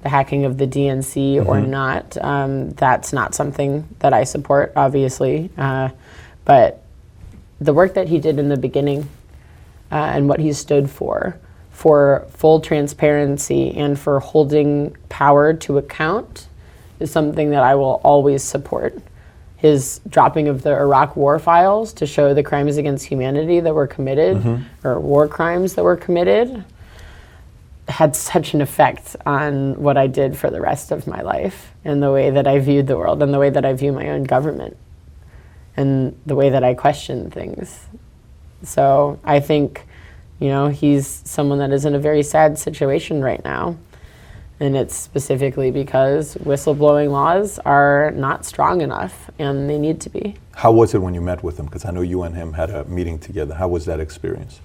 the 0.03 0.09
hacking 0.09 0.45
of 0.45 0.59
the 0.59 0.67
DNC 0.67 1.37
mm-hmm. 1.37 1.49
or 1.49 1.61
not. 1.61 2.17
Um, 2.23 2.71
that's 2.71 3.13
not 3.13 3.35
something 3.35 3.87
that 3.99 4.13
I 4.13 4.25
support, 4.25 4.73
obviously. 4.77 5.51
Uh, 5.57 5.91
but 6.45 6.83
the 7.61 7.75
work 7.75 7.95
that 7.95 8.09
he 8.09 8.19
did 8.19 8.39
in 8.39 8.49
the 8.49 8.57
beginning 8.57 9.09
uh, 9.93 9.97
and 9.97 10.29
what 10.29 10.41
he 10.41 10.53
stood 10.53 10.91
for, 10.91 11.39
for 11.71 12.27
full 12.31 12.61
transparency 12.61 13.77
and 13.77 13.99
for 13.99 14.21
holding 14.21 14.97
power 15.09 15.53
to 15.53 15.79
account, 15.79 16.49
is 16.99 17.11
something 17.11 17.51
that 17.51 17.63
I 17.63 17.75
will 17.75 18.01
always 18.05 18.43
support. 18.43 18.99
His 19.61 20.01
dropping 20.09 20.49
of 20.49 20.63
the 20.63 20.71
Iraq 20.71 21.17
war 21.17 21.39
files 21.39 21.93
to 21.95 22.07
show 22.07 22.33
the 22.33 22.43
crimes 22.43 22.79
against 22.79 23.05
humanity 23.05 23.61
that 23.61 23.75
were 23.75 23.87
committed, 23.87 24.39
mm-hmm. 24.39 24.87
or 24.87 24.99
war 24.99 25.29
crimes 25.29 25.75
that 25.75 25.85
were 25.85 25.97
committed, 25.97 26.65
had 27.87 28.17
such 28.17 28.55
an 28.55 28.63
effect 28.63 29.17
on 29.27 29.75
what 29.75 29.99
I 29.99 30.07
did 30.07 30.39
for 30.39 30.49
the 30.49 30.63
rest 30.63 30.93
of 30.93 31.07
my 31.07 31.21
life 31.21 31.75
and 31.85 32.03
the 32.03 32.11
way 32.11 32.31
that 32.31 32.47
I 32.47 32.59
viewed 32.59 32.87
the 32.87 32.97
world 32.97 33.23
and 33.23 33.35
the 33.35 33.39
way 33.39 33.51
that 33.51 33.67
I 33.67 33.75
view 33.75 33.93
my 33.93 34.09
own 34.09 34.25
government 34.25 34.79
and 35.77 36.19
the 36.25 36.35
way 36.35 36.49
that 36.51 36.65
I 36.65 36.73
question 36.73 37.31
things. 37.31 37.87
So 38.63 39.19
I 39.25 39.41
think, 39.41 39.87
you 40.39 40.49
know, 40.49 40.69
he's 40.69 41.07
someone 41.25 41.59
that 41.59 41.71
is 41.71 41.85
in 41.85 41.95
a 41.95 41.99
very 41.99 42.23
sad 42.23 42.59
situation 42.59 43.23
right 43.23 43.45
now. 43.45 43.77
And 44.61 44.77
it's 44.77 44.95
specifically 44.95 45.71
because 45.71 46.35
whistleblowing 46.35 47.11
laws 47.11 47.59
are 47.61 48.11
not 48.11 48.45
strong 48.45 48.83
enough 48.83 49.31
and 49.39 49.71
they 49.71 49.79
need 49.79 50.03
to 50.03 50.11
be. 50.11 50.37
How 50.53 50.71
was 50.71 50.95
it 50.95 50.99
when 50.99 51.15
you 51.15 51.23
met 51.23 51.43
with 51.43 51.59
him? 51.59 51.65
Because 51.65 51.87
I 51.87 51.91
know 51.91 52.03
you 52.03 52.23
and 52.25 52.37
him 52.37 52.53
had 52.53 52.69
a 52.69 52.85
meeting 52.85 53.19
together. 53.19 53.55
How 53.55 53.69
was 53.69 53.87
that 53.87 54.01
experience? 54.01 54.61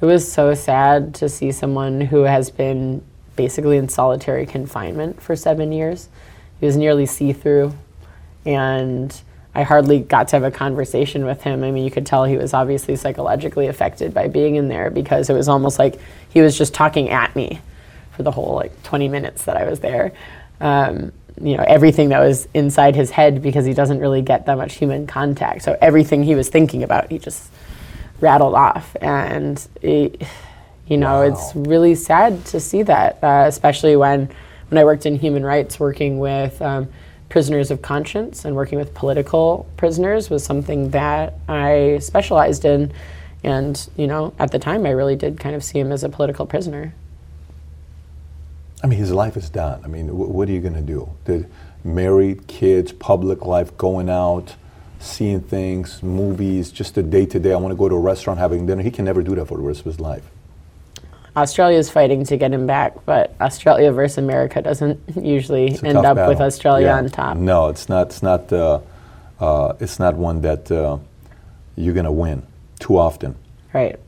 It 0.00 0.06
was 0.06 0.30
so 0.30 0.54
sad 0.54 1.16
to 1.16 1.28
see 1.28 1.50
someone 1.50 2.00
who 2.00 2.22
has 2.22 2.48
been 2.48 3.02
basically 3.34 3.76
in 3.76 3.88
solitary 3.88 4.46
confinement 4.46 5.20
for 5.20 5.34
seven 5.34 5.72
years. 5.72 6.08
He 6.60 6.66
was 6.66 6.76
nearly 6.76 7.04
see 7.04 7.32
through. 7.32 7.74
And 8.46 9.20
I 9.52 9.64
hardly 9.64 9.98
got 9.98 10.28
to 10.28 10.36
have 10.36 10.44
a 10.44 10.50
conversation 10.52 11.24
with 11.24 11.42
him. 11.42 11.64
I 11.64 11.72
mean, 11.72 11.82
you 11.82 11.90
could 11.90 12.06
tell 12.06 12.24
he 12.24 12.36
was 12.36 12.54
obviously 12.54 12.94
psychologically 12.94 13.66
affected 13.66 14.14
by 14.14 14.28
being 14.28 14.54
in 14.54 14.68
there 14.68 14.90
because 14.90 15.28
it 15.28 15.34
was 15.34 15.48
almost 15.48 15.80
like 15.80 15.98
he 16.28 16.40
was 16.40 16.56
just 16.56 16.72
talking 16.72 17.10
at 17.10 17.34
me 17.34 17.60
for 18.16 18.22
the 18.22 18.30
whole 18.30 18.54
like 18.54 18.82
20 18.84 19.08
minutes 19.08 19.44
that 19.44 19.56
I 19.56 19.68
was 19.68 19.80
there. 19.80 20.12
Um, 20.60 21.12
you 21.40 21.56
know, 21.56 21.64
everything 21.66 22.10
that 22.10 22.20
was 22.20 22.46
inside 22.54 22.94
his 22.94 23.10
head 23.10 23.42
because 23.42 23.66
he 23.66 23.74
doesn't 23.74 23.98
really 23.98 24.22
get 24.22 24.46
that 24.46 24.56
much 24.56 24.74
human 24.74 25.06
contact. 25.06 25.62
So 25.62 25.76
everything 25.80 26.22
he 26.22 26.34
was 26.34 26.48
thinking 26.48 26.82
about, 26.82 27.10
he 27.10 27.18
just 27.18 27.50
rattled 28.20 28.54
off. 28.54 28.96
And, 29.00 29.66
it, 29.82 30.22
you 30.86 30.96
know, 30.96 31.20
wow. 31.20 31.22
it's 31.22 31.54
really 31.56 31.94
sad 31.96 32.44
to 32.46 32.60
see 32.60 32.82
that, 32.82 33.18
uh, 33.22 33.44
especially 33.46 33.96
when, 33.96 34.28
when 34.68 34.78
I 34.78 34.84
worked 34.84 35.06
in 35.06 35.16
human 35.16 35.44
rights, 35.44 35.80
working 35.80 36.20
with 36.20 36.60
um, 36.62 36.88
prisoners 37.28 37.72
of 37.72 37.82
conscience 37.82 38.44
and 38.44 38.54
working 38.54 38.78
with 38.78 38.94
political 38.94 39.66
prisoners 39.76 40.30
was 40.30 40.44
something 40.44 40.90
that 40.90 41.34
I 41.48 41.98
specialized 42.00 42.64
in. 42.64 42.92
And, 43.42 43.88
you 43.96 44.06
know, 44.06 44.32
at 44.38 44.52
the 44.52 44.58
time, 44.58 44.86
I 44.86 44.90
really 44.90 45.16
did 45.16 45.40
kind 45.40 45.56
of 45.56 45.64
see 45.64 45.80
him 45.80 45.90
as 45.90 46.04
a 46.04 46.08
political 46.08 46.46
prisoner. 46.46 46.94
I 48.82 48.86
mean, 48.86 48.98
his 48.98 49.12
life 49.12 49.36
is 49.36 49.48
done. 49.48 49.80
I 49.84 49.88
mean, 49.88 50.08
what 50.08 50.48
are 50.48 50.52
you 50.52 50.60
going 50.60 50.74
to 50.74 50.82
do? 50.82 51.08
The 51.24 51.46
married, 51.84 52.46
kids, 52.46 52.92
public 52.92 53.44
life, 53.46 53.76
going 53.78 54.10
out, 54.10 54.56
seeing 54.98 55.40
things, 55.40 56.02
movies, 56.02 56.70
just 56.70 56.94
the 56.94 57.02
day 57.02 57.26
to 57.26 57.38
day. 57.38 57.52
I 57.52 57.56
want 57.56 57.72
to 57.72 57.76
go 57.76 57.88
to 57.88 57.94
a 57.94 58.00
restaurant, 58.00 58.38
having 58.38 58.66
dinner. 58.66 58.82
He 58.82 58.90
can 58.90 59.04
never 59.04 59.22
do 59.22 59.34
that 59.36 59.46
for 59.46 59.56
the 59.56 59.62
rest 59.62 59.80
of 59.80 59.86
his 59.86 60.00
life. 60.00 60.24
Australia 61.36 61.78
is 61.78 61.90
fighting 61.90 62.24
to 62.24 62.36
get 62.36 62.52
him 62.52 62.66
back, 62.66 63.04
but 63.04 63.34
Australia 63.40 63.90
versus 63.90 64.18
America 64.18 64.62
doesn't 64.62 65.00
usually 65.20 65.78
end 65.82 65.98
up 65.98 66.16
battle. 66.16 66.28
with 66.28 66.40
Australia 66.40 66.86
yeah. 66.86 66.96
on 66.96 67.08
top. 67.08 67.36
No, 67.36 67.68
it's 67.68 67.88
not. 67.88 68.08
It's 68.08 68.22
not. 68.22 68.52
Uh, 68.52 68.80
uh, 69.40 69.74
it's 69.80 69.98
not 69.98 70.14
one 70.14 70.40
that 70.42 70.70
uh, 70.70 70.96
you're 71.76 71.94
going 71.94 72.04
to 72.04 72.12
win 72.12 72.42
too 72.78 72.96
often. 72.96 73.34
Right. 73.72 73.98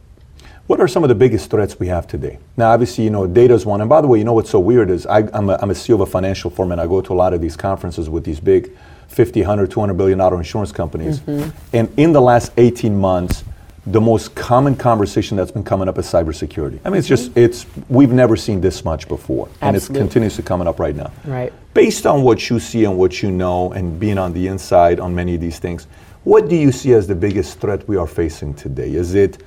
What 0.67 0.81
are 0.81 0.89
some 0.89 1.05
of 1.05 1.09
the 1.09 1.15
biggest 1.15 1.49
threats 1.49 1.79
we 1.79 1.87
have 1.87 2.09
today? 2.09 2.39
Now, 2.57 2.73
obviously, 2.73 3.05
you 3.05 3.11
know, 3.11 3.27
data 3.27 3.55
is 3.55 3.65
one. 3.65 3.81
And 3.81 3.89
by 3.89 4.01
the 4.01 4.09
way, 4.09 4.19
you 4.19 4.25
know 4.25 4.33
what's 4.33 4.51
so 4.51 4.59
weird 4.59 4.91
is 4.91 5.07
I, 5.07 5.21
am 5.21 5.49
a, 5.49 5.57
I'm 5.63 5.71
a 5.71 5.75
CEO 5.75 5.95
of 5.95 6.01
a 6.01 6.07
financial 6.07 6.51
firm, 6.51 6.73
and 6.73 6.81
I 6.81 6.89
go 6.89 7.01
to 7.01 7.13
a 7.13 7.15
lot 7.15 7.33
of 7.33 7.41
these 7.41 7.57
conferences 7.57 8.11
with 8.11 8.25
these 8.25 8.41
big 8.41 8.77
50, 9.07 9.41
100, 9.41 9.71
200 9.71 9.95
billion 9.95 10.19
dollar 10.19 10.37
insurance 10.37 10.73
companies. 10.73 11.21
Mm-hmm. 11.21 11.57
And 11.73 11.89
in 11.97 12.13
the 12.13 12.21
last 12.21 12.53
18 12.57 12.99
months, 12.99 13.45
the 13.87 14.01
most 14.01 14.35
common 14.35 14.75
conversation 14.75 15.37
that's 15.37 15.53
been 15.53 15.63
coming 15.63 15.89
up 15.89 15.99
is 15.99 16.07
cybersecurity. 16.07 16.81
I 16.85 16.91
mean, 16.91 16.99
it's 16.99 17.07
just 17.07 17.37
it's 17.37 17.65
we've 17.89 18.11
never 18.11 18.35
seen 18.35 18.61
this 18.61 18.85
much 18.85 19.07
before, 19.07 19.49
Absolutely. 19.63 19.69
and 19.69 19.77
it 19.77 20.01
continues 20.01 20.35
to 20.35 20.43
coming 20.43 20.67
up 20.67 20.81
right 20.81 20.97
now. 20.97 21.13
Right. 21.25 21.53
Based 21.75 22.05
on 22.07 22.23
what 22.23 22.51
you 22.51 22.59
see 22.59 22.85
and 22.85 22.99
what 22.99 23.23
you 23.23 23.31
know, 23.31 23.71
and 23.71 24.01
being 24.01 24.19
on 24.19 24.33
the 24.33 24.49
inside 24.49 24.99
on 24.99 25.15
many 25.15 25.37
of 25.37 25.41
these 25.41 25.61
things, 25.61 25.87
what 26.25 26.49
do 26.49 26.57
you 26.57 26.73
see 26.73 26.93
as 26.95 27.07
the 27.07 27.15
biggest 27.15 27.61
threat 27.61 27.87
we 27.87 27.97
are 27.97 28.09
facing 28.09 28.55
today? 28.55 28.93
Is 28.93 29.15
it 29.15 29.41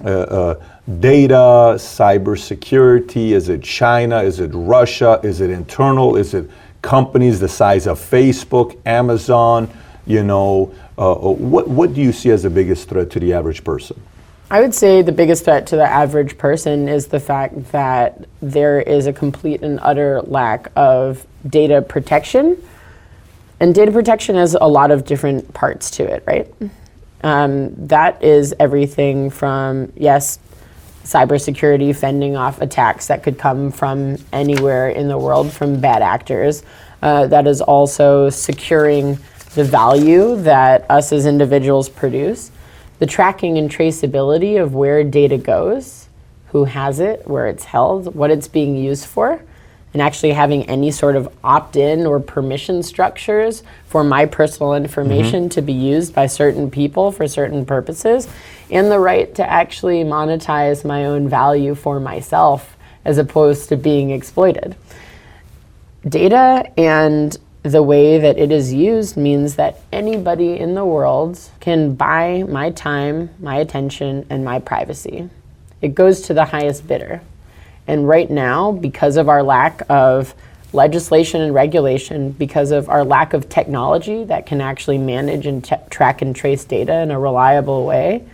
data, 0.00 1.74
cybersecurity? 1.76 3.30
Is 3.30 3.48
it 3.48 3.62
China? 3.62 4.22
Is 4.22 4.40
it 4.40 4.50
Russia? 4.54 5.20
Is 5.22 5.40
it 5.40 5.50
internal? 5.50 6.16
Is 6.16 6.34
it 6.34 6.50
companies 6.82 7.40
the 7.40 7.48
size 7.48 7.86
of 7.86 7.98
Facebook, 7.98 8.78
Amazon? 8.86 9.70
You 10.06 10.22
know, 10.22 10.74
uh, 10.96 11.12
uh, 11.12 11.30
what, 11.32 11.68
what 11.68 11.94
do 11.94 12.00
you 12.00 12.12
see 12.12 12.30
as 12.30 12.42
the 12.42 12.50
biggest 12.50 12.88
threat 12.88 13.10
to 13.10 13.20
the 13.20 13.32
average 13.32 13.62
person? 13.62 14.00
I 14.50 14.60
would 14.60 14.74
say 14.74 15.02
the 15.02 15.12
biggest 15.12 15.44
threat 15.44 15.66
to 15.68 15.76
the 15.76 15.84
average 15.84 16.38
person 16.38 16.88
is 16.88 17.08
the 17.08 17.20
fact 17.20 17.70
that 17.72 18.24
there 18.40 18.80
is 18.80 19.06
a 19.06 19.12
complete 19.12 19.62
and 19.62 19.78
utter 19.82 20.22
lack 20.22 20.72
of 20.74 21.26
data 21.46 21.82
protection. 21.82 22.56
And 23.60 23.74
data 23.74 23.92
protection 23.92 24.36
has 24.36 24.54
a 24.54 24.66
lot 24.66 24.90
of 24.90 25.04
different 25.04 25.52
parts 25.52 25.90
to 25.92 26.04
it, 26.04 26.24
right? 26.26 26.50
Um, 27.22 27.74
that 27.86 28.22
is 28.22 28.54
everything 28.58 29.30
from, 29.30 29.92
yes, 29.96 30.38
cybersecurity, 31.04 31.96
fending 31.96 32.36
off 32.36 32.60
attacks 32.60 33.06
that 33.06 33.22
could 33.22 33.38
come 33.38 33.72
from 33.72 34.18
anywhere 34.32 34.90
in 34.90 35.08
the 35.08 35.18
world 35.18 35.50
from 35.50 35.80
bad 35.80 36.02
actors. 36.02 36.62
Uh, 37.02 37.26
that 37.26 37.46
is 37.46 37.60
also 37.60 38.28
securing 38.28 39.18
the 39.54 39.64
value 39.64 40.36
that 40.42 40.88
us 40.90 41.12
as 41.12 41.26
individuals 41.26 41.88
produce, 41.88 42.50
the 42.98 43.06
tracking 43.06 43.56
and 43.58 43.70
traceability 43.70 44.60
of 44.60 44.74
where 44.74 45.02
data 45.02 45.38
goes, 45.38 46.08
who 46.48 46.64
has 46.64 47.00
it, 47.00 47.26
where 47.26 47.46
it's 47.46 47.64
held, 47.64 48.14
what 48.14 48.30
it's 48.30 48.48
being 48.48 48.76
used 48.76 49.06
for, 49.06 49.42
and 49.92 50.02
actually 50.02 50.32
having 50.32 50.68
any 50.68 50.90
sort 50.90 51.16
of 51.16 51.34
opt 51.42 51.76
in 51.76 52.06
or 52.06 52.20
permission 52.20 52.82
structures 52.82 53.62
for 53.86 54.04
my 54.04 54.26
personal 54.26 54.74
information 54.74 55.44
mm-hmm. 55.44 55.48
to 55.48 55.62
be 55.62 55.72
used 55.72 56.14
by 56.14 56.26
certain 56.26 56.70
people 56.70 57.10
for 57.10 57.26
certain 57.26 57.64
purposes, 57.64 58.28
and 58.70 58.90
the 58.90 58.98
right 58.98 59.34
to 59.34 59.48
actually 59.48 60.04
monetize 60.04 60.84
my 60.84 61.06
own 61.06 61.28
value 61.28 61.74
for 61.74 61.98
myself 61.98 62.76
as 63.04 63.18
opposed 63.18 63.68
to 63.70 63.76
being 63.76 64.10
exploited. 64.10 64.76
Data 66.06 66.70
and 66.76 67.36
the 67.62 67.82
way 67.82 68.18
that 68.18 68.38
it 68.38 68.52
is 68.52 68.72
used 68.72 69.16
means 69.16 69.56
that 69.56 69.80
anybody 69.92 70.58
in 70.58 70.74
the 70.74 70.84
world 70.84 71.40
can 71.60 71.94
buy 71.94 72.44
my 72.48 72.70
time, 72.70 73.30
my 73.40 73.56
attention, 73.56 74.26
and 74.30 74.44
my 74.44 74.58
privacy. 74.58 75.28
It 75.80 75.94
goes 75.94 76.22
to 76.22 76.34
the 76.34 76.44
highest 76.44 76.86
bidder. 76.86 77.20
And 77.88 78.06
right 78.06 78.30
now, 78.30 78.70
because 78.70 79.16
of 79.16 79.30
our 79.30 79.42
lack 79.42 79.82
of 79.88 80.34
legislation 80.74 81.40
and 81.40 81.54
regulation, 81.54 82.32
because 82.32 82.70
of 82.70 82.90
our 82.90 83.02
lack 83.02 83.32
of 83.32 83.48
technology 83.48 84.24
that 84.24 84.44
can 84.44 84.60
actually 84.60 84.98
manage 84.98 85.46
and 85.46 85.64
t- 85.64 85.74
track 85.88 86.20
and 86.20 86.36
trace 86.36 86.66
data 86.66 87.00
in 87.00 87.10
a 87.10 87.18
reliable 87.18 87.86
way, 87.86 88.24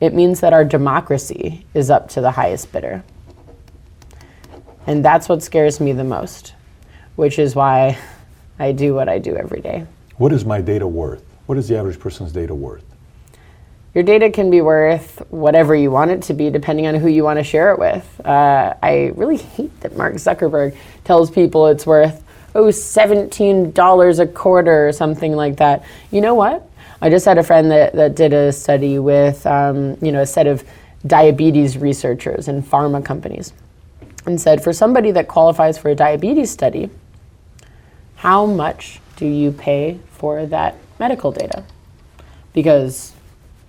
it 0.00 0.12
means 0.12 0.40
that 0.40 0.52
our 0.52 0.64
democracy 0.64 1.64
is 1.72 1.88
up 1.88 2.10
to 2.10 2.20
the 2.20 2.32
highest 2.32 2.70
bidder. 2.70 3.02
And 4.86 5.02
that's 5.02 5.26
what 5.26 5.42
scares 5.42 5.80
me 5.80 5.92
the 5.92 6.04
most, 6.04 6.52
which 7.16 7.38
is 7.38 7.54
why 7.54 7.96
I 8.58 8.72
do 8.72 8.94
what 8.94 9.08
I 9.08 9.18
do 9.18 9.36
every 9.36 9.60
day. 9.60 9.86
What 10.18 10.32
is 10.32 10.44
my 10.44 10.60
data 10.60 10.86
worth? 10.86 11.24
What 11.46 11.56
is 11.56 11.66
the 11.66 11.78
average 11.78 11.98
person's 11.98 12.32
data 12.32 12.54
worth? 12.54 12.84
Your 13.94 14.04
data 14.04 14.30
can 14.30 14.50
be 14.50 14.62
worth 14.62 15.22
whatever 15.30 15.74
you 15.74 15.90
want 15.90 16.10
it 16.10 16.22
to 16.22 16.34
be, 16.34 16.48
depending 16.48 16.86
on 16.86 16.94
who 16.94 17.08
you 17.08 17.24
want 17.24 17.38
to 17.38 17.44
share 17.44 17.72
it 17.72 17.78
with. 17.78 18.20
Uh, 18.24 18.74
I 18.82 19.12
really 19.14 19.36
hate 19.36 19.80
that 19.80 19.96
Mark 19.96 20.14
Zuckerberg 20.14 20.74
tells 21.04 21.30
people 21.30 21.66
it's 21.66 21.86
worth, 21.86 22.24
oh, 22.54 22.66
$17 22.66 24.18
a 24.18 24.26
quarter 24.28 24.88
or 24.88 24.92
something 24.92 25.36
like 25.36 25.56
that. 25.56 25.84
You 26.10 26.22
know 26.22 26.34
what? 26.34 26.66
I 27.02 27.10
just 27.10 27.26
had 27.26 27.36
a 27.36 27.42
friend 27.42 27.70
that, 27.70 27.92
that 27.94 28.14
did 28.14 28.32
a 28.32 28.50
study 28.52 28.98
with, 28.98 29.44
um, 29.46 29.98
you 30.00 30.10
know, 30.10 30.22
a 30.22 30.26
set 30.26 30.46
of 30.46 30.64
diabetes 31.06 31.76
researchers 31.76 32.48
and 32.48 32.64
pharma 32.64 33.04
companies 33.04 33.52
and 34.24 34.40
said 34.40 34.62
for 34.62 34.72
somebody 34.72 35.10
that 35.10 35.28
qualifies 35.28 35.76
for 35.76 35.90
a 35.90 35.94
diabetes 35.94 36.50
study, 36.50 36.88
how 38.16 38.46
much 38.46 39.00
do 39.16 39.26
you 39.26 39.50
pay 39.52 39.98
for 40.08 40.46
that 40.46 40.76
medical 40.98 41.32
data? 41.32 41.64
Because 42.52 43.12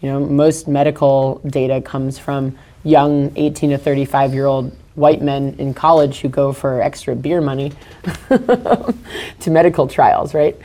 you 0.03 0.09
know 0.09 0.19
most 0.19 0.67
medical 0.67 1.41
data 1.47 1.81
comes 1.81 2.19
from 2.19 2.55
young 2.84 3.31
18 3.38 3.71
to 3.71 3.77
35 3.77 4.34
year 4.34 4.45
old 4.45 4.75
white 4.95 5.21
men 5.21 5.55
in 5.57 5.73
college 5.73 6.19
who 6.19 6.30
go 6.30 6.53
for 6.53 6.81
extra 6.81 7.15
beer 7.15 7.41
money 7.41 7.71
to 8.30 9.49
medical 9.49 9.88
trials, 9.88 10.34
right? 10.34 10.55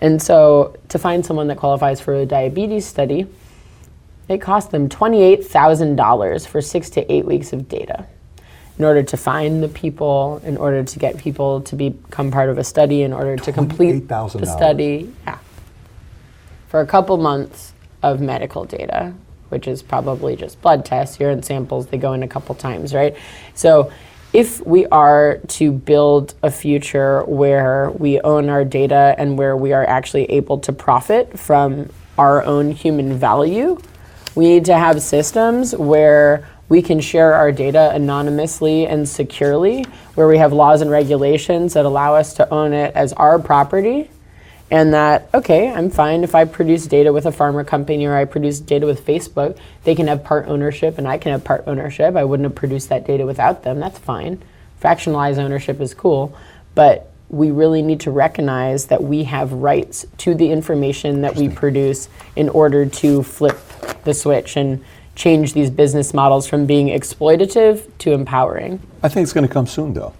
And 0.00 0.20
so 0.20 0.76
to 0.90 0.98
find 0.98 1.24
someone 1.24 1.46
that 1.48 1.56
qualifies 1.56 2.00
for 2.00 2.14
a 2.14 2.26
diabetes 2.26 2.84
study, 2.84 3.26
It 4.28 4.42
cost 4.42 4.72
them 4.72 4.90
$28,000 4.90 6.46
for 6.46 6.60
six 6.60 6.90
to 6.90 7.10
eight 7.10 7.24
weeks 7.24 7.54
of 7.54 7.66
data 7.66 8.06
in 8.78 8.84
order 8.84 9.02
to 9.02 9.16
find 9.16 9.62
the 9.62 9.68
people, 9.68 10.42
in 10.44 10.58
order 10.58 10.84
to 10.84 10.98
get 10.98 11.16
people 11.16 11.62
to 11.62 11.74
become 11.74 12.30
part 12.30 12.50
of 12.50 12.58
a 12.58 12.64
study, 12.64 13.02
in 13.02 13.14
order 13.14 13.36
to 13.36 13.52
complete 13.52 14.06
the 14.06 14.44
study. 14.44 15.10
Yeah. 15.26 15.38
For 16.68 16.80
a 16.80 16.86
couple 16.86 17.16
months 17.16 17.72
of 18.02 18.20
medical 18.20 18.64
data, 18.64 19.14
which 19.48 19.66
is 19.66 19.82
probably 19.82 20.36
just 20.36 20.60
blood 20.62 20.84
tests, 20.84 21.18
urine 21.18 21.42
samples, 21.42 21.86
they 21.88 21.98
go 21.98 22.12
in 22.12 22.22
a 22.22 22.28
couple 22.28 22.54
times, 22.54 22.94
right? 22.94 23.16
So 23.54 23.92
if 24.32 24.64
we 24.66 24.86
are 24.86 25.38
to 25.48 25.72
build 25.72 26.34
a 26.42 26.50
future 26.50 27.22
where 27.24 27.90
we 27.90 28.20
own 28.20 28.48
our 28.48 28.64
data 28.64 29.14
and 29.16 29.38
where 29.38 29.56
we 29.56 29.72
are 29.72 29.86
actually 29.88 30.24
able 30.30 30.58
to 30.58 30.72
profit 30.72 31.38
from 31.38 31.90
our 32.18 32.44
own 32.44 32.72
human 32.72 33.16
value, 33.16 33.80
we 34.34 34.46
need 34.46 34.66
to 34.66 34.76
have 34.76 35.00
systems 35.00 35.74
where 35.74 36.46
we 36.68 36.82
can 36.82 37.00
share 37.00 37.32
our 37.34 37.50
data 37.50 37.90
anonymously 37.94 38.86
and 38.86 39.08
securely, 39.08 39.84
where 40.14 40.28
we 40.28 40.36
have 40.36 40.52
laws 40.52 40.82
and 40.82 40.90
regulations 40.90 41.72
that 41.72 41.86
allow 41.86 42.14
us 42.14 42.34
to 42.34 42.48
own 42.50 42.74
it 42.74 42.94
as 42.94 43.14
our 43.14 43.38
property. 43.38 44.10
And 44.70 44.92
that, 44.92 45.30
okay, 45.32 45.72
I'm 45.72 45.88
fine 45.88 46.24
if 46.24 46.34
I 46.34 46.44
produce 46.44 46.86
data 46.86 47.12
with 47.12 47.24
a 47.24 47.30
pharma 47.30 47.66
company 47.66 48.04
or 48.04 48.14
I 48.14 48.26
produce 48.26 48.60
data 48.60 48.84
with 48.84 49.04
Facebook, 49.04 49.58
they 49.84 49.94
can 49.94 50.06
have 50.08 50.22
part 50.22 50.46
ownership 50.46 50.98
and 50.98 51.08
I 51.08 51.16
can 51.16 51.32
have 51.32 51.42
part 51.42 51.64
ownership. 51.66 52.16
I 52.16 52.24
wouldn't 52.24 52.44
have 52.44 52.54
produced 52.54 52.90
that 52.90 53.06
data 53.06 53.24
without 53.24 53.62
them. 53.62 53.80
That's 53.80 53.98
fine. 53.98 54.42
Fractionalized 54.82 55.38
ownership 55.38 55.80
is 55.80 55.94
cool. 55.94 56.36
But 56.74 57.10
we 57.30 57.50
really 57.50 57.82
need 57.82 58.00
to 58.00 58.10
recognize 58.10 58.86
that 58.86 59.02
we 59.02 59.24
have 59.24 59.52
rights 59.52 60.06
to 60.18 60.34
the 60.34 60.50
information 60.50 61.22
that 61.22 61.36
we 61.36 61.48
produce 61.48 62.08
in 62.36 62.48
order 62.48 62.86
to 62.86 63.22
flip 63.22 63.58
the 64.04 64.14
switch 64.14 64.56
and 64.56 64.82
change 65.14 65.52
these 65.52 65.70
business 65.70 66.14
models 66.14 66.46
from 66.46 66.64
being 66.64 66.88
exploitative 66.88 67.90
to 67.98 68.12
empowering. 68.12 68.80
I 69.02 69.08
think 69.08 69.24
it's 69.24 69.32
going 69.32 69.46
to 69.46 69.52
come 69.52 69.66
soon, 69.66 69.92
though. 69.92 70.14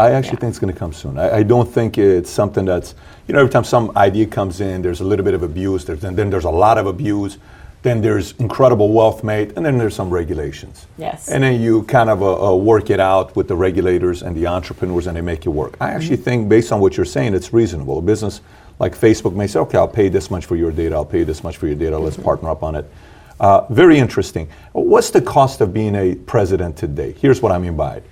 I 0.00 0.12
actually 0.12 0.38
think 0.38 0.50
it's 0.50 0.58
going 0.58 0.72
to 0.72 0.78
come 0.78 0.94
soon. 0.94 1.18
I, 1.18 1.36
I 1.36 1.42
don't 1.42 1.68
think 1.68 1.98
it's 1.98 2.30
something 2.30 2.64
that's, 2.64 2.94
you 3.28 3.34
know, 3.34 3.40
every 3.40 3.52
time 3.52 3.64
some 3.64 3.92
idea 3.98 4.26
comes 4.26 4.62
in, 4.62 4.80
there's 4.80 5.00
a 5.00 5.04
little 5.04 5.24
bit 5.24 5.34
of 5.34 5.42
abuse, 5.42 5.84
there's, 5.84 6.04
and 6.04 6.16
then 6.16 6.30
there's 6.30 6.46
a 6.46 6.50
lot 6.50 6.78
of 6.78 6.86
abuse, 6.86 7.36
then 7.82 8.00
there's 8.00 8.32
incredible 8.38 8.92
wealth 8.92 9.22
made, 9.22 9.52
and 9.56 9.66
then 9.66 9.76
there's 9.76 9.94
some 9.94 10.08
regulations. 10.08 10.86
Yes. 10.96 11.28
And 11.28 11.44
then 11.44 11.60
you 11.60 11.82
kind 11.82 12.08
of 12.08 12.22
uh, 12.22 12.52
uh, 12.52 12.56
work 12.56 12.88
it 12.88 12.98
out 12.98 13.36
with 13.36 13.46
the 13.46 13.56
regulators 13.56 14.22
and 14.22 14.34
the 14.34 14.46
entrepreneurs, 14.46 15.06
and 15.06 15.18
they 15.18 15.20
make 15.20 15.44
it 15.44 15.50
work. 15.50 15.76
I 15.82 15.90
actually 15.90 16.16
think, 16.16 16.48
based 16.48 16.72
on 16.72 16.80
what 16.80 16.96
you're 16.96 17.04
saying, 17.04 17.34
it's 17.34 17.52
reasonable. 17.52 17.98
A 17.98 18.02
business 18.02 18.40
like 18.78 18.96
Facebook 18.96 19.34
may 19.34 19.46
say, 19.46 19.58
okay, 19.60 19.76
I'll 19.76 19.86
pay 19.86 20.08
this 20.08 20.30
much 20.30 20.46
for 20.46 20.56
your 20.56 20.72
data, 20.72 20.94
I'll 20.94 21.04
pay 21.04 21.24
this 21.24 21.44
much 21.44 21.58
for 21.58 21.66
your 21.66 21.76
data, 21.76 21.98
let's 21.98 22.16
partner 22.16 22.48
up 22.48 22.62
on 22.62 22.74
it. 22.74 22.90
Uh, 23.38 23.66
very 23.68 23.98
interesting. 23.98 24.48
What's 24.72 25.10
the 25.10 25.20
cost 25.20 25.60
of 25.60 25.74
being 25.74 25.94
a 25.94 26.14
president 26.14 26.78
today? 26.78 27.12
Here's 27.12 27.42
what 27.42 27.52
I 27.52 27.58
mean 27.58 27.76
by 27.76 27.96
it. 27.96 28.04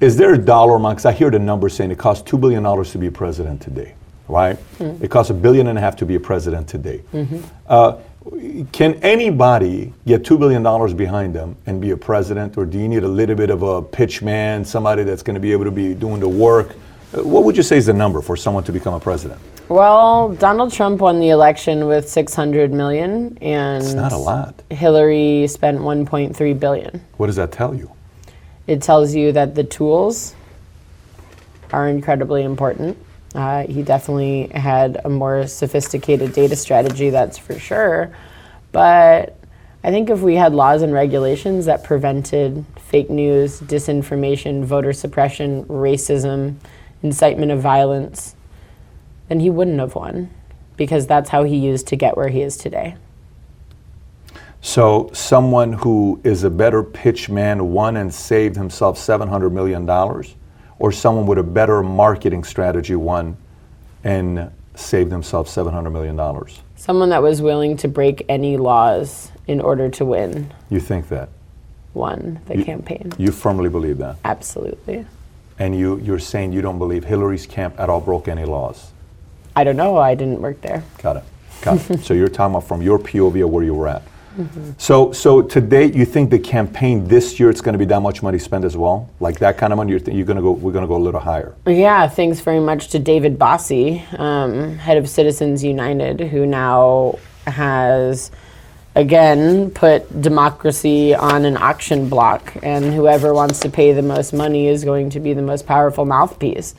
Is 0.00 0.16
there 0.16 0.34
a 0.34 0.38
dollar 0.38 0.76
amount? 0.76 0.96
Because 0.96 1.06
I 1.06 1.12
hear 1.12 1.30
the 1.30 1.38
number 1.38 1.68
saying 1.68 1.90
it 1.90 1.98
costs 1.98 2.28
$2 2.30 2.40
billion 2.40 2.62
to 2.84 2.98
be 2.98 3.06
a 3.06 3.12
president 3.12 3.60
today, 3.62 3.94
right? 4.28 4.58
It 4.80 5.10
costs 5.10 5.30
a 5.30 5.34
billion 5.34 5.68
and 5.68 5.78
a 5.78 5.80
half 5.80 5.96
to 5.96 6.06
be 6.06 6.16
a 6.16 6.20
president 6.20 6.68
today. 6.68 7.02
Uh, 7.68 7.96
can 8.72 8.94
anybody 9.02 9.92
get 10.06 10.22
$2 10.24 10.38
billion 10.38 10.96
behind 10.96 11.34
them 11.34 11.56
and 11.66 11.80
be 11.80 11.90
a 11.90 11.96
president, 11.96 12.56
or 12.56 12.64
do 12.66 12.78
you 12.78 12.88
need 12.88 13.04
a 13.04 13.08
little 13.08 13.36
bit 13.36 13.50
of 13.50 13.62
a 13.62 13.82
pitch 13.82 14.22
man, 14.22 14.64
somebody 14.64 15.04
that's 15.04 15.22
going 15.22 15.34
to 15.34 15.40
be 15.40 15.52
able 15.52 15.64
to 15.64 15.70
be 15.70 15.94
doing 15.94 16.20
the 16.20 16.28
work? 16.28 16.74
Uh, 17.16 17.22
What 17.22 17.44
would 17.44 17.56
you 17.56 17.62
say 17.62 17.76
is 17.76 17.86
the 17.86 17.92
number 17.92 18.20
for 18.22 18.36
someone 18.36 18.64
to 18.64 18.72
become 18.72 18.94
a 18.94 19.00
president? 19.00 19.40
Well, 19.68 20.34
Donald 20.34 20.72
Trump 20.72 21.00
won 21.00 21.20
the 21.20 21.30
election 21.30 21.86
with 21.86 22.08
600 22.08 22.72
million 22.72 23.38
and 23.40 23.82
It's 23.82 23.94
not 23.94 24.12
a 24.12 24.16
lot. 24.16 24.62
Hillary 24.70 25.46
spent 25.46 25.78
1.3 25.80 26.58
billion. 26.60 27.00
What 27.16 27.26
does 27.28 27.36
that 27.36 27.52
tell 27.52 27.74
you? 27.74 27.90
It 28.66 28.82
tells 28.82 29.14
you 29.14 29.32
that 29.32 29.54
the 29.54 29.64
tools 29.64 30.34
are 31.72 31.88
incredibly 31.88 32.42
important. 32.42 32.96
Uh, 33.34 33.66
he 33.66 33.82
definitely 33.82 34.48
had 34.48 35.00
a 35.04 35.08
more 35.08 35.46
sophisticated 35.46 36.32
data 36.32 36.56
strategy, 36.56 37.10
that's 37.10 37.36
for 37.36 37.58
sure. 37.58 38.14
But 38.72 39.36
I 39.82 39.90
think 39.90 40.08
if 40.08 40.20
we 40.20 40.36
had 40.36 40.54
laws 40.54 40.82
and 40.82 40.92
regulations 40.92 41.66
that 41.66 41.84
prevented 41.84 42.64
fake 42.78 43.10
news, 43.10 43.60
disinformation, 43.60 44.64
voter 44.64 44.92
suppression, 44.92 45.64
racism, 45.64 46.54
incitement 47.02 47.52
of 47.52 47.60
violence, 47.60 48.34
then 49.28 49.40
he 49.40 49.50
wouldn't 49.50 49.78
have 49.80 49.94
won 49.94 50.30
because 50.76 51.06
that's 51.06 51.30
how 51.30 51.44
he 51.44 51.56
used 51.56 51.86
to 51.88 51.96
get 51.96 52.16
where 52.16 52.28
he 52.28 52.40
is 52.40 52.56
today. 52.56 52.96
So, 54.66 55.10
someone 55.12 55.74
who 55.74 56.18
is 56.24 56.42
a 56.42 56.48
better 56.48 56.82
pitch 56.82 57.28
man 57.28 57.72
won 57.72 57.98
and 57.98 58.12
saved 58.12 58.56
himself 58.56 58.96
$700 58.96 59.52
million, 59.52 59.88
or 60.78 60.90
someone 60.90 61.26
with 61.26 61.36
a 61.36 61.42
better 61.42 61.82
marketing 61.82 62.44
strategy 62.44 62.96
won 62.96 63.36
and 64.04 64.50
saved 64.74 65.12
himself 65.12 65.48
$700 65.48 65.92
million? 65.92 66.18
Someone 66.76 67.10
that 67.10 67.22
was 67.22 67.42
willing 67.42 67.76
to 67.76 67.88
break 67.88 68.24
any 68.30 68.56
laws 68.56 69.30
in 69.46 69.60
order 69.60 69.90
to 69.90 70.04
win 70.06 70.50
You 70.70 70.80
think 70.80 71.10
that? 71.10 71.28
won 71.92 72.40
the 72.46 72.64
campaign. 72.64 73.12
You 73.18 73.32
firmly 73.32 73.68
believe 73.68 73.98
that? 73.98 74.16
Absolutely. 74.24 75.04
And 75.58 75.78
you, 75.78 75.98
you're 75.98 76.18
saying 76.18 76.54
you 76.54 76.62
don't 76.62 76.78
believe 76.78 77.04
Hillary's 77.04 77.46
camp 77.46 77.78
at 77.78 77.90
all 77.90 78.00
broke 78.00 78.28
any 78.28 78.46
laws? 78.46 78.92
I 79.54 79.62
don't 79.62 79.76
know. 79.76 79.98
I 79.98 80.14
didn't 80.14 80.40
work 80.40 80.62
there. 80.62 80.82
Got 81.02 81.18
it. 81.18 81.24
Got 81.60 81.90
it. 81.90 82.00
so 82.02 82.14
you're 82.14 82.28
talking 82.28 82.54
about 82.54 82.66
from 82.66 82.80
your 82.80 82.98
POV 82.98 83.44
of 83.44 83.50
where 83.50 83.62
you 83.62 83.74
were 83.74 83.88
at. 83.88 84.02
So, 84.78 85.12
so 85.12 85.42
today, 85.42 85.92
you 85.92 86.04
think 86.04 86.30
the 86.30 86.38
campaign 86.38 87.06
this 87.06 87.38
year 87.38 87.50
it's 87.50 87.60
going 87.60 87.74
to 87.74 87.78
be 87.78 87.84
that 87.86 88.00
much 88.00 88.22
money 88.22 88.38
spent 88.38 88.64
as 88.64 88.76
well, 88.76 89.08
like 89.20 89.38
that 89.38 89.56
kind 89.58 89.72
of 89.72 89.76
money? 89.76 89.90
You're, 89.90 90.00
th- 90.00 90.16
you're 90.16 90.26
going 90.26 90.36
to 90.36 90.42
go. 90.42 90.52
We're 90.52 90.72
going 90.72 90.82
to 90.82 90.88
go 90.88 90.96
a 90.96 91.04
little 91.04 91.20
higher. 91.20 91.54
Yeah, 91.66 92.08
thanks 92.08 92.40
very 92.40 92.60
much 92.60 92.88
to 92.88 92.98
David 92.98 93.38
Bossie, 93.38 94.02
um, 94.18 94.76
head 94.76 94.96
of 94.96 95.08
Citizens 95.08 95.62
United, 95.62 96.20
who 96.20 96.46
now 96.46 97.18
has 97.46 98.30
again 98.96 99.70
put 99.70 100.20
democracy 100.20 101.14
on 101.14 101.44
an 101.44 101.56
auction 101.56 102.08
block, 102.08 102.56
and 102.62 102.92
whoever 102.92 103.34
wants 103.34 103.60
to 103.60 103.68
pay 103.68 103.92
the 103.92 104.02
most 104.02 104.32
money 104.32 104.66
is 104.66 104.84
going 104.84 105.10
to 105.10 105.20
be 105.20 105.32
the 105.32 105.42
most 105.42 105.66
powerful 105.66 106.04
mouthpiece. 106.04 106.74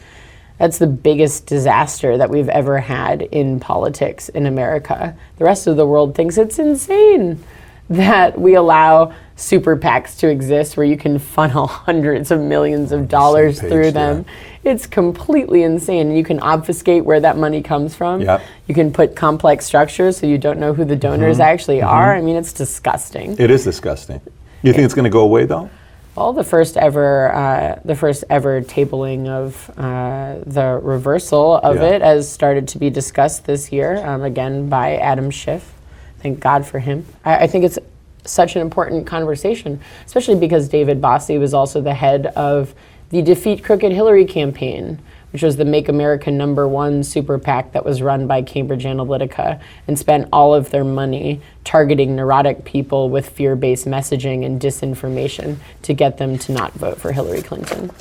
That's 0.57 0.77
the 0.77 0.88
biggest 0.88 1.48
disaster 1.48 2.18
that 2.18 2.30
we've 2.30 2.49
ever 2.49 2.80
had 2.80 3.22
in 3.22 3.60
politics 3.60 4.30
in 4.30 4.45
America. 4.45 5.15
The 5.38 5.44
rest 5.44 5.68
of 5.68 5.76
the 5.76 5.86
world 5.86 6.15
thinks 6.15 6.38
it's 6.38 6.60
insane 6.60 7.44
that 7.90 8.40
we 8.40 8.56
allow 8.56 9.14
super 9.36 9.76
PACs 9.76 10.18
to 10.19 10.30
exist 10.30 10.77
where 10.77 10.86
you 10.86 10.98
can 10.98 11.19
funnel 11.19 11.68
hundreds 11.68 12.32
of 12.32 12.40
millions 12.40 12.91
of 12.91 13.07
dollars 13.07 13.60
page, 13.60 13.69
through 13.69 13.86
yeah. 13.86 13.91
them. 13.91 14.26
It's 14.64 14.88
completely 14.88 15.64
insane. 15.64 16.07
And 16.07 16.18
you 16.18 16.23
can 16.23 16.40
obfuscate 16.40 17.06
where 17.06 17.19
that 17.19 17.38
money 17.38 17.61
comes 17.61 17.94
from. 17.94 18.22
Yep. 18.22 18.41
You 18.68 18.73
can 18.73 18.91
put 18.91 19.15
complex 19.15 19.65
structures 19.65 20.18
so 20.18 20.26
you 20.26 20.38
don't 20.38 20.60
know 20.60 20.73
who 20.73 20.86
the 20.86 20.95
donors 20.95 21.38
mm-hmm. 21.38 21.44
actually 21.44 21.77
mm-hmm. 21.77 21.90
are. 21.90 22.15
I 22.15 22.22
mean, 22.22 22.38
it's 22.38 22.53
disgusting. 22.53 23.36
It 23.38 23.52
is 23.52 23.64
disgusting. 23.64 24.22
You 24.64 24.73
think 24.73 24.86
it's 24.86 24.95
going 24.95 25.03
to 25.03 25.11
go 25.11 25.22
away 25.22 25.45
though? 25.45 25.69
Well, 26.16 26.32
the 26.32 26.46
first 26.46 26.78
ever, 26.78 27.34
uh, 27.34 27.80
the 27.84 27.96
first 27.96 28.24
ever 28.30 28.62
tabling 28.62 29.28
of 29.28 29.70
uh, 29.78 30.38
the 30.46 30.80
reversal 30.82 31.58
of 31.58 31.76
Yeah. 31.76 31.96
it 31.96 32.02
has 32.02 32.32
started 32.32 32.70
to 32.70 32.78
be 32.78 32.90
discussed 32.90 33.46
this 33.46 33.70
year, 33.72 33.98
um, 34.06 34.24
again 34.24 34.70
by 34.70 34.96
Adam 34.96 35.30
Schiff. 35.30 35.74
Thank 36.20 36.40
God 36.40 36.66
for 36.66 36.80
him. 36.80 37.06
I, 37.26 37.40
I 37.40 37.48
think 37.48 37.66
it's 37.66 37.78
such 38.24 38.56
an 38.56 38.62
important 38.62 39.06
conversation, 39.06 39.82
especially 40.06 40.36
because 40.36 40.70
David 40.70 41.02
Bossie 41.02 41.38
was 41.38 41.54
also 41.54 41.82
the 41.82 41.94
head 41.94 42.28
of 42.28 42.74
the 43.10 43.22
Defeat 43.22 43.62
Crooked 43.64 43.92
Hillary 43.92 44.26
campaign, 44.26 45.00
which 45.36 45.44
was 45.44 45.57
the 45.57 45.66
Make 45.66 45.90
America 45.90 46.32
Number 46.32 46.66
One 46.66 47.03
super 47.03 47.38
PAC 47.38 47.74
that 47.74 47.84
was 47.84 48.02
run 48.02 48.26
by 48.26 48.41
Cambridge 48.41 48.86
Analytica 48.86 49.60
and 49.86 49.99
spent 49.99 50.30
all 50.32 50.56
of 50.56 50.70
their 50.70 50.86
money 50.86 51.41
targeting 51.66 52.16
neurotic 52.16 52.64
people 52.64 53.10
with 53.10 53.28
fear 53.28 53.57
based 53.57 53.86
messaging 53.86 54.45
and 54.45 54.62
disinformation 54.62 55.57
to 55.82 55.94
get 55.94 56.20
them 56.20 56.38
to 56.38 56.53
not 56.53 56.72
vote 56.72 57.02
for 57.02 57.12
Hillary 57.12 57.41
Clinton. 57.41 57.91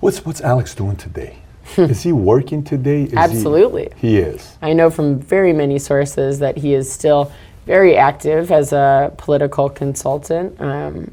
What's 0.00 0.24
What's 0.24 0.40
Alex 0.40 0.74
doing 0.74 0.96
today? 0.96 1.38
is 1.76 2.02
he 2.02 2.10
working 2.10 2.64
today? 2.64 3.04
Is 3.04 3.12
he- 3.12 3.16
Absolutely. 3.16 3.92
He, 3.94 4.16
is. 4.16 4.58
I 4.60 4.72
know 4.72 4.90
from 4.90 5.20
very 5.20 5.52
many 5.52 5.78
sources 5.78 6.40
that 6.40 6.56
he 6.56 6.74
is 6.74 6.90
still 6.90 7.30
very 7.66 7.96
active 7.96 8.50
as 8.50 8.72
a 8.72 9.14
political 9.16 9.70
consultant. 9.70 10.60
Um, 10.60 11.12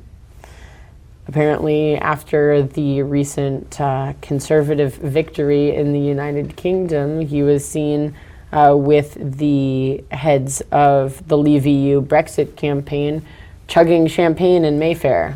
apparently, 1.28 1.98
after 1.98 2.64
the 2.64 3.02
recent 3.04 3.80
uh, 3.82 4.14
conservative 4.22 4.96
victory 4.96 5.76
in 5.76 5.94
the 5.94 6.00
United 6.00 6.56
Kingdom, 6.56 7.22
he 7.22 7.44
was 7.44 7.68
seen 7.68 8.16
uh, 8.52 8.76
with 8.78 9.18
the 9.38 10.04
heads 10.12 10.62
of 10.72 11.28
the 11.28 11.38
Leave 11.38 11.66
EU 11.66 12.02
Brexit 12.02 12.56
campaign 12.56 13.26
chugging 13.68 14.08
champagne 14.08 14.64
in 14.64 14.78
Mayfair. 14.78 15.36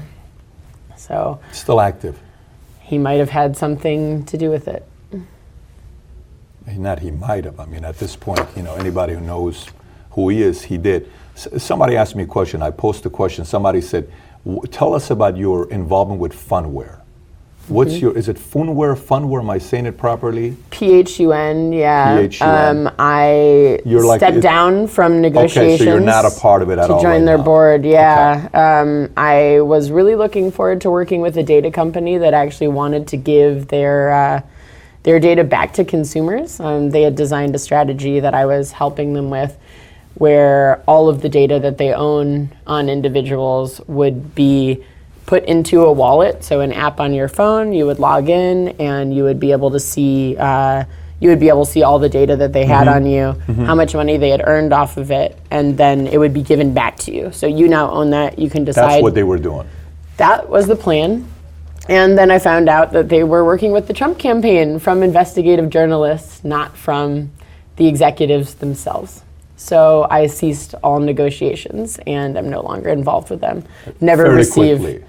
So 0.95 1.39
Still 1.51 1.81
active. 1.81 2.19
he 2.81 2.97
might 2.97 3.15
have 3.19 3.29
had 3.29 3.57
something 3.57 4.23
to 4.25 4.37
do 4.37 4.49
with 4.49 4.67
it. 4.67 4.85
Not 6.77 6.99
he 6.99 7.09
might 7.09 7.45
have. 7.45 7.59
I 7.59 7.65
mean, 7.65 7.83
at 7.83 7.97
this 7.97 8.15
point, 8.15 8.41
you 8.55 8.61
know, 8.61 8.75
anybody 8.75 9.15
who 9.15 9.21
knows 9.21 9.65
who 10.11 10.29
he 10.29 10.43
is, 10.43 10.61
he 10.61 10.77
did. 10.77 11.11
S- 11.35 11.63
somebody 11.63 11.97
asked 11.97 12.15
me 12.15 12.23
a 12.23 12.27
question. 12.27 12.61
I 12.61 12.69
posted 12.69 13.07
a 13.07 13.09
question. 13.09 13.43
Somebody 13.43 13.81
said, 13.81 14.09
w- 14.45 14.61
"Tell 14.71 14.93
us 14.93 15.09
about 15.11 15.37
your 15.37 15.69
involvement 15.71 16.19
with 16.19 16.33
Phunware." 16.33 16.95
What's 17.67 17.93
Mm-hmm. 17.93 18.01
your? 18.01 18.17
Is 18.17 18.27
it 18.27 18.37
Phunware? 18.37 18.95
Phunware? 18.97 19.41
Am 19.41 19.49
I 19.51 19.59
saying 19.59 19.85
it 19.85 19.95
properly? 19.95 20.55
PHUN, 20.71 21.71
yeah. 21.71 22.17
PHUN. 22.27 22.87
Um, 22.87 22.93
I 22.97 23.79
You're 23.85 24.03
like- 24.05 24.19
stepped 24.21 24.41
down 24.41 24.87
from 24.87 25.21
negotiations. 25.21 25.75
Okay, 25.81 25.85
so 25.85 25.91
you're 25.91 25.99
not 25.99 26.25
a 26.25 26.31
part 26.31 26.63
of 26.63 26.71
it 26.71 26.79
at 26.79 26.87
to 26.87 26.93
all 26.93 27.01
join 27.01 27.11
right 27.19 27.25
their 27.25 27.37
now. 27.37 27.43
board. 27.43 27.85
Yeah. 27.85 28.49
Um, 28.55 29.09
I 29.15 29.59
was 29.61 29.91
really 29.91 30.15
looking 30.15 30.51
forward 30.51 30.81
to 30.81 30.89
working 30.89 31.21
with 31.21 31.37
a 31.37 31.43
data 31.43 31.69
company 31.69 32.17
that 32.17 32.33
actually 32.33 32.69
wanted 32.69 33.07
to 33.09 33.17
give 33.17 33.67
their 33.67 34.11
uh, 34.13 34.41
their 35.03 35.19
data 35.19 35.43
back 35.43 35.71
to 35.73 35.85
consumers. 35.85 36.59
Um, 36.59 36.89
they 36.89 37.03
had 37.03 37.15
designed 37.15 37.53
a 37.55 37.59
strategy 37.59 38.19
that 38.19 38.33
I 38.33 38.45
was 38.47 38.71
helping 38.71 39.13
them 39.13 39.29
with, 39.29 39.57
where 40.15 40.81
all 40.87 41.07
of 41.09 41.21
the 41.21 41.29
data 41.29 41.59
that 41.59 41.77
they 41.77 41.93
own 41.93 42.49
on 42.67 42.89
individuals 42.89 43.79
would 43.87 44.35
be 44.35 44.83
put 45.25 45.45
into 45.45 45.83
a 45.85 45.91
wallet, 45.91 46.43
so 46.43 46.59
an 46.61 46.73
app 46.73 46.99
on 46.99 47.13
your 47.13 47.27
phone. 47.27 47.71
You 47.71 47.85
would 47.85 47.99
log 47.99 48.29
in, 48.29 48.69
and 48.79 49.13
you 49.15 49.23
would 49.23 49.39
be 49.39 49.51
able 49.51 49.71
to 49.71 49.79
see. 49.79 50.35
Uh, 50.37 50.85
you 51.21 51.27
would 51.29 51.39
be 51.39 51.49
able 51.49 51.65
to 51.65 51.71
see 51.71 51.83
all 51.83 51.99
the 51.99 52.07
data 52.07 52.37
that 52.37 52.53
they 52.53 52.65
had 52.65 52.87
on 52.87 53.05
you, 53.05 53.33
how 53.65 53.75
much 53.75 53.93
money 53.93 54.15
they 54.15 54.29
had 54.29 54.41
earned 54.47 54.71
off 54.71 54.95
of 54.95 55.11
it, 55.11 55.37
and 55.51 55.77
then 55.77 56.07
it 56.07 56.17
would 56.17 56.33
be 56.33 56.41
given 56.41 56.73
back 56.73 56.95
to 56.99 57.13
you. 57.13 57.31
So 57.33 57.45
you 57.45 57.67
now 57.67 57.91
own 57.91 58.11
that. 58.11 58.39
You 58.39 58.49
can 58.49 58.63
decide. 58.63 58.89
That's 58.89 59.03
what 59.03 59.15
they 59.15 59.23
were 59.23 59.37
doing. 59.37 59.67
that 60.17 60.47
was 60.47 60.67
the 60.67 60.77
plan. 60.77 61.27
And 61.89 62.17
then 62.17 62.31
I 62.31 62.39
found 62.39 62.69
out 62.69 62.93
that 62.93 63.09
they 63.09 63.23
were 63.23 63.43
working 63.43 63.71
with 63.71 63.87
the 63.87 63.93
Trump 63.93 64.17
campaign 64.19 64.79
from 64.79 65.03
investigative 65.03 65.69
journalists, 65.69 66.43
not 66.43 66.77
from 66.77 67.31
the 67.75 67.87
executives 67.87 68.53
themselves. 68.55 69.23
So 69.59 70.07
I 70.09 70.25
ceased 70.27 70.73
all 70.83 70.99
negotiations 70.99 71.99
and 72.07 72.37
I'm 72.37 72.49
no 72.49 72.61
longer 72.61 72.89
involved 72.89 73.29
with 73.29 73.41
them. 73.41 73.63
Never 73.99 74.31
received. 74.31 74.79
quickly. 74.81 75.03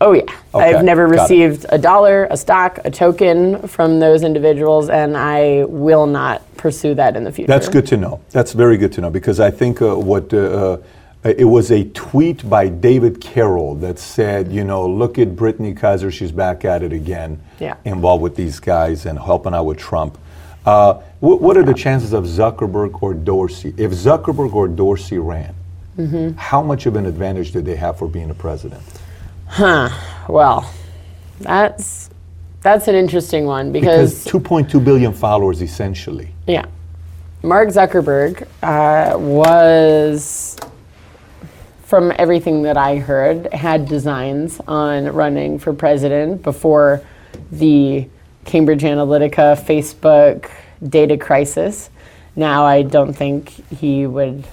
Oh 0.00 0.10
yeah, 0.12 0.22
Okay, 0.52 0.74
I've 0.74 0.84
never 0.84 1.06
got 1.06 1.12
it. 1.14 1.22
received 1.22 1.66
a 1.68 1.78
dollar, 1.78 2.26
a 2.28 2.36
stock, 2.36 2.80
a 2.84 2.90
token 2.90 3.68
from 3.68 4.00
those 4.00 4.24
individuals, 4.24 4.88
and 4.90 5.16
I 5.16 5.62
will 5.68 6.06
not 6.06 6.42
pursue 6.56 6.94
that 6.94 7.16
in 7.16 7.22
the 7.22 7.30
future. 7.30 7.46
That's 7.46 7.68
good 7.68 7.86
to 7.86 7.96
know. 7.96 8.20
That's 8.30 8.52
very 8.52 8.76
good 8.76 8.92
to 8.94 9.00
know 9.00 9.10
because 9.10 9.38
I 9.38 9.52
think 9.52 9.80
uh, 9.80 9.94
what 9.94 10.34
uh, 10.34 10.38
uh, 10.38 10.78
it 11.22 11.44
was 11.44 11.70
a 11.70 11.84
tweet 11.90 12.50
by 12.50 12.68
David 12.68 13.20
Carroll 13.20 13.76
that 13.76 14.00
said, 14.00 14.50
you 14.50 14.64
know, 14.64 14.88
look 14.88 15.20
at 15.20 15.36
Brittany 15.36 15.72
Kaiser, 15.72 16.10
she's 16.10 16.32
back 16.32 16.64
at 16.64 16.82
it 16.82 16.92
again, 16.92 17.40
Yeah. 17.60 17.76
involved 17.84 18.24
with 18.24 18.34
these 18.34 18.58
guys 18.58 19.06
and 19.06 19.16
helping 19.20 19.54
out 19.54 19.66
with 19.66 19.78
Trump. 19.78 20.18
Uh, 20.64 20.94
wh- 21.20 21.40
what 21.40 21.56
are 21.56 21.62
the 21.64 21.74
chances 21.74 22.12
of 22.12 22.24
Zuckerberg 22.24 23.02
or 23.02 23.14
Dorsey? 23.14 23.74
If 23.76 23.92
Zuckerberg 23.92 24.54
or 24.54 24.68
Dorsey 24.68 25.18
ran, 25.18 25.54
Mm-hmm. 25.98 26.38
how 26.38 26.62
much 26.62 26.86
of 26.86 26.96
an 26.96 27.04
advantage 27.04 27.52
did 27.52 27.66
they 27.66 27.76
have 27.76 27.98
for 27.98 28.08
being 28.08 28.30
a 28.30 28.34
president? 28.34 28.82
Huh. 29.46 29.90
Well, 30.26 30.72
that's 31.40 32.08
that's 32.62 32.88
an 32.88 32.94
interesting 32.94 33.44
one 33.44 33.72
Because 33.72 34.24
2.2 34.24 34.82
billion 34.82 35.12
followers, 35.12 35.60
essentially. 35.60 36.30
Yeah. 36.46 36.64
Mark 37.42 37.68
Zuckerberg 37.68 38.46
uh, 38.62 39.18
was, 39.18 40.56
from 41.82 42.10
everything 42.16 42.62
that 42.62 42.78
I 42.78 42.96
heard, 42.96 43.52
had 43.52 43.86
designs 43.86 44.60
on 44.66 45.06
running 45.12 45.58
for 45.58 45.74
president 45.74 46.42
before 46.42 47.02
the 47.50 48.08
Cambridge 48.44 48.82
Analytica 48.82 49.56
Facebook 49.58 50.50
data 50.86 51.16
crisis. 51.16 51.90
Now, 52.34 52.64
I 52.64 52.82
don't 52.82 53.12
think 53.12 53.50
he 53.70 54.06
would 54.06 54.44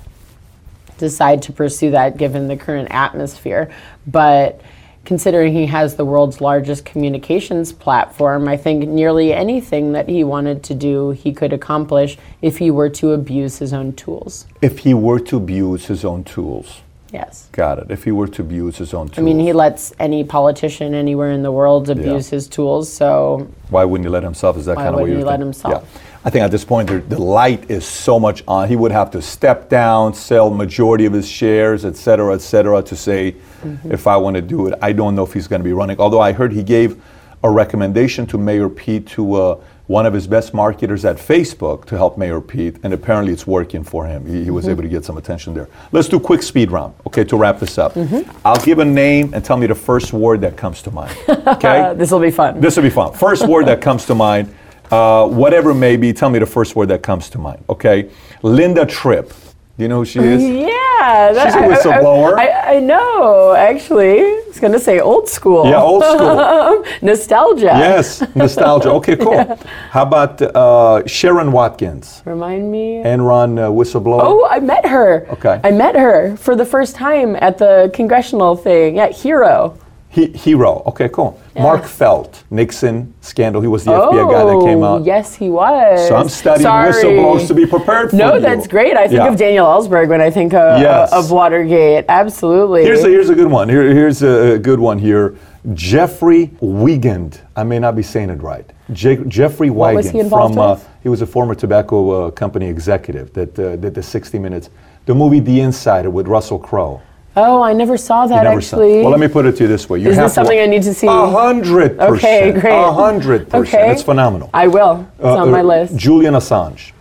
decide 0.98 1.41
to 1.44 1.53
pursue 1.53 1.91
that 1.91 2.18
given 2.18 2.48
the 2.48 2.57
current 2.57 2.90
atmosphere. 2.91 3.72
But 4.06 4.61
considering 5.06 5.53
he 5.53 5.66
has 5.66 5.95
the 5.95 6.06
world's 6.06 6.41
largest 6.41 6.86
communications 6.86 7.74
platform, 7.74 8.48
I 8.48 8.57
think 8.57 8.88
nearly 8.88 9.34
anything 9.34 9.94
that 9.94 10.07
he 10.07 10.24
wanted 10.24 10.61
to 10.66 10.76
do, 10.76 11.11
he 11.11 11.34
could 11.34 11.53
accomplish 11.53 12.18
if 12.41 12.57
he 12.57 12.70
were 12.70 12.90
to 12.90 13.14
abuse 13.14 13.57
his 13.57 13.74
own 13.74 13.94
tools. 13.94 14.45
If 14.61 14.80
he 14.80 14.94
were 14.94 15.20
to 15.22 15.38
abuse 15.38 15.86
his 15.86 16.06
own 16.06 16.24
tools. 16.26 16.82
Yes. 17.11 17.49
Got 17.52 17.80
it. 17.80 17.91
If 17.91 18.03
he 18.03 18.11
were 18.11 18.27
to 18.27 18.41
abuse 18.41 18.77
his 18.77 18.94
own 18.94 19.07
tools. 19.07 19.18
I 19.19 19.22
mean, 19.22 19.40
he 19.40 19.52
lets 19.53 19.94
any 19.99 20.23
politician 20.23 20.94
anywhere 20.94 21.31
in 21.31 21.41
the 21.41 21.52
world 21.52 21.90
abuse 21.90 22.30
his 22.30 22.48
tools, 22.48 22.91
so 22.91 23.48
Why 23.69 23.84
wouldn't 23.84 24.06
he 24.06 24.10
let 24.10 24.23
himself? 24.23 24.57
Is 24.57 24.65
that 24.65 24.76
kind 24.76 24.90
of 24.90 24.94
what 24.95 25.02
wouldn't 25.03 25.19
you're 25.19 25.26
he 25.27 25.31
let 25.31 25.40
himself? 25.40 25.84
Yeah. 25.94 26.02
I 26.26 26.30
think 26.30 26.44
at 26.44 26.52
this 26.52 26.65
point 26.65 26.90
the, 26.90 26.99
the 26.99 27.18
light 27.22 27.72
is 27.72 27.86
so 27.86 28.19
much 28.19 28.44
on. 28.48 28.68
He 28.68 28.76
would 28.76 28.91
have 28.91 29.10
to 29.11 29.22
step 29.22 29.69
down, 29.69 30.14
sell 30.14 30.49
majority 30.49 31.06
of 31.06 31.14
his 31.14 31.27
shares, 31.27 31.86
et 31.86 31.95
cetera, 31.95 32.36
et 32.36 32.41
cetera, 32.41 32.81
to 32.84 32.95
say, 32.95 33.36
Mm-hmm. 33.60 33.91
if 33.91 34.07
I 34.07 34.15
want 34.15 34.38
to 34.38 34.41
do 34.41 34.68
it. 34.68 34.80
I 34.81 34.94
don't 34.94 35.15
know 35.15 35.23
if 35.23 35.34
he's 35.34 35.48
going 35.48 35.60
to 35.60 35.65
be 35.65 35.73
running. 35.73 35.99
Although 35.99 36.22
I 36.22 36.31
heard 36.31 36.53
he 36.53 36.64
gave 36.64 37.02
a 37.44 37.49
recommendation 37.52 38.26
to 38.27 38.38
Mayor 38.38 38.69
Pete 38.69 39.06
to 39.07 39.34
uh, 39.34 39.60
one 39.90 40.06
of 40.06 40.14
his 40.14 40.28
best 40.28 40.53
marketers 40.53 41.03
at 41.03 41.18
Facebook 41.18 41.84
to 41.86 41.98
help 41.98 42.16
Mayor 42.16 42.40
Pete, 42.40 42.76
and 42.84 42.94
apparently 42.94 43.34
it's 43.34 43.48
working 43.48 43.84
for 43.84 44.06
him. 44.06 44.24
He, 44.28 44.44
he 44.44 44.52
was 44.52 44.66
Mm-hmm. 44.66 44.72
able 44.72 44.84
to 44.84 44.90
get 44.90 45.03
some 45.03 45.18
attention 45.18 45.56
there. 45.56 45.68
Let's 45.91 46.07
do 46.07 46.20
quick 46.20 46.44
speed 46.44 46.70
round, 46.70 46.94
okay, 47.07 47.24
to 47.24 47.36
wrap 47.36 47.60
this 47.60 47.80
up. 47.80 47.95
Mm-hmm. 47.95 48.30
I'll 48.45 48.64
give 48.64 48.78
a 48.78 48.86
name 48.86 49.34
and 49.34 49.44
tell 49.44 49.57
me 49.57 49.66
the 49.66 49.74
first 49.74 50.14
word 50.14 50.41
that 50.41 50.56
comes 50.56 50.84
to 50.84 50.91
mind. 50.91 51.18
Okay? 51.28 51.94
this 51.98 52.11
will 52.11 52.20
be 52.20 52.30
fun. 52.30 52.61
This 52.61 52.76
will 52.76 52.84
be 52.84 52.91
fun. 52.91 53.14
First 53.14 53.48
word 53.48 53.66
that 53.66 53.82
comes 53.82 54.06
to 54.06 54.14
mind, 54.14 54.53
uh, 54.91 55.28
whatever 55.28 55.72
it 55.72 55.76
may 55.76 55.98
be, 55.98 56.14
tell 56.14 56.30
me 56.30 56.38
the 56.38 56.45
first 56.45 56.76
word 56.76 56.90
that 56.90 57.02
comes 57.02 57.28
to 57.32 57.40
mind. 57.40 57.64
Okay, 57.68 58.11
Linda 58.44 58.86
Tripp. 58.86 59.34
Do 59.80 59.84
you 59.86 59.88
know 59.88 60.00
who 60.00 60.06
she 60.06 60.20
is? 60.20 60.44
yeah, 60.70 61.30
She's 61.32 61.56
a 61.56 61.60
whistleblower. 61.60 62.38
I, 62.38 62.48
I, 62.48 62.76
I 62.76 62.80
know, 62.82 63.54
actually. 63.54 64.20
I 64.20 64.44
was 64.46 64.60
going 64.60 64.74
to 64.74 64.80
say 64.80 65.00
old 65.00 65.30
school. 65.30 65.70
Yeah, 65.70 65.82
old 65.82 66.04
school. 66.04 66.84
Nostalgia. 67.02 67.72
yes, 67.88 68.22
nostalgia. 68.36 68.92
Okay, 68.92 69.16
cool. 69.16 69.58
How 69.92 70.04
about 70.04 70.42
uh, 70.42 71.04
Sherron 71.06 71.54
Watkins, 71.54 72.22
Remind 72.26 72.70
me. 72.70 73.02
Enron 73.06 73.58
uh, 73.58 73.70
whistleblower? 73.72 74.20
Oh, 74.22 74.46
I 74.52 74.60
met 74.60 74.86
her. 74.86 75.26
Okay. 75.30 75.62
I 75.64 75.72
met 75.72 75.96
her 75.96 76.36
for 76.36 76.58
the 76.58 76.66
first 76.66 76.98
time 76.98 77.38
at 77.38 77.58
the 77.58 77.90
congressional 77.94 78.58
thing 78.58 79.00
at 79.00 79.14
Hero. 79.14 79.80
He, 80.20 80.28
hero. 80.38 80.84
Okay, 80.88 81.08
cool. 81.10 81.40
Mark 81.56 81.86
Felt, 81.86 82.44
Nixon 82.52 83.14
scandal. 83.22 83.62
He 83.62 83.70
was 83.70 83.86
the 83.86 83.91
FBI 83.91 84.30
guy 84.32 84.44
that 84.46 84.66
came 84.66 84.84
out. 84.84 85.02
Oh, 85.02 85.06
Yes, 85.06 85.34
he 85.34 85.50
was. 85.50 86.08
So 86.10 86.16
I'm 86.18 86.28
studying 86.28 86.64
Sorry. 86.64 86.91
whistleblowers 86.91 87.48
to 87.48 87.54
be 87.54 87.66
prepared 87.66 88.10
for 88.10 88.18
No, 88.18 88.34
you. 88.36 88.41
that's 88.41 88.68
great. 88.68 88.98
I 88.98 89.08
think 89.08 89.14
Yeah. 89.22 89.28
of 89.30 89.38
Daniel 89.38 89.66
Ellsberg 89.66 90.10
when 90.10 90.20
I 90.20 90.30
think 90.30 90.54
of, 90.54 90.82
Yes. 90.82 91.14
of 91.14 91.32
Watergate. 91.32 92.04
Absolutely. 92.10 92.84
Here's 92.84 93.02
a, 93.04 93.08
here's 93.08 93.30
a 93.30 93.36
good 93.36 93.50
one. 93.50 93.70
Here, 93.70 93.84
here's 93.94 94.22
a 94.22 94.60
good 94.60 94.80
one 94.80 94.98
here. 95.00 95.36
Jeffrey 95.74 96.48
Wigand. 96.62 97.40
I 97.56 97.64
may 97.64 97.80
not 97.80 97.96
be 97.96 98.04
saying 98.04 98.30
it 98.30 98.41
right. 98.41 98.66
Je- 98.91 99.24
Jeffrey 99.28 99.70
What 99.70 99.96
was 99.96 100.08
Wigand 100.08 100.12
he 100.12 100.20
involved 100.20 100.56
from 100.56 100.64
uh, 100.64 100.80
he 101.02 101.08
was 101.10 101.22
a 101.22 101.26
former 101.28 101.56
tobacco 101.56 102.28
uh, 102.28 102.32
company 102.32 102.68
executive 102.68 103.32
that 103.34 103.58
uh, 103.58 103.76
did 103.78 103.94
the 103.96 104.04
60 104.04 104.38
Minutes, 104.40 104.70
the 105.06 105.16
movie 105.16 105.40
The 105.40 105.62
Insider 105.62 106.10
with 106.10 106.28
Russell 106.28 106.60
Crowe. 106.60 107.02
Oh, 107.40 107.61
I 107.61 107.74
never 107.74 107.98
saw 107.98 108.28
that 108.28 108.44
never 108.44 108.61
saw- 108.61 108.78
actually. 108.78 109.02
Well, 109.02 109.11
let 109.11 109.20
me 109.20 109.28
put 109.28 109.45
it 109.45 109.56
to 109.57 109.64
you 109.64 109.68
this 109.68 109.90
way: 109.90 109.99
you 109.99 110.10
Is 110.10 110.16
have 110.16 110.26
this 110.26 110.32
to 110.34 110.36
something 110.36 110.60
I 110.60 110.66
need 110.66 110.84
to 110.84 110.94
see? 110.94 111.07
A 111.07 111.11
hundred 111.28 111.98
percent. 111.98 112.18
Okay, 112.18 112.52
great. 112.60 112.74
A 112.74 112.91
hundred 112.91 113.49
percent. 113.49 113.68
Okay. 113.76 113.91
It's 113.91 114.03
phenomenal. 114.03 114.49
I 114.53 114.68
will. 114.68 115.07
It's 115.18 115.26
Uh, 115.26 115.38
on 115.44 115.52
my 115.52 115.61
uh, 115.61 115.64
list. 115.64 115.95
Julian 115.95 116.34
Assange, 116.36 116.91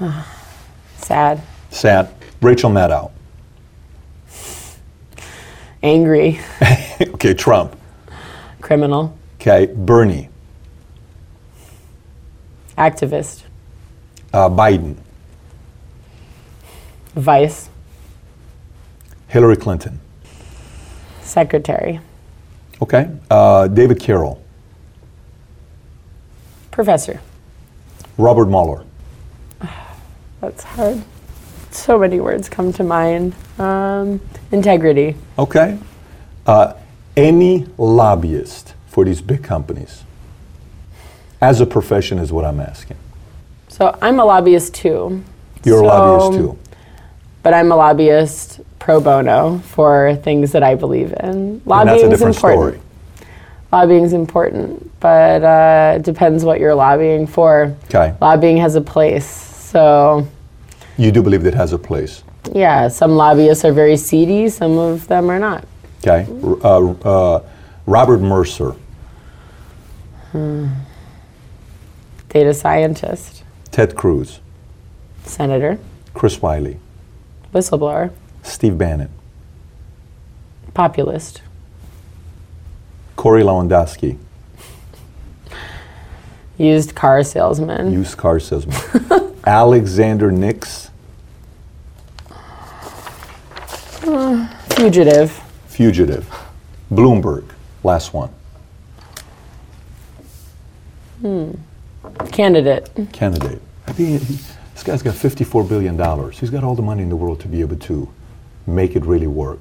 Sad. 0.98 1.40
sad. 1.70 2.08
Rachel 2.40 2.70
Maddow. 2.70 3.10
Angry. 5.82 6.40
okay, 7.00 7.34
Trump. 7.34 7.76
Criminal. 8.60 9.16
Okay, 9.40 9.66
Bernie. 9.66 10.28
Activist. 12.78 13.42
Uh, 14.32 14.48
Biden. 14.48 14.96
Vice. 17.14 17.68
Hillary 19.34 19.56
Clinton. 19.56 19.98
Secretary. 21.22 21.98
Okay, 22.80 23.10
uh, 23.28 23.66
David 23.66 23.98
Carroll. 23.98 24.40
Professor. 26.70 27.20
Robert 28.16 28.46
Mueller. 28.46 28.84
That's 30.40 30.62
hard. 30.62 31.02
So 31.72 31.98
many 31.98 32.20
words 32.20 32.48
come 32.48 32.72
to 32.74 32.84
mind. 32.84 33.34
Um, 33.58 34.20
integrity. 34.52 35.16
Okay. 35.36 35.80
Uh, 36.46 36.74
any 37.16 37.66
lobbyist 37.76 38.74
for 38.86 39.04
these 39.04 39.20
big 39.20 39.42
companies? 39.42 40.04
As 41.40 41.60
a 41.60 41.66
profession, 41.66 42.20
is 42.20 42.30
what 42.30 42.44
I'm 42.44 42.60
asking. 42.60 42.98
So 43.66 43.98
I'm 44.00 44.20
a 44.20 44.24
lobbyist 44.24 44.74
too. 44.74 45.24
You're 45.64 45.82
a 45.82 45.86
lobbyist 45.86 46.38
too. 46.38 46.58
But 47.42 47.52
I'm 47.52 47.72
a 47.72 47.76
lobbyist 47.76 48.60
pro 48.84 49.00
bono 49.00 49.58
for 49.60 50.14
things 50.16 50.52
that 50.52 50.62
I 50.62 50.74
believe 50.74 51.14
in. 51.20 51.62
Lobbying 51.64 52.12
is 52.12 52.20
important. 52.20 52.36
story. 52.36 52.80
Lobbying 53.72 54.04
is 54.04 54.12
important, 54.12 55.00
but 55.00 55.42
uh, 55.42 55.94
it 55.96 56.02
depends 56.02 56.44
what 56.44 56.60
you're 56.60 56.74
lobbying 56.74 57.26
for. 57.26 57.74
Okay. 57.86 58.14
Lobbying 58.20 58.58
has 58.58 58.74
a 58.74 58.82
place. 58.82 59.26
So 59.26 60.28
You 60.98 61.10
do 61.10 61.22
believe 61.22 61.42
that 61.44 61.54
has 61.54 61.72
a 61.72 61.78
place. 61.78 62.22
Yeah, 62.52 62.88
some 62.88 63.12
lobbyists 63.16 63.64
are 63.64 63.72
very 63.72 63.96
seedy, 63.96 64.50
some 64.50 64.76
of 64.76 65.06
them 65.08 65.30
are 65.30 65.38
not. 65.38 65.64
Okay. 66.06 66.26
Uh, 66.62 66.90
uh, 67.08 67.42
Robert 67.86 68.18
Mercer, 68.20 68.76
Hmm. 70.32 70.66
Data 72.28 72.52
scientist, 72.52 73.44
Ted 73.70 73.94
Cruz, 73.94 74.40
senator, 75.24 75.78
Chris 76.12 76.42
Wylie, 76.42 76.78
whistleblower, 77.54 78.10
Steve 78.44 78.76
Bannon, 78.78 79.08
populist, 80.74 81.40
Corey 83.16 83.42
Lewandowski, 83.42 84.18
used 86.58 86.94
car 86.94 87.22
salesman, 87.24 87.92
used 87.92 88.16
car 88.16 88.38
salesman, 88.38 89.34
Alexander 89.46 90.30
Nix, 90.30 90.90
fugitive, 94.76 95.32
fugitive, 95.66 96.28
Bloomberg, 96.92 97.44
last 97.82 98.12
one, 98.12 98.30
Hmm. 101.20 101.52
candidate. 102.30 102.90
candidate. 103.12 103.60
I 103.86 103.92
he- 103.92 104.18
this 104.18 104.82
guy's 104.82 105.02
got 105.02 105.14
$54 105.14 105.66
billion. 105.68 105.94
He's 106.32 106.50
got 106.50 106.64
all 106.64 106.74
the 106.74 106.82
money 106.82 107.02
in 107.02 107.08
the 107.08 107.16
world 107.16 107.38
to 107.40 107.48
be 107.48 107.60
able 107.60 107.76
to 107.76 108.08
make 108.66 108.96
it 108.96 109.04
really 109.04 109.26
work. 109.26 109.60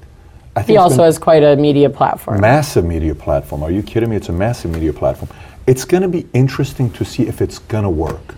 I 0.56 0.62
think 0.62 0.70
He 0.70 0.78
also 0.78 1.04
has 1.04 1.18
quite 1.18 1.44
a 1.44 1.56
media 1.56 1.90
platform. 1.90 2.40
Massive 2.40 2.86
media 2.86 3.16
platform. 3.16 3.64
Are 3.64 3.72
you 3.72 3.82
kidding 3.82 4.10
me? 4.10 4.16
It's 4.16 4.30
a 4.30 4.34
massive 4.34 4.72
media 4.72 4.94
platform. 4.94 5.32
It's 5.66 5.86
going 5.86 6.04
to 6.04 6.10
be 6.10 6.28
interesting 6.34 6.92
to 6.92 7.06
see 7.06 7.24
if 7.28 7.42
it's 7.42 7.60
going 7.60 7.84
to 7.84 7.90
work. 7.90 8.36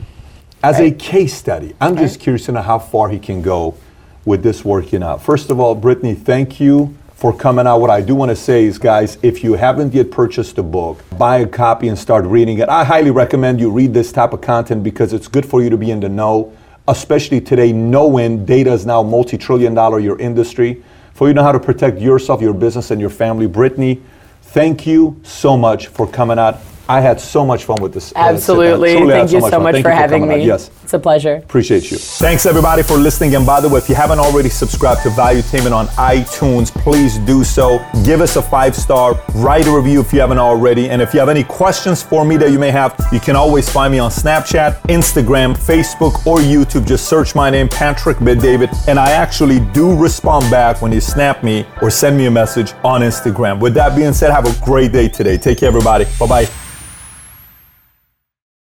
As 0.64 0.80
a 0.80 0.92
case 0.92 1.34
study, 1.36 1.76
I'm 1.80 1.96
just 1.96 2.20
curious 2.20 2.46
to 2.46 2.52
know 2.52 2.62
how 2.62 2.80
far 2.80 3.10
he 3.10 3.20
can 3.20 3.42
go 3.42 3.76
with 4.24 4.42
this 4.42 4.66
working 4.66 5.04
out. 5.04 5.22
First 5.22 5.52
of 5.52 5.60
all, 5.60 5.76
Brittany, 5.76 6.16
thank 6.16 6.60
you 6.60 6.96
for 7.14 7.32
coming 7.36 7.68
out. 7.68 7.80
What 7.80 7.90
I 7.90 8.02
do 8.02 8.16
want 8.16 8.30
to 8.30 8.36
say 8.36 8.66
is, 8.66 8.78
guys, 8.78 9.18
if 9.22 9.44
you 9.44 9.54
haven't 9.54 9.94
yet 9.94 10.12
purchased 10.12 10.56
the 10.56 10.64
book, 10.64 11.04
buy 11.18 11.38
a 11.40 11.48
copy 11.48 11.88
and 11.88 11.98
start 11.98 12.26
reading 12.26 12.60
it. 12.60 12.68
I 12.70 12.84
highly 12.84 13.12
recommend 13.12 13.60
you 13.60 13.70
read 13.70 13.94
this 13.94 14.12
type 14.12 14.34
of 14.34 14.42
content 14.42 14.84
because 14.84 15.14
it's 15.14 15.28
good 15.28 15.46
for 15.46 15.62
you 15.62 15.70
to 15.70 15.78
be 15.78 15.92
in 15.92 16.00
the 16.00 16.10
know, 16.10 16.52
especially 16.88 17.42
today, 17.42 17.72
knowing 17.72 18.46
data 18.46 18.72
is 18.72 18.86
now 18.86 19.02
multi 19.04 19.38
trillion 19.38 19.74
dollar 19.74 20.00
your 20.00 20.20
industry. 20.20 20.84
For 21.14 21.28
you 21.28 21.34
know 21.34 21.44
how 21.44 21.54
to 21.54 21.60
protect 21.60 22.00
yourself, 22.00 22.42
your 22.42 22.54
business, 22.54 22.92
and 22.92 23.00
your 23.00 23.10
family. 23.10 23.48
Brittany, 23.48 24.02
thank 24.42 24.86
you 24.86 25.20
so 25.24 25.58
much 25.58 25.88
for 25.88 26.08
coming 26.08 26.38
out. 26.38 26.60
I 26.88 27.02
had 27.02 27.20
so 27.20 27.46
much 27.46 27.66
fun 27.66 27.82
with 27.82 27.94
this. 27.94 28.12
uh. 28.16 28.20
Absolutely. 28.20 28.94
Truly 28.96 29.14
had 29.14 29.20
Thank 29.22 29.32
you 29.34 29.42
so 29.42 29.50
fun. 29.50 29.64
much 29.64 29.82
for 29.82 29.90
you 29.90 29.96
having 29.96 30.22
coming 30.24 30.36
out. 30.36 30.40
me. 30.40 30.46
Yes. 30.46 30.70
It's 30.84 30.94
a 30.94 31.00
pleasure. 31.00 31.36
Appreciate 31.38 31.90
you. 31.90 31.98
Thanks 31.98 32.46
everybody 32.46 32.84
for 32.84 32.96
listening. 32.96 33.34
And 33.36 33.46
by 33.46 33.60
the 33.60 33.68
way, 33.70 33.80
if 33.80 33.90
you 33.90 33.96
haven't 33.96 34.20
already 34.20 34.50
subscribed 34.50 35.02
to 35.04 35.10
Value 35.10 35.42
Valuetainment 35.42 35.72
on 35.76 35.88
iTunes, 35.88 36.72
please 36.72 37.18
do 37.20 37.44
so. 37.44 37.84
Give 38.06 38.22
us 38.22 38.36
a 38.36 38.42
five 38.42 38.76
star, 38.76 39.20
write 39.36 39.66
a 39.68 39.72
review 39.72 40.00
if 40.02 40.14
you 40.14 40.20
haven't 40.20 40.38
already. 40.38 40.90
And 40.90 41.02
if 41.02 41.14
you 41.14 41.20
have 41.20 41.30
any 41.30 41.44
questions 41.44 42.04
for 42.04 42.24
me 42.24 42.38
that 42.38 42.52
you 42.52 42.60
may 42.60 42.72
have, 42.72 42.96
you 43.12 43.20
can 43.20 43.36
always 43.36 43.68
find 43.68 43.92
me 43.92 44.00
on 44.00 44.12
Snapchat, 44.12 44.82
Instagram, 44.84 45.56
Facebook, 45.56 46.26
or 46.28 46.38
YouTube. 46.38 46.86
Just 46.88 47.08
search 47.10 47.34
my 47.34 47.50
name, 47.50 47.68
Patrick 47.68 48.20
Bet-David, 48.24 48.70
and 48.88 49.00
I 49.00 49.12
actually 49.12 49.60
do 49.74 49.96
respond 49.98 50.50
back 50.52 50.82
when 50.82 50.92
you 50.92 51.02
snap 51.02 51.44
me 51.44 51.66
or 51.82 51.90
send 51.90 52.16
me 52.18 52.28
a 52.28 52.32
message 52.32 52.74
on 52.84 53.02
Instagram. 53.02 53.60
With 53.60 53.74
that 53.74 53.96
being 53.96 54.14
said, 54.14 54.32
have 54.32 54.46
a 54.46 54.66
great 54.66 54.92
day 54.92 55.08
today. 55.08 55.38
Take 55.38 55.58
care, 55.58 55.68
everybody. 55.70 56.06
Bye 56.20 56.28
bye. 56.28 56.48